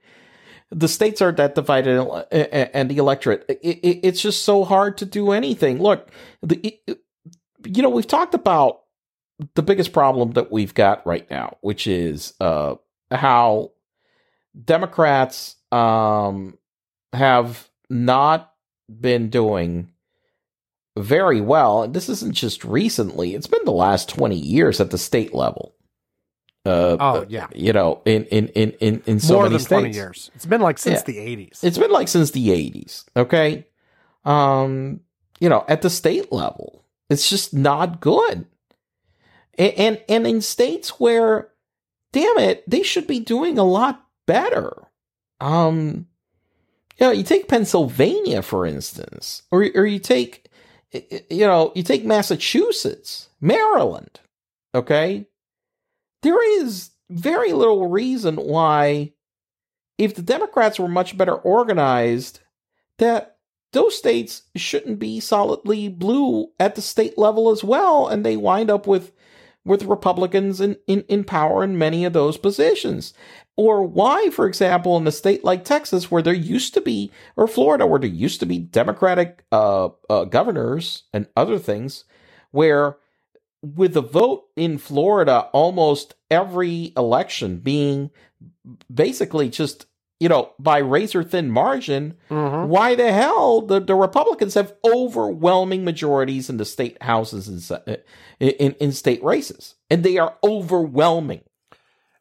the 0.71 0.88
states 0.88 1.21
are 1.21 1.34
that 1.34 1.55
divided, 1.55 1.99
uh, 1.99 2.23
and 2.32 2.89
the 2.89 2.97
electorate, 2.97 3.43
it, 3.49 3.59
it, 3.61 3.99
it's 4.03 4.21
just 4.21 4.45
so 4.45 4.63
hard 4.63 4.97
to 4.99 5.05
do 5.05 5.32
anything. 5.32 5.82
Look, 5.82 6.09
the 6.41 6.80
you 7.65 7.82
know 7.82 7.89
we've 7.89 8.07
talked 8.07 8.34
about 8.34 8.84
the 9.55 9.63
biggest 9.63 9.91
problem 9.91 10.32
that 10.32 10.49
we've 10.49 10.73
got 10.73 11.05
right 11.05 11.30
now, 11.30 11.57
which 11.61 11.86
is 11.86 12.34
uh 12.39 12.75
how 13.11 13.71
Democrats 14.63 15.55
um 15.71 16.57
have 17.13 17.69
not 17.89 18.53
been 18.89 19.29
doing 19.29 19.89
very 20.97 21.41
well. 21.41 21.83
And 21.83 21.93
this 21.93 22.09
isn't 22.09 22.33
just 22.33 22.63
recently, 22.65 23.35
it's 23.35 23.47
been 23.47 23.63
the 23.65 23.71
last 23.71 24.09
20 24.09 24.35
years 24.35 24.81
at 24.81 24.89
the 24.91 24.97
state 24.97 25.33
level. 25.33 25.75
Uh, 26.65 26.97
Oh, 26.99 27.25
yeah. 27.29 27.47
You 27.55 27.71
know, 27.71 28.01
in, 28.05 28.25
in, 28.25 28.47
in, 28.49 28.71
in, 28.79 29.03
in 29.05 29.19
so 29.19 29.35
more 29.35 29.43
many 29.43 29.53
than 29.55 29.59
states. 29.59 29.81
20 29.81 29.93
years 29.93 30.31
it's 30.35 30.45
been 30.45 30.61
like 30.61 30.77
since 30.79 30.99
Yeah. 30.99 31.13
the 31.13 31.17
80s 31.17 31.63
It's 31.63 31.77
been 31.77 31.91
like 31.91 32.07
since 32.07 32.31
the 32.31 32.49
80s. 32.49 33.05
Okay. 33.15 33.67
Um, 34.25 35.01
you 35.39 35.49
know, 35.49 35.63
at 35.67 35.81
the 35.81 35.89
state 35.89 36.31
level, 36.31 36.83
it's 37.09 37.29
just 37.29 37.53
not 37.53 38.01
good. 38.01 38.45
And, 39.57 39.73
and, 39.77 40.01
and 40.09 40.27
in 40.27 40.41
states 40.41 40.99
where, 40.99 41.49
damn 42.11 42.37
it, 42.39 42.67
they 42.69 42.83
should 42.83 43.07
be 43.07 43.19
doing 43.19 43.57
a 43.57 43.63
lot 43.63 44.03
better. 44.28 44.88
Um, 45.39 46.07
you 46.99 47.07
know, 47.07 47.11
you 47.11 47.23
take 47.23 47.47
Pennsylvania, 47.47 48.43
for 48.43 48.65
instance, 48.65 49.43
or, 49.51 49.67
or 49.73 49.86
you 49.86 49.99
take, 49.99 50.49
you 50.91 51.47
know, 51.47 51.71
you 51.75 51.84
take 51.84 52.05
Massachusetts, 52.05 53.30
Maryland. 53.41 54.19
Okay. 54.75 55.28
There 56.21 56.61
is 56.61 56.91
very 57.09 57.53
little 57.53 57.88
reason 57.88 58.36
why 58.36 59.13
if 59.97 60.13
the 60.13 60.21
Democrats 60.21 60.80
were 60.80 60.88
much 60.88 61.17
better 61.17 61.36
organized, 61.36 62.41
that 62.97 63.38
those 63.73 63.97
states 63.97 64.43
shouldn't 64.55 64.99
be 64.99 65.19
solidly 65.19 65.88
blue 65.88 66.49
at 66.59 66.75
the 66.75 66.82
state 66.82 67.17
level 67.17 67.49
as 67.49 67.63
well, 67.63 68.07
and 68.07 68.25
they 68.25 68.38
wind 68.38 68.69
up 68.69 68.88
with 68.88 69.11
with 69.65 69.84
Republicans 69.84 70.61
in, 70.61 70.78
in, 70.88 71.01
in 71.09 71.25
power 71.25 71.61
in 71.61 71.78
many 71.78 72.05
of 72.05 72.13
those 72.13 72.38
positions. 72.38 73.13
Or 73.57 73.83
why, 73.83 74.29
for 74.29 74.47
example, 74.47 74.95
in 74.97 75.07
a 75.07 75.11
state 75.11 75.43
like 75.43 75.65
Texas, 75.65 76.11
where 76.11 76.21
there 76.21 76.33
used 76.33 76.75
to 76.75 76.81
be, 76.81 77.11
or 77.35 77.47
Florida, 77.47 77.87
where 77.87 77.99
there 77.99 78.07
used 78.09 78.39
to 78.41 78.45
be 78.45 78.59
Democratic 78.59 79.43
uh, 79.51 79.89
uh, 80.09 80.25
governors 80.25 81.03
and 81.11 81.25
other 81.35 81.57
things, 81.57 82.03
where 82.51 82.97
with 83.63 83.93
the 83.95 84.01
vote 84.03 84.45
in 84.55 84.77
Florida, 84.77 85.49
almost 85.53 86.13
every 86.29 86.93
election 86.95 87.57
being 87.57 88.11
basically 88.93 89.49
just 89.49 89.85
you 90.19 90.29
know 90.29 90.51
by 90.59 90.77
razor 90.79 91.23
thin 91.23 91.49
margin 91.49 92.15
Mhm. 92.29 92.67
why 92.67 92.95
the 92.95 93.11
hell 93.11 93.61
the, 93.61 93.79
the 93.79 93.95
republicans 93.95 94.53
have 94.55 94.73
overwhelming 94.83 95.83
majorities 95.85 96.49
in 96.49 96.57
the 96.57 96.65
state 96.65 97.01
houses 97.01 97.47
and 97.47 97.61
se- 97.61 98.01
in, 98.39 98.73
in 98.73 98.91
state 98.91 99.23
races 99.23 99.75
and 99.89 100.03
they 100.03 100.17
are 100.17 100.35
overwhelming 100.43 101.41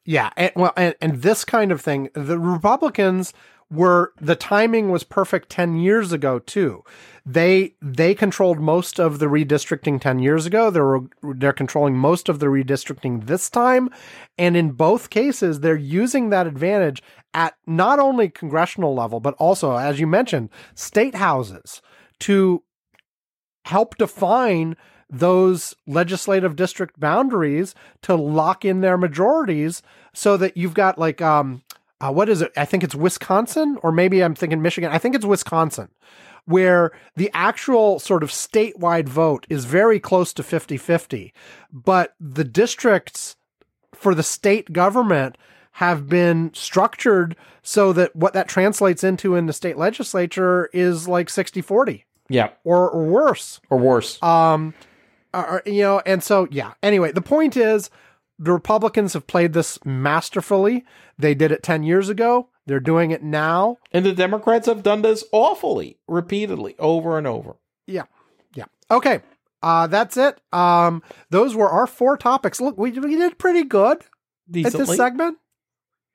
Yeah, 0.06 0.30
and, 0.36 0.52
well, 0.54 0.72
and, 0.76 0.94
and 1.00 1.20
this 1.20 1.44
kind 1.44 1.72
of 1.72 1.80
thing, 1.80 2.08
the 2.14 2.38
Republicans 2.38 3.32
were 3.68 4.12
the 4.20 4.36
timing 4.36 4.92
was 4.92 5.02
perfect 5.02 5.50
ten 5.50 5.76
years 5.76 6.12
ago 6.12 6.38
too. 6.38 6.84
They 7.26 7.74
they 7.82 8.14
controlled 8.14 8.60
most 8.60 9.00
of 9.00 9.18
the 9.18 9.26
redistricting 9.26 10.00
ten 10.00 10.20
years 10.20 10.46
ago. 10.46 10.70
They're 10.70 11.00
they're 11.34 11.52
controlling 11.52 11.96
most 11.96 12.28
of 12.28 12.38
the 12.38 12.46
redistricting 12.46 13.26
this 13.26 13.50
time, 13.50 13.90
and 14.38 14.56
in 14.56 14.70
both 14.70 15.10
cases, 15.10 15.60
they're 15.60 15.74
using 15.74 16.30
that 16.30 16.46
advantage 16.46 17.02
at 17.34 17.54
not 17.66 17.98
only 17.98 18.28
congressional 18.28 18.94
level 18.94 19.18
but 19.18 19.34
also, 19.34 19.74
as 19.76 19.98
you 19.98 20.06
mentioned, 20.06 20.48
state 20.76 21.16
houses 21.16 21.82
to 22.20 22.62
help 23.64 23.96
define 23.96 24.76
those 25.08 25.74
legislative 25.86 26.56
district 26.56 26.98
boundaries 26.98 27.74
to 28.02 28.14
lock 28.14 28.64
in 28.64 28.80
their 28.80 28.98
majorities 28.98 29.82
so 30.12 30.36
that 30.36 30.56
you've 30.56 30.74
got 30.74 30.98
like 30.98 31.20
um 31.22 31.62
uh, 31.98 32.12
what 32.12 32.28
is 32.28 32.42
it? 32.42 32.52
I 32.56 32.66
think 32.66 32.84
it's 32.84 32.94
wisconsin 32.94 33.78
or 33.82 33.92
maybe 33.92 34.22
i'm 34.22 34.34
thinking 34.34 34.62
michigan. 34.62 34.90
I 34.90 34.98
think 34.98 35.14
it's 35.14 35.24
wisconsin 35.24 35.88
where 36.44 36.92
the 37.16 37.30
actual 37.34 37.98
sort 37.98 38.22
of 38.22 38.30
statewide 38.30 39.08
vote 39.08 39.46
is 39.48 39.64
very 39.64 39.98
close 39.98 40.32
to 40.34 40.42
50-50 40.42 41.32
but 41.72 42.14
the 42.20 42.44
districts 42.44 43.36
for 43.94 44.14
the 44.14 44.22
state 44.22 44.72
government 44.72 45.38
have 45.72 46.08
been 46.08 46.52
structured 46.54 47.36
so 47.62 47.92
that 47.92 48.14
what 48.14 48.32
that 48.32 48.48
translates 48.48 49.04
into 49.04 49.34
in 49.34 49.46
the 49.46 49.52
state 49.52 49.76
legislature 49.76 50.68
is 50.72 51.06
like 51.06 51.28
60-40 51.28 52.02
yeah. 52.28 52.50
Or, 52.64 52.90
or 52.90 53.04
worse. 53.04 53.60
Or 53.70 53.78
worse. 53.78 54.22
Um, 54.22 54.74
uh, 55.40 55.60
you 55.66 55.82
know, 55.82 56.00
and 56.06 56.22
so 56.22 56.46
yeah. 56.50 56.72
Anyway, 56.82 57.12
the 57.12 57.22
point 57.22 57.56
is, 57.56 57.90
the 58.38 58.52
Republicans 58.52 59.12
have 59.14 59.26
played 59.26 59.52
this 59.52 59.78
masterfully. 59.84 60.84
They 61.18 61.34
did 61.34 61.52
it 61.52 61.62
ten 61.62 61.82
years 61.82 62.08
ago. 62.08 62.48
They're 62.66 62.80
doing 62.80 63.12
it 63.12 63.22
now. 63.22 63.78
and 63.92 64.04
the 64.04 64.12
democrats 64.12 64.66
have 64.66 64.82
done 64.82 65.02
this 65.02 65.22
awfully 65.32 65.98
repeatedly 66.08 66.74
over 66.80 67.16
and 67.16 67.26
over 67.26 67.56
Yeah, 67.86 68.04
yeah. 68.54 68.64
Okay, 68.90 69.20
uh, 69.62 69.86
that's 69.86 70.16
it. 70.16 70.40
Um, 70.52 71.02
those 71.30 71.54
were 71.54 71.68
our 71.70 71.86
four 71.86 72.16
topics. 72.16 72.60
Look, 72.60 72.76
we 72.76 72.90
we 72.90 73.16
did 73.16 73.38
pretty 73.38 73.62
good 73.64 73.98
at 74.64 74.72
this 74.72 74.96
segment. 74.96 75.38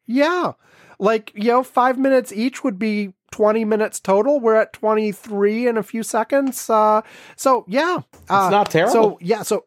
Yeah, 0.06 0.54
like 1.02 1.32
you 1.36 1.52
know, 1.52 1.64
five 1.64 1.98
minutes 1.98 2.32
each 2.32 2.64
would 2.64 2.80
be. 2.80 3.14
20 3.34 3.64
minutes 3.64 4.02
total. 4.02 4.42
We're 4.42 4.58
at 4.58 4.74
23 4.74 5.66
in 5.66 5.78
a 5.78 5.84
few 5.84 6.04
seconds. 6.04 6.70
Uh, 6.70 7.02
so 7.38 7.64
yeah, 7.66 8.00
uh, 8.30 8.42
it's 8.48 8.52
not 8.52 8.70
terrible 8.70 8.92
So 8.92 9.18
yeah, 9.22 9.42
so 9.44 9.64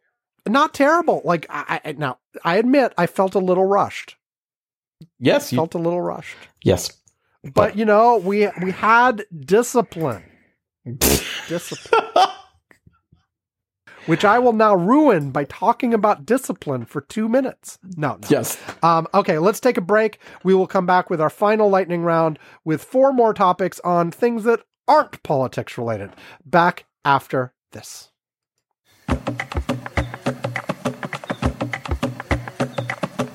not 0.46 0.74
terrible. 0.74 1.22
Like 1.24 1.46
I, 1.48 1.80
I 1.82 1.92
now 1.92 2.18
I 2.44 2.56
admit 2.56 2.92
I 2.98 3.06
felt 3.06 3.34
a 3.34 3.38
little 3.38 3.64
rushed. 3.64 4.16
yes 5.18 5.50
you, 5.50 5.56
Felt 5.56 5.74
a 5.74 5.78
little 5.78 6.02
rushed. 6.02 6.36
yes 6.62 6.92
But 7.54 7.74
you 7.78 7.86
know, 7.86 8.18
we 8.18 8.48
we 8.62 8.70
had 8.72 9.24
discipline. 9.34 10.24
discipline. 11.48 12.02
Which 14.06 14.24
I 14.24 14.38
will 14.38 14.52
now 14.52 14.74
ruin 14.74 15.30
by 15.30 15.44
talking 15.44 15.94
about 15.94 16.26
discipline 16.26 16.84
for 16.84 17.00
two 17.00 17.28
minutes. 17.28 17.78
No, 17.96 18.18
no. 18.20 18.28
yes 18.28 18.58
Um, 18.82 19.06
okay, 19.14 19.38
let's 19.38 19.60
take 19.60 19.76
a 19.76 19.82
break. 19.82 20.18
We 20.42 20.54
will 20.54 20.66
come 20.66 20.86
back 20.86 21.10
with 21.10 21.20
our 21.20 21.30
final 21.30 21.68
lightning 21.68 22.02
round 22.02 22.38
with 22.64 22.82
four 22.82 23.12
more 23.12 23.34
topics 23.34 23.80
on 23.80 24.10
things 24.10 24.44
that 24.44 24.60
aren't 24.86 25.22
politics 25.22 25.78
related. 25.78 26.10
Back 26.44 26.84
after 27.04 27.54
this. 27.72 28.10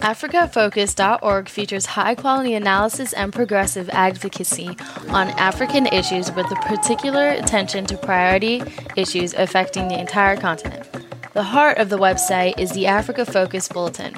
AfricaFocus.org 0.01 1.49
features 1.49 1.85
high 1.85 2.15
quality 2.15 2.53
analysis 2.53 3.11
and 3.11 3.33
progressive 3.33 3.89
advocacy 3.89 4.69
on 5.09 5.27
African 5.31 5.87
issues 5.87 6.31
with 6.31 6.49
a 6.51 6.55
particular 6.55 7.31
attention 7.31 7.85
to 7.85 7.97
priority 7.97 8.63
issues 8.95 9.33
affecting 9.33 9.89
the 9.89 9.99
entire 9.99 10.37
continent. 10.37 10.87
The 11.33 11.43
heart 11.43 11.79
of 11.79 11.89
the 11.89 11.97
website 11.97 12.57
is 12.57 12.71
the 12.71 12.87
Africa 12.87 13.25
Focus 13.25 13.67
Bulletin. 13.67 14.15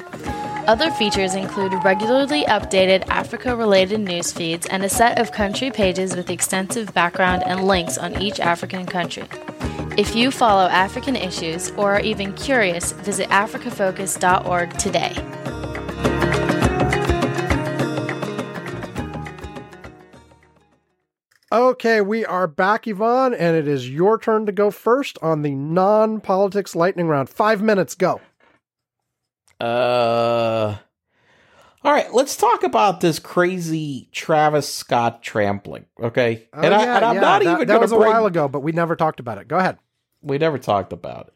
Other 0.67 0.91
features 0.91 1.33
include 1.33 1.73
regularly 1.83 2.43
updated 2.43 3.07
Africa 3.09 3.55
related 3.55 4.01
news 4.01 4.31
feeds 4.31 4.67
and 4.67 4.83
a 4.83 4.89
set 4.89 5.19
of 5.19 5.31
country 5.31 5.71
pages 5.71 6.15
with 6.15 6.29
extensive 6.29 6.93
background 6.93 7.41
and 7.47 7.65
links 7.65 7.97
on 7.97 8.21
each 8.21 8.39
African 8.39 8.85
country. 8.85 9.25
If 9.97 10.15
you 10.15 10.29
follow 10.29 10.69
African 10.69 11.15
issues 11.15 11.71
or 11.71 11.95
are 11.95 11.99
even 11.99 12.33
curious, 12.33 12.91
visit 12.91 13.27
africafocus.org 13.29 14.77
today. 14.77 15.15
Okay, 21.51 21.99
we 21.99 22.25
are 22.25 22.47
back, 22.47 22.87
Ivan, 22.87 23.33
and 23.33 23.57
it 23.57 23.67
is 23.67 23.89
your 23.89 24.17
turn 24.17 24.45
to 24.45 24.53
go 24.53 24.71
first 24.71 25.17
on 25.21 25.41
the 25.41 25.51
non 25.53 26.21
politics 26.21 26.77
lightning 26.77 27.07
round. 27.07 27.27
Five 27.29 27.61
minutes, 27.61 27.93
go. 27.93 28.21
Uh, 29.59 30.77
all 31.83 31.91
right, 31.91 32.13
let's 32.13 32.37
talk 32.37 32.63
about 32.63 33.01
this 33.01 33.19
crazy 33.19 34.07
Travis 34.13 34.73
Scott 34.73 35.21
trampling. 35.21 35.85
Okay, 36.01 36.47
Oh, 36.53 36.61
and, 36.61 36.73
I, 36.73 36.83
yeah, 36.85 36.95
and 36.95 37.05
I'm 37.05 37.15
yeah, 37.15 37.21
not 37.21 37.43
that, 37.43 37.53
even 37.55 37.67
that 37.67 37.81
was 37.81 37.91
a 37.91 37.97
bring. 37.97 38.09
while 38.09 38.25
ago, 38.25 38.47
but 38.47 38.61
we 38.61 38.71
never 38.71 38.95
talked 38.95 39.19
about 39.19 39.37
it. 39.37 39.49
Go 39.49 39.57
ahead. 39.57 39.77
We 40.21 40.37
never 40.37 40.57
talked 40.57 40.93
about 40.93 41.27
it. 41.27 41.33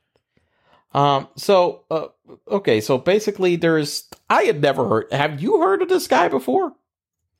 Um. 0.97 1.27
So, 1.35 1.83
uh, 1.91 2.07
okay. 2.49 2.79
So 2.79 2.97
basically, 2.97 3.57
there's. 3.57 4.07
I 4.29 4.43
had 4.43 4.61
never 4.61 4.87
heard. 4.87 5.11
Have 5.11 5.41
you 5.41 5.59
heard 5.59 5.81
of 5.81 5.89
this 5.89 6.07
guy 6.07 6.29
before? 6.29 6.71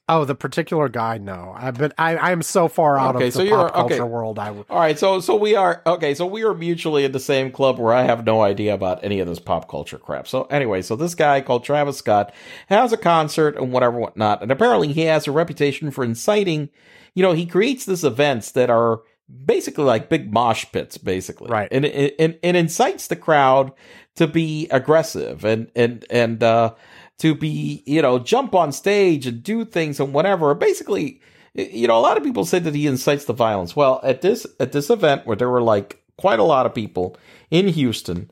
Oh, 0.07 0.23
the 0.23 0.35
particular 0.35 0.87
guy, 0.87 1.17
no. 1.17 1.51
I've 1.57 1.79
been 1.79 1.91
I 1.97 2.15
I'm 2.17 2.43
so 2.43 2.67
far 2.67 2.97
out 2.97 3.15
Okay, 3.15 3.27
of 3.27 3.33
so 3.33 3.43
the 3.43 3.49
pop 3.49 3.73
culture 3.73 3.93
okay. 3.95 4.01
world. 4.03 4.37
I 4.37 4.51
would 4.51 4.65
All 4.69 4.79
right. 4.79 4.99
So, 4.99 5.19
so 5.19 5.35
we 5.35 5.55
are 5.55 5.81
okay. 5.85 6.13
So 6.13 6.27
we 6.27 6.43
are 6.43 6.53
mutually 6.53 7.05
in 7.05 7.11
the 7.11 7.19
same 7.19 7.51
club 7.51 7.79
where 7.79 7.91
I 7.91 8.03
have 8.03 8.23
no 8.23 8.43
idea 8.43 8.75
about 8.75 9.03
any 9.03 9.19
of 9.19 9.27
this 9.27 9.39
pop 9.39 9.67
culture 9.67 9.97
crap. 9.97 10.27
So 10.27 10.43
anyway, 10.43 10.83
so 10.83 10.95
this 10.95 11.15
guy 11.15 11.41
called 11.41 11.63
Travis 11.63 11.97
Scott 11.97 12.33
has 12.67 12.93
a 12.93 12.97
concert 12.97 13.55
and 13.57 13.71
whatever, 13.71 13.97
whatnot, 13.97 14.43
and 14.43 14.51
apparently 14.51 14.93
he 14.93 15.01
has 15.01 15.25
a 15.27 15.31
reputation 15.31 15.89
for 15.89 16.03
inciting. 16.03 16.69
You 17.15 17.23
know, 17.23 17.31
he 17.33 17.47
creates 17.47 17.85
these 17.85 18.03
events 18.03 18.51
that 18.51 18.69
are 18.69 19.01
basically 19.43 19.85
like 19.85 20.07
big 20.09 20.31
mosh 20.31 20.65
pits, 20.71 20.99
basically, 20.99 21.49
Right. 21.49 21.67
And 21.71 21.83
it, 21.83 22.15
it, 22.19 22.39
it 22.43 22.55
incites 22.55 23.07
the 23.07 23.15
crowd 23.15 23.71
to 24.17 24.27
be 24.27 24.67
aggressive 24.69 25.43
and 25.43 25.71
and 25.75 26.05
and 26.09 26.43
uh, 26.43 26.73
to 27.19 27.33
be 27.35 27.83
you 27.85 28.01
know 28.01 28.19
jump 28.19 28.53
on 28.55 28.71
stage 28.71 29.25
and 29.27 29.41
do 29.43 29.65
things 29.65 29.99
and 29.99 30.13
whatever. 30.13 30.53
Basically, 30.53 31.21
you 31.53 31.87
know, 31.87 31.97
a 31.97 32.01
lot 32.01 32.17
of 32.17 32.23
people 32.23 32.45
say 32.45 32.59
that 32.59 32.75
he 32.75 32.87
incites 32.87 33.25
the 33.25 33.33
violence. 33.33 33.75
Well, 33.75 33.99
at 34.03 34.21
this 34.21 34.45
at 34.59 34.71
this 34.71 34.89
event 34.89 35.25
where 35.25 35.35
there 35.37 35.49
were 35.49 35.61
like 35.61 36.01
quite 36.17 36.39
a 36.39 36.43
lot 36.43 36.65
of 36.65 36.73
people 36.73 37.17
in 37.51 37.67
Houston, 37.69 38.29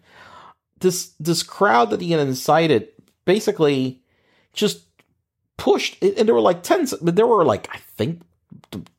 this 0.80 1.14
this 1.20 1.44
crowd 1.44 1.90
that 1.92 2.02
he 2.02 2.12
had 2.12 2.20
incited 2.28 2.90
basically 3.26 4.02
just 4.54 4.84
pushed 5.58 6.02
and 6.04 6.28
there 6.28 6.36
were 6.36 6.42
like 6.42 6.64
tens 6.64 6.94
there 7.02 7.28
were 7.28 7.46
like 7.46 7.68
I 7.74 7.78
think 7.78 8.22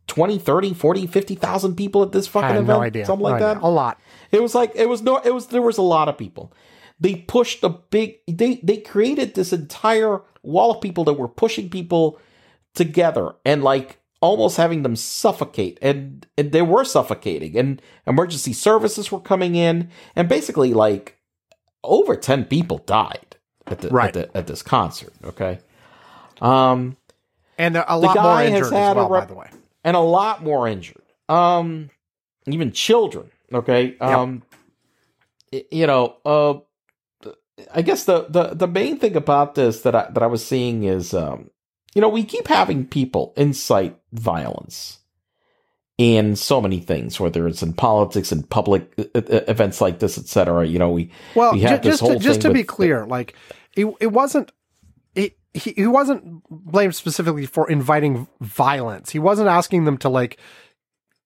20, 0.07 0.39
30, 0.39 0.75
40, 0.75 1.07
50,000 1.07 1.75
people 1.77 2.03
at 2.03 2.13
this 2.13 2.27
fucking 2.27 2.51
event. 2.51 2.67
no 2.69 2.81
idea. 2.83 3.07
Something 3.07 3.25
No 3.25 3.31
like 3.31 3.43
idea. 3.43 3.55
that. 3.55 3.63
A 3.63 3.69
lot. 3.69 4.01
It 4.33 4.43
was 4.43 4.55
like 4.55 4.73
it 4.75 4.89
was 4.89 5.03
no 5.03 5.19
it 5.19 5.35
was 5.35 5.49
there 5.49 5.63
was 5.63 5.79
a 5.79 5.83
lot 5.83 6.09
of 6.09 6.17
people. 6.17 6.53
They 7.01 7.17
pushed 7.17 7.63
a 7.65 7.69
big 7.71 8.17
they 8.29 8.57
they 8.63 8.79
created 8.79 9.35
this 9.35 9.53
entire 9.53 10.21
wall 10.43 10.71
of 10.73 10.81
people 10.81 11.05
that 11.05 11.15
were 11.15 11.29
pushing 11.29 11.69
people 11.71 12.19
together 12.75 13.33
and 13.45 13.63
like 13.63 13.99
almost 14.21 14.57
having 14.57 14.83
them 14.83 14.97
suffocate 14.97 15.79
and, 15.83 16.27
and 16.39 16.51
they 16.53 16.63
were 16.63 16.85
suffocating 16.85 17.57
and 17.59 17.81
emergency 18.07 18.53
services 18.55 19.13
were 19.13 19.21
coming 19.21 19.55
in 19.55 19.91
and 20.17 20.29
basically 20.29 20.73
like 20.73 21.19
over 21.83 22.17
10 22.17 22.47
people 22.47 22.79
died 22.79 23.37
at 23.67 23.81
the, 23.81 23.89
Right. 23.91 24.17
at, 24.17 24.33
the, 24.33 24.39
at 24.39 24.47
this 24.47 24.63
concert 24.63 25.13
okay 25.25 25.59
um 26.41 26.97
And 27.59 27.77
a 27.77 27.97
lot 27.97 28.17
more 28.17 28.43
injured 28.43 28.73
as 28.73 28.95
well, 28.97 29.09
by 29.09 29.25
the 29.27 29.35
way. 29.35 29.51
and 29.85 29.97
a 29.97 30.01
lot 30.01 30.43
more 30.43 30.67
injured. 30.67 31.03
Um, 31.29 31.91
even 32.47 32.73
children. 32.73 33.31
Okay. 33.53 33.97
Um, 33.99 34.43
y- 35.53 35.65
you 35.71 35.87
know, 35.87 36.17
uh, 36.25 36.55
I 37.73 37.83
guess 37.83 38.05
the, 38.05 38.27
the, 38.29 38.55
the 38.55 38.67
main 38.67 38.99
thing 38.99 39.17
about 39.17 39.55
this 39.55 39.83
that 39.83 39.95
I, 39.95 40.11
that 40.11 40.23
I 40.23 40.27
was 40.27 40.45
seeing 40.45 40.85
is, 40.85 41.15
um, 41.15 41.51
you 41.95 42.01
know, 42.01 42.09
we 42.09 42.25
keep 42.25 42.49
having 42.49 42.87
people 42.87 43.33
incite 43.37 43.97
violence 44.13 44.99
in 45.97 46.35
so 46.35 46.61
many 46.61 46.81
things, 46.81 47.21
whether 47.21 47.47
it's 47.47 47.63
in 47.63 47.73
politics 47.73 48.33
and 48.33 48.49
public 48.51 48.93
events 49.15 49.81
like 49.81 50.01
this, 50.01 50.19
et 50.19 50.27
cetera. 50.27 50.67
You 50.67 50.79
know, 50.81 50.91
we, 50.91 51.11
Well, 51.37 51.53
we 51.53 51.61
have 51.61 51.83
this 51.83 51.93
just 51.93 52.01
whole 52.01 52.15
to, 52.15 52.19
just 52.19 52.41
to 52.41 52.53
be 52.53 52.65
clear, 52.65 53.07
like 53.07 53.35
it, 53.77 53.87
it 54.01 54.09
wasn't 54.09 54.51
it 55.15 55.39
he, 55.53 55.73
he 55.77 55.87
wasn't 55.87 56.43
blamed 56.51 56.97
specifically 56.97 57.47
for 57.47 57.71
inviting 57.71 58.27
violence. 58.41 59.11
He 59.11 59.21
wasn't 59.21 59.49
asking 59.49 59.85
them 59.85 59.99
to 59.99 60.09
like 60.09 60.39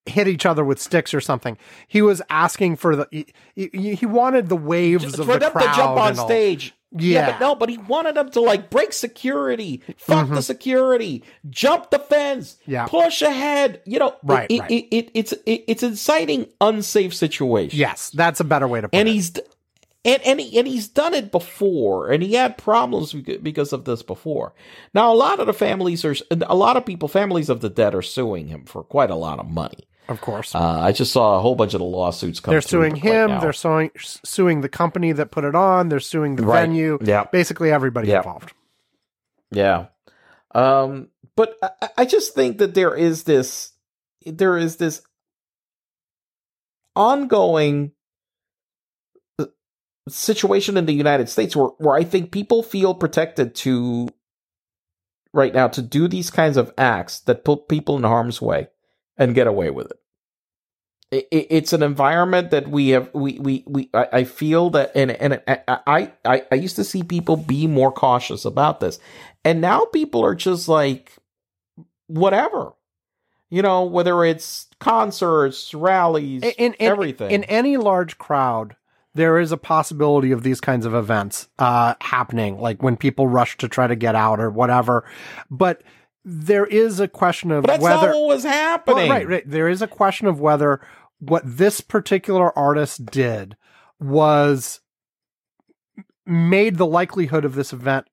hit 0.08 0.26
each 0.28 0.46
other 0.46 0.64
with 0.64 0.80
sticks 0.80 1.12
or 1.14 1.20
something. 1.20 1.56
He 1.86 2.02
was 2.02 2.20
asking 2.30 2.76
for 2.76 2.96
the 2.96 3.08
he, 3.10 3.26
he, 3.72 3.94
he 3.94 4.06
wanted 4.06 4.48
the 4.48 4.56
waves 4.56 5.04
of 5.18 5.26
for 5.26 5.34
the 5.34 5.38
them 5.38 5.52
crowd 5.52 5.70
to 5.72 5.76
jump 5.76 5.96
on 5.98 6.14
stage. 6.16 6.74
Yeah. 6.90 7.32
but 7.32 7.40
no, 7.40 7.54
but 7.54 7.68
he 7.68 7.76
wanted 7.76 8.14
them 8.14 8.30
to 8.30 8.40
like 8.40 8.70
break 8.70 8.94
security, 8.94 9.82
fuck 9.98 10.30
the 10.30 10.40
security, 10.40 11.22
jump 11.50 11.90
the 11.90 11.98
fence, 11.98 12.54
Mm-hmm. 12.62 12.70
Yeah. 12.72 12.86
push 12.86 13.20
ahead. 13.20 13.82
You 13.84 13.98
know, 13.98 14.16
Right, 14.22 14.50
It, 14.50 14.60
right. 14.60 14.70
It, 14.70 14.96
it, 14.96 15.10
it's 15.12 15.32
it, 15.32 15.64
it's 15.68 15.82
inciting 15.82 16.46
unsafe 16.62 17.12
situations. 17.14 17.74
Yes, 17.78 18.08
that's 18.10 18.40
a 18.40 18.44
better 18.44 18.66
way 18.66 18.80
to 18.80 18.88
put 18.88 18.96
and 18.98 19.06
it. 19.06 19.12
he's 19.12 19.30
d- 19.30 19.42
and 20.04 20.22
and 20.24 20.40
he, 20.40 20.58
and 20.58 20.66
he's 20.66 20.88
done 20.88 21.12
it 21.12 21.30
before, 21.30 22.08
and 22.10 22.22
he 22.22 22.32
had 22.34 22.56
problems 22.56 23.12
because 23.12 23.72
of 23.74 23.84
this 23.84 24.02
before. 24.02 24.54
Now, 24.94 25.12
a 25.12 25.14
lot 25.16 25.40
of 25.40 25.46
the 25.46 25.52
families 25.52 26.04
are 26.06 26.14
a 26.30 26.54
lot 26.54 26.76
of 26.78 26.86
people, 26.86 27.08
families 27.08 27.50
of 27.50 27.60
the 27.60 27.68
dead, 27.68 27.94
are 27.94 28.00
suing 28.00 28.46
him 28.46 28.64
for 28.64 28.82
quite 28.84 29.10
a 29.10 29.16
lot 29.16 29.40
of 29.40 29.50
money. 29.50 29.88
Of 30.08 30.20
course. 30.20 30.54
Uh, 30.54 30.80
I 30.80 30.92
just 30.92 31.12
saw 31.12 31.36
a 31.36 31.40
whole 31.40 31.54
bunch 31.54 31.74
of 31.74 31.80
the 31.80 31.84
lawsuits 31.86 32.40
come. 32.40 32.52
they're 32.52 32.60
suing 32.60 32.94
right 32.94 33.02
him. 33.02 33.30
now. 33.30 33.40
they're 33.40 33.52
suing 33.52 33.90
suing 33.96 34.60
the 34.62 34.68
company 34.68 35.12
that 35.12 35.30
put 35.30 35.44
it 35.44 35.54
on. 35.54 35.88
They're 35.88 36.00
suing 36.00 36.36
the 36.36 36.44
Right. 36.44 36.62
venue. 36.62 36.98
Yeah. 37.02 37.24
Basically, 37.24 37.70
everybody 37.70 38.08
Yeah. 38.08 38.18
involved. 38.18 38.52
Yeah. 39.50 39.86
Um, 40.54 41.08
but 41.36 41.56
I, 41.62 41.88
I 41.98 42.04
just 42.04 42.34
think 42.34 42.58
that 42.58 42.74
there 42.74 42.94
is 42.94 43.24
this 43.24 43.72
there 44.24 44.56
is 44.58 44.76
this 44.76 45.02
ongoing 46.96 47.92
uh, 49.38 49.46
situation 50.08 50.76
in 50.76 50.86
the 50.86 50.92
United 50.92 51.28
States 51.28 51.54
where, 51.54 51.68
where 51.78 51.96
I 51.96 52.04
think 52.04 52.32
people 52.32 52.62
feel 52.62 52.94
protected 52.94 53.54
to 53.56 54.08
right 55.32 55.54
now 55.54 55.68
to 55.68 55.82
do 55.82 56.08
these 56.08 56.30
kinds 56.30 56.56
of 56.56 56.72
acts 56.78 57.20
that 57.20 57.44
put 57.44 57.68
people 57.68 57.96
in 57.96 58.02
harm's 58.02 58.40
way 58.42 58.68
and 59.16 59.34
get 59.34 59.46
away 59.46 59.70
with 59.70 59.90
it. 59.90 59.97
I- 61.12 61.24
I- 61.32 61.46
It's 61.50 61.72
an 61.72 61.82
environment 61.82 62.50
that 62.50 62.68
we 62.68 62.90
have. 62.90 63.08
We 63.14 63.38
we 63.38 63.64
we. 63.66 63.88
I 63.94 64.08
I 64.12 64.24
feel 64.24 64.70
that, 64.70 64.92
and 64.94 65.10
and 65.10 65.40
I 65.46 66.12
I 66.26 66.42
I 66.50 66.54
used 66.54 66.76
to 66.76 66.84
see 66.84 67.02
people 67.02 67.36
be 67.36 67.66
more 67.66 67.90
cautious 67.92 68.44
about 68.44 68.80
this, 68.80 68.98
and 69.44 69.60
now 69.60 69.86
people 69.86 70.22
are 70.24 70.34
just 70.34 70.68
like, 70.68 71.12
whatever, 72.06 72.72
you 73.50 73.62
know, 73.62 73.84
whether 73.84 74.24
it's 74.24 74.66
concerts, 74.80 75.72
rallies, 75.74 76.42
In, 76.42 76.50
in, 76.58 76.74
in- 76.74 76.90
everything. 76.90 77.30
in 77.30 77.44
any 77.44 77.76
large 77.76 78.18
crowd, 78.18 78.76
there 79.14 79.38
is 79.38 79.52
a 79.52 79.56
possibility 79.56 80.30
of 80.32 80.42
these 80.42 80.60
kinds 80.60 80.86
of 80.86 80.94
events 80.94 81.48
uh, 81.58 81.94
happening, 82.00 82.58
like 82.60 82.82
when 82.82 82.96
people 82.96 83.26
rush 83.28 83.56
to 83.58 83.68
try 83.68 83.86
to 83.86 83.96
get 83.96 84.14
out 84.14 84.40
or 84.40 84.50
whatever. 84.50 85.04
But 85.50 85.82
there 86.24 86.66
is 86.66 87.00
a 87.00 87.08
question 87.08 87.50
of 87.50 87.62
but 87.62 87.68
that's 87.72 87.82
whether. 87.82 88.08
not 88.08 88.16
what 88.16 88.26
was 88.34 88.44
Well, 88.44 88.52
happening. 88.52 89.10
right, 89.10 89.26
right. 89.26 89.42
There 89.50 89.68
is 89.68 89.80
a 89.80 89.86
question 89.86 90.26
of 90.26 90.40
whether 90.40 90.80
what 91.20 91.42
this 91.44 91.80
particular 91.80 92.56
artist 92.58 93.06
did 93.06 93.56
was 94.00 94.80
made 96.26 96.76
the 96.76 96.86
likelihood 96.86 97.44
of 97.44 97.54
this 97.54 97.72
event 97.72 98.06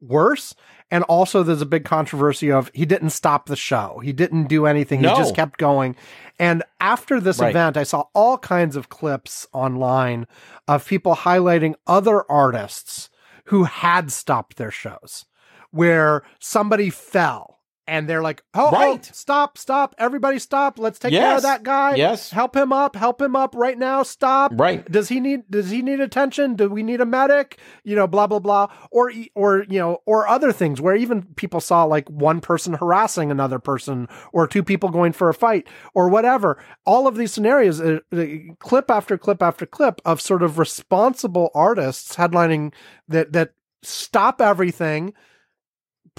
worse. 0.00 0.54
And 0.90 1.04
also, 1.04 1.42
there's 1.42 1.60
a 1.62 1.66
big 1.66 1.84
controversy 1.84 2.50
of 2.50 2.70
he 2.72 2.86
didn't 2.86 3.10
stop 3.10 3.46
the 3.46 3.56
show. 3.56 4.00
He 4.02 4.12
didn't 4.12 4.46
do 4.48 4.64
anything. 4.64 5.02
No. 5.02 5.10
He 5.10 5.16
just 5.16 5.34
kept 5.34 5.58
going. 5.58 5.96
And 6.38 6.62
after 6.80 7.20
this 7.20 7.40
Right. 7.40 7.50
event, 7.50 7.76
I 7.76 7.82
saw 7.82 8.04
all 8.14 8.38
kinds 8.38 8.76
of 8.76 8.88
clips 8.88 9.46
online 9.52 10.26
of 10.66 10.86
people 10.86 11.14
highlighting 11.16 11.74
other 11.86 12.30
artists 12.30 13.10
who 13.46 13.64
had 13.64 14.10
stopped 14.12 14.56
their 14.56 14.70
shows 14.70 15.24
where 15.70 16.22
somebody 16.38 16.88
fell 16.90 17.57
and 17.88 18.08
they're 18.08 18.22
like, 18.22 18.42
"Oh, 18.54 18.68
oh, 18.68 18.72
Right. 18.72 19.04
stop, 19.04 19.56
stop, 19.58 19.94
everybody, 19.98 20.38
stop! 20.38 20.78
Let's 20.78 20.98
take 20.98 21.12
care 21.12 21.36
of 21.36 21.42
that 21.42 21.62
guy. 21.62 21.94
Yes. 21.96 22.30
help 22.30 22.54
him 22.54 22.72
up, 22.72 22.94
help 22.94 23.20
him 23.20 23.34
up 23.34 23.54
right 23.56 23.76
now. 23.78 24.02
Stop. 24.02 24.52
Right. 24.54 24.88
Does 24.90 25.08
he 25.08 25.18
need 25.20 25.50
Does 25.50 25.70
he 25.70 25.82
need 25.82 26.00
attention? 26.00 26.54
Do 26.54 26.68
we 26.68 26.82
need 26.82 27.00
a 27.00 27.06
medic? 27.06 27.58
You 27.82 27.96
know, 27.96 28.06
blah 28.06 28.26
blah 28.26 28.38
blah, 28.38 28.68
or 28.90 29.10
or 29.34 29.64
you 29.68 29.78
know, 29.78 30.02
or 30.06 30.28
other 30.28 30.52
things 30.52 30.80
where 30.80 30.94
even 30.94 31.22
people 31.36 31.60
saw 31.60 31.84
like 31.84 32.08
one 32.10 32.40
person 32.40 32.74
harassing 32.74 33.30
another 33.30 33.58
person, 33.58 34.06
or 34.32 34.46
two 34.46 34.62
people 34.62 34.90
going 34.90 35.12
for 35.12 35.28
a 35.28 35.34
fight, 35.34 35.66
or 35.94 36.08
whatever. 36.08 36.62
All 36.84 37.06
of 37.06 37.16
these 37.16 37.32
scenarios, 37.32 37.80
uh, 37.80 38.00
uh, 38.12 38.24
clip 38.58 38.90
after 38.90 39.16
clip 39.16 39.42
after 39.42 39.64
clip 39.66 40.00
of 40.04 40.20
sort 40.20 40.42
of 40.42 40.58
responsible 40.58 41.50
artists 41.54 42.16
headlining 42.16 42.72
that 43.08 43.32
that 43.32 43.52
stop 43.82 44.40
everything. 44.40 45.14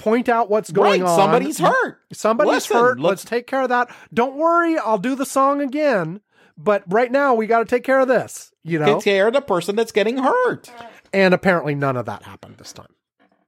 Point 0.00 0.28
out 0.28 0.48
what's 0.50 0.70
going 0.70 1.02
right. 1.02 1.08
on. 1.10 1.16
Somebody's 1.18 1.58
hurt. 1.58 1.98
Somebody's 2.12 2.52
Listen, 2.52 2.76
hurt. 2.76 3.00
let's- 3.00 3.10
Let's 3.10 3.24
take 3.24 3.46
care 3.46 3.62
of 3.62 3.68
that. 3.68 3.90
Don't 4.12 4.36
worry, 4.36 4.78
I'll 4.78 4.98
do 4.98 5.14
the 5.14 5.26
song 5.26 5.60
again. 5.60 6.20
But 6.56 6.82
right 6.88 7.10
now, 7.10 7.34
we 7.34 7.46
got 7.46 7.60
to 7.60 7.64
take 7.64 7.84
care 7.84 8.00
of 8.00 8.08
this. 8.08 8.52
You 8.64 8.78
know, 8.78 8.96
Take 8.96 9.04
care 9.04 9.28
of 9.28 9.32
the 9.32 9.40
person 9.40 9.76
that's 9.76 9.92
getting 9.92 10.18
hurt. 10.18 10.70
and 11.12 11.32
apparently 11.32 11.74
none 11.74 11.96
of 11.96 12.04
that 12.06 12.22
happened 12.24 12.56
this 12.58 12.72
time. 12.74 12.92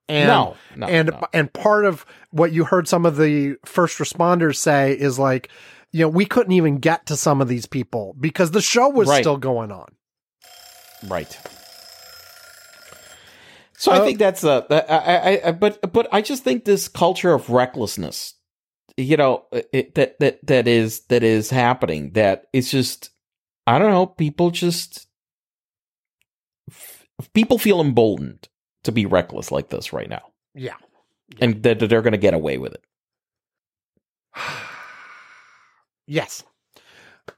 And, 0.09 0.27
no, 0.29 0.57
no, 0.77 0.87
and 0.87 1.09
no. 1.11 1.27
and 1.33 1.53
part 1.53 1.85
of 1.85 2.05
what 2.31 2.53
you 2.53 2.65
heard 2.65 2.89
some 2.89 3.07
of 3.07 3.16
the 3.16 3.57
first 3.65 3.99
responders 3.99 4.57
say 4.57 4.93
is 4.93 5.19
like, 5.19 5.49
you 5.93 6.01
know, 6.01 6.09
we 6.09 6.24
couldn't 6.27 6.53
even 6.53 6.79
get 6.79 7.07
to 7.07 7.16
some 7.16 7.41
of 7.41 7.49
these 7.49 7.66
people 7.66 8.15
because 8.19 8.51
the 8.51 8.61
show 8.62 8.89
was 8.89 9.09
Right. 9.09 9.23
still 9.23 9.37
going 9.37 9.70
on. 9.70 9.87
Right. 11.07 11.39
So 13.83 13.91
Uh, 13.91 13.97
I 14.01 14.05
think 14.05 14.21
that's 14.21 14.45
a. 14.45 14.65
I, 14.71 15.33
I, 15.35 15.49
I, 15.49 15.51
but 15.51 15.93
but 15.93 16.07
I 16.13 16.23
just 16.23 16.45
think 16.45 16.65
this 16.65 16.87
culture 16.87 17.33
of 17.35 17.51
recklessness, 17.51 18.35
you 18.97 19.17
know, 19.17 19.47
it, 19.73 19.97
that 19.97 20.21
that 20.21 20.39
that 20.47 20.69
is 20.69 21.01
that 21.07 21.25
is 21.25 21.51
happening. 21.51 22.13
That 22.13 22.45
it's 22.53 22.71
just, 22.71 23.11
I 23.67 23.81
don't 23.81 23.91
know. 23.91 24.07
People 24.07 24.53
just, 24.53 25.09
f- 26.71 27.09
people 27.35 27.59
feel 27.59 27.81
emboldened 27.81 28.49
to 28.85 28.93
be 28.93 29.05
reckless 29.05 29.51
like 29.51 29.71
this 29.71 29.93
right 29.93 30.09
now, 30.09 30.23
Yeah. 30.55 30.77
and 31.41 31.61
that 31.65 31.81
that 31.81 31.89
they're 31.89 32.03
going 32.03 32.13
to 32.13 32.19
get 32.19 32.35
away 32.35 32.59
with 32.59 32.75
it. 32.75 32.85
Yes. 36.07 36.43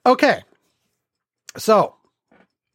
Okay. 0.06 0.42
So, 1.56 1.96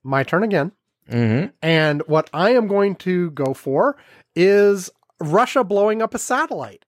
my 0.03 0.23
turn 0.23 0.43
again. 0.43 0.71
Mm-hmm. 1.09 1.47
And 1.61 2.01
what 2.07 2.29
I 2.33 2.51
am 2.51 2.67
going 2.67 2.95
to 2.97 3.31
go 3.31 3.53
for 3.53 3.97
is 4.35 4.89
Russia 5.19 5.63
blowing 5.63 6.01
up 6.01 6.13
a 6.13 6.19
satellite. 6.19 6.85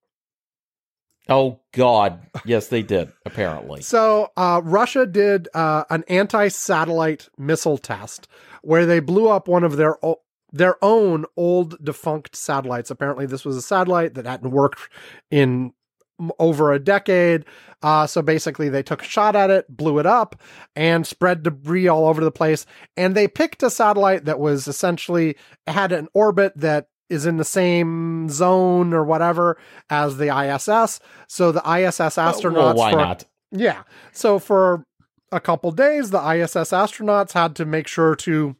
Oh 1.30 1.60
God, 1.72 2.20
yes, 2.46 2.68
they 2.68 2.82
did. 2.82 3.12
Apparently, 3.26 3.82
So, 3.82 4.32
uh, 4.36 4.62
Russia 4.64 5.06
did 5.06 5.48
uh, 5.54 5.86
an 5.90 6.04
anti-satellite 6.10 7.30
missile 7.38 7.78
test 7.78 8.28
where 8.64 8.86
they 8.86 9.00
blew 9.00 9.30
up 9.30 9.48
one 9.48 9.64
of 9.64 9.78
their 9.78 10.04
o- 10.04 10.22
their 10.52 10.84
own 10.84 11.26
old 11.38 11.82
defunct 11.84 12.36
satellites. 12.36 12.92
Apparently, 12.92 13.26
this 13.26 13.46
was 13.46 13.56
a 13.56 13.62
satellite 13.62 14.16
that 14.16 14.26
hadn't 14.26 14.52
worked 14.52 14.90
in 15.30 15.74
over 16.40 16.72
a 16.72 16.80
decade. 16.80 17.46
Uh, 17.82 18.06
so 18.06 18.22
basically, 18.22 18.70
they 18.70 18.84
took 18.84 19.02
a 19.02 19.06
shot 19.06 19.36
at 19.36 19.50
it, 19.50 19.66
blew 19.76 20.00
it 20.00 20.06
up, 20.06 20.40
and 20.76 21.08
spread 21.08 21.44
debris 21.44 21.88
all 21.88 22.08
over 22.08 22.24
the 22.24 22.32
place. 22.32 22.66
And 22.96 23.16
they 23.16 23.28
picked 23.28 23.64
a 23.64 23.70
satellite 23.70 24.26
that 24.26 24.40
was 24.40 24.68
essentially 24.68 25.36
had 25.68 25.92
an 25.92 26.08
orbit 26.14 26.54
that 26.58 26.88
is 27.10 27.26
in 27.26 27.38
the 27.38 27.44
same 27.44 28.30
zone 28.30 28.94
or 28.94 29.04
whatever 29.04 29.58
as 29.90 30.18
the 30.18 30.30
ISS. 30.30 31.00
So 31.28 31.52
the 31.52 31.60
ISS 31.60 32.16
astronauts 32.16 32.54
well, 32.54 32.76
why 32.76 32.92
for 32.92 32.98
not? 32.98 33.26
yeah. 33.52 33.84
So 34.14 34.40
for 34.40 34.86
a 35.32 35.40
couple 35.40 35.72
days, 35.72 36.12
the 36.12 36.20
ISS 36.20 36.72
astronauts 36.72 37.34
had 37.34 37.56
to 37.58 37.66
make 37.66 37.88
sure 37.88 38.16
to 38.16 38.56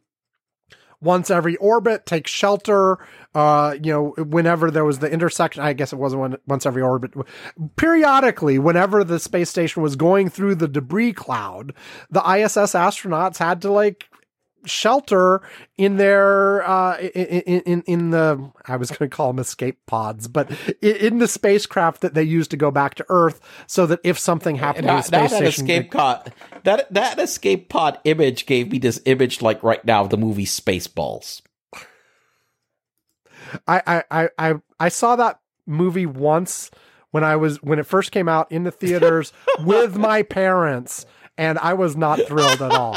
once 1.02 1.30
every 1.30 1.56
orbit 1.56 2.06
take 2.06 2.26
shelter. 2.26 2.98
Uh, 3.34 3.76
you 3.82 3.92
know, 3.92 4.24
whenever 4.24 4.70
there 4.70 4.84
was 4.84 4.98
the 4.98 5.10
intersection, 5.10 5.62
I 5.62 5.72
guess 5.72 5.92
it 5.92 5.96
wasn't 5.96 6.20
one, 6.20 6.36
once 6.46 6.66
every 6.66 6.82
orbit. 6.82 7.12
Periodically, 7.76 8.58
whenever 8.58 9.04
the 9.04 9.18
space 9.18 9.50
station 9.50 9.82
was 9.82 9.96
going 9.96 10.28
through 10.28 10.56
the 10.56 10.68
debris 10.68 11.14
cloud, 11.14 11.72
the 12.10 12.20
ISS 12.20 12.74
astronauts 12.74 13.38
had 13.38 13.62
to 13.62 13.72
like 13.72 14.08
shelter 14.64 15.40
in 15.76 15.96
their 15.96 16.62
uh 16.68 16.96
in 16.98 17.60
in 17.62 17.82
in 17.86 18.10
the 18.10 18.50
I 18.66 18.76
was 18.76 18.90
going 18.90 19.10
to 19.10 19.14
call 19.14 19.28
them 19.28 19.38
escape 19.38 19.78
pods 19.86 20.28
but 20.28 20.50
in, 20.80 20.96
in 20.96 21.18
the 21.18 21.28
spacecraft 21.28 22.00
that 22.02 22.14
they 22.14 22.22
used 22.22 22.50
to 22.52 22.56
go 22.56 22.70
back 22.70 22.94
to 22.96 23.06
earth 23.08 23.40
so 23.66 23.86
that 23.86 24.00
if 24.04 24.18
something 24.18 24.56
happened 24.56 24.86
to 24.86 24.94
the 24.94 25.02
space 25.02 25.30
that, 25.30 25.36
station 25.36 25.66
escape 25.66 25.90
pod 25.90 26.32
that 26.64 26.92
that 26.92 27.18
escape 27.18 27.68
pod 27.68 27.98
image 28.04 28.46
gave 28.46 28.70
me 28.70 28.78
this 28.78 29.00
image 29.04 29.42
like 29.42 29.62
right 29.62 29.84
now 29.84 30.02
of 30.02 30.10
the 30.10 30.16
movie 30.16 30.46
Spaceballs. 30.46 31.42
I, 33.66 33.82
I 33.86 34.04
I 34.10 34.28
I 34.38 34.54
I 34.78 34.88
saw 34.88 35.16
that 35.16 35.40
movie 35.66 36.06
once 36.06 36.70
when 37.10 37.24
I 37.24 37.36
was 37.36 37.62
when 37.62 37.78
it 37.78 37.86
first 37.86 38.12
came 38.12 38.28
out 38.28 38.50
in 38.50 38.64
the 38.64 38.70
theaters 38.70 39.32
with 39.60 39.96
my 39.96 40.22
parents 40.22 41.06
and 41.36 41.58
I 41.58 41.74
was 41.74 41.96
not 41.96 42.20
thrilled 42.26 42.62
at 42.62 42.72
all. 42.72 42.96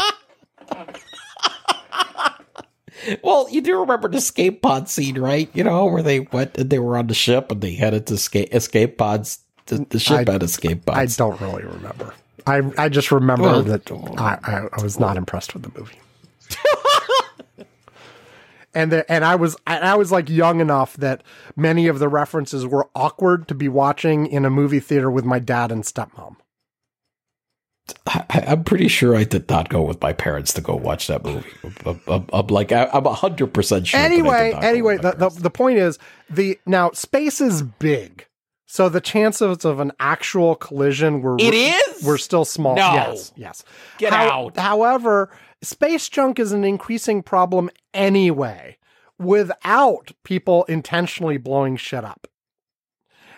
Well, 3.24 3.48
you 3.50 3.62
do 3.62 3.80
remember 3.80 4.08
the 4.08 4.18
escape 4.18 4.62
pod 4.62 4.90
scene, 4.90 5.18
right? 5.20 5.50
You 5.54 5.64
know 5.64 5.86
where 5.86 6.02
they 6.04 6.22
went 6.22 6.58
and 6.58 6.70
they 6.70 6.80
were 6.80 6.98
on 6.98 7.08
the 7.08 7.14
ship 7.14 7.52
and 7.52 7.62
they 7.62 7.74
headed 7.76 8.08
to 8.08 8.14
escape 8.16 8.54
escape 8.54 8.98
pods. 8.98 9.40
The, 9.68 9.86
the 9.90 10.00
ship 10.00 10.30
I- 10.30 10.32
had 10.34 10.44
escape 10.44 10.86
pods. 10.86 11.20
I 11.20 11.24
don't 11.24 11.40
really 11.42 11.64
remember. 11.64 12.14
I 12.48 12.62
I 12.78 12.90
just 12.90 13.12
remember 13.12 13.44
Well- 13.44 13.64
that 13.64 13.92
I, 13.92 14.38
I 14.44 14.68
I 14.80 14.84
was 14.84 15.00
not 15.00 15.18
impressed 15.18 15.54
with 15.54 15.64
the 15.64 15.72
movie. 15.80 16.00
and 18.74 18.92
the, 18.92 19.12
and 19.12 19.26
I 19.26 19.36
was 19.36 19.56
and 19.66 19.84
I 19.84 19.96
was 19.96 20.12
like 20.12 20.30
young 20.30 20.60
enough 20.62 20.96
that 20.98 21.24
many 21.56 21.88
of 21.88 22.00
the 22.00 22.08
references 22.10 22.66
were 22.68 22.88
awkward 22.96 23.48
to 23.48 23.56
be 23.56 23.68
watching 23.68 24.28
in 24.28 24.46
a 24.46 24.50
movie 24.50 24.80
theater 24.80 25.10
with 25.10 25.26
my 25.26 25.40
dad 25.40 25.72
and 25.72 25.84
stepmom. 25.84 26.36
I, 28.08 28.44
I'm 28.48 28.64
pretty 28.64 28.88
sure 28.88 29.16
I 29.16 29.24
did 29.26 29.48
not 29.50 29.70
go 29.70 29.82
with 29.84 30.02
my 30.02 30.12
parents 30.14 30.54
to 30.54 30.62
go 30.62 30.76
watch 30.76 31.08
that 31.08 31.24
movie. 31.24 31.50
I'm, 31.86 32.02
I'm- 32.08 32.26
I'm 32.34 32.48
like 32.48 32.72
I, 32.72 32.90
I'm 32.92 33.06
hundred 33.06 33.54
percent 33.54 33.88
sure. 33.88 34.00
that 34.00 34.06
I 34.06 34.10
did 34.10 34.20
anyway, 34.20 34.54
anyway, 34.62 34.98
the, 34.98 35.12
the 35.12 35.30
the 35.30 35.50
point 35.52 35.78
is 35.78 36.00
the 36.30 36.60
now 36.66 36.92
space 36.92 37.42
is 37.42 37.62
big, 37.62 38.26
so 38.66 38.90
the 38.90 39.02
chances 39.02 39.66
of 39.66 39.80
an 39.80 39.92
actual 40.00 40.56
collision 40.56 41.22
were 41.22 41.38
It 41.40 41.54
is? 41.54 42.04
were 42.04 42.18
still 42.18 42.46
small. 42.46 42.76
No. 42.76 42.92
Yes, 42.94 43.34
yes. 43.36 43.64
Get 44.00 44.14
out. 44.14 44.58
However, 44.58 45.30
space 45.62 46.10
junk 46.10 46.40
is 46.40 46.52
an 46.52 46.64
increasing 46.64 47.22
problem 47.22 47.70
anyway, 47.94 48.78
without 49.20 50.12
people 50.24 50.64
intentionally 50.66 51.38
blowing 51.38 51.78
shit 51.78 52.04
up. 52.04 52.28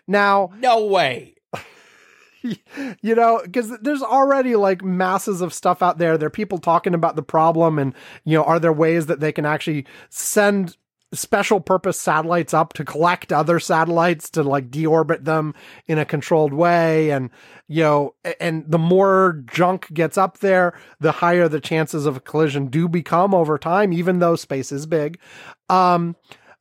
Now, 0.08 0.52
no 0.60 0.86
way. 0.86 1.36
you 3.02 3.16
know, 3.16 3.42
because 3.44 3.78
there's 3.82 4.02
already 4.02 4.56
like 4.56 4.84
masses 4.84 5.42
of 5.42 5.54
stuff 5.54 5.82
out 5.82 5.98
there. 5.98 6.18
There 6.18 6.28
are 6.28 6.32
people 6.32 6.58
talking 6.58 6.94
about 6.94 7.16
the 7.16 7.24
problem, 7.24 7.80
and 7.80 7.94
you 8.26 8.38
know, 8.38 8.44
are 8.44 8.60
there 8.60 8.74
ways 8.74 9.08
that 9.08 9.20
they 9.20 9.32
can 9.32 9.46
actually 9.46 9.86
send 10.10 10.78
special 11.14 11.62
purpose 11.62 12.00
satellites 12.00 12.54
up 12.54 12.74
to 12.74 12.84
collect 12.84 13.32
other 13.32 13.60
satellites 13.60 14.30
to 14.30 14.44
like 14.44 14.70
deorbit 14.70 15.24
them 15.24 15.56
in 15.88 15.98
a 15.98 16.04
controlled 16.04 16.54
way 16.54 17.12
and 17.12 17.30
you 17.70 17.82
know 17.82 18.14
and 18.42 18.66
the 18.70 18.78
more 18.78 19.42
junk 19.50 19.92
gets 19.94 20.18
up 20.18 20.40
there 20.40 20.78
the 21.00 21.14
higher 21.14 21.48
the 21.48 21.62
chances 21.62 22.06
of 22.06 22.18
a 22.18 22.20
collision 22.20 22.68
do 22.68 22.90
become 22.90 23.34
over 23.34 23.58
time 23.58 23.94
even 23.94 24.20
though 24.20 24.36
space 24.36 24.70
is 24.70 24.86
big 24.86 25.18
um 25.70 26.14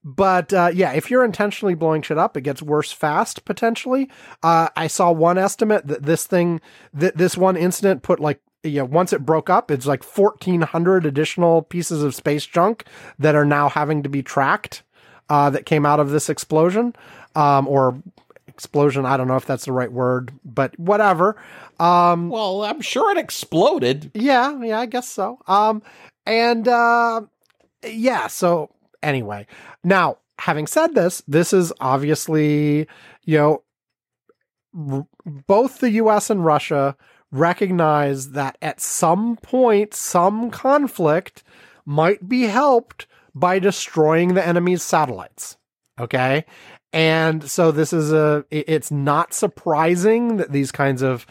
but 0.07 0.53
uh, 0.53 0.71
yeah, 0.73 0.93
if 0.93 1.11
you're 1.11 1.25
intentionally 1.25 1.75
blowing 1.75 2.01
shit 2.01 2.17
up, 2.17 2.37
it 2.37 2.43
gets 2.43 2.63
worse 2.63 2.93
fast 2.93 3.45
potentially. 3.45 4.09
Uh, 4.41 4.69
I 4.77 4.87
saw 4.87 5.11
one 5.11 5.37
estimate 5.37 5.89
that 5.89 6.05
this 6.05 6.29
thing, 6.29 6.61
that 6.95 7.17
this 7.17 7.37
one 7.37 7.57
incident 7.57 8.05
put 8.05 8.21
like, 8.21 8.41
you 8.63 8.79
know, 8.79 8.85
once 8.85 9.13
it 9.13 9.27
broke 9.27 9.51
up, 9.51 9.69
it's 9.69 9.85
like 9.85 10.05
1,400 10.05 11.05
additional 11.07 11.63
pieces 11.63 12.05
of 12.05 12.15
space 12.15 12.47
junk 12.47 12.85
that 13.19 13.35
are 13.35 13.45
now 13.45 13.69
having 13.69 14.05
to 14.05 14.09
be 14.09 14.23
tracked 14.23 14.85
uh, 15.29 15.51
that 15.51 15.67
came 15.67 15.85
out 15.85 15.99
of 15.99 16.11
this 16.11 16.31
explosion 16.31 16.95
um, 17.35 17.67
or 17.67 18.01
explosion. 18.47 19.05
I 19.07 19.17
don't 19.17 19.27
know 19.27 19.37
if 19.37 19.45
that's 19.45 19.65
the 19.65 19.73
right 19.73 19.91
word, 19.91 20.33
but 20.45 20.79
whatever. 20.79 21.37
Um, 21.81 22.29
Well, 22.29 22.63
I'm 22.63 22.81
sure 22.81 23.11
it 23.11 23.19
exploded. 23.19 24.13
yeah, 24.15 24.57
yeah, 24.63 24.79
I 24.79 24.87
guess 24.87 25.09
so. 25.09 25.41
Um, 25.49 25.83
and 26.25 26.69
uh, 26.69 27.23
yeah, 27.85 28.29
so 28.29 28.71
anyway, 29.03 29.47
now 29.85 30.19
having 30.39 30.67
said 30.67 30.95
this, 30.95 31.23
this 31.27 31.53
is 31.53 31.73
obviously 31.81 32.87
you 33.25 33.39
know 33.39 33.63
r- 34.77 35.07
both 35.47 35.81
the 35.81 35.91
U.S. 35.93 36.31
and 36.31 36.45
Russia 36.45 36.97
recognize 37.33 38.31
that 38.31 38.57
at 38.63 38.81
some 38.81 39.37
point, 39.37 39.95
some 39.95 40.51
conflict 40.51 41.43
might 41.85 42.29
be 42.29 42.43
helped 42.43 43.07
by 43.35 43.59
destroying 43.59 44.35
the 44.35 44.47
enemy's 44.47 44.83
satellites. 44.83 45.57
Okay. 45.99 46.45
And 46.93 47.49
so 47.49 47.71
this 47.73 47.93
is 47.93 48.13
a, 48.13 48.45
it's 48.51 48.91
not 48.91 49.35
surprising 49.35 50.39
that 50.39 50.53
these 50.53 50.73
kinds 50.73 51.03
of 51.03 51.27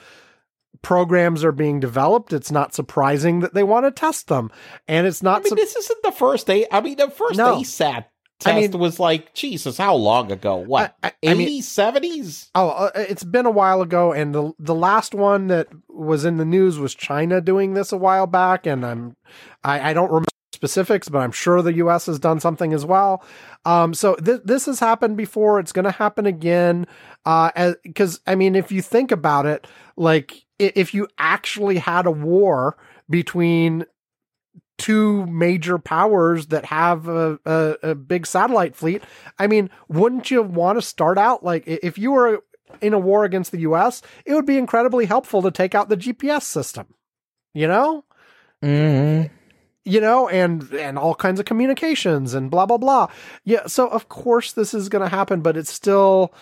programs 0.86 1.44
are 1.44 1.52
being 1.52 1.80
developed. 1.80 2.32
It's 2.32 2.52
not 2.52 2.76
surprising 2.76 3.40
that 3.40 3.56
they 3.56 3.64
want 3.64 3.88
to 3.88 3.91
test 3.91 4.28
them. 4.28 4.52
And 4.88 5.07
it's 5.07 5.24
not. 5.24 5.38
I 5.38 5.40
mean, 5.40 5.49
sup- 5.49 5.57
this 5.57 5.76
isn't 5.76 6.03
the 6.03 6.12
first 6.12 6.48
A. 6.48 6.68
I 6.72 6.80
mean, 6.82 6.95
the 6.95 7.10
first 7.10 7.38
No. 7.40 7.56
ASAT 7.56 8.06
test 8.40 8.56
I 8.56 8.60
mean- 8.60 8.72
was 8.78 8.99
like, 8.99 9.34
Jesus, 9.34 9.80
how 9.80 9.95
long 9.95 10.32
ago? 10.32 10.57
What? 10.57 10.95
I- 11.02 11.07
I- 11.24 11.32
I 11.32 11.34
mean- 11.34 11.64
70s? 11.64 12.52
Oh, 12.53 12.70
uh, 12.70 12.91
it's 12.95 13.24
been 13.24 13.48
a 13.48 13.52
while 13.52 13.82
ago, 13.82 14.14
and 14.14 14.36
the 14.36 14.53
the 14.60 14.76
last 14.76 15.16
one 15.16 15.48
that 15.48 15.70
was 15.90 16.24
in 16.24 16.38
the 16.38 16.45
news 16.45 16.78
was 16.78 16.94
China 16.94 17.41
doing 17.41 17.74
this 17.74 17.91
a 17.91 17.98
while 17.98 18.28
back, 18.28 18.68
and 18.68 18.86
I'm 18.86 19.16
I, 19.64 19.90
I 19.90 19.94
don't 19.94 20.10
remember 20.10 20.30
specifics, 20.53 21.10
but 21.10 21.18
I'm 21.20 21.32
sure 21.32 21.64
the 21.64 21.74
U.S. 21.78 22.06
has 22.06 22.20
done 22.20 22.40
something 22.40 22.74
as 22.74 22.86
well. 22.86 23.24
Um, 23.66 23.94
so 23.95 24.16
th- 24.16 24.41
this 24.45 24.68
has 24.68 24.80
happened 24.80 25.18
before. 25.18 25.60
It's 25.60 25.72
going 25.74 25.84
to 25.86 25.91
happen 25.91 26.28
again. 26.28 26.86
Uh, 27.26 27.74
because 27.84 28.22
I 28.28 28.36
mean, 28.36 28.56
if 28.56 28.72
you 28.72 28.82
think 28.84 29.12
about 29.12 29.48
it, 29.48 29.66
like 29.98 30.45
if 30.60 30.94
you 30.94 31.07
actually 31.18 31.77
had 31.77 32.06
a 32.06 32.11
war 32.11 32.77
between 33.10 33.86
two 34.77 35.26
major 35.27 35.77
powers 35.77 36.48
that 36.48 36.65
have 36.65 37.07
a, 37.07 37.40
a, 37.45 37.76
a 37.84 37.95
big 37.95 38.26
satellite 38.26 38.76
fleet. 38.76 39.03
I 39.40 39.48
mean, 39.48 39.69
wouldn't 39.88 40.32
you 40.32 40.41
want 40.41 40.77
to 40.77 40.82
start 40.82 41.18
out 41.18 41.44
like 41.44 41.64
if 41.65 41.98
you 41.98 42.11
were 42.11 42.44
in 42.82 42.94
a 42.94 42.99
war 42.99 43.23
against 43.23 43.52
the 43.52 43.60
US, 43.60 44.02
it 44.26 44.34
would 44.34 44.45
be 44.45 44.57
incredibly 44.57 45.06
helpful 45.06 45.41
to 45.44 45.52
take 45.52 45.76
out 45.76 45.90
the 45.90 45.98
GPS 45.98 46.44
system. 46.44 46.88
You 47.53 47.68
know? 47.68 48.03
Mm-hmm. 48.61 49.34
You 49.88 50.02
know, 50.02 50.27
and 50.27 50.73
and 50.73 50.98
all 50.98 51.14
kinds 51.14 51.40
of 51.40 51.45
communications 51.45 52.34
and 52.34 52.49
blah 52.49 52.65
blah 52.65 52.80
blah. 52.80 53.07
Yeah, 53.44 53.68
so 53.68 53.88
of 53.88 54.10
course 54.10 54.52
this 54.52 54.73
is 54.73 54.90
going 54.90 55.03
to 55.03 55.15
happen, 55.15 55.41
but 55.41 55.56
it's 55.56 55.72
still 55.72 56.34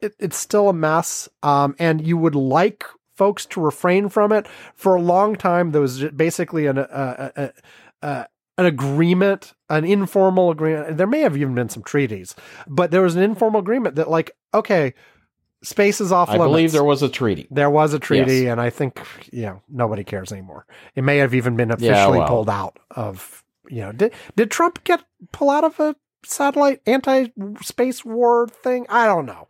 it, 0.00 0.14
it's 0.18 0.36
still 0.36 0.68
a 0.68 0.72
mess. 0.72 1.28
Um, 1.42 1.74
and 1.78 2.06
you 2.06 2.16
would 2.16 2.34
like 2.34 2.84
folks 3.16 3.44
to 3.46 3.60
refrain 3.60 4.08
from 4.08 4.32
it. 4.32 4.46
For 4.74 4.94
a 4.94 5.00
long 5.02 5.34
time, 5.36 5.72
there 5.72 5.80
was 5.80 6.04
basically 6.04 6.66
an 6.66 6.78
a, 6.78 7.32
a, 7.36 7.52
a, 8.02 8.26
an 8.58 8.66
agreement, 8.66 9.54
an 9.68 9.84
informal 9.84 10.50
agreement. 10.50 10.96
There 10.96 11.06
may 11.06 11.20
have 11.20 11.36
even 11.36 11.54
been 11.54 11.68
some 11.68 11.82
treaties, 11.82 12.34
but 12.66 12.90
there 12.90 13.02
was 13.02 13.16
an 13.16 13.22
informal 13.22 13.60
agreement 13.60 13.96
that, 13.96 14.08
like, 14.10 14.32
okay, 14.54 14.94
space 15.62 16.00
is 16.00 16.12
off 16.12 16.28
limits. 16.28 16.40
I 16.40 16.44
limits. 16.44 16.52
believe 16.56 16.72
there 16.72 16.84
was 16.84 17.02
a 17.02 17.08
treaty. 17.08 17.48
There 17.50 17.70
was 17.70 17.92
a 17.94 17.98
treaty, 17.98 18.42
Yes. 18.42 18.52
and 18.52 18.60
I 18.60 18.70
think 18.70 19.00
you 19.32 19.42
know 19.42 19.62
nobody 19.68 20.04
cares 20.04 20.30
anymore. 20.32 20.66
It 20.94 21.02
may 21.02 21.18
have 21.18 21.34
even 21.34 21.56
been 21.56 21.70
officially 21.70 21.90
Yeah, 21.94 22.06
well. 22.08 22.28
pulled 22.28 22.50
out 22.50 22.78
of 22.92 23.42
you 23.68 23.80
know. 23.80 23.92
Did 23.92 24.12
did 24.36 24.50
Trump 24.50 24.84
get 24.84 25.02
pull 25.32 25.50
out 25.50 25.64
of 25.64 25.78
a 25.80 25.96
satellite 26.24 26.80
anti 26.86 27.28
space 27.62 28.04
war 28.04 28.48
thing? 28.48 28.86
I 28.88 29.06
don't 29.06 29.26
know. 29.26 29.48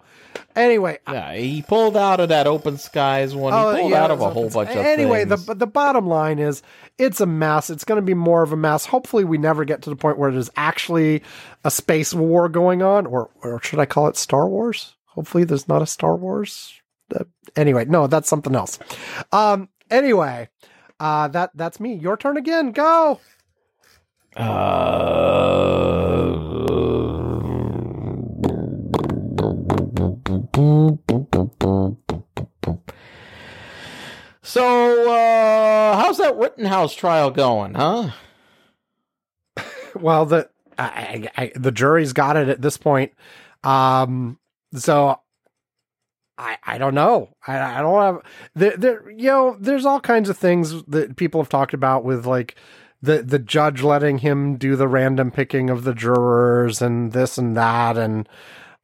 Anyway, 0.55 0.99
Yeah, 1.09 1.35
he 1.35 1.63
pulled 1.63 1.97
out 1.97 2.21
of 2.21 2.29
that 2.31 2.47
open 2.47 2.79
skies 2.79 3.35
one. 3.35 3.53
Oh, 3.55 3.71
he 3.75 3.81
pulled 3.81 3.91
yeah, 3.93 4.05
out 4.05 4.11
of 4.11 4.21
a 4.21 4.31
whole 4.31 4.51
bunch 4.51 4.71
of 4.71 4.77
anyway 4.77 5.25
things. 5.25 5.47
the 5.47 5.55
the 5.55 5.67
bottom 5.67 6.07
line 6.07 6.39
is 6.39 6.63
it's 6.99 7.21
a 7.21 7.27
mess 7.27 7.71
it's 7.71 7.85
going 7.85 7.97
to 8.01 8.05
be 8.05 8.15
more 8.15 8.43
of 8.43 8.53
a 8.53 8.57
mess 8.57 8.85
hopefully 8.87 9.25
we 9.25 9.39
never 9.39 9.65
get 9.65 9.83
to 9.83 9.91
the 9.91 9.97
point 9.97 10.19
where 10.19 10.33
there's 10.33 10.51
actually 10.57 11.23
a 11.65 11.71
space 11.71 12.13
war 12.13 12.49
going 12.49 12.83
on 12.83 13.07
or 13.07 13.31
or 13.43 13.61
should 13.63 13.79
i 13.79 13.87
call 13.87 14.09
it 14.09 14.17
star 14.17 14.49
wars 14.49 14.97
hopefully 15.07 15.45
there's 15.45 15.69
not 15.69 15.81
a 15.83 15.87
star 15.87 16.17
wars 16.17 16.73
Uh, 17.15 17.25
anyway 17.57 17.85
no 17.85 18.07
that's 18.09 18.29
something 18.29 18.55
else 18.57 18.79
um 19.33 19.69
anyway 19.91 20.49
uh 20.99 21.29
that 21.29 21.51
that's 21.55 21.79
me 21.79 21.95
your 21.95 22.17
turn 22.17 22.37
again 22.37 22.73
go 22.73 23.21
so, 34.43 35.11
uh, 35.11 35.97
how's 35.97 36.19
that 36.19 36.37
Rittenhouse 36.37 36.95
trial 36.95 37.31
going, 37.31 37.75
huh? 37.75 38.11
well 39.95 40.27
the 40.27 40.49
I, 40.79 41.29
I, 41.37 41.43
I, 41.43 41.53
the 41.55 41.73
jury's 41.73 42.13
got 42.13 42.37
it 42.37 42.49
at 42.49 42.61
this 42.63 42.77
point 42.77 43.13
um 43.65 44.39
so 44.75 45.21
I, 46.41 46.57
I 46.65 46.79
don't 46.79 46.95
know. 46.95 47.31
I, 47.49 47.59
I 47.59 47.81
don't 47.81 48.01
have 48.01 48.23
there, 48.55 48.77
there. 48.77 49.11
You 49.11 49.27
know, 49.27 49.57
there's 49.59 49.85
all 49.85 49.99
kinds 49.99 50.29
of 50.29 50.39
things 50.39 50.85
that 50.85 51.17
people 51.17 51.41
have 51.41 51.49
talked 51.49 51.75
about 51.75 52.05
with 52.05 52.27
like 52.27 52.55
the 53.03 53.23
the 53.23 53.41
judge 53.41 53.83
letting 53.83 54.19
him 54.19 54.57
do 54.57 54.77
the 54.77 54.87
random 54.87 55.33
picking 55.33 55.69
of 55.69 55.83
the 55.83 55.95
jurors 55.95 56.81
and 56.81 57.13
this 57.13 57.39
and 57.39 57.57
that 57.57 57.99
and 57.99 58.29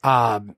um 0.03 0.57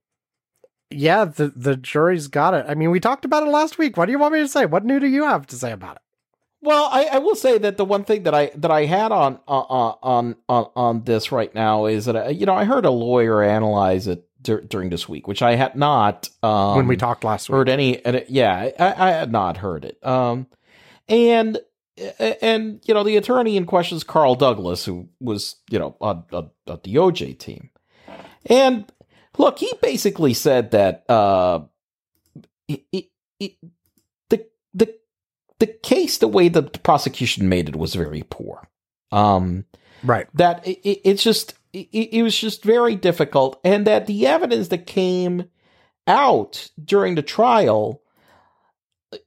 yeah 0.90 1.24
the 1.24 1.48
the 1.48 1.76
jury's 1.76 2.28
got 2.28 2.54
it. 2.54 2.66
I 2.68 2.74
mean, 2.74 2.90
we 2.90 3.00
talked 3.00 3.24
about 3.24 3.42
it 3.42 3.50
last 3.50 3.78
week. 3.78 3.96
What 3.96 4.06
do 4.06 4.12
you 4.12 4.18
want 4.18 4.34
me 4.34 4.40
to 4.40 4.48
say? 4.48 4.66
What 4.66 4.84
new 4.84 5.00
do 5.00 5.06
you 5.06 5.24
have 5.24 5.46
to 5.48 5.56
say 5.56 5.72
about 5.72 5.96
it? 5.96 6.02
Well, 6.62 6.88
I, 6.90 7.04
I 7.04 7.18
will 7.18 7.36
say 7.36 7.58
that 7.58 7.76
the 7.76 7.84
one 7.84 8.04
thing 8.04 8.24
that 8.24 8.34
I 8.34 8.50
that 8.56 8.70
I 8.70 8.86
had 8.86 9.12
on 9.12 9.38
uh, 9.46 9.60
on 9.60 10.36
on 10.48 10.70
on 10.74 11.04
this 11.04 11.30
right 11.30 11.54
now 11.54 11.86
is 11.86 12.06
that 12.06 12.16
uh, 12.16 12.28
you 12.28 12.46
know 12.46 12.54
I 12.54 12.64
heard 12.64 12.84
a 12.84 12.90
lawyer 12.90 13.42
analyze 13.42 14.06
it 14.06 14.26
dur- 14.42 14.62
during 14.62 14.90
this 14.90 15.08
week, 15.08 15.28
which 15.28 15.42
I 15.42 15.54
had 15.54 15.76
not 15.76 16.28
um, 16.42 16.76
when 16.76 16.86
we 16.88 16.96
talked 16.96 17.24
last 17.24 17.48
week. 17.48 17.54
heard 17.54 17.68
any. 17.68 18.02
Yeah, 18.28 18.70
I, 18.78 19.08
I 19.08 19.10
had 19.12 19.30
not 19.30 19.58
heard 19.58 19.84
it. 19.84 20.04
Um, 20.04 20.46
and 21.08 21.58
and 22.18 22.80
you 22.84 22.94
know 22.94 23.04
the 23.04 23.16
attorney 23.16 23.56
in 23.56 23.66
question 23.66 23.96
is 23.96 24.04
Carl 24.04 24.34
Douglas, 24.34 24.84
who 24.84 25.08
was 25.20 25.56
you 25.70 25.78
know 25.78 25.96
on, 26.00 26.24
on, 26.32 26.50
on 26.66 26.80
the 26.82 26.94
OJ 26.94 27.38
team, 27.38 27.70
and 28.46 28.90
look, 29.38 29.58
he 29.58 29.72
basically 29.82 30.34
said 30.34 30.70
that 30.72 31.04
uh, 31.08 31.60
it, 32.68 32.84
it, 32.92 33.04
it, 33.40 33.52
the 34.28 34.46
the 34.74 34.94
the 35.58 35.66
case, 35.66 36.18
the 36.18 36.28
way 36.28 36.48
the 36.48 36.62
prosecution 36.62 37.48
made 37.48 37.68
it 37.68 37.76
was 37.76 37.94
very 37.94 38.24
poor. 38.28 38.68
Um, 39.12 39.64
Right. 40.02 40.28
that 40.34 40.66
it, 40.66 40.78
it, 40.88 41.00
it's 41.04 41.22
just 41.22 41.54
it, 41.72 41.88
it 41.92 42.22
was 42.22 42.38
just 42.38 42.62
very 42.64 42.94
difficult, 42.96 43.60
and 43.64 43.86
that 43.86 44.06
the 44.06 44.26
evidence 44.26 44.68
that 44.68 44.86
came 44.86 45.48
out 46.06 46.70
during 46.84 47.14
the 47.14 47.22
trial 47.22 48.02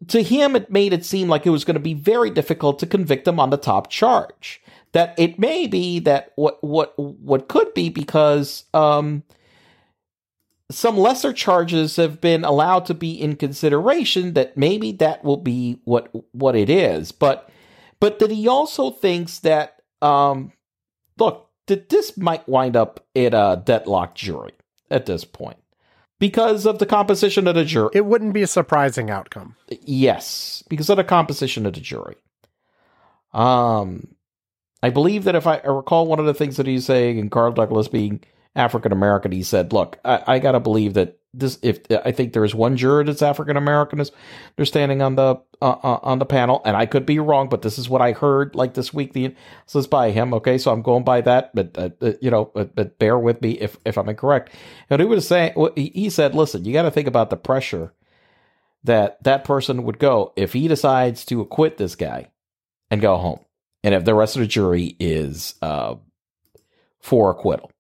to 0.07 0.21
him 0.23 0.55
it 0.55 0.71
made 0.71 0.93
it 0.93 1.05
seem 1.05 1.27
like 1.27 1.45
it 1.45 1.51
was 1.51 1.65
going 1.65 1.75
to 1.75 1.79
be 1.79 1.93
very 1.93 2.29
difficult 2.29 2.79
to 2.79 2.85
convict 2.85 3.27
him 3.27 3.39
on 3.39 3.49
the 3.49 3.57
top 3.57 3.89
charge 3.89 4.61
that 4.91 5.13
it 5.17 5.39
may 5.39 5.67
be 5.67 5.99
that 5.99 6.31
what 6.35 6.61
what 6.63 6.97
what 6.97 7.47
could 7.47 7.73
be 7.73 7.89
because 7.89 8.65
um 8.73 9.23
some 10.71 10.97
lesser 10.97 11.33
charges 11.33 11.95
have 11.95 12.21
been 12.21 12.43
allowed 12.43 12.85
to 12.85 12.93
be 12.93 13.11
in 13.11 13.35
consideration 13.35 14.33
that 14.33 14.55
maybe 14.55 14.91
that 14.91 15.23
will 15.23 15.37
be 15.37 15.79
what 15.83 16.09
what 16.31 16.55
it 16.55 16.69
is 16.69 17.11
but 17.11 17.49
but 17.99 18.19
that 18.19 18.31
he 18.31 18.47
also 18.47 18.91
thinks 18.91 19.39
that 19.39 19.81
um 20.01 20.51
look 21.17 21.49
that 21.67 21.89
this 21.89 22.17
might 22.17 22.47
wind 22.47 22.75
up 22.75 23.05
in 23.13 23.33
a 23.33 23.61
deadlocked 23.63 24.17
jury 24.17 24.53
at 24.89 25.05
this 25.05 25.25
point 25.25 25.57
because 26.19 26.65
of 26.65 26.79
the 26.79 26.85
composition 26.85 27.47
of 27.47 27.55
the 27.55 27.65
jury 27.65 27.89
It 27.93 28.05
wouldn't 28.05 28.33
be 28.33 28.41
a 28.41 28.47
surprising 28.47 29.09
outcome. 29.09 29.55
Yes, 29.69 30.63
because 30.69 30.89
of 30.89 30.97
the 30.97 31.03
composition 31.03 31.65
of 31.65 31.73
the 31.73 31.79
jury. 31.79 32.15
Um, 33.33 34.15
I 34.81 34.89
believe 34.89 35.23
that 35.25 35.35
if 35.35 35.47
I, 35.47 35.57
I 35.57 35.67
recall 35.67 36.07
one 36.07 36.19
of 36.19 36.25
the 36.25 36.33
things 36.33 36.57
that 36.57 36.67
he's 36.67 36.85
saying, 36.85 37.19
and 37.19 37.31
Carl 37.31 37.51
Douglas 37.51 37.87
being 37.87 38.21
African 38.55 38.91
American, 38.91 39.31
he 39.31 39.43
said, 39.43 39.73
"Look, 39.73 39.99
I, 40.03 40.23
I 40.25 40.39
got 40.39 40.53
to 40.53 40.59
believe 40.59 40.95
that 40.95 41.19
this. 41.33 41.59
If 41.61 41.79
I 41.91 42.11
think 42.11 42.33
there 42.33 42.43
is 42.43 42.55
one 42.55 42.77
juror 42.77 43.03
that's 43.03 43.21
African 43.21 43.57
American, 43.57 43.99
is 43.99 44.11
they're 44.55 44.65
standing 44.65 45.01
on 45.01 45.15
the 45.15 45.35
uh, 45.61 45.75
uh, 45.83 45.99
on 46.01 46.19
the 46.19 46.25
panel, 46.25 46.61
and 46.65 46.75
I 46.75 46.85
could 46.85 47.05
be 47.05 47.19
wrong, 47.19 47.49
but 47.49 47.61
this 47.61 47.77
is 47.77 47.89
what 47.89 48.01
I 48.01 48.13
heard 48.13 48.55
like 48.55 48.73
this 48.73 48.93
week. 48.93 49.13
The 49.13 49.35
so 49.65 49.81
by 49.83 50.11
him. 50.11 50.33
Okay, 50.33 50.57
so 50.57 50.71
I'm 50.71 50.81
going 50.81 51.03
by 51.03 51.21
that, 51.21 51.53
but 51.53 51.77
uh, 51.77 51.89
uh, 52.01 52.13
you 52.21 52.31
know, 52.31 52.45
but, 52.53 52.75
but 52.75 52.99
bear 52.99 53.17
with 53.19 53.41
me 53.41 53.51
if 53.51 53.77
if 53.85 53.97
I'm 53.97 54.09
incorrect. 54.09 54.53
And 54.89 54.99
he 54.99 55.05
was 55.05 55.27
saying, 55.27 55.53
he, 55.75 55.91
he 55.93 56.09
said, 56.09 56.33
listen, 56.33 56.65
you 56.65 56.73
got 56.73 56.83
to 56.83 56.91
think 56.91 57.07
about 57.07 57.29
the 57.29 57.37
pressure." 57.37 57.93
that 58.83 59.21
that 59.23 59.43
person 59.43 59.83
would 59.83 59.99
go 59.99 60.33
if 60.35 60.53
he 60.53 60.67
decides 60.67 61.25
to 61.25 61.41
acquit 61.41 61.77
this 61.77 61.95
guy 61.95 62.31
and 62.89 63.01
go 63.01 63.17
home, 63.17 63.39
and 63.83 63.93
if 63.93 64.05
the 64.05 64.15
rest 64.15 64.35
of 64.35 64.41
the 64.41 64.47
jury 64.47 64.95
is 64.99 65.55
uh, 65.61 65.95
for 66.99 67.31
acquittal. 67.31 67.71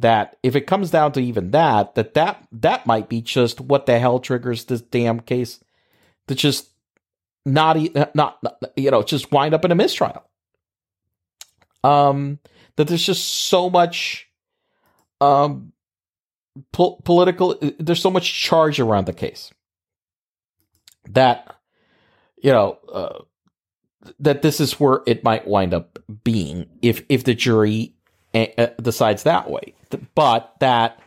That 0.00 0.36
if 0.42 0.56
it 0.56 0.66
comes 0.66 0.90
down 0.90 1.12
to 1.12 1.20
even 1.20 1.52
that, 1.52 1.94
that 1.94 2.14
that 2.14 2.46
that 2.50 2.86
might 2.86 3.08
be 3.08 3.20
just 3.20 3.60
what 3.60 3.86
the 3.86 3.98
hell 3.98 4.18
triggers 4.18 4.64
this 4.64 4.80
damn 4.80 5.20
case 5.20 5.60
to 6.26 6.34
just 6.34 6.70
not 7.46 7.76
e- 7.76 7.92
not, 8.14 8.42
not 8.42 8.56
you 8.76 8.90
know 8.90 9.02
just 9.02 9.30
wind 9.30 9.54
up 9.54 9.64
in 9.64 9.70
a 9.72 9.76
mistrial. 9.76 10.24
Um, 11.84 12.40
that 12.76 12.88
there's 12.88 13.06
just 13.06 13.24
so 13.24 13.70
much 13.70 14.28
um 15.20 15.72
po- 16.72 17.00
political. 17.04 17.56
There's 17.78 18.02
so 18.02 18.10
much 18.10 18.34
charge 18.34 18.80
around 18.80 19.06
the 19.06 19.12
case 19.12 19.52
that 21.10 21.54
you 22.42 22.50
know 22.50 22.78
uh, 22.92 23.18
that 24.18 24.42
this 24.42 24.60
is 24.60 24.78
where 24.80 25.00
it 25.06 25.24
might 25.24 25.46
wind 25.46 25.74
up 25.74 25.98
being 26.22 26.66
if 26.82 27.02
if 27.08 27.24
the 27.24 27.34
jury 27.34 27.94
uh, 28.34 28.46
uh, 28.58 28.66
decides 28.80 29.22
that 29.24 29.50
way 29.50 29.74
but 30.14 30.54
that 30.60 30.98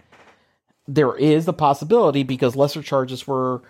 there 0.88 1.16
is 1.16 1.46
the 1.46 1.54
possibility 1.54 2.24
because 2.24 2.56
lesser 2.56 2.82
charges 2.82 3.28
were 3.28 3.62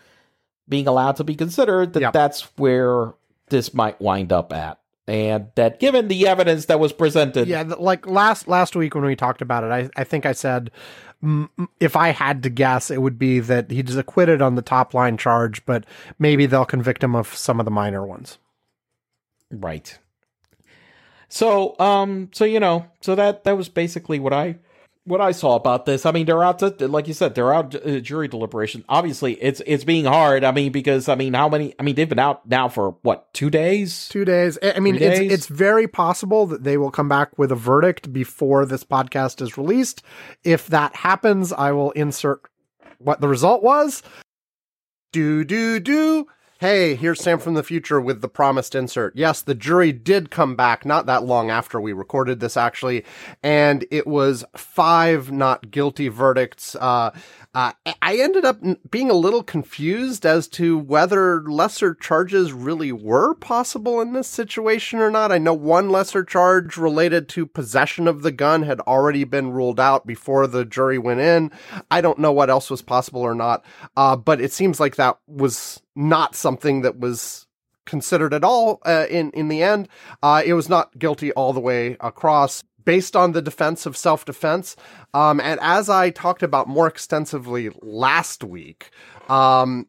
being 0.69 0.87
allowed 0.87 1.15
to 1.17 1.23
be 1.23 1.35
considered 1.35 1.93
that 1.93 2.01
Yep. 2.01 2.13
that's 2.13 2.41
where 2.57 3.13
this 3.49 3.73
might 3.73 3.99
wind 4.01 4.31
up 4.33 4.51
at, 4.53 4.79
and 5.07 5.47
that 5.55 5.79
given 5.79 6.09
the 6.09 6.27
evidence 6.27 6.65
that 6.65 6.79
was 6.79 6.91
presented, 6.93 7.47
Yeah, 7.47 7.63
like 7.63 8.05
last 8.05 8.47
last 8.47 8.75
week 8.75 8.93
when 8.93 9.05
we 9.05 9.15
talked 9.15 9.41
about 9.41 9.63
it, 9.63 9.71
I, 9.71 9.89
I 9.99 10.03
think 10.03 10.25
I 10.25 10.33
said 10.33 10.69
mm, 11.23 11.47
if 11.79 11.95
I 11.95 12.09
had 12.09 12.43
to 12.43 12.49
guess, 12.49 12.91
it 12.91 13.01
would 13.01 13.17
be 13.17 13.39
that 13.39 13.71
he's 13.71 13.95
acquitted 13.95 14.41
on 14.41 14.55
the 14.55 14.61
top 14.61 14.93
line 14.93 15.15
charge, 15.17 15.65
but 15.65 15.85
maybe 16.19 16.45
they'll 16.45 16.65
convict 16.65 17.03
him 17.03 17.15
of 17.15 17.33
some 17.33 17.59
of 17.59 17.65
the 17.65 17.71
minor 17.71 18.05
ones. 18.05 18.37
Right. 19.49 19.97
So, 21.29 21.77
um, 21.79 22.29
so 22.33 22.45
you 22.45 22.59
know, 22.59 22.85
so 23.01 23.15
that 23.15 23.43
that 23.45 23.57
was 23.57 23.69
basically 23.69 24.19
what 24.19 24.33
I 24.33 24.57
what 25.07 25.21
I 25.21 25.31
saw 25.31 25.55
about 25.55 25.85
this. 25.85 26.05
I 26.05 26.11
mean, 26.11 26.25
they're 26.25 26.43
out 26.43 26.59
to 26.59 26.87
like 26.87 27.07
you 27.07 27.13
said, 27.13 27.33
they're 27.33 27.53
out 27.53 27.73
uh, 27.73 27.99
jury 27.99 28.27
deliberation. 28.27 28.83
Obviously, 28.89 29.33
it's 29.35 29.61
it's 29.65 29.83
being 29.83 30.05
hard. 30.05 30.43
I 30.43 30.51
mean, 30.51 30.71
because 30.71 31.07
I 31.07 31.15
mean, 31.15 31.33
how 31.33 31.47
many? 31.49 31.73
I 31.79 31.83
mean, 31.83 31.95
they've 31.95 32.07
been 32.07 32.19
out 32.19 32.47
now 32.47 32.67
for 32.67 32.97
what 33.01 33.33
two 33.33 33.49
days? 33.49 34.09
Two 34.09 34.25
days. 34.25 34.59
I 34.61 34.79
mean, 34.79 34.97
Three 34.97 35.07
it's 35.07 35.19
days? 35.19 35.31
it's 35.31 35.47
very 35.47 35.87
possible 35.87 36.45
that 36.47 36.63
they 36.63 36.77
will 36.77 36.91
come 36.91 37.07
back 37.07 37.37
with 37.37 37.51
a 37.51 37.55
verdict 37.55 38.11
before 38.11 38.65
this 38.65 38.83
podcast 38.83 39.41
is 39.41 39.57
released. 39.57 40.03
If 40.43 40.67
that 40.67 40.95
happens, 40.95 41.53
I 41.53 41.71
will 41.71 41.91
insert 41.91 42.41
what 42.99 43.21
the 43.21 43.27
result 43.27 43.63
was. 43.63 44.03
Do 45.13 45.45
do 45.45 45.79
do. 45.79 46.27
Hey, 46.59 46.95
here's 46.95 47.21
Sam 47.21 47.37
from 47.37 47.53
the 47.53 47.61
future 47.61 48.01
with 48.01 48.21
the 48.21 48.27
promised 48.27 48.73
insert. 48.73 49.15
Yes, 49.15 49.43
the 49.43 49.53
jury 49.53 49.91
did 49.91 50.31
come 50.31 50.55
back 50.55 50.87
not 50.87 51.05
that 51.05 51.23
long 51.23 51.51
after 51.51 51.79
we 51.79 51.93
recorded 51.93 52.39
this, 52.39 52.57
actually, 52.57 53.05
and 53.43 53.85
it 53.91 54.07
was 54.07 54.43
five 54.55 55.31
not 55.31 55.69
guilty 55.69 56.07
verdicts. 56.07 56.73
Uh, 56.73 57.11
uh, 57.57 57.71
I 58.03 58.17
ended 58.17 58.45
up 58.45 58.59
being 58.91 59.09
a 59.09 59.15
little 59.15 59.41
confused 59.41 60.27
as 60.27 60.47
to 60.49 60.77
whether 60.77 61.41
lesser 61.41 61.95
charges 61.95 62.53
really 62.53 62.91
were 62.91 63.33
possible 63.33 63.99
in 63.99 64.13
this 64.13 64.27
situation 64.27 64.99
or 64.99 65.09
not. 65.09 65.31
I 65.31 65.39
know 65.39 65.55
one 65.55 65.89
lesser 65.89 66.23
charge 66.23 66.77
related 66.77 67.27
to 67.29 67.47
possession 67.47 68.07
of 68.07 68.21
the 68.21 68.31
gun 68.31 68.61
had 68.61 68.79
already 68.81 69.23
been 69.23 69.49
ruled 69.49 69.79
out 69.79 70.05
before 70.05 70.45
the 70.45 70.65
jury 70.65 70.99
went 70.99 71.19
in. 71.19 71.49
I 71.89 71.99
don't 71.99 72.19
know 72.19 72.31
what 72.31 72.51
else 72.51 72.69
was 72.69 72.83
possible 72.83 73.21
or 73.21 73.33
not, 73.33 73.65
uh, 73.95 74.15
but 74.15 74.39
it 74.39 74.53
seems 74.53 74.79
like 74.79 74.97
that 74.97 75.17
was 75.25 75.81
not 75.95 76.35
something 76.35 76.83
that 76.83 76.99
was 76.99 77.47
considered 77.87 78.35
at 78.35 78.43
all 78.43 78.81
uh, 78.85 79.07
in 79.09 79.31
in 79.31 79.47
the 79.47 79.63
end. 79.63 79.87
Uh, 80.21 80.43
it 80.45 80.53
was 80.53 80.69
not 80.69 80.99
guilty 80.99 81.31
all 81.31 81.53
the 81.53 81.59
way 81.59 81.97
across. 82.01 82.63
Based 82.87 83.17
on 83.17 83.33
the 83.33 83.41
defense 83.41 83.85
of 83.85 83.97
self 83.97 84.23
defense. 84.23 84.77
Um, 85.13 85.41
and 85.41 85.59
as 85.61 85.89
I 85.89 86.09
talked 86.09 86.41
about 86.41 86.69
more 86.69 86.87
extensively 86.87 87.69
last 87.81 88.45
week, 88.45 88.91
um, 89.27 89.87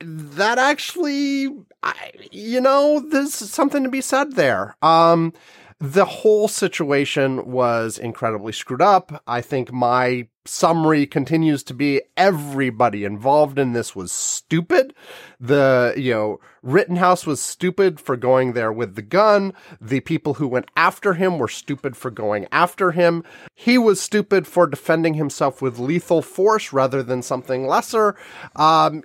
that 0.00 0.56
actually, 0.56 1.50
I, 1.82 2.12
you 2.32 2.62
know, 2.62 3.04
there's 3.10 3.34
something 3.34 3.84
to 3.84 3.90
be 3.90 4.00
said 4.00 4.36
there. 4.36 4.74
Um, 4.80 5.34
the 5.80 6.06
whole 6.06 6.48
situation 6.48 7.44
was 7.44 7.98
incredibly 7.98 8.54
screwed 8.54 8.80
up. 8.80 9.22
I 9.26 9.42
think 9.42 9.70
my 9.70 10.28
summary 10.46 11.06
continues 11.06 11.62
to 11.64 11.74
be 11.74 12.02
everybody 12.16 13.04
involved 13.04 13.58
in 13.58 13.72
this 13.72 13.96
was 13.96 14.12
stupid. 14.12 14.94
The, 15.40 15.94
you 15.96 16.12
know, 16.12 16.40
Rittenhouse 16.62 17.26
was 17.26 17.40
stupid 17.40 17.98
for 18.00 18.16
going 18.16 18.52
there 18.52 18.72
with 18.72 18.94
the 18.94 19.02
gun. 19.02 19.54
The 19.80 20.00
people 20.00 20.34
who 20.34 20.46
went 20.46 20.70
after 20.76 21.14
him 21.14 21.38
were 21.38 21.48
stupid 21.48 21.96
for 21.96 22.10
going 22.10 22.46
after 22.52 22.92
him. 22.92 23.24
He 23.54 23.78
was 23.78 24.00
stupid 24.00 24.46
for 24.46 24.66
defending 24.66 25.14
himself 25.14 25.62
with 25.62 25.78
lethal 25.78 26.22
force 26.22 26.72
rather 26.72 27.02
than 27.02 27.22
something 27.22 27.66
lesser. 27.66 28.16
Um, 28.56 29.02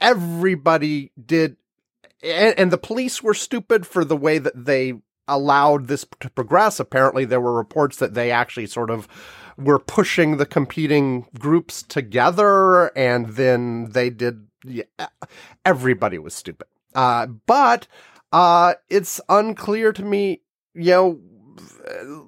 everybody 0.00 1.12
did 1.24 1.56
and 2.22 2.70
the 2.70 2.78
police 2.78 3.22
were 3.22 3.34
stupid 3.34 3.86
for 3.86 4.02
the 4.02 4.16
way 4.16 4.38
that 4.38 4.64
they 4.64 4.94
allowed 5.28 5.88
this 5.88 6.06
to 6.20 6.30
progress. 6.30 6.80
Apparently, 6.80 7.24
there 7.24 7.40
were 7.40 7.54
reports 7.54 7.98
that 7.98 8.14
they 8.14 8.30
actually 8.30 8.66
sort 8.66 8.90
of 8.90 9.08
were 9.56 9.78
pushing 9.78 10.36
the 10.36 10.46
competing 10.46 11.26
groups 11.38 11.82
together, 11.82 12.96
and 12.96 13.28
then 13.30 13.90
they 13.90 14.10
did. 14.10 14.46
Yeah, 14.64 14.84
everybody 15.64 16.18
was 16.18 16.34
stupid. 16.34 16.68
Uh, 16.94 17.26
but 17.26 17.86
uh, 18.32 18.74
it's 18.88 19.20
unclear 19.28 19.92
to 19.92 20.04
me, 20.04 20.42
you 20.74 20.90
know. 20.90 21.20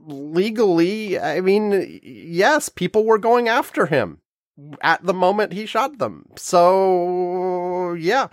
Legally, 0.07 1.19
I 1.19 1.41
mean, 1.41 2.01
yes, 2.03 2.69
people 2.69 3.05
were 3.05 3.19
going 3.19 3.49
after 3.49 3.87
him 3.87 4.21
at 4.81 5.05
the 5.05 5.15
moment 5.15 5.53
he 5.53 5.67
shot 5.67 5.99
them. 5.99 6.27
So, 6.37 7.95
yeah. 7.95 8.29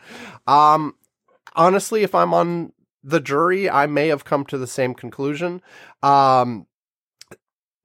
Um, 0.47 0.95
honestly, 1.55 2.03
if 2.03 2.15
I'm 2.15 2.33
on 2.33 2.73
the 3.03 3.19
jury, 3.19 3.69
I 3.69 3.87
may 3.87 4.07
have 4.07 4.25
come 4.25 4.45
to 4.45 4.57
the 4.57 4.67
same 4.67 4.93
conclusion. 4.93 5.61
Um, 6.01 6.67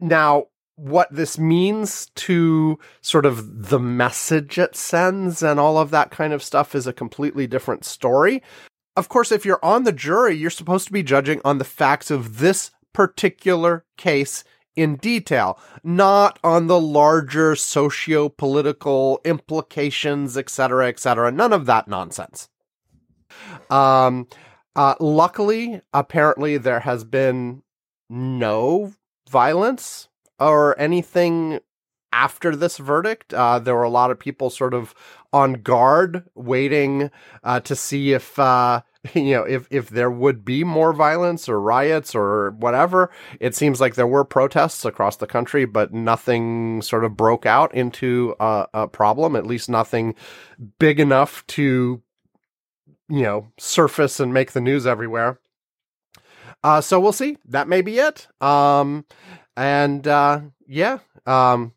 now, 0.01 0.47
what 0.78 1.09
this 1.10 1.38
means 1.38 2.06
to 2.14 2.78
sort 3.00 3.26
of 3.26 3.68
the 3.68 3.80
message 3.80 4.59
it 4.59 4.76
sends 4.76 5.42
and 5.42 5.59
all 5.59 5.76
of 5.76 5.90
that 5.90 6.10
kind 6.12 6.32
of 6.32 6.42
stuff 6.42 6.74
is 6.74 6.86
a 6.86 6.92
completely 6.92 7.48
different 7.48 7.84
story. 7.84 8.42
Of 8.96 9.09
course, 9.09 9.32
if 9.32 9.44
you're 9.44 9.64
on 9.64 9.82
the 9.82 9.92
jury, 9.92 10.36
you're 10.36 10.50
supposed 10.50 10.86
to 10.86 10.92
be 10.92 11.02
judging 11.02 11.40
on 11.44 11.59
the 11.59 11.64
facts 11.64 12.10
of 12.12 12.38
this 12.38 12.70
particular 12.92 13.84
case 13.96 14.44
in 14.76 14.96
detail, 14.96 15.59
not 15.82 16.38
on 16.44 16.68
the 16.68 16.80
larger 16.80 17.56
socio 17.56 18.28
political 18.28 19.20
implications, 19.24 20.36
etc., 20.36 20.88
etc. 20.88 21.32
None 21.32 21.52
of 21.52 21.66
that 21.66 21.88
nonsense. 21.88 22.48
Um, 23.68 24.28
uh, 24.76 24.94
luckily, 25.00 25.80
apparently, 25.92 26.56
there 26.56 26.80
has 26.80 27.02
been 27.02 27.62
no 28.09 28.92
violence 29.28 30.07
or 30.39 30.78
anything 30.78 31.60
after 32.12 32.56
this 32.56 32.78
verdict. 32.78 33.35
Uh, 33.35 33.59
there 33.59 33.74
were 33.74 33.82
a 33.82 33.90
lot 33.90 34.10
of 34.10 34.19
people 34.19 34.51
sort 34.51 34.74
of 34.74 34.94
on 35.32 35.55
guard, 35.55 36.24
waiting 36.35 37.10
uh, 37.44 37.60
to 37.60 37.77
see 37.77 38.12
if 38.12 38.39
uh, 38.39 38.81
you 39.15 39.32
know 39.32 39.44
if 39.44 39.69
if 39.70 39.89
there 39.89 40.10
would 40.10 40.44
be 40.44 40.65
more 40.65 40.93
violence 40.93 41.48
or 41.48 41.60
riots 41.60 42.15
or 42.15 42.51
whatever. 42.59 43.10
It 43.40 43.55
seems 43.55 43.81
like 43.81 43.94
there 43.94 44.06
were 44.06 44.24
protests 44.24 44.85
across 44.85 45.16
the 45.16 45.27
country, 45.27 45.65
but 45.65 45.93
nothing 45.93 46.82
sort 46.82 47.05
of 47.05 47.16
broke 47.16 47.47
out 47.47 47.74
into 47.74 48.35
a, 48.40 48.66
a 48.74 48.89
problem. 48.89 49.36
At 49.36 49.47
least 49.47 49.69
nothing 49.69 50.15
big 50.78 50.98
enough 51.01 51.47
to 51.48 52.02
you 53.09 53.23
know 53.23 53.52
surface 53.59 54.20
and 54.20 54.32
make 54.32 54.52
the 54.52 54.60
news 54.60 54.86
everywhere. 54.86 55.39
Uh, 56.65 56.81
so 56.81 56.98
we'll 56.98 57.12
see. 57.12 57.36
That 57.47 57.69
may 57.69 57.82
be 57.82 57.98
it. 57.98 58.27
Um, 58.43 59.05
and 59.59 60.06
uh, 60.06 60.40
yeah, 60.68 60.98
um, 61.26 61.72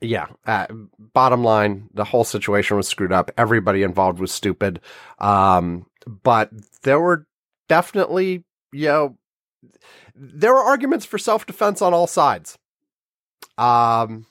yeah. 0.00 0.26
Uh, 0.46 0.66
bottom 0.98 1.44
line, 1.44 1.90
the 1.92 2.04
whole 2.04 2.24
situation 2.24 2.78
was 2.78 2.88
screwed 2.88 3.12
up. 3.12 3.30
Everybody 3.36 3.82
involved 3.82 4.18
was 4.18 4.32
stupid. 4.32 4.80
Um, 5.18 5.86
but 6.06 6.50
there 6.84 6.98
were 6.98 7.26
definitely, 7.68 8.44
you 8.72 8.86
know, 8.86 9.18
there 10.14 10.54
were 10.54 10.62
arguments 10.62 11.04
for 11.04 11.18
self 11.18 11.44
defense 11.44 11.82
on 11.82 11.92
all 11.92 12.06
sides. 12.06 12.56
Um, 13.58 14.26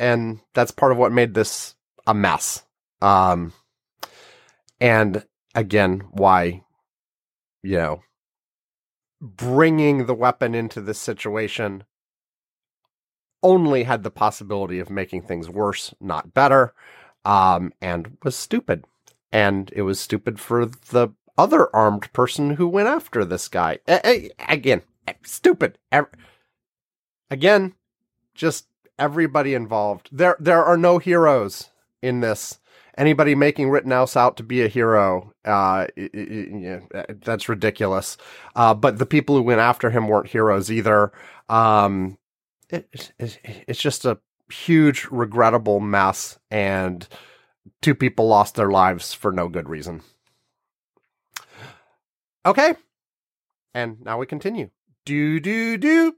and 0.00 0.40
that's 0.54 0.72
part 0.72 0.90
of 0.90 0.98
what 0.98 1.12
made 1.12 1.34
this 1.34 1.76
a 2.04 2.14
mess. 2.14 2.64
Um, 3.00 3.52
and 4.80 5.24
again, 5.54 6.02
why, 6.10 6.64
you 7.62 7.76
know, 7.76 8.02
bringing 9.20 10.06
the 10.06 10.14
weapon 10.14 10.56
into 10.56 10.80
this 10.80 10.98
situation 10.98 11.84
only 13.42 13.84
had 13.84 14.02
the 14.02 14.10
possibility 14.10 14.78
of 14.78 14.90
making 14.90 15.22
things 15.22 15.48
worse, 15.48 15.94
not 16.00 16.34
better, 16.34 16.74
um, 17.24 17.72
and 17.80 18.16
was 18.22 18.36
stupid. 18.36 18.84
And 19.32 19.72
it 19.74 19.82
was 19.82 19.98
stupid 19.98 20.38
for 20.38 20.66
the 20.66 21.08
other 21.38 21.74
armed 21.74 22.12
person 22.12 22.56
who 22.56 22.68
went 22.68 22.88
after 22.88 23.24
this 23.24 23.48
guy. 23.48 23.78
A- 23.88 24.06
a- 24.06 24.30
again, 24.48 24.82
stupid. 25.24 25.78
Again, 27.30 27.74
just 28.34 28.66
everybody 28.98 29.54
involved. 29.54 30.08
There, 30.12 30.36
there 30.38 30.64
are 30.64 30.76
no 30.76 30.98
heroes 30.98 31.70
in 32.02 32.20
this. 32.20 32.58
Anybody 32.98 33.34
making 33.34 33.70
Rittenhouse 33.70 34.16
out 34.16 34.36
to 34.36 34.42
be 34.42 34.60
a 34.62 34.68
hero, 34.68 35.32
uh, 35.46 35.86
ridiculous. 37.48 38.18
Uh, 38.54 38.74
but 38.74 38.98
the 38.98 39.06
people 39.06 39.34
who 39.34 39.42
went 39.42 39.60
after 39.60 39.88
him 39.88 40.08
weren't 40.08 40.28
heroes 40.28 40.70
either. 40.70 41.10
Um, 41.48 42.18
it, 42.72 43.12
it, 43.18 43.38
it's 43.68 43.80
just 43.80 44.04
a 44.04 44.18
huge, 44.50 45.06
regrettable 45.10 45.80
mess, 45.80 46.38
and 46.50 47.06
two 47.80 47.94
people 47.94 48.26
lost 48.26 48.54
their 48.54 48.70
lives 48.70 49.12
for 49.14 49.32
no 49.32 49.48
good 49.48 49.68
reason. 49.68 50.02
Okay, 52.44 52.74
and 53.74 54.00
now 54.00 54.18
we 54.18 54.26
continue. 54.26 54.70
Do 55.04 55.40
do 55.40 55.76
do. 55.76 56.14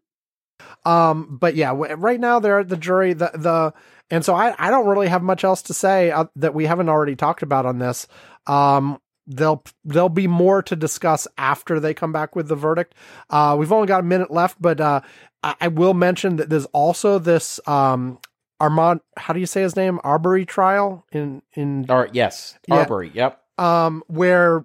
Um, 0.84 1.36
but 1.38 1.54
yeah, 1.54 1.74
right 1.74 2.20
now 2.20 2.38
they're 2.38 2.60
at 2.60 2.68
the 2.68 2.76
jury. 2.76 3.12
The 3.12 3.30
the 3.34 3.74
and 4.10 4.24
so 4.24 4.34
I 4.34 4.54
I 4.58 4.70
don't 4.70 4.86
really 4.86 5.08
have 5.08 5.22
much 5.22 5.44
else 5.44 5.62
to 5.62 5.74
say 5.74 6.10
uh, 6.10 6.26
that 6.36 6.54
we 6.54 6.66
haven't 6.66 6.88
already 6.88 7.16
talked 7.16 7.42
about 7.42 7.66
on 7.66 7.78
this. 7.78 8.06
Um, 8.46 8.98
there'll 9.26 9.64
there'll 9.84 10.08
be 10.08 10.26
more 10.26 10.62
to 10.62 10.76
discuss 10.76 11.26
after 11.38 11.80
they 11.80 11.94
come 11.94 12.12
back 12.12 12.36
with 12.36 12.48
the 12.48 12.56
verdict. 12.56 12.94
Uh, 13.30 13.56
we've 13.58 13.72
only 13.72 13.86
got 13.86 14.00
a 14.00 14.04
minute 14.04 14.30
left, 14.30 14.60
but 14.60 14.80
uh, 14.80 15.00
I, 15.42 15.54
I 15.62 15.68
will 15.68 15.94
mention 15.94 16.36
that 16.36 16.50
there's 16.50 16.66
also 16.66 17.18
this 17.18 17.60
um 17.66 18.18
Armand. 18.60 19.00
How 19.16 19.34
do 19.34 19.40
you 19.40 19.46
say 19.46 19.62
his 19.62 19.76
name? 19.76 19.98
Arbery 20.04 20.46
trial 20.46 21.04
in 21.12 21.42
in 21.54 21.86
Or 21.88 22.08
yes, 22.12 22.58
Yeah. 22.68 22.76
Arbery. 22.76 23.10
Yep. 23.14 23.40
um, 23.58 24.02
where 24.06 24.64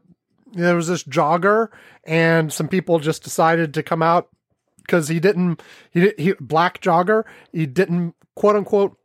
there 0.53 0.75
was 0.75 0.87
this 0.87 1.03
jogger 1.03 1.69
and 2.05 2.51
some 2.51 2.67
people 2.67 2.99
just 2.99 3.23
decided 3.23 3.73
to 3.75 3.83
come 3.83 4.01
out 4.01 4.29
because 4.77 5.07
he 5.07 5.19
didn't 5.19 5.61
he 5.91 6.11
he 6.17 6.33
black 6.39 6.81
jogger 6.81 7.23
he 7.53 7.65
didn't 7.67 8.15
quote 8.35 8.55
unquote 8.55 8.97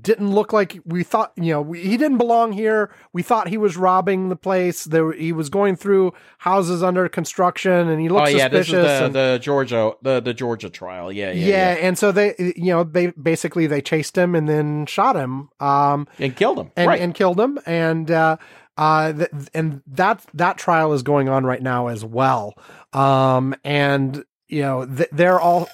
didn't 0.00 0.30
look 0.30 0.52
like 0.52 0.78
we 0.84 1.02
thought 1.02 1.32
you 1.36 1.52
know 1.52 1.60
we, 1.62 1.80
he 1.80 1.96
didn't 1.96 2.18
belong 2.18 2.52
here 2.52 2.90
we 3.12 3.22
thought 3.22 3.48
he 3.48 3.56
was 3.58 3.76
robbing 3.76 4.28
the 4.28 4.36
place 4.36 4.84
there 4.84 5.12
he 5.12 5.32
was 5.32 5.48
going 5.48 5.76
through 5.76 6.12
houses 6.38 6.82
under 6.82 7.08
construction 7.08 7.88
and 7.88 8.00
he 8.00 8.08
looked 8.08 8.28
oh 8.28 8.30
yeah, 8.30 8.48
this 8.48 8.66
is 8.68 8.72
the, 8.72 9.04
and- 9.06 9.14
the 9.14 9.38
Georgia 9.42 9.92
the 10.02 10.20
the 10.20 10.34
Georgia 10.34 10.70
trial. 10.70 11.12
Yeah, 11.12 11.30
yeah, 11.32 11.46
yeah, 11.46 11.74
yeah, 11.74 11.86
and 11.86 11.98
so 11.98 12.12
they 12.12 12.34
you 12.56 12.72
know 12.72 12.84
they 12.84 13.08
basically 13.08 13.66
they 13.66 13.80
chased 13.80 14.16
him 14.16 14.34
and 14.34 14.48
then 14.48 14.86
shot 14.86 15.16
him 15.16 15.48
um 15.60 16.06
and 16.18 16.34
killed 16.36 16.58
him. 16.58 16.70
and, 16.76 16.88
right. 16.88 17.00
and 17.00 17.14
killed 17.14 17.38
him 17.40 17.58
and 17.66 18.10
uh 18.10 18.36
uh 18.76 19.12
th- 19.12 19.30
and 19.54 19.82
that 19.86 20.24
that 20.34 20.58
trial 20.58 20.92
is 20.92 21.02
going 21.02 21.28
on 21.28 21.44
right 21.44 21.62
now 21.62 21.86
as 21.88 22.04
well 22.04 22.54
um 22.92 23.54
and 23.64 24.24
you 24.48 24.62
know 24.62 24.84
th- 24.86 25.08
they're 25.12 25.40
all 25.40 25.68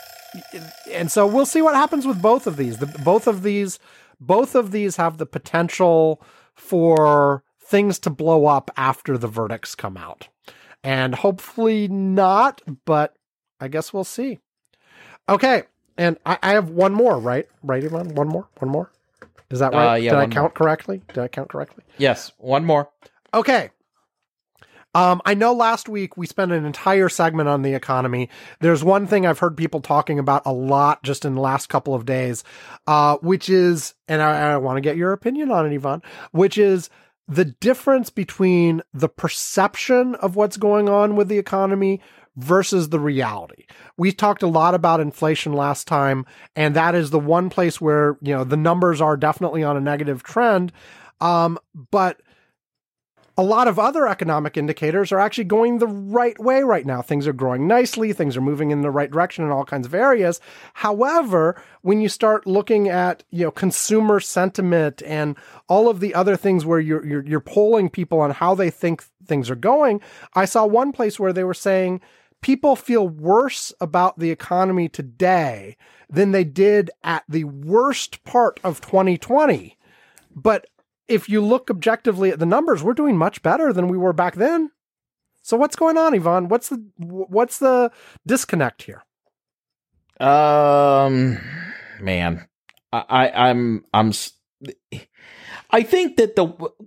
and 0.90 1.10
so 1.10 1.26
we'll 1.26 1.46
see 1.46 1.62
what 1.62 1.74
happens 1.74 2.06
with 2.06 2.20
both 2.22 2.46
of 2.46 2.56
these 2.56 2.78
the, 2.78 2.86
both 2.86 3.26
of 3.26 3.42
these 3.42 3.78
both 4.20 4.54
of 4.54 4.70
these 4.70 4.96
have 4.96 5.18
the 5.18 5.26
potential 5.26 6.22
for 6.54 7.42
things 7.60 7.98
to 7.98 8.10
blow 8.10 8.46
up 8.46 8.70
after 8.76 9.16
the 9.18 9.28
verdicts 9.28 9.74
come 9.74 9.96
out 9.96 10.28
and 10.84 11.14
hopefully 11.16 11.88
not 11.88 12.60
but 12.84 13.14
i 13.60 13.68
guess 13.68 13.92
we'll 13.92 14.04
see 14.04 14.38
okay 15.28 15.64
and 15.96 16.18
i, 16.26 16.38
I 16.42 16.50
have 16.52 16.70
one 16.70 16.92
more 16.94 17.18
right 17.18 17.48
right 17.62 17.82
Ivan? 17.84 18.14
one 18.14 18.28
more 18.28 18.48
one 18.58 18.70
more 18.70 18.90
is 19.50 19.58
that 19.58 19.72
right 19.72 19.92
Uh, 19.92 19.94
yeah, 19.96 20.10
did 20.10 20.18
i 20.18 20.26
count 20.26 20.34
more. 20.36 20.50
correctly 20.50 21.02
did 21.12 21.18
i 21.18 21.28
count 21.28 21.48
correctly 21.48 21.84
yes, 21.98 22.32
one 22.38 22.64
more. 22.64 22.88
Okay. 23.32 23.70
Um, 24.94 25.22
I 25.24 25.34
know 25.34 25.52
last 25.52 25.88
week 25.88 26.16
we 26.16 26.26
spent 26.26 26.52
an 26.52 26.64
entire 26.64 27.08
segment 27.08 27.48
on 27.48 27.62
the 27.62 27.74
economy. 27.74 28.28
There's 28.60 28.82
one 28.82 29.06
thing 29.06 29.24
I've 29.24 29.38
heard 29.38 29.56
people 29.56 29.80
talking 29.80 30.18
about 30.18 30.42
a 30.44 30.52
lot 30.52 31.02
just 31.02 31.24
in 31.24 31.36
the 31.36 31.40
last 31.40 31.68
couple 31.68 31.94
of 31.94 32.04
days, 32.04 32.42
uh, 32.86 33.16
which 33.18 33.48
is, 33.48 33.94
and 34.08 34.20
I, 34.20 34.52
I 34.52 34.56
want 34.56 34.78
to 34.78 34.82
get 34.82 34.96
your 34.96 35.12
opinion 35.12 35.50
on 35.50 35.64
it, 35.64 35.74
Ivan, 35.74 36.02
which 36.32 36.58
is 36.58 36.90
the 37.28 37.44
difference 37.44 38.10
between 38.10 38.82
the 38.92 39.08
perception 39.08 40.16
of 40.16 40.34
what's 40.34 40.56
going 40.56 40.88
on 40.88 41.14
with 41.14 41.28
the 41.28 41.38
economy 41.38 42.00
versus 42.36 42.88
the 42.88 42.98
reality. 42.98 43.66
We 43.96 44.10
talked 44.10 44.42
a 44.42 44.48
lot 44.48 44.74
about 44.74 45.00
inflation 45.00 45.52
last 45.52 45.86
time, 45.86 46.26
and 46.56 46.74
that 46.74 46.96
is 46.96 47.10
the 47.10 47.20
one 47.20 47.48
place 47.50 47.80
where, 47.80 48.18
you 48.20 48.34
know, 48.34 48.42
the 48.42 48.56
numbers 48.56 49.00
are 49.00 49.16
definitely 49.16 49.62
on 49.62 49.76
a 49.76 49.80
negative 49.80 50.24
trend. 50.24 50.72
Um, 51.20 51.58
but 51.90 52.20
a 53.40 53.42
lot 53.42 53.68
of 53.68 53.78
other 53.78 54.06
economic 54.06 54.58
indicators 54.58 55.10
are 55.12 55.18
actually 55.18 55.44
going 55.44 55.78
the 55.78 55.86
right 55.86 56.38
way 56.38 56.62
right 56.62 56.84
now. 56.84 57.00
Things 57.00 57.26
are 57.26 57.32
growing 57.32 57.66
nicely, 57.66 58.12
things 58.12 58.36
are 58.36 58.42
moving 58.42 58.70
in 58.70 58.82
the 58.82 58.90
right 58.90 59.10
direction 59.10 59.44
in 59.44 59.50
all 59.50 59.64
kinds 59.64 59.86
of 59.86 59.94
areas. 59.94 60.42
However, 60.74 61.60
when 61.80 62.02
you 62.02 62.10
start 62.10 62.46
looking 62.46 62.90
at, 62.90 63.24
you 63.30 63.44
know, 63.44 63.50
consumer 63.50 64.20
sentiment 64.20 65.02
and 65.06 65.38
all 65.68 65.88
of 65.88 66.00
the 66.00 66.14
other 66.14 66.36
things 66.36 66.66
where 66.66 66.80
you're 66.80 67.06
you're, 67.06 67.26
you're 67.26 67.40
polling 67.40 67.88
people 67.88 68.20
on 68.20 68.30
how 68.30 68.54
they 68.54 68.68
think 68.68 69.02
things 69.24 69.48
are 69.48 69.56
going, 69.56 70.02
I 70.34 70.44
saw 70.44 70.66
one 70.66 70.92
place 70.92 71.18
where 71.18 71.32
they 71.32 71.44
were 71.44 71.54
saying 71.54 72.02
people 72.42 72.76
feel 72.76 73.08
worse 73.08 73.72
about 73.80 74.18
the 74.18 74.30
economy 74.30 74.90
today 74.90 75.78
than 76.10 76.32
they 76.32 76.44
did 76.44 76.90
at 77.02 77.24
the 77.26 77.44
worst 77.44 78.22
part 78.24 78.60
of 78.62 78.82
2020. 78.82 79.78
But 80.36 80.66
if 81.10 81.28
you 81.28 81.40
look 81.40 81.70
objectively 81.70 82.30
at 82.30 82.38
the 82.38 82.46
numbers, 82.46 82.82
we're 82.82 82.94
doing 82.94 83.16
much 83.16 83.42
better 83.42 83.72
than 83.72 83.88
we 83.88 83.98
were 83.98 84.12
back 84.12 84.36
then. 84.36 84.70
So 85.42 85.56
what's 85.56 85.76
going 85.76 85.96
on, 85.96 86.14
Ivan? 86.14 86.48
What's 86.48 86.68
the 86.68 86.84
what's 86.98 87.58
the 87.58 87.90
disconnect 88.26 88.82
here? 88.82 89.04
Um, 90.20 91.38
man, 92.00 92.46
I, 92.92 93.04
I 93.08 93.48
I'm 93.48 93.84
I'm. 93.92 94.12
I 95.70 95.82
think 95.82 96.16
that 96.16 96.36
the, 96.36 96.46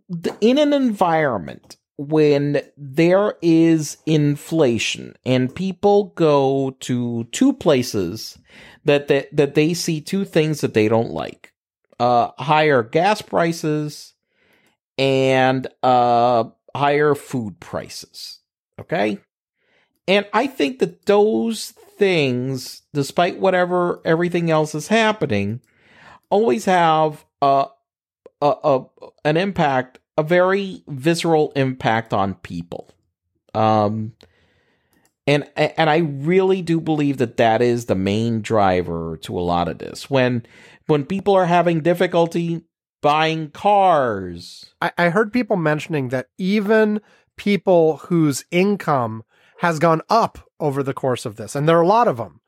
the 0.09 0.35
in 0.39 0.57
an 0.57 0.73
environment 0.73 1.77
when 1.97 2.61
there 2.77 3.35
is 3.41 3.97
inflation 4.05 5.15
and 5.25 5.53
people 5.53 6.05
go 6.15 6.75
to 6.79 7.23
two 7.25 7.53
places 7.53 8.37
that 8.85 9.07
that, 9.07 9.35
that 9.35 9.55
they 9.55 9.73
see 9.73 10.01
two 10.01 10.25
things 10.25 10.61
that 10.61 10.73
they 10.73 10.87
don't 10.87 11.11
like 11.11 11.53
uh 11.99 12.31
higher 12.39 12.81
gas 12.81 13.21
prices 13.21 14.12
and 14.97 15.67
uh 15.81 16.43
higher 16.75 17.15
food 17.15 17.59
prices 17.59 18.39
okay 18.79 19.17
and 20.07 20.25
i 20.33 20.47
think 20.47 20.79
that 20.79 21.05
those 21.05 21.71
things 21.71 22.81
despite 22.93 23.39
whatever 23.39 24.01
everything 24.05 24.49
else 24.49 24.75
is 24.75 24.87
happening 24.87 25.61
always 26.29 26.65
have 26.65 27.25
a 27.41 27.65
a, 28.41 28.53
a 28.63 28.85
an 29.25 29.37
impact 29.37 29.99
a 30.17 30.23
very 30.23 30.83
visceral 30.87 31.51
impact 31.55 32.13
on 32.13 32.35
people 32.35 32.89
um 33.53 34.13
and 35.25 35.49
and 35.55 35.89
I 35.89 35.97
really 35.97 36.61
do 36.61 36.81
believe 36.81 37.17
that 37.17 37.37
that 37.37 37.61
is 37.61 37.85
the 37.85 37.95
main 37.95 38.41
driver 38.41 39.17
to 39.21 39.39
a 39.39 39.41
lot 39.41 39.69
of 39.69 39.77
this. 39.77 40.09
When 40.09 40.45
when 40.87 41.05
people 41.05 41.33
are 41.33 41.45
having 41.45 41.79
difficulty 41.81 42.63
buying 43.03 43.51
cars, 43.51 44.73
I, 44.81 44.91
I 44.97 45.09
heard 45.09 45.31
people 45.31 45.57
mentioning 45.57 46.09
that 46.09 46.29
even 46.39 47.01
people 47.37 47.97
whose 47.97 48.45
income 48.49 49.23
has 49.59 49.77
gone 49.77 50.01
up 50.09 50.49
over 50.59 50.81
the 50.81 50.93
course 50.93 51.25
of 51.25 51.35
this, 51.35 51.53
and 51.55 51.69
there 51.69 51.77
are 51.77 51.83
a 51.83 51.87
lot 51.87 52.07
of 52.07 52.17
them, 52.17 52.39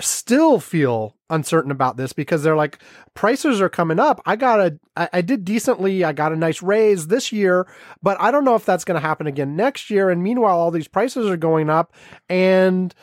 still 0.00 0.60
feel 0.60 1.16
uncertain 1.28 1.70
about 1.70 1.96
this 1.96 2.12
because 2.12 2.42
they're 2.42 2.56
like, 2.56 2.78
prices 3.14 3.60
are 3.60 3.68
coming 3.68 3.98
up. 3.98 4.22
I 4.24 4.36
got 4.36 4.60
a, 4.60 4.78
I, 4.96 5.08
I 5.14 5.20
did 5.20 5.44
decently. 5.44 6.04
I 6.04 6.12
got 6.12 6.32
a 6.32 6.36
nice 6.36 6.62
raise 6.62 7.08
this 7.08 7.32
year, 7.32 7.66
but 8.02 8.16
I 8.20 8.30
don't 8.30 8.44
know 8.44 8.54
if 8.54 8.64
that's 8.64 8.84
going 8.84 9.00
to 9.00 9.06
happen 9.06 9.26
again 9.26 9.56
next 9.56 9.90
year. 9.90 10.08
And 10.08 10.22
meanwhile, 10.22 10.56
all 10.56 10.70
these 10.70 10.88
prices 10.88 11.28
are 11.28 11.36
going 11.36 11.68
up 11.68 11.92
and, 12.28 12.94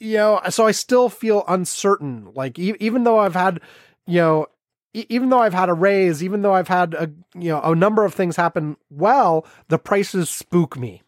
you 0.00 0.16
know, 0.16 0.40
so 0.50 0.66
I 0.66 0.72
still 0.72 1.08
feel 1.08 1.44
uncertain. 1.46 2.32
Like, 2.34 2.58
e- 2.58 2.76
even 2.80 3.04
though 3.04 3.20
I've 3.20 3.34
had, 3.34 3.60
you 4.06 4.18
know, 4.18 4.46
even 4.94 5.30
though 5.30 5.40
I've 5.40 5.54
had 5.54 5.68
a 5.68 5.74
raise, 5.74 6.22
even 6.22 6.42
though 6.42 6.54
I've 6.54 6.68
had 6.68 6.94
a, 6.94 7.10
you 7.34 7.50
know, 7.50 7.60
a 7.62 7.74
number 7.74 8.04
of 8.04 8.14
things 8.14 8.36
happen 8.36 8.76
well, 8.90 9.46
the 9.68 9.78
prices 9.78 10.28
spook 10.28 10.76
me. 10.78 11.02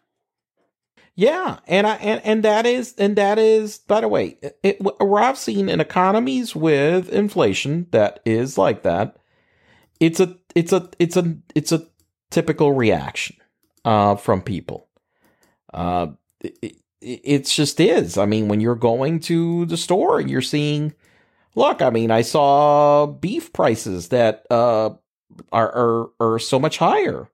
yeah, 1.15 1.59
and 1.67 1.87
I 1.87 1.95
and, 1.95 2.21
and 2.25 2.43
that 2.43 2.65
is 2.65 2.93
and 2.97 3.15
that 3.15 3.39
is 3.39 3.77
by 3.77 4.01
the 4.01 4.07
way, 4.07 4.37
it, 4.63 4.81
where 4.81 5.23
I've 5.23 5.37
seen 5.37 5.69
in 5.69 5.79
economies 5.79 6.55
with 6.55 7.09
inflation 7.09 7.87
that 7.91 8.19
is 8.25 8.57
like 8.57 8.83
that, 8.83 9.17
it's 9.99 10.19
a 10.19 10.35
it's 10.55 10.73
a 10.73 10.89
it's 10.99 11.15
a 11.15 11.37
it's 11.53 11.71
a 11.71 11.87
typical 12.31 12.73
reaction 12.73 13.37
uh, 13.85 14.15
from 14.15 14.41
people. 14.41 14.87
Uh, 15.73 16.07
it, 16.41 16.57
it, 16.61 16.75
it 17.01 17.45
just 17.45 17.79
is. 17.79 18.17
I 18.17 18.25
mean, 18.25 18.47
when 18.47 18.59
you're 18.61 18.75
going 18.75 19.19
to 19.21 19.65
the 19.67 19.77
store 19.77 20.19
and 20.19 20.29
you're 20.29 20.41
seeing, 20.41 20.93
look, 21.55 21.81
I 21.81 21.89
mean, 21.89 22.11
I 22.11 22.21
saw 22.21 23.05
beef 23.07 23.51
prices 23.53 24.09
that 24.09 24.45
uh, 24.51 24.91
are, 25.51 25.71
are 25.71 26.09
are 26.19 26.39
so 26.39 26.59
much 26.59 26.77
higher. 26.77 27.29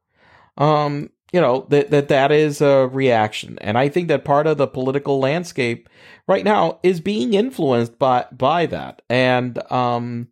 Um, 0.57 1.09
you 1.33 1.39
know 1.39 1.65
that 1.69 1.91
that 1.91 2.09
that 2.09 2.31
is 2.31 2.61
a 2.61 2.87
reaction, 2.91 3.57
and 3.59 3.77
I 3.77 3.89
think 3.89 4.07
that 4.09 4.25
part 4.25 4.47
of 4.47 4.57
the 4.57 4.67
political 4.67 5.19
landscape 5.19 5.89
right 6.27 6.43
now 6.43 6.79
is 6.83 6.99
being 6.99 7.33
influenced 7.33 7.97
by 7.97 8.25
by 8.31 8.65
that, 8.67 9.01
and 9.09 9.59
um, 9.71 10.27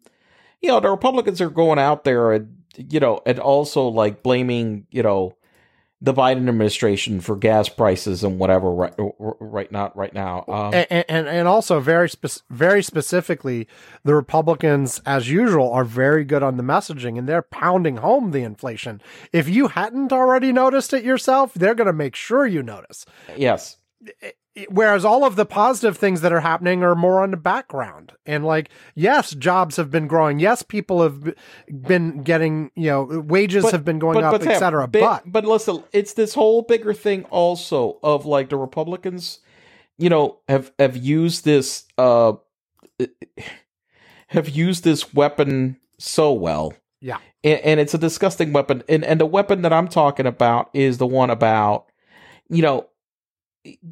you 0.61 0.69
know, 0.69 0.79
the 0.79 0.89
Republicans 0.89 1.41
are 1.41 1.49
going 1.49 1.79
out 1.79 2.03
there 2.03 2.33
and 2.33 2.55
you 2.75 2.99
know, 2.99 3.21
and 3.25 3.39
also 3.39 3.87
like 3.87 4.23
blaming 4.23 4.87
you 4.91 5.03
know 5.03 5.35
the 6.01 6.13
Biden 6.13 6.47
administration 6.47 7.19
for 7.19 7.35
gas 7.35 7.67
prices 7.67 8.23
and 8.23 8.39
whatever 8.39 8.71
right 8.71 8.93
right 8.97 9.71
now 9.71 9.91
right 9.95 10.13
now. 10.13 10.45
Um, 10.47 10.73
and, 10.73 11.05
and 11.09 11.27
and 11.27 11.47
also 11.47 11.79
very 11.79 12.09
spec- 12.09 12.43
very 12.49 12.81
specifically, 12.81 13.67
the 14.03 14.15
Republicans, 14.15 15.01
as 15.05 15.29
usual, 15.29 15.71
are 15.71 15.83
very 15.83 16.23
good 16.23 16.41
on 16.41 16.57
the 16.57 16.63
messaging, 16.63 17.17
and 17.17 17.27
they're 17.27 17.41
pounding 17.41 17.97
home 17.97 18.31
the 18.31 18.43
inflation. 18.43 19.01
If 19.33 19.49
you 19.49 19.67
hadn't 19.67 20.13
already 20.13 20.53
noticed 20.53 20.93
it 20.93 21.03
yourself, 21.03 21.53
they're 21.53 21.75
going 21.75 21.87
to 21.87 21.93
make 21.93 22.15
sure 22.15 22.45
you 22.45 22.63
notice. 22.63 23.05
yes, 23.35 23.77
whereas 24.69 25.05
all 25.05 25.23
of 25.23 25.35
the 25.35 25.45
positive 25.45 25.97
things 25.97 26.21
that 26.21 26.31
are 26.33 26.39
happening 26.41 26.83
are 26.83 26.95
more 26.95 27.21
on 27.21 27.31
the 27.31 27.37
background 27.37 28.13
and 28.25 28.45
like 28.45 28.69
yes 28.95 29.31
jobs 29.31 29.75
have 29.77 29.89
been 29.89 30.07
growing 30.07 30.39
yes 30.39 30.61
people 30.63 31.01
have 31.01 31.33
been 31.69 32.21
getting 32.23 32.71
you 32.75 32.89
know 32.89 33.03
wages 33.25 33.63
But- 33.63 33.71
have 33.73 33.85
been 33.85 33.99
going 33.99 34.23
up 34.23 34.41
Sam, 34.41 34.51
etc 34.51 34.87
bi- 34.87 34.99
but 34.99 35.23
but 35.25 35.45
listen, 35.45 35.83
it's 35.91 36.13
this 36.13 36.33
whole 36.33 36.61
bigger 36.61 36.93
thing 36.93 37.23
also 37.25 37.99
of 38.03 38.25
like 38.25 38.49
the 38.49 38.57
Republicans, 38.57 39.39
you 39.97 40.09
know, 40.09 40.39
have 40.47 40.71
have 40.79 40.97
used 40.97 41.45
this 41.45 41.85
uh 41.97 42.33
have 44.27 44.49
used 44.49 44.83
this 44.83 45.13
weapon 45.13 45.77
so 45.97 46.31
well. 46.33 46.73
Yeah. 47.01 47.17
And, 47.43 47.59
and 47.61 47.79
it's 47.79 47.93
a 47.93 47.97
disgusting 47.97 48.53
weapon. 48.53 48.83
And 48.89 49.03
and 49.03 49.19
the 49.19 49.25
weapon 49.25 49.61
that 49.63 49.73
I'm 49.73 49.87
talking 49.87 50.25
about 50.25 50.69
is 50.73 50.97
the 50.97 51.07
one 51.07 51.29
about, 51.29 51.85
you 52.49 52.61
know, 52.61 52.87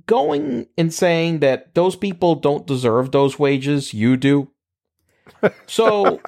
going 0.05 0.67
and 0.77 0.93
saying 0.93 1.39
that 1.39 1.75
those 1.75 1.95
people 1.95 2.35
don't 2.35 2.67
deserve 2.67 3.11
those 3.11 3.39
wages, 3.39 3.93
you 3.93 4.17
do. 4.17 4.49
So 5.67 6.21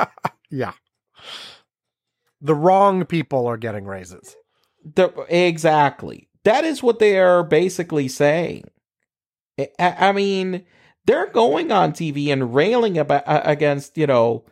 yeah 0.51 0.73
the 2.41 2.55
wrong 2.55 3.05
people 3.05 3.47
are 3.47 3.57
getting 3.57 3.85
raises 3.85 4.35
The, 4.95 5.09
exactly. 5.29 6.27
That 6.43 6.63
is 6.63 6.81
what 6.81 6.99
they 6.99 7.19
are 7.19 7.43
basically 7.43 8.07
saying. 8.07 8.63
I, 9.57 9.67
I 9.79 10.11
mean, 10.13 10.65
they're 11.05 11.27
going 11.27 11.71
on 11.71 11.91
TV 11.91 12.31
and 12.31 12.55
railing 12.55 12.97
about 12.97 13.23
against 13.25 13.97
you 13.97 14.07
know, 14.07 14.45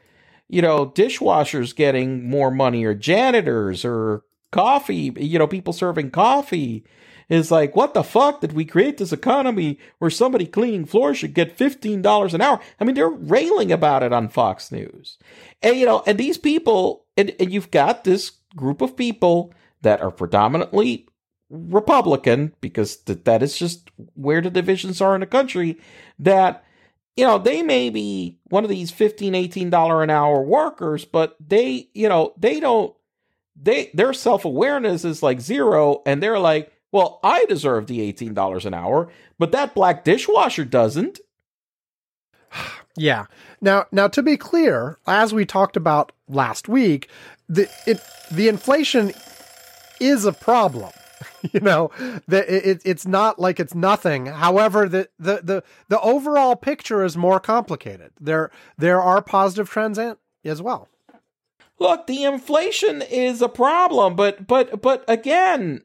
you 0.50 0.62
know, 0.62 0.86
dishwashers 0.86 1.76
getting 1.76 2.30
more 2.30 2.52
money 2.52 2.84
or 2.84 2.94
janitors 2.94 3.86
or 3.86 4.24
coffee. 4.52 5.14
You 5.16 5.40
know, 5.40 5.48
people 5.48 5.72
serving 5.72 6.12
coffee 6.12 6.84
is 7.30 7.52
like, 7.52 7.76
what 7.76 7.94
the 7.94 8.04
fuck 8.04 8.42
did 8.42 8.54
we 8.54 8.66
create 8.66 8.98
this 8.98 9.12
economy 9.12 9.80
where 10.00 10.10
somebody 10.10 10.46
cleaning 10.46 10.86
floors 10.86 11.18
should 11.18 11.34
get 11.34 11.58
fifteen 11.58 12.02
dollars 12.02 12.34
an 12.34 12.42
hour? 12.42 12.60
I 12.80 12.84
mean, 12.84 12.96
they're 12.96 13.10
railing 13.10 13.72
about 13.72 14.04
it 14.04 14.14
on 14.14 14.30
Fox 14.30 14.72
News, 14.72 15.18
and 15.62 15.78
you 15.78 15.86
know, 15.86 16.04
and 16.06 16.18
these 16.18 16.38
people, 16.38 17.06
and, 17.18 17.36
and 17.40 17.52
you've 17.52 17.72
got 17.72 18.04
this 18.04 18.32
group 18.56 18.82
of 18.82 18.96
people 18.96 19.54
that 19.82 20.02
are 20.02 20.12
predominantly 20.12 21.08
Republican 21.50 22.54
because 22.60 22.98
th- 22.98 23.24
that 23.24 23.42
is 23.42 23.58
just 23.58 23.90
where 24.16 24.42
the 24.42 24.50
divisions 24.50 25.00
are 25.02 25.16
in 25.16 25.22
the 25.22 25.28
country 25.28 25.78
that 26.20 26.64
you 27.16 27.26
know 27.26 27.38
they 27.38 27.62
may 27.62 27.90
be 27.90 28.38
one 28.50 28.66
of 28.66 28.70
these 28.70 28.92
15 28.92 29.34
18 29.34 29.70
dollar 29.70 30.04
an 30.04 30.10
hour 30.10 30.42
workers 30.42 31.06
but 31.06 31.38
they 31.40 31.90
you 31.94 32.10
know 32.10 32.34
they 32.38 32.60
don't 32.60 32.94
they 33.56 33.90
their 33.94 34.12
self-awareness 34.12 35.06
is 35.06 35.24
like 35.24 35.40
zero 35.40 36.02
and 36.06 36.22
they're 36.22 36.40
like 36.40 36.72
well 36.98 37.20
i 37.24 37.46
deserve 37.46 37.88
the 37.88 38.12
$18 38.12 38.66
an 38.66 38.74
hour 38.74 39.10
but 39.40 39.52
that 39.52 39.74
black 39.74 40.04
dishwasher 40.04 40.66
doesn't 40.66 41.20
Yeah. 42.98 43.28
Now, 43.62 43.86
now 43.92 44.08
to 44.08 44.24
be 44.24 44.38
clear, 44.38 44.98
as 45.06 45.34
we 45.34 45.46
talked 45.46 45.78
about 45.78 46.12
last 46.28 46.68
week, 46.68 47.10
the 47.48 47.70
it 47.86 48.02
the 48.32 48.48
inflation 48.48 49.14
is 50.02 50.26
a 50.26 50.34
problem. 50.34 50.92
you 51.52 51.60
know, 51.60 51.92
the, 52.28 52.70
it, 52.70 52.82
it's 52.84 53.06
not 53.06 53.40
like 53.40 53.60
it's 53.60 53.76
nothing. 53.76 54.26
However, 54.26 54.90
the, 54.90 55.10
the 55.20 55.42
the 55.44 55.64
the 55.90 56.02
overall 56.02 56.56
picture 56.56 57.04
is 57.04 57.16
more 57.16 57.40
complicated. 57.40 58.12
There 58.20 58.52
there 58.78 59.02
are 59.02 59.22
positive 59.22 59.70
trends 59.70 59.98
in, 59.98 60.18
as 60.44 60.62
well. 60.62 60.90
Look, 61.80 62.08
the 62.08 62.24
inflation 62.24 63.04
is 63.04 63.42
a 63.42 63.50
problem, 63.50 64.16
but 64.16 64.48
but 64.48 64.82
but 64.82 65.06
again, 65.08 65.84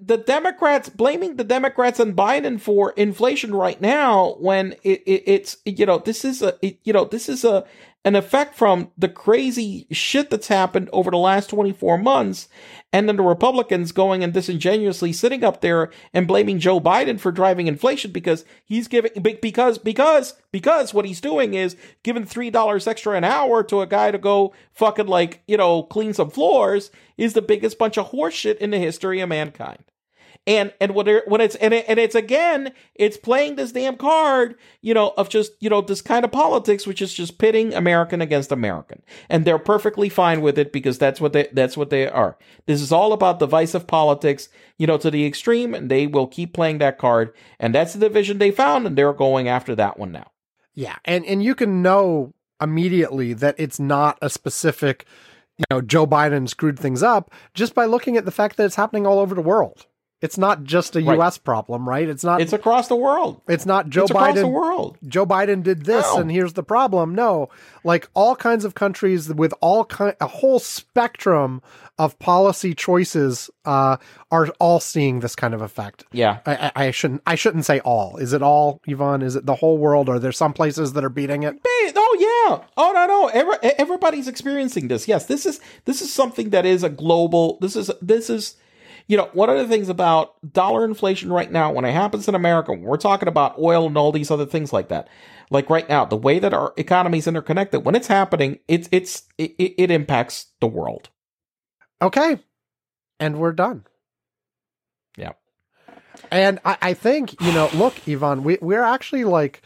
the 0.00 0.16
Democrats 0.16 0.88
blaming 0.88 1.36
the 1.36 1.44
Democrats 1.44 2.00
and 2.00 2.16
Biden 2.16 2.60
for 2.60 2.92
inflation 2.92 3.54
right 3.54 3.80
now 3.80 4.36
when 4.38 4.72
it, 4.82 5.02
it, 5.06 5.22
it's 5.26 5.56
you 5.64 5.86
know 5.86 5.98
this 5.98 6.24
is 6.24 6.42
a 6.42 6.56
it, 6.62 6.78
you 6.84 6.92
know 6.92 7.04
this 7.04 7.28
is 7.28 7.44
a 7.44 7.64
an 8.06 8.14
effect 8.14 8.54
from 8.54 8.92
the 8.96 9.08
crazy 9.08 9.88
shit 9.90 10.30
that's 10.30 10.46
happened 10.46 10.88
over 10.92 11.10
the 11.10 11.18
last 11.18 11.50
24 11.50 11.98
months 11.98 12.48
and 12.92 13.08
then 13.08 13.16
the 13.16 13.22
Republicans 13.22 13.90
going 13.90 14.22
and 14.22 14.32
disingenuously 14.32 15.12
sitting 15.12 15.42
up 15.42 15.60
there 15.60 15.90
and 16.14 16.28
blaming 16.28 16.60
Joe 16.60 16.80
Biden 16.80 17.18
for 17.18 17.32
driving 17.32 17.66
inflation 17.66 18.12
because 18.12 18.44
he's 18.64 18.86
giving 18.86 19.10
because 19.20 19.76
because 19.78 20.40
because 20.52 20.94
what 20.94 21.04
he's 21.04 21.20
doing 21.20 21.54
is 21.54 21.76
giving 22.04 22.24
three 22.24 22.48
dollars 22.48 22.86
extra 22.86 23.16
an 23.16 23.24
hour 23.24 23.64
to 23.64 23.80
a 23.80 23.86
guy 23.86 24.12
to 24.12 24.18
go 24.18 24.54
fucking 24.72 25.08
like 25.08 25.42
you 25.48 25.56
know 25.56 25.82
clean 25.82 26.14
some 26.14 26.30
floors 26.30 26.92
is 27.18 27.34
the 27.34 27.42
biggest 27.42 27.76
bunch 27.76 27.98
of 27.98 28.12
horseshit 28.12 28.58
in 28.58 28.70
the 28.70 28.78
history 28.78 29.20
of 29.20 29.28
mankind. 29.28 29.82
And 30.46 30.72
and 30.80 30.94
when 30.94 31.08
it, 31.08 31.26
when 31.26 31.40
it's 31.40 31.56
and 31.56 31.74
it, 31.74 31.84
and 31.88 31.98
it's 31.98 32.14
again 32.14 32.72
it's 32.94 33.16
playing 33.16 33.56
this 33.56 33.72
damn 33.72 33.96
card 33.96 34.56
you 34.80 34.94
know 34.94 35.12
of 35.16 35.28
just 35.28 35.52
you 35.60 35.68
know 35.68 35.80
this 35.80 36.00
kind 36.00 36.24
of 36.24 36.30
politics 36.30 36.86
which 36.86 37.02
is 37.02 37.12
just 37.12 37.38
pitting 37.38 37.74
American 37.74 38.20
against 38.20 38.52
American 38.52 39.02
and 39.28 39.44
they're 39.44 39.58
perfectly 39.58 40.08
fine 40.08 40.40
with 40.42 40.56
it 40.56 40.72
because 40.72 40.98
that's 40.98 41.20
what 41.20 41.32
they 41.32 41.48
that's 41.52 41.76
what 41.76 41.90
they 41.90 42.08
are. 42.08 42.36
This 42.66 42.80
is 42.80 42.92
all 42.92 43.12
about 43.12 43.40
divisive 43.40 43.86
politics 43.86 44.48
you 44.78 44.86
know 44.86 44.98
to 44.98 45.10
the 45.10 45.26
extreme 45.26 45.74
and 45.74 45.90
they 45.90 46.06
will 46.06 46.28
keep 46.28 46.52
playing 46.52 46.78
that 46.78 46.98
card 46.98 47.34
and 47.58 47.74
that's 47.74 47.94
the 47.94 47.98
division 47.98 48.38
they 48.38 48.52
found 48.52 48.86
and 48.86 48.96
they're 48.96 49.12
going 49.12 49.48
after 49.48 49.74
that 49.74 49.98
one 49.98 50.12
now. 50.12 50.30
Yeah, 50.74 50.96
and 51.04 51.24
and 51.24 51.42
you 51.42 51.56
can 51.56 51.82
know 51.82 52.34
immediately 52.60 53.32
that 53.32 53.54
it's 53.58 53.80
not 53.80 54.18
a 54.22 54.30
specific, 54.30 55.06
you 55.58 55.64
know, 55.70 55.80
Joe 55.80 56.06
Biden 56.06 56.48
screwed 56.48 56.78
things 56.78 57.02
up 57.02 57.32
just 57.54 57.74
by 57.74 57.84
looking 57.84 58.16
at 58.16 58.24
the 58.24 58.30
fact 58.30 58.56
that 58.56 58.64
it's 58.64 58.76
happening 58.76 59.06
all 59.06 59.18
over 59.18 59.34
the 59.34 59.40
world. 59.40 59.86
It's 60.22 60.38
not 60.38 60.64
just 60.64 60.96
a 60.96 61.00
Right. 61.02 61.16
U.S. 61.16 61.36
problem, 61.36 61.86
right? 61.86 62.08
It's 62.08 62.24
not. 62.24 62.40
It's 62.40 62.54
across 62.54 62.88
the 62.88 62.96
world. 62.96 63.42
It's 63.48 63.66
not 63.66 63.90
Joe 63.90 64.02
it's 64.02 64.10
across 64.10 64.34
the 64.34 64.48
world. 64.48 64.96
Joe 65.06 65.26
Biden 65.26 65.62
did 65.62 65.84
this, 65.84 66.06
No. 66.06 66.20
and 66.22 66.30
here's 66.30 66.54
the 66.54 66.62
problem. 66.62 67.14
No, 67.14 67.50
like 67.84 68.08
all 68.14 68.34
kinds 68.34 68.64
of 68.64 68.74
countries 68.74 69.32
with 69.32 69.52
all 69.60 69.84
kind, 69.84 70.14
a 70.20 70.26
whole 70.26 70.58
spectrum 70.58 71.60
of 71.98 72.18
policy 72.18 72.74
choices 72.74 73.50
uh, 73.66 73.98
are 74.30 74.48
all 74.58 74.80
seeing 74.80 75.20
this 75.20 75.36
kind 75.36 75.52
of 75.52 75.60
effect. 75.60 76.04
Yeah. 76.12 76.38
I, 76.46 76.56
I, 76.74 76.86
I 76.86 76.90
shouldn't. 76.92 77.20
I 77.26 77.34
shouldn't 77.34 77.66
say 77.66 77.80
all. 77.80 78.16
Is 78.16 78.32
it 78.32 78.40
all, 78.42 78.80
Ivan? 78.88 79.20
Is 79.20 79.36
it 79.36 79.44
the 79.44 79.56
whole 79.56 79.76
world? 79.76 80.08
Are 80.08 80.18
there 80.18 80.32
some 80.32 80.54
places 80.54 80.94
that 80.94 81.04
are 81.04 81.10
beating 81.10 81.42
it? 81.42 81.56
Oh 81.94 82.16
yeah. 82.18 82.66
Oh 82.78 82.92
no 82.92 83.06
no. 83.06 83.28
Every, 83.28 83.56
everybody's 83.78 84.28
experiencing 84.28 84.88
this. 84.88 85.06
Yes, 85.06 85.26
this 85.26 85.44
is 85.44 85.60
this 85.84 86.00
is 86.00 86.10
something 86.12 86.50
that 86.50 86.64
is 86.64 86.82
a 86.82 86.88
global. 86.88 87.58
This 87.60 87.76
is 87.76 87.90
this 88.00 88.30
is. 88.30 88.56
You 89.08 89.16
know, 89.16 89.30
one 89.32 89.48
of 89.50 89.56
the 89.56 89.68
things 89.68 89.88
about 89.88 90.34
dollar 90.52 90.84
inflation 90.84 91.32
right 91.32 91.50
now, 91.50 91.72
when 91.72 91.84
it 91.84 91.92
happens 91.92 92.26
in 92.26 92.34
America, 92.34 92.72
we're 92.72 92.96
talking 92.96 93.28
about 93.28 93.58
oil 93.58 93.86
and 93.86 93.96
all 93.96 94.10
these 94.10 94.30
other 94.32 94.46
things 94.46 94.72
like 94.72 94.88
that, 94.88 95.08
like 95.50 95.70
right 95.70 95.88
now, 95.88 96.04
the 96.04 96.16
way 96.16 96.40
that 96.40 96.52
our 96.52 96.72
economy 96.76 97.18
is 97.18 97.28
interconnected, 97.28 97.84
when 97.84 97.94
it's 97.94 98.08
happening, 98.08 98.58
it's 98.66 98.88
it's 98.90 99.22
it, 99.38 99.54
it 99.58 99.74
it 99.78 99.90
impacts 99.90 100.46
the 100.60 100.66
world. 100.66 101.08
Okay, 102.02 102.40
and 103.20 103.38
we're 103.38 103.52
done. 103.52 103.84
Yeah. 105.16 105.32
And 106.30 106.58
I, 106.64 106.76
I 106.82 106.94
think 106.94 107.40
you 107.40 107.52
know, 107.52 107.70
look, 107.74 107.94
Ivan, 108.08 108.42
we 108.42 108.58
we're 108.60 108.82
actually 108.82 109.24
like, 109.24 109.62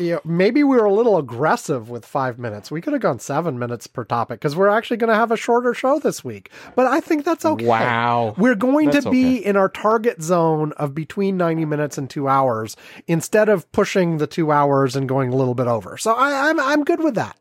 you 0.00 0.14
know, 0.14 0.20
maybe 0.24 0.64
we 0.64 0.76
were 0.76 0.84
a 0.86 0.92
little 0.92 1.16
aggressive 1.18 1.90
with 1.90 2.04
five 2.06 2.38
minutes. 2.38 2.70
We 2.70 2.80
could 2.80 2.92
have 2.92 3.02
gone 3.02 3.18
seven 3.18 3.58
minutes 3.58 3.86
per 3.86 4.04
topic 4.04 4.40
because 4.40 4.56
we're 4.56 4.68
actually 4.68 4.96
going 4.96 5.08
to 5.10 5.14
have 5.16 5.30
a 5.30 5.36
shorter 5.36 5.74
show 5.74 5.98
this 5.98 6.24
week. 6.24 6.50
But 6.74 6.86
I 6.86 7.00
think 7.00 7.24
that's 7.24 7.44
okay. 7.44 7.64
Wow. 7.66 8.34
We're 8.38 8.54
going 8.54 8.90
That's 8.90 9.04
to 9.04 9.10
be 9.10 9.38
okay. 9.38 9.44
in 9.44 9.56
our 9.56 9.68
target 9.68 10.22
zone 10.22 10.72
of 10.72 10.94
between 10.94 11.36
90 11.36 11.64
minutes 11.66 11.98
and 11.98 12.08
two 12.10 12.28
hours 12.28 12.76
instead 13.06 13.48
of 13.48 13.70
pushing 13.72 14.18
the 14.18 14.26
two 14.26 14.50
hours 14.50 14.96
and 14.96 15.08
going 15.08 15.32
a 15.32 15.36
little 15.36 15.54
bit 15.54 15.66
over. 15.66 15.96
So 15.96 16.12
I, 16.14 16.48
I'm, 16.50 16.58
I'm 16.58 16.84
good 16.84 17.02
with 17.02 17.14
that. 17.16 17.36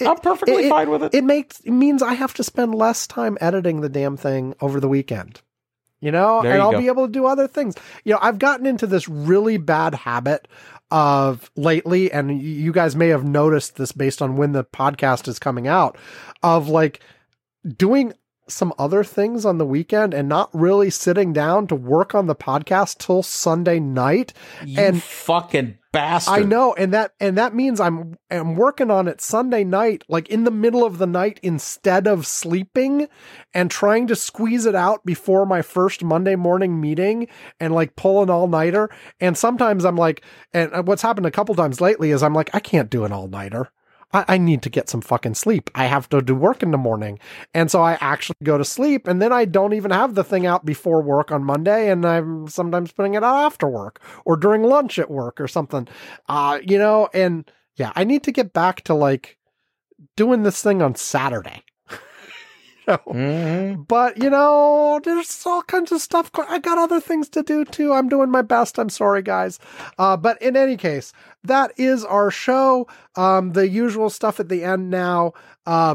It- 0.00 0.08
I'm 0.08 0.18
perfectly 0.18 0.66
it- 0.66 0.70
fine 0.70 0.90
with 0.90 1.02
it. 1.04 1.14
It 1.14 1.24
makes, 1.24 1.60
it 1.60 1.70
means 1.70 2.02
I 2.02 2.14
have 2.14 2.34
to 2.34 2.44
spend 2.44 2.74
less 2.74 3.06
time 3.06 3.38
editing 3.40 3.80
the 3.80 3.88
damn 3.88 4.16
thing 4.16 4.54
over 4.60 4.80
the 4.80 4.88
weekend. 4.88 5.40
You 6.00 6.10
know, 6.10 6.42
There 6.42 6.50
and 6.52 6.58
you 6.58 6.64
I'll 6.64 6.72
go. 6.72 6.78
be 6.80 6.88
able 6.88 7.06
to 7.06 7.12
do 7.12 7.24
other 7.24 7.48
things. 7.48 7.76
You 8.04 8.12
know, 8.12 8.18
I've 8.20 8.38
gotten 8.38 8.66
into 8.66 8.86
this 8.86 9.08
really 9.08 9.56
bad 9.56 9.94
habit 9.94 10.46
of 10.90 11.50
lately, 11.56 12.10
and 12.12 12.40
you 12.40 12.72
guys 12.72 12.94
may 12.94 13.08
have 13.08 13.24
noticed 13.24 13.76
this 13.76 13.92
based 13.92 14.22
on 14.22 14.36
when 14.36 14.52
the 14.52 14.64
podcast 14.64 15.28
is 15.28 15.38
coming 15.38 15.66
out, 15.66 15.96
of 16.42 16.68
like 16.68 17.00
doing 17.76 18.12
some 18.46 18.72
other 18.78 19.02
things 19.02 19.46
on 19.46 19.58
the 19.58 19.64
weekend 19.66 20.12
and 20.12 20.28
not 20.28 20.50
really 20.52 20.90
sitting 20.90 21.32
down 21.32 21.66
to 21.66 21.74
work 21.74 22.14
on 22.14 22.26
the 22.26 22.34
podcast 22.34 22.98
till 22.98 23.22
Sunday 23.22 23.80
night. 23.80 24.32
you 24.64 24.78
and- 24.80 25.02
fucking 25.02 25.78
bastard. 25.94 26.34
I 26.34 26.40
know, 26.40 26.74
and 26.74 26.92
that 26.92 27.12
and 27.20 27.38
that 27.38 27.54
means 27.54 27.80
I'm 27.80 28.18
I'm 28.30 28.56
working 28.56 28.90
on 28.90 29.08
it 29.08 29.20
Sunday 29.20 29.64
night, 29.64 30.02
like 30.08 30.28
in 30.28 30.44
the 30.44 30.50
middle 30.50 30.84
of 30.84 30.98
the 30.98 31.06
night 31.06 31.40
instead 31.42 32.06
of 32.06 32.26
sleeping 32.26 33.08
and 33.54 33.70
trying 33.70 34.06
to 34.08 34.16
squeeze 34.16 34.66
it 34.66 34.74
out 34.74 35.06
before 35.06 35.46
my 35.46 35.62
first 35.62 36.04
Monday 36.04 36.36
morning 36.36 36.80
meeting 36.80 37.28
and 37.60 37.72
like 37.72 37.96
pull 37.96 38.22
an 38.22 38.28
all 38.28 38.48
nighter. 38.48 38.90
And 39.20 39.38
sometimes 39.38 39.84
I'm 39.84 39.96
like, 39.96 40.22
and 40.52 40.72
uh, 40.72 40.82
what's 40.82 41.02
happened 41.02 41.26
a 41.26 41.30
couple 41.30 41.54
times 41.54 41.80
lately 41.80 42.10
is 42.10 42.22
I'm 42.22 42.34
like, 42.34 42.50
I 42.52 42.60
can't 42.60 42.90
do 42.90 43.04
an 43.04 43.12
all 43.12 43.28
nighter. 43.28 43.70
I, 44.14 44.24
I 44.28 44.38
need 44.38 44.62
to 44.62 44.70
get 44.70 44.88
some 44.88 45.00
fucking 45.00 45.34
sleep. 45.34 45.68
I 45.74 45.86
have 45.86 46.08
to 46.10 46.22
do 46.22 46.34
work 46.34 46.62
in 46.62 46.70
the 46.70 46.78
morning. 46.78 47.18
And 47.52 47.70
so 47.70 47.82
I 47.82 47.98
actually 48.00 48.36
go 48.42 48.56
to 48.56 48.64
sleep 48.64 49.06
and 49.06 49.20
then 49.20 49.32
I 49.32 49.44
don't 49.44 49.74
even 49.74 49.90
have 49.90 50.14
the 50.14 50.24
thing 50.24 50.46
out 50.46 50.64
before 50.64 51.02
work 51.02 51.30
on 51.32 51.44
Monday. 51.44 51.90
And 51.90 52.06
I'm 52.06 52.48
sometimes 52.48 52.92
putting 52.92 53.14
it 53.14 53.24
out 53.24 53.44
after 53.44 53.68
work 53.68 54.00
or 54.24 54.36
during 54.36 54.62
lunch 54.62 54.98
at 54.98 55.10
work 55.10 55.40
or 55.40 55.48
something. 55.48 55.88
Uh, 56.28 56.60
you 56.62 56.78
know, 56.78 57.08
and 57.12 57.50
yeah, 57.76 57.92
I 57.96 58.04
need 58.04 58.22
to 58.22 58.32
get 58.32 58.52
back 58.52 58.82
to 58.84 58.94
like 58.94 59.36
doing 60.16 60.44
this 60.44 60.62
thing 60.62 60.80
on 60.80 60.94
Saturday. 60.94 61.64
Know? 62.88 62.98
Mhm. 63.08 63.88
But 63.88 64.22
you 64.22 64.28
know, 64.28 65.00
there's 65.02 65.42
all 65.46 65.62
kinds 65.62 65.90
of 65.90 66.02
stuff. 66.02 66.30
I 66.34 66.58
got 66.58 66.76
other 66.76 67.00
things 67.00 67.30
to 67.30 67.42
do 67.42 67.64
too. 67.64 67.94
I'm 67.94 68.08
doing 68.08 68.30
my 68.30 68.42
best. 68.42 68.78
I'm 68.78 68.90
sorry, 68.90 69.22
guys. 69.22 69.58
Uh, 69.98 70.18
but 70.18 70.40
in 70.42 70.54
any 70.56 70.76
case, 70.76 71.12
that 71.44 71.72
is 71.78 72.04
our 72.04 72.30
show. 72.30 72.86
Um, 73.16 73.52
the 73.52 73.66
usual 73.68 74.10
stuff 74.10 74.38
at 74.38 74.50
the 74.50 74.64
end 74.64 74.90
now. 74.90 75.32
Uh, 75.64 75.94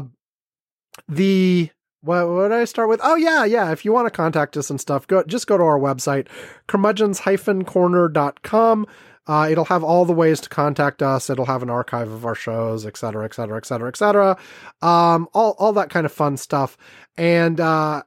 the 1.08 1.70
what, 2.02 2.28
what 2.28 2.48
did 2.48 2.58
I 2.58 2.64
start 2.64 2.88
with? 2.88 3.00
Oh 3.04 3.14
yeah, 3.14 3.44
yeah. 3.44 3.70
If 3.72 3.84
you 3.84 3.92
want 3.92 4.06
to 4.06 4.10
contact 4.10 4.56
us 4.56 4.70
and 4.70 4.80
stuff, 4.80 5.06
go 5.06 5.22
just 5.22 5.46
go 5.46 5.58
to 5.58 5.64
our 5.64 5.78
website, 5.78 6.28
curmudgeons-corner.com. 6.66 8.86
Uh, 9.26 9.48
it'll 9.50 9.66
have 9.66 9.84
all 9.84 10.04
the 10.04 10.12
ways 10.12 10.40
to 10.40 10.48
contact 10.48 11.02
us. 11.02 11.30
It'll 11.30 11.46
have 11.46 11.62
an 11.62 11.70
archive 11.70 12.10
of 12.10 12.24
our 12.24 12.34
shows, 12.34 12.84
et 12.84 12.96
cetera, 12.96 13.24
et 13.24 13.34
cetera, 13.34 13.56
et 13.58 13.66
cetera, 13.66 13.88
et 13.88 13.96
cetera. 13.96 14.38
Um, 14.82 15.28
all, 15.34 15.54
all 15.58 15.72
that 15.74 15.90
kind 15.90 16.06
of 16.06 16.12
fun 16.12 16.36
stuff. 16.36 16.76
And, 17.16 17.60
uh, 17.60 18.02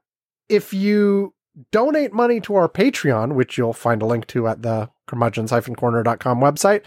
if 0.49 0.73
you 0.73 1.33
donate 1.71 2.13
money 2.13 2.39
to 2.41 2.55
our 2.55 2.67
Patreon, 2.67 3.33
which 3.33 3.57
you'll 3.57 3.73
find 3.73 4.01
a 4.01 4.05
link 4.05 4.27
to 4.27 4.47
at 4.47 4.61
the 4.61 4.89
curmudgeons-corner.com 5.07 6.39
website, 6.39 6.83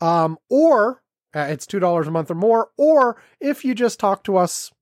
um, 0.00 0.38
or 0.48 1.02
uh, 1.34 1.40
it's 1.40 1.66
$2 1.66 2.06
a 2.06 2.10
month 2.10 2.30
or 2.30 2.34
more, 2.34 2.70
or 2.76 3.20
if 3.40 3.64
you 3.64 3.74
just 3.74 4.00
talk 4.00 4.24
to 4.24 4.36
us 4.36 4.72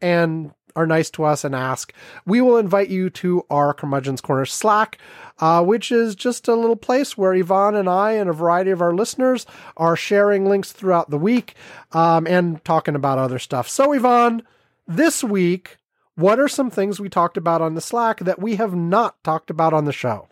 and 0.00 0.52
are 0.76 0.86
nice 0.86 1.10
to 1.10 1.24
us 1.24 1.44
and 1.44 1.54
ask, 1.54 1.92
we 2.26 2.40
will 2.40 2.56
invite 2.56 2.88
you 2.88 3.10
to 3.10 3.44
our 3.50 3.74
Curmudgeon's 3.74 4.20
Corner 4.20 4.44
Slack, 4.44 4.98
uh, 5.38 5.62
which 5.64 5.90
is 5.90 6.14
just 6.14 6.48
a 6.48 6.54
little 6.54 6.76
place 6.76 7.16
where 7.16 7.34
Ivan 7.34 7.74
and 7.74 7.88
I 7.88 8.12
and 8.12 8.28
a 8.28 8.34
variety 8.34 8.70
of 8.70 8.82
our 8.82 8.94
listeners 8.94 9.46
are 9.76 9.96
sharing 9.96 10.48
links 10.48 10.72
throughout 10.72 11.10
the 11.10 11.18
week 11.18 11.54
um, 11.92 12.26
and 12.26 12.64
talking 12.64 12.94
about 12.94 13.18
other 13.18 13.38
stuff. 13.38 13.68
So, 13.68 13.92
Ivan, 13.92 14.42
this 14.86 15.24
week, 15.24 15.78
what 16.14 16.38
are 16.38 16.48
some 16.48 16.70
things 16.70 17.00
we 17.00 17.08
talked 17.08 17.36
about 17.36 17.62
on 17.62 17.74
the 17.74 17.80
Slack 17.80 18.20
that 18.20 18.40
we 18.40 18.56
have 18.56 18.74
not 18.74 19.22
talked 19.24 19.50
about 19.50 19.72
on 19.72 19.84
the 19.84 19.92
show? 19.92 20.28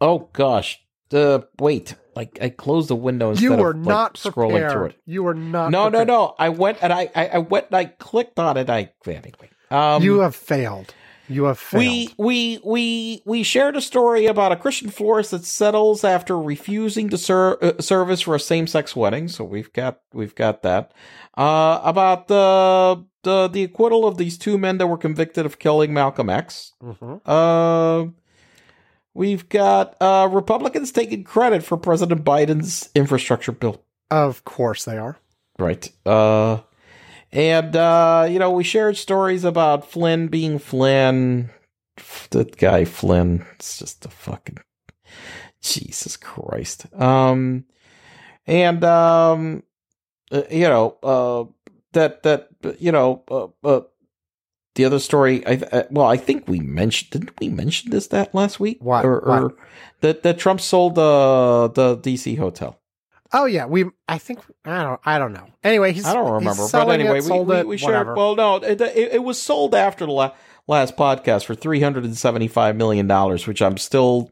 Oh 0.00 0.28
gosh. 0.32 0.82
Uh, 1.12 1.40
wait. 1.58 1.94
Like 2.16 2.38
I 2.40 2.48
closed 2.50 2.88
the 2.88 2.96
window 2.96 3.30
instead 3.30 3.44
You 3.44 3.56
were 3.56 3.70
of 3.70 3.76
like, 3.78 3.86
not 3.86 4.14
scrolling 4.14 4.70
through 4.70 4.86
it. 4.86 4.96
You 5.06 5.22
were 5.22 5.34
not. 5.34 5.70
No, 5.70 5.84
no, 5.84 5.90
prepared. 5.90 6.08
no. 6.08 6.34
I 6.38 6.48
went 6.50 6.78
and 6.82 6.92
I, 6.92 7.10
I, 7.14 7.26
I 7.28 7.38
went 7.38 7.66
and 7.66 7.76
I 7.76 7.84
clicked 7.86 8.38
on 8.38 8.56
it. 8.56 8.70
I 8.70 8.92
anyway. 9.06 9.50
Um, 9.70 10.02
you 10.02 10.20
have 10.20 10.36
failed. 10.36 10.94
You 11.28 11.44
have 11.44 11.58
failed. 11.58 11.80
we 11.80 12.14
we 12.18 12.60
we 12.64 13.22
we 13.24 13.42
shared 13.42 13.76
a 13.76 13.80
story 13.80 14.26
about 14.26 14.52
a 14.52 14.56
Christian 14.56 14.90
florist 14.90 15.30
that 15.30 15.44
settles 15.46 16.04
after 16.04 16.38
refusing 16.38 17.08
to 17.08 17.16
ser- 17.16 17.58
uh, 17.62 17.80
service 17.80 18.20
for 18.20 18.34
a 18.34 18.40
same-sex 18.40 18.94
wedding. 18.94 19.28
So 19.28 19.42
we've 19.42 19.72
got 19.72 20.00
we've 20.12 20.34
got 20.34 20.62
that. 20.62 20.92
Uh, 21.36 21.80
about 21.82 22.28
the 22.28 23.04
the 23.22 23.48
the 23.48 23.64
acquittal 23.64 24.06
of 24.06 24.18
these 24.18 24.36
two 24.36 24.58
men 24.58 24.76
that 24.78 24.86
were 24.86 24.98
convicted 24.98 25.46
of 25.46 25.58
killing 25.58 25.94
Malcolm 25.94 26.28
X. 26.28 26.74
Mhm. 26.82 27.20
Uh, 27.24 28.10
we've 29.14 29.48
got 29.48 29.96
uh, 30.00 30.28
Republicans 30.30 30.92
taking 30.92 31.24
credit 31.24 31.62
for 31.62 31.76
President 31.76 32.24
Biden's 32.24 32.90
infrastructure 32.94 33.52
bill. 33.52 33.82
Of 34.10 34.44
course 34.44 34.84
they 34.84 34.98
are. 34.98 35.18
Right. 35.58 35.90
Uh, 36.04 36.60
and 37.32 37.74
uh, 37.74 38.26
you 38.28 38.38
know, 38.38 38.50
we 38.50 38.64
shared 38.64 38.96
stories 38.96 39.44
about 39.44 39.90
Flynn 39.90 40.28
being 40.28 40.58
Flynn. 40.58 41.50
That 42.30 42.56
guy 42.56 42.84
Flynn. 42.84 43.46
It's 43.54 43.78
just 43.78 44.04
a 44.04 44.08
fucking 44.08 44.58
Jesus 45.60 46.16
Christ. 46.16 46.86
Um, 46.94 47.64
and 48.46 48.84
um, 48.84 49.62
uh, 50.30 50.42
you 50.50 50.68
know, 50.68 50.96
uh, 51.02 51.44
that 51.92 52.22
that 52.24 52.48
you 52.78 52.92
know, 52.92 53.22
uh, 53.30 53.46
uh, 53.66 53.80
the 54.74 54.84
other 54.84 54.98
story. 54.98 55.46
I 55.46 55.54
uh, 55.54 55.82
well, 55.90 56.06
I 56.06 56.16
think 56.16 56.48
we 56.48 56.60
mentioned. 56.60 57.10
Didn't 57.10 57.38
we 57.40 57.48
mention 57.48 57.90
this 57.90 58.08
that 58.08 58.34
last 58.34 58.58
week? 58.60 58.78
What? 58.80 59.04
Or, 59.04 59.18
or 59.20 59.42
What? 59.42 59.56
that 60.00 60.22
that 60.22 60.38
Trump 60.38 60.60
sold 60.60 60.98
uh, 60.98 61.68
the 61.68 61.98
DC 61.98 62.38
hotel. 62.38 62.80
Oh 63.32 63.46
yeah, 63.46 63.66
we. 63.66 63.86
I 64.08 64.18
think 64.18 64.40
I 64.64 64.82
don't. 64.82 65.00
I 65.04 65.18
don't 65.18 65.32
know. 65.32 65.46
Anyway, 65.62 65.92
he's. 65.92 66.04
I 66.04 66.14
don't 66.14 66.30
remember, 66.30 66.66
but 66.70 66.90
anyway, 66.90 67.18
it, 67.18 67.22
we, 67.24 67.28
sold 67.28 67.48
we, 67.48 67.56
it, 67.56 67.66
we 67.66 67.76
shared. 67.76 68.16
Well, 68.16 68.36
no, 68.36 68.56
it, 68.56 68.80
it, 68.80 69.14
it 69.14 69.22
was 69.22 69.40
sold 69.40 69.74
after 69.74 70.06
the 70.06 70.12
la- 70.12 70.34
last 70.68 70.96
podcast 70.96 71.44
for 71.44 71.54
three 71.54 71.80
hundred 71.80 72.04
and 72.04 72.16
seventy-five 72.16 72.76
million 72.76 73.08
dollars, 73.08 73.46
which 73.46 73.60
I'm 73.60 73.76
still 73.76 74.30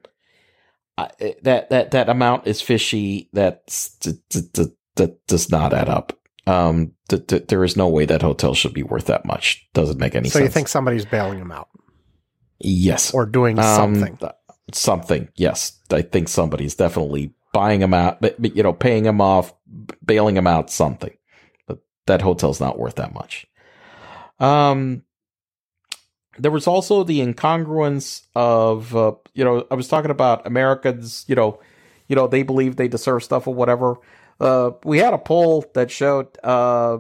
I 0.96 1.10
that 1.42 1.70
that 1.70 1.90
that 1.92 2.08
amount 2.08 2.46
is 2.46 2.60
fishy. 2.60 3.28
That, 3.32 3.66
that 4.96 5.26
does 5.26 5.50
not 5.50 5.72
add 5.72 5.88
up. 5.88 6.18
Um, 6.46 6.92
th- 7.08 7.26
th- 7.28 7.46
there 7.46 7.62
is 7.62 7.76
no 7.76 7.88
way 7.88 8.04
that 8.04 8.22
hotel 8.22 8.54
should 8.54 8.74
be 8.74 8.82
worth 8.82 9.06
that 9.06 9.24
much. 9.24 9.66
Doesn't 9.74 9.98
make 9.98 10.14
any 10.16 10.28
so 10.28 10.32
sense. 10.34 10.40
So 10.40 10.44
you 10.44 10.50
think 10.50 10.68
somebody's 10.68 11.04
bailing 11.04 11.38
him 11.38 11.52
out 11.52 11.68
Yes, 12.58 13.12
or 13.14 13.26
doing 13.26 13.58
Um, 13.58 13.64
something? 13.94 14.16
th- 14.16 14.32
something. 14.72 15.28
Yes, 15.36 15.78
I 15.90 16.02
think 16.02 16.28
somebody's 16.28 16.74
definitely 16.74 17.34
buying 17.52 17.80
him 17.82 17.92
out, 17.94 18.20
but, 18.20 18.40
but, 18.40 18.56
you 18.56 18.62
know, 18.62 18.72
paying 18.72 19.04
him 19.04 19.20
off, 19.20 19.52
bailing 20.04 20.36
him 20.36 20.46
out, 20.46 20.70
something. 20.70 21.12
But 21.66 21.78
that 22.06 22.22
hotel's 22.22 22.60
not 22.60 22.78
worth 22.78 22.94
that 22.96 23.12
much. 23.14 23.46
Um, 24.40 25.02
there 26.38 26.50
was 26.50 26.66
also 26.66 27.04
the 27.04 27.20
incongruence 27.20 28.22
of, 28.34 28.96
uh, 28.96 29.12
you 29.34 29.44
know, 29.44 29.66
I 29.70 29.74
was 29.74 29.86
talking 29.88 30.10
about 30.10 30.46
Americans, 30.46 31.24
you 31.28 31.34
know, 31.34 31.60
you 32.08 32.16
know, 32.16 32.26
they 32.26 32.42
believe 32.42 32.76
they 32.76 32.88
deserve 32.88 33.22
stuff 33.22 33.46
or 33.46 33.54
whatever. 33.54 33.96
Uh, 34.40 34.72
we 34.84 34.98
had 34.98 35.14
a 35.14 35.18
poll 35.18 35.64
that 35.74 35.90
showed 35.90 36.26
uh, 36.44 36.98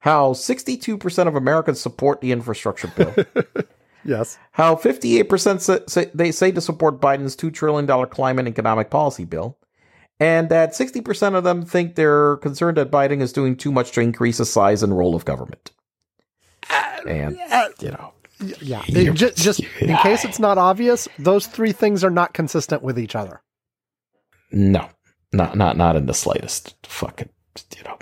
how 0.00 0.32
62% 0.32 1.26
of 1.28 1.34
Americans 1.34 1.80
support 1.80 2.20
the 2.20 2.32
infrastructure 2.32 2.88
bill 2.88 3.14
yes. 4.04 4.38
how 4.52 4.74
58% 4.76 5.60
say, 5.60 5.80
say, 5.86 6.10
they 6.14 6.30
say 6.32 6.52
to 6.52 6.60
support 6.60 7.00
Biden's 7.00 7.36
$2 7.36 7.52
trillion 7.52 7.86
climate 8.06 8.46
and 8.46 8.54
economic 8.54 8.90
policy 8.90 9.24
bill, 9.24 9.58
and 10.20 10.48
that 10.48 10.72
60% 10.72 11.34
of 11.34 11.44
them 11.44 11.64
think 11.64 11.94
they're 11.96 12.36
concerned 12.38 12.76
that 12.78 12.90
Biden 12.90 13.20
is 13.20 13.32
doing 13.32 13.56
too 13.56 13.72
much 13.72 13.92
to 13.92 14.00
increase 14.00 14.38
the 14.38 14.44
size 14.46 14.82
and 14.82 14.96
role 14.96 15.14
of 15.14 15.24
government. 15.24 15.70
And, 17.06 17.36
you 17.80 17.90
know, 17.90 18.12
Yeah. 18.60 18.82
You're- 18.86 19.10
It- 19.28 19.36
just 19.36 19.60
in 19.80 19.96
case 19.98 20.24
it's 20.24 20.38
not 20.38 20.56
obvious, 20.58 21.08
those 21.18 21.46
three 21.46 21.72
things 21.72 22.02
are 22.04 22.10
not 22.10 22.32
consistent 22.32 22.82
with 22.82 22.98
each 22.98 23.14
other. 23.14 23.42
no, 24.50 24.88
not 25.36 25.56
not 25.56 25.76
not 25.76 25.96
in 25.96 26.06
the 26.06 26.14
slightest. 26.14 26.74
Fucking, 26.86 27.28
you 27.76 27.82
know. 27.84 27.98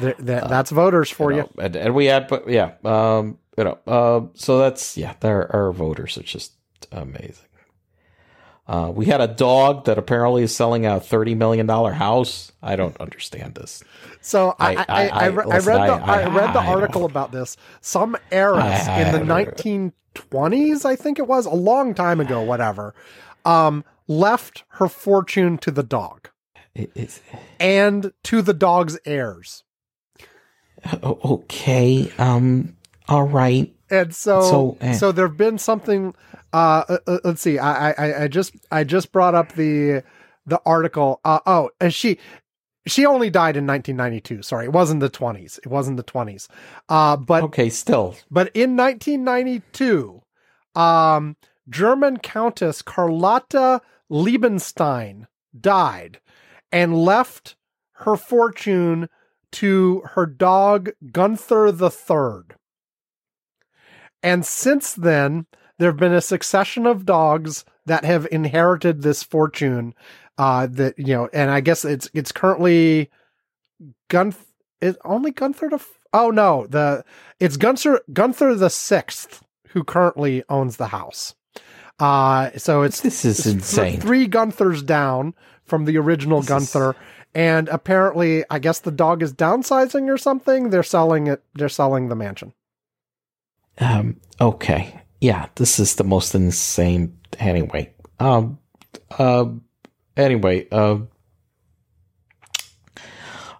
Th- 0.00 0.16
th- 0.16 0.26
that's 0.48 0.70
voters 0.70 1.10
for 1.10 1.30
you. 1.30 1.38
know, 1.42 1.50
And, 1.58 1.76
and 1.76 1.94
we 1.94 2.06
had, 2.06 2.26
but 2.26 2.48
yeah, 2.48 2.72
um, 2.84 3.38
you 3.56 3.64
know, 3.64 3.78
uh, 3.86 4.22
so 4.34 4.58
that's 4.58 4.96
yeah, 4.96 5.14
there 5.20 5.50
our 5.54 5.72
voters 5.72 6.16
are 6.18 6.22
just 6.22 6.52
amazing. 6.90 7.46
Uh, 8.66 8.90
we 8.94 9.04
had 9.06 9.20
a 9.20 9.28
dog 9.28 9.84
that 9.84 9.98
apparently 9.98 10.42
is 10.42 10.56
selling 10.56 10.86
a 10.86 10.98
thirty 10.98 11.34
million 11.34 11.66
dollar 11.66 11.92
house. 11.92 12.50
I 12.62 12.76
don't 12.76 12.96
understand 12.98 13.54
this. 13.56 13.84
So 14.22 14.56
I 14.58 14.74
I- 14.76 14.84
I, 14.88 15.08
I, 15.08 15.26
I- 15.26 15.28
listen, 15.28 15.72
read 15.72 15.88
the 15.88 16.04
I- 16.04 16.26
read 16.34 16.54
the 16.54 16.60
article 16.62 17.04
about 17.04 17.30
this. 17.30 17.56
Some 17.82 18.16
heiress 18.32 18.88
in 18.88 19.26
the 19.26 19.34
I- 19.34 19.44
1920s, 19.44 20.84
I 20.86 20.96
think 20.96 21.18
it 21.18 21.26
was, 21.28 21.44
a 21.46 21.50
long 21.50 21.94
time 21.94 22.20
ago, 22.20 22.40
whatever, 22.40 22.94
um, 23.44 23.84
left 24.06 24.64
her 24.68 24.88
fortune 24.88 25.58
to 25.58 25.70
the 25.70 25.82
dog 25.82 26.30
it's 26.74 27.20
and 27.60 28.12
to 28.24 28.42
the 28.42 28.54
dog's 28.54 28.98
heirs. 29.04 29.62
okay. 31.02 32.10
Um. 32.18 32.76
All 33.08 33.24
right. 33.24 33.74
And 33.90 34.14
so, 34.14 34.40
So, 34.40 34.92
so, 34.92 35.08
eh. 35.08 35.12
there've 35.12 35.36
been 35.36 35.58
something. 35.58 36.14
Uh, 36.52 36.84
uh, 36.88 36.98
uh, 37.06 37.18
let's 37.24 37.42
see. 37.42 37.58
I, 37.58 37.90
I, 37.90 38.24
I 38.24 38.28
just, 38.28 38.54
I 38.70 38.84
just 38.84 39.12
brought 39.12 39.34
up 39.34 39.52
the, 39.52 40.02
the 40.46 40.60
article. 40.64 41.20
Uh, 41.24 41.40
oh, 41.46 41.70
and 41.80 41.92
she, 41.92 42.18
she 42.86 43.04
only 43.04 43.28
died 43.28 43.56
in 43.56 43.66
1992. 43.66 44.42
Sorry, 44.42 44.64
it 44.66 44.72
wasn't 44.72 45.00
the 45.00 45.10
20s. 45.10 45.58
It 45.58 45.66
wasn't 45.66 45.96
the 45.96 46.04
20s. 46.04 46.48
Uh, 46.88 47.16
but 47.16 47.42
Okay. 47.44 47.68
Still. 47.68 48.16
But 48.30 48.50
in 48.54 48.76
1992, 48.76 50.22
um, 50.74 51.36
German 51.68 52.18
Countess 52.18 52.82
Carlotta 52.82 53.82
Liebenstein 54.10 55.26
died 55.58 56.20
and 56.70 56.96
left 56.96 57.56
her 57.98 58.16
fortune 58.16 59.08
to 59.52 60.02
her 60.14 60.26
dog 60.26 60.90
Gunther 61.12 61.68
III. 61.68 62.56
And 64.22 64.44
since 64.44 64.94
then, 64.94 65.46
there 65.78 65.90
have 65.90 65.98
been 65.98 66.12
a 66.12 66.20
succession 66.20 66.86
of 66.86 67.06
dogs 67.06 67.64
that 67.86 68.04
have 68.04 68.26
inherited 68.32 69.02
this 69.02 69.22
fortune. 69.22 69.94
Uh, 70.36 70.66
that 70.66 70.98
you 70.98 71.14
know, 71.14 71.28
and 71.32 71.50
I 71.50 71.60
guess 71.60 71.84
it's 71.84 72.10
it's 72.12 72.32
currently 72.32 73.10
Gun. 74.08 74.34
is 74.80 74.96
only 75.04 75.30
Gunther 75.30 75.68
the. 75.68 75.76
F- 75.76 75.98
oh 76.12 76.30
no, 76.30 76.66
the 76.66 77.04
it's 77.38 77.56
Gunther 77.56 78.00
Gunther 78.12 78.54
the 78.54 78.70
sixth 78.70 79.44
who 79.68 79.84
currently 79.84 80.42
owns 80.48 80.76
the 80.76 80.88
house. 80.88 81.34
Uh, 82.00 82.50
so 82.56 82.82
it's 82.82 83.00
This 83.00 83.24
is 83.24 83.38
it's 83.40 83.46
insane. 83.46 84.00
three 84.00 84.26
Gunthers 84.28 84.84
down 84.84 85.34
from 85.64 85.84
the 85.84 85.96
original 85.98 86.40
This 86.40 86.46
is- 86.50 86.72
Gunther, 86.72 86.96
and 87.34 87.68
apparently, 87.68 88.44
I 88.50 88.58
guess 88.58 88.80
the 88.80 88.90
dog 88.90 89.22
is 89.22 89.32
downsizing 89.32 90.08
or 90.12 90.18
something. 90.18 90.70
They're 90.70 90.82
selling 90.82 91.26
it. 91.28 91.42
They're 91.54 91.68
selling 91.68 92.08
the 92.08 92.16
mansion. 92.16 92.52
Um. 93.78 94.20
Okay. 94.40 95.00
Yeah. 95.20 95.46
This 95.56 95.78
is 95.80 95.96
the 95.96 96.04
most 96.04 96.34
insane. 96.34 97.16
Anyway. 97.38 97.92
Um. 98.20 98.58
Uh. 99.18 99.46
Anyway. 100.16 100.68
Uh. 100.70 100.98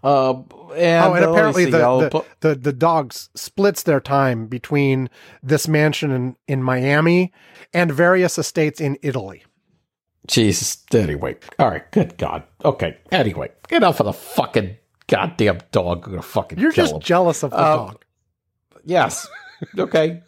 Uh. 0.02 0.42
And, 0.74 1.04
oh, 1.12 1.14
and 1.14 1.24
uh, 1.24 1.30
apparently 1.30 1.64
the, 1.66 1.78
the, 2.00 2.08
put- 2.10 2.26
the 2.40 2.54
the 2.54 2.72
dogs 2.72 3.30
splits 3.34 3.82
their 3.84 4.00
time 4.00 4.46
between 4.46 5.08
this 5.42 5.66
mansion 5.68 6.10
in, 6.10 6.36
in 6.48 6.62
Miami 6.62 7.32
and 7.72 7.90
various 7.92 8.38
estates 8.38 8.80
in 8.80 8.98
Italy. 9.02 9.44
Jesus. 10.26 10.82
Anyway. 10.92 11.36
All 11.58 11.70
right. 11.70 11.90
Good 11.92 12.16
God. 12.16 12.44
Okay. 12.64 12.96
Anyway. 13.12 13.50
Enough 13.70 14.00
of 14.00 14.06
the 14.06 14.12
fucking 14.12 14.76
goddamn 15.06 15.58
dog. 15.70 16.04
I'm 16.06 16.12
gonna 16.12 16.22
fucking 16.22 16.58
You're 16.58 16.72
just 16.72 16.94
him. 16.94 17.00
jealous 17.00 17.42
of 17.42 17.50
the 17.50 17.58
Um, 17.58 17.76
dog. 17.78 18.04
Yes. 18.84 19.28
okay. 19.78 20.22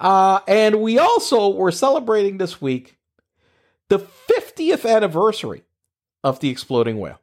Uh, 0.00 0.40
and 0.48 0.80
we 0.80 0.98
also 0.98 1.50
were 1.50 1.70
celebrating 1.72 2.38
this 2.38 2.60
week 2.60 2.96
the 3.88 3.98
50th 3.98 4.88
anniversary 4.88 5.62
of 6.24 6.40
the 6.40 6.48
exploding 6.48 6.98
whale. 6.98 7.20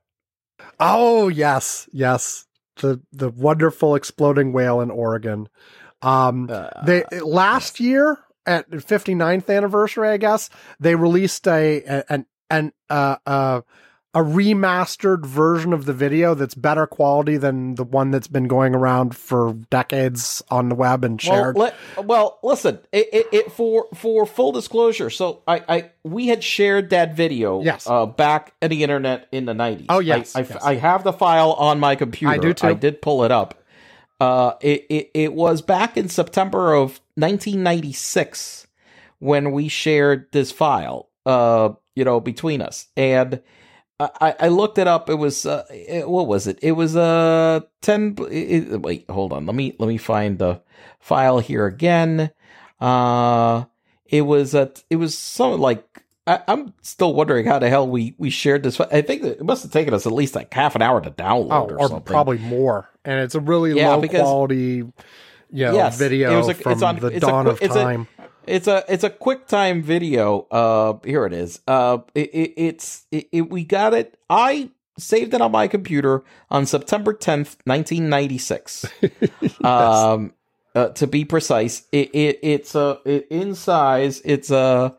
Oh 0.79 1.27
yes, 1.27 1.87
yes. 1.91 2.45
The 2.77 3.01
the 3.11 3.29
wonderful 3.29 3.95
exploding 3.95 4.53
whale 4.53 4.81
in 4.81 4.89
Oregon. 4.91 5.47
Um, 6.01 6.49
Uh, 6.51 6.69
they 6.85 7.03
last 7.21 7.79
year 7.79 8.17
at 8.45 8.69
the 8.69 8.77
59th 8.77 9.49
anniversary, 9.55 10.09
I 10.09 10.17
guess 10.17 10.49
they 10.79 10.95
released 10.95 11.47
a 11.47 12.03
an 12.09 12.25
an 12.49 12.73
uh, 12.89 13.17
uh 13.25 13.61
a 14.15 14.19
remastered 14.19 15.26
version 15.26 15.73
of 15.73 15.85
the 15.85 15.94
video 15.94 16.35
that's 16.35 16.53
better 16.53 16.85
quality 16.85 17.35
than 17.35 17.73
the 17.76 17.84
one 17.84 18.11
that's 18.11 18.27
been 18.27 18.48
going 18.48 18.76
around 18.76 19.15
for 19.15 19.53
decades 19.72 20.44
on 20.52 20.69
the 20.69 20.76
web 20.76 21.03
and 21.03 21.19
well, 21.26 21.35
shared. 21.35 21.57
let, 21.57 21.76
well, 21.98 22.38
listen. 22.44 22.80
It, 22.91 23.10
it, 23.11 23.27
it 23.31 23.52
for 23.52 23.88
for 23.95 24.27
full 24.27 24.52
disclosure. 24.52 25.10
So 25.10 25.41
I, 25.48 25.64
I 25.68 25.91
we 26.03 26.27
had 26.27 26.44
shared 26.44 26.91
that 26.91 27.15
video. 27.15 27.64
Yes. 27.64 27.88
Uh, 27.88 28.06
back 28.06 28.53
at 28.61 28.69
the 28.69 28.84
internet 28.84 29.27
in 29.31 29.45
the 29.45 29.56
nineties. 29.56 29.88
Oh, 29.90 29.99
yes, 29.99 30.35
I, 30.35 30.41
I, 30.41 30.44
yes. 30.44 30.64
I 30.64 30.76
have 30.76 31.03
the 31.03 31.14
file 31.14 31.53
on 31.53 31.80
my 31.80 31.95
computer. 31.95 32.34
I 32.34 32.38
do, 32.38 32.53
too. 32.53 32.68
I 32.68 32.73
did 32.73 33.02
pull 33.02 33.23
it 33.23 33.31
up. 33.31 33.64
Uh, 34.19 34.53
it, 34.61 34.85
it 34.90 35.11
it 35.15 35.34
was 35.34 35.64
back 35.64 35.98
in 35.98 36.07
September 36.07 36.76
of 36.76 37.02
1996 37.15 38.68
when 39.18 39.52
we 39.52 39.69
shared 39.69 40.31
this 40.31 40.52
file. 40.52 41.10
Uh, 41.26 41.69
you 41.95 42.06
know, 42.06 42.19
between 42.19 42.61
us 42.61 42.90
and. 42.95 43.41
I, 44.21 44.35
I 44.41 44.47
looked 44.49 44.77
it 44.77 44.88
up. 44.88 45.09
It 45.09 45.15
was 45.15 45.45
uh, 45.45 45.65
it, 45.71 46.07
what 46.09 46.27
was 46.27 46.47
it? 46.47 46.59
It 46.61 46.73
was 46.73 46.95
uh 46.95 47.61
ten. 47.81 48.15
It, 48.31 48.81
wait, 48.81 49.09
hold 49.09 49.34
on. 49.34 49.45
Let 49.45 49.55
me 49.55 49.75
let 49.80 49.88
me 49.88 49.97
find 49.97 50.38
the 50.39 50.61
file 50.99 51.39
here 51.39 51.65
again. 51.65 52.31
Uh, 52.80 53.65
it 54.05 54.21
was 54.21 54.53
a 54.53 54.71
it 54.89 54.97
was 54.97 55.17
something 55.17 55.59
like 55.61 55.85
I, 56.27 56.41
I'm 56.47 56.73
still 56.81 57.13
wondering 57.13 57.45
how 57.45 57.59
the 57.59 57.69
hell 57.69 57.88
we 57.88 58.15
we 58.17 58.30
shared 58.30 58.63
this. 58.63 58.80
I 58.80 59.01
think 59.01 59.21
that 59.23 59.39
it 59.39 59.43
must 59.43 59.63
have 59.63 59.71
taken 59.71 59.93
us 59.93 60.05
at 60.05 60.11
least 60.13 60.35
like 60.35 60.53
half 60.53 60.75
an 60.75 60.81
hour 60.81 61.01
to 61.01 61.11
download 61.11 61.71
oh, 61.71 61.75
or, 61.75 61.91
or 61.93 62.01
probably 62.01 62.38
more. 62.38 62.89
And 63.05 63.19
it's 63.19 63.35
a 63.35 63.39
really 63.41 63.73
Yeah, 63.73 63.89
low 63.95 64.01
because- 64.01 64.21
quality, 64.21 64.57
you 65.51 65.65
know, 65.65 65.73
Yes, 65.73 65.97
video 65.97 66.34
it 66.34 66.38
was 66.38 66.49
a- 66.49 66.53
from 66.53 66.71
it's 66.71 66.81
on- 66.81 66.99
the 66.99 67.07
it's 67.07 67.17
a 67.17 67.19
dawn 67.27 67.45
qu- 67.45 67.51
of 67.51 67.61
it's 67.61 67.75
a- 67.75 67.84
time. 67.84 68.07
It's 68.45 68.67
a 68.67 68.83
it's 68.87 69.03
a 69.03 69.09
QuickTime 69.09 69.83
video. 69.83 70.47
Uh, 70.51 70.97
here 71.03 71.25
it 71.25 71.33
is. 71.33 71.61
Uh, 71.67 71.99
it, 72.13 72.29
it, 72.33 72.53
it's 72.57 73.05
it, 73.11 73.29
it, 73.31 73.49
we 73.49 73.63
got 73.63 73.93
it. 73.93 74.17
I 74.29 74.69
saved 74.97 75.33
it 75.33 75.41
on 75.41 75.51
my 75.51 75.67
computer 75.67 76.23
on 76.49 76.65
September 76.65 77.13
tenth, 77.13 77.57
nineteen 77.65 78.09
ninety 78.09 78.37
six. 78.37 78.85
Um, 79.63 80.33
uh, 80.75 80.89
to 80.89 81.07
be 81.07 81.23
precise, 81.23 81.83
it, 81.91 82.13
it 82.13 82.39
it's 82.41 82.75
a 82.75 82.99
it, 83.05 83.27
in 83.29 83.55
size. 83.55 84.21
It's 84.25 84.51
a 84.51 84.95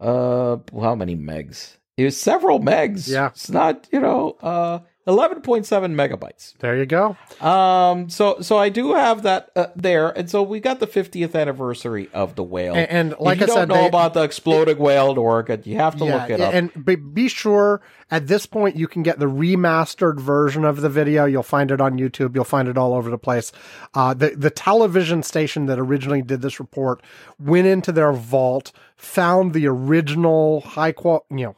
uh, 0.00 0.56
how 0.80 0.94
many 0.94 1.16
megs? 1.16 1.76
It 1.96 2.04
was 2.04 2.20
several 2.20 2.60
megs. 2.60 3.08
Yeah. 3.08 3.28
it's 3.28 3.48
not 3.48 3.88
you 3.90 4.00
know 4.00 4.36
uh 4.42 4.80
eleven 5.06 5.40
point 5.40 5.66
seven 5.66 5.94
megabytes. 5.94 6.54
there 6.58 6.76
you 6.76 6.86
go. 6.86 7.16
Um, 7.40 8.08
so 8.10 8.40
so 8.40 8.58
I 8.58 8.68
do 8.68 8.94
have 8.94 9.22
that 9.22 9.50
uh, 9.56 9.66
there, 9.76 10.08
and 10.10 10.30
so 10.30 10.42
we 10.42 10.60
got 10.60 10.80
the 10.80 10.86
50th 10.86 11.34
anniversary 11.34 12.08
of 12.12 12.34
the 12.34 12.42
whale. 12.42 12.74
And, 12.74 12.90
and 12.90 13.14
like 13.20 13.36
if 13.36 13.40
you 13.40 13.44
I 13.44 13.46
don't 13.46 13.56
said, 13.56 13.68
know 13.68 13.74
they- 13.82 13.86
about 13.86 14.14
the 14.14 14.22
exploding 14.22 14.78
whale 14.78 15.10
in 15.12 15.18
Oregon, 15.18 15.62
you 15.64 15.76
have 15.76 15.96
to 15.96 16.04
look 16.04 16.30
it 16.30 16.40
up. 16.40 16.52
And 16.54 16.84
be, 16.84 16.96
be 16.96 17.28
sure 17.28 17.80
at 18.10 18.26
this 18.28 18.46
point 18.46 18.76
you 18.76 18.86
can 18.88 19.02
get 19.02 19.18
the 19.18 19.26
remastered 19.26 20.20
version 20.20 20.64
of 20.64 20.80
the 20.80 20.88
video. 20.88 21.24
You'll 21.24 21.42
find 21.42 21.70
it 21.70 21.80
on 21.80 21.98
YouTube. 21.98 22.34
You'll 22.34 22.44
find 22.44 22.68
it 22.68 22.76
all 22.78 22.94
over 22.94 23.10
the 23.10 23.18
place. 23.18 23.52
Uh, 23.94 24.14
the 24.14 24.30
the 24.30 24.50
television 24.50 25.22
station 25.22 25.66
that 25.66 25.78
originally 25.78 26.22
did 26.22 26.42
this 26.42 26.58
report 26.60 27.02
went 27.38 27.66
into 27.66 27.92
their 27.92 28.12
vault, 28.12 28.72
found 28.96 29.52
the 29.52 29.66
original 29.66 30.60
high 30.62 30.92
qual, 30.92 31.24
you 31.30 31.46
know, 31.46 31.56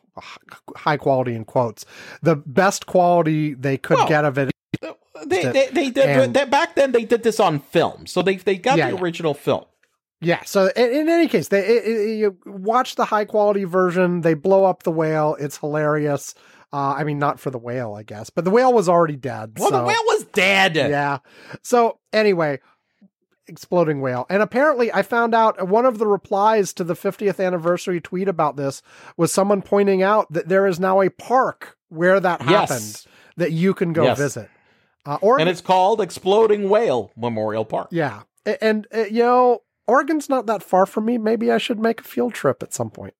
high 0.76 0.96
quality 0.96 1.34
in 1.34 1.44
quotes, 1.44 1.84
the 2.22 2.36
best 2.36 2.86
quality 2.86 3.54
they 3.54 3.76
could 3.76 3.96
Well, 3.98 4.08
get 4.08 4.24
of 4.24 4.38
it. 4.38 4.50
they, 5.26 5.42
they 5.44 5.68
they 5.72 5.90
did 5.90 5.98
and- 6.08 6.34
they, 6.34 6.44
back 6.44 6.74
then. 6.74 6.92
They 6.92 7.04
did 7.04 7.22
this 7.22 7.40
on 7.40 7.60
film, 7.60 8.06
so 8.06 8.22
they 8.22 8.36
they 8.36 8.56
got 8.56 8.78
Yeah, 8.78 8.90
the 8.90 8.96
yeah. 8.96 9.02
original 9.02 9.34
film. 9.34 9.64
Yeah. 10.20 10.42
So 10.44 10.70
in, 10.76 10.90
in 10.92 11.08
any 11.08 11.28
case, 11.28 11.48
they 11.48 11.60
it, 11.66 11.84
it- 11.86 12.18
you 12.18 12.36
watch 12.46 12.94
the 12.96 13.04
high 13.04 13.24
quality 13.24 13.64
version. 13.64 14.20
They 14.22 14.34
blow 14.34 14.64
up 14.64 14.82
the 14.84 14.90
whale. 14.92 15.36
It's 15.40 15.58
hilarious. 15.58 16.34
Uh, 16.72 16.92
I 16.98 17.04
mean, 17.04 17.18
not 17.18 17.40
for 17.40 17.50
the 17.50 17.58
whale, 17.58 17.94
I 17.94 18.02
guess, 18.02 18.28
but 18.28 18.44
the 18.44 18.50
whale 18.50 18.74
was 18.74 18.90
already 18.90 19.16
dead. 19.16 19.52
Well, 19.58 19.70
the 19.70 19.82
whale 19.82 20.02
was 20.06 20.24
dead. 20.34 20.76
Yeah. 20.76 21.18
So 21.62 21.98
anyway, 22.12 22.60
exploding 23.48 24.00
whale. 24.00 24.26
And 24.28 24.42
apparently 24.42 24.92
I 24.92 25.02
found 25.02 25.34
out 25.34 25.68
one 25.68 25.84
of 25.86 25.98
the 25.98 26.06
replies 26.06 26.72
to 26.74 26.84
the 26.84 26.94
50th 26.94 27.44
anniversary 27.44 28.00
tweet 28.00 28.28
about 28.28 28.56
this 28.56 28.82
was 29.16 29.32
someone 29.32 29.62
pointing 29.62 30.02
out 30.02 30.32
that 30.32 30.48
there 30.48 30.66
is 30.66 30.78
now 30.80 31.00
a 31.00 31.10
park 31.10 31.76
where 31.88 32.20
that 32.20 32.40
Yes. 32.40 32.48
happened 32.70 33.06
that 33.36 33.52
you 33.52 33.74
can 33.74 33.92
go 33.92 34.04
Yes. 34.04 34.18
visit. 34.18 34.48
Uh, 35.06 35.18
or 35.22 35.40
and 35.40 35.48
it's 35.48 35.60
called 35.62 36.00
Exploding 36.00 36.68
Whale 36.68 37.10
Memorial 37.16 37.64
Park. 37.64 37.88
yeah. 37.90 38.22
A- 38.46 38.62
And, 38.62 38.86
uh, 38.94 39.04
you 39.10 39.22
know, 39.22 39.62
Oregon's 39.86 40.28
not 40.28 40.46
that 40.46 40.62
far 40.62 40.84
from 40.86 41.06
me. 41.06 41.16
Maybe 41.16 41.50
I 41.50 41.56
should 41.58 41.78
make 41.78 42.00
a 42.00 42.04
field 42.04 42.34
trip 42.34 42.62
at 42.62 42.74
some 42.74 42.90
point. 42.90 43.14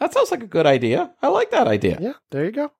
That 0.00 0.12
sounds 0.12 0.30
like 0.30 0.42
a 0.42 0.46
good 0.46 0.66
idea. 0.66 1.12
I 1.22 1.28
like 1.28 1.50
that 1.50 1.68
idea. 1.68 1.98
Yeah, 2.00 2.12
there 2.30 2.44
you 2.44 2.50
go. 2.52 2.72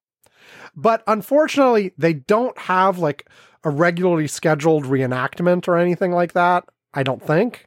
But 0.75 1.03
unfortunately, 1.07 1.93
they 1.99 2.13
don't 2.13 2.57
have 2.59 2.99
like 2.99 3.29
a 3.65 3.71
regularly 3.71 4.27
scheduled 4.27 4.85
reenactment 4.85 5.69
or 5.69 5.77
anything 5.77 6.13
like 6.13 6.33
that. 6.33 6.65
I 6.95 7.03
don't 7.03 7.23
think. 7.23 7.67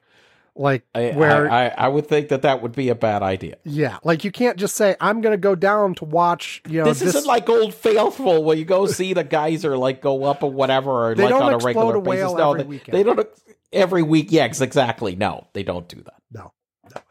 Like 0.54 0.84
I, 0.94 1.12
where 1.12 1.50
I, 1.50 1.68
I 1.68 1.74
I 1.78 1.88
would 1.88 2.08
think 2.08 2.28
that 2.28 2.42
that 2.42 2.62
would 2.62 2.74
be 2.74 2.90
a 2.90 2.96
bad 2.96 3.24
idea. 3.24 3.56
Yeah, 3.64 4.00
like 4.04 4.26
you 4.26 4.32
can't 4.32 4.58
just 4.58 4.76
say 4.76 4.98
I'm 5.00 5.22
going 5.22 5.32
to 5.32 5.38
go 5.38 5.56
down 5.56 5.96
to 5.96 6.06
watch. 6.06 6.62
You 6.68 6.80
know, 6.80 6.86
this, 6.86 7.00
this, 7.00 7.16
isn't 7.16 7.26
like 7.26 7.48
Old 7.48 7.74
Faithful 7.74 8.44
where 8.44 8.58
you 8.58 8.66
go 8.66 8.86
see 8.86 9.14
the 9.14 9.24
geyser 9.24 9.78
like 9.78 10.02
go 10.02 10.26
up 10.26 10.44
or 10.44 10.52
whatever, 10.52 11.12
or 11.12 11.16
They 11.16 11.24
like 11.24 11.30
don't 11.30 11.44
on 11.44 11.54
a 11.54 11.58
regular 11.58 11.96
a 11.96 12.02
basis. 12.02 12.34
No, 12.34 12.58
they, 12.58 12.64
weekend. 12.64 12.98
they 12.98 13.04
don't 13.04 13.26
every 13.72 14.04
week. 14.04 14.28
Yeah, 14.30 14.44
exactly. 14.44 15.16
No, 15.16 15.48
they 15.54 15.64
don't 15.64 15.88
do 15.88 16.02
that. 16.04 16.22
no, 16.34 16.52
no, 16.94 17.02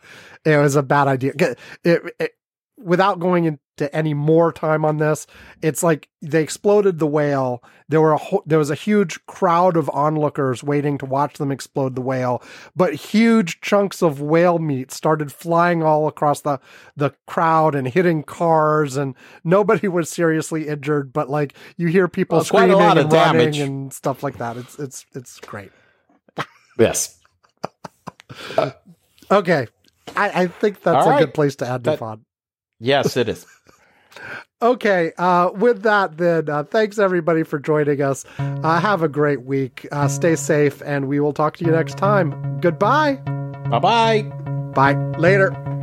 it 0.44 0.62
was 0.62 0.77
a 0.77 0.82
bad 0.82 1.09
idea. 1.09 1.32
It, 1.35 1.59
it, 1.82 2.02
it- 2.19 2.35
without 2.77 3.20
going 3.20 3.59
into 3.81 3.94
any 3.94 4.15
more 4.15 4.52
time 4.52 4.85
on 4.85 4.98
this, 4.98 5.27
it's 5.62 5.82
like 5.82 6.09
they 6.23 6.43
exploded 6.43 6.98
the 6.98 7.07
whale. 7.07 7.62
There 7.89 8.01
were 8.01 8.12
a 8.12 8.19
whole, 8.19 8.43
there 8.47 8.59
was 8.59 8.70
a 8.70 8.74
huge 8.74 9.24
crowd 9.27 9.77
of 9.77 9.89
onlookers 9.90 10.62
waiting 10.62 10.98
to 10.98 11.07
watch 11.07 11.39
them 11.39 11.51
explode 11.51 11.94
the 11.94 12.01
whale, 12.02 12.43
but 12.77 12.94
huge 12.94 13.61
chunks 13.61 14.02
of 14.02 14.20
whale 14.20 14.59
meat 14.59 14.93
started 14.93 15.32
flying 15.32 15.82
all 15.82 16.07
across 16.07 16.40
the 16.43 16.61
the 16.97 17.11
crowd 17.27 17.74
and 17.74 17.89
hitting 17.89 18.23
cars, 18.23 18.97
and 18.97 19.15
nobody 19.44 19.89
was 19.89 20.09
seriously 20.11 20.69
injured. 20.69 21.12
But 21.12 21.31
like 21.31 21.55
you 21.77 21.89
hear 21.89 22.07
people 22.09 22.39
Well, 22.39 22.44
screaming 22.44 22.73
and 22.73 22.81
running 22.81 23.09
damage. 23.09 23.59
and 23.59 23.93
stuff 23.93 24.23
like 24.23 24.39
that. 24.39 24.57
It's 24.57 24.78
it's 24.78 25.07
it's 25.15 25.40
great. 25.40 25.73
Yes. 26.78 27.19
Okay. 29.32 29.69
I, 30.16 30.43
I 30.43 30.47
think 30.48 30.82
that's 30.82 30.97
All 31.05 31.09
a 31.09 31.11
right. 31.11 31.20
good 31.20 31.35
place 31.35 31.57
to 31.57 31.69
end 31.69 31.85
the 31.85 31.97
That-. 31.97 32.19
Yes, 32.81 33.16
it 33.16 33.28
is. 33.28 33.47
Okay. 34.62 35.12
Uh, 35.16 35.51
with 35.55 35.82
that, 35.82 36.19
then, 36.19 36.49
uh, 36.49 36.65
thanks 36.65 36.99
everybody 36.99 37.43
for 37.43 37.59
joining 37.59 38.03
us. 38.03 38.24
Uh, 38.39 38.81
have 38.81 39.03
a 39.03 39.09
great 39.09 39.43
week. 39.43 39.87
Uh, 39.91 40.09
stay 40.09 40.37
safe, 40.37 40.82
and 40.85 41.09
we 41.09 41.20
will 41.20 41.32
talk 41.32 41.57
to 41.59 41.65
you 41.65 41.70
next 41.70 41.97
time. 41.97 42.61
Goodbye. 42.61 43.15
bye 43.70 43.78
bye. 43.78 44.23
Bye. 44.74 44.95
Later. 45.19 45.80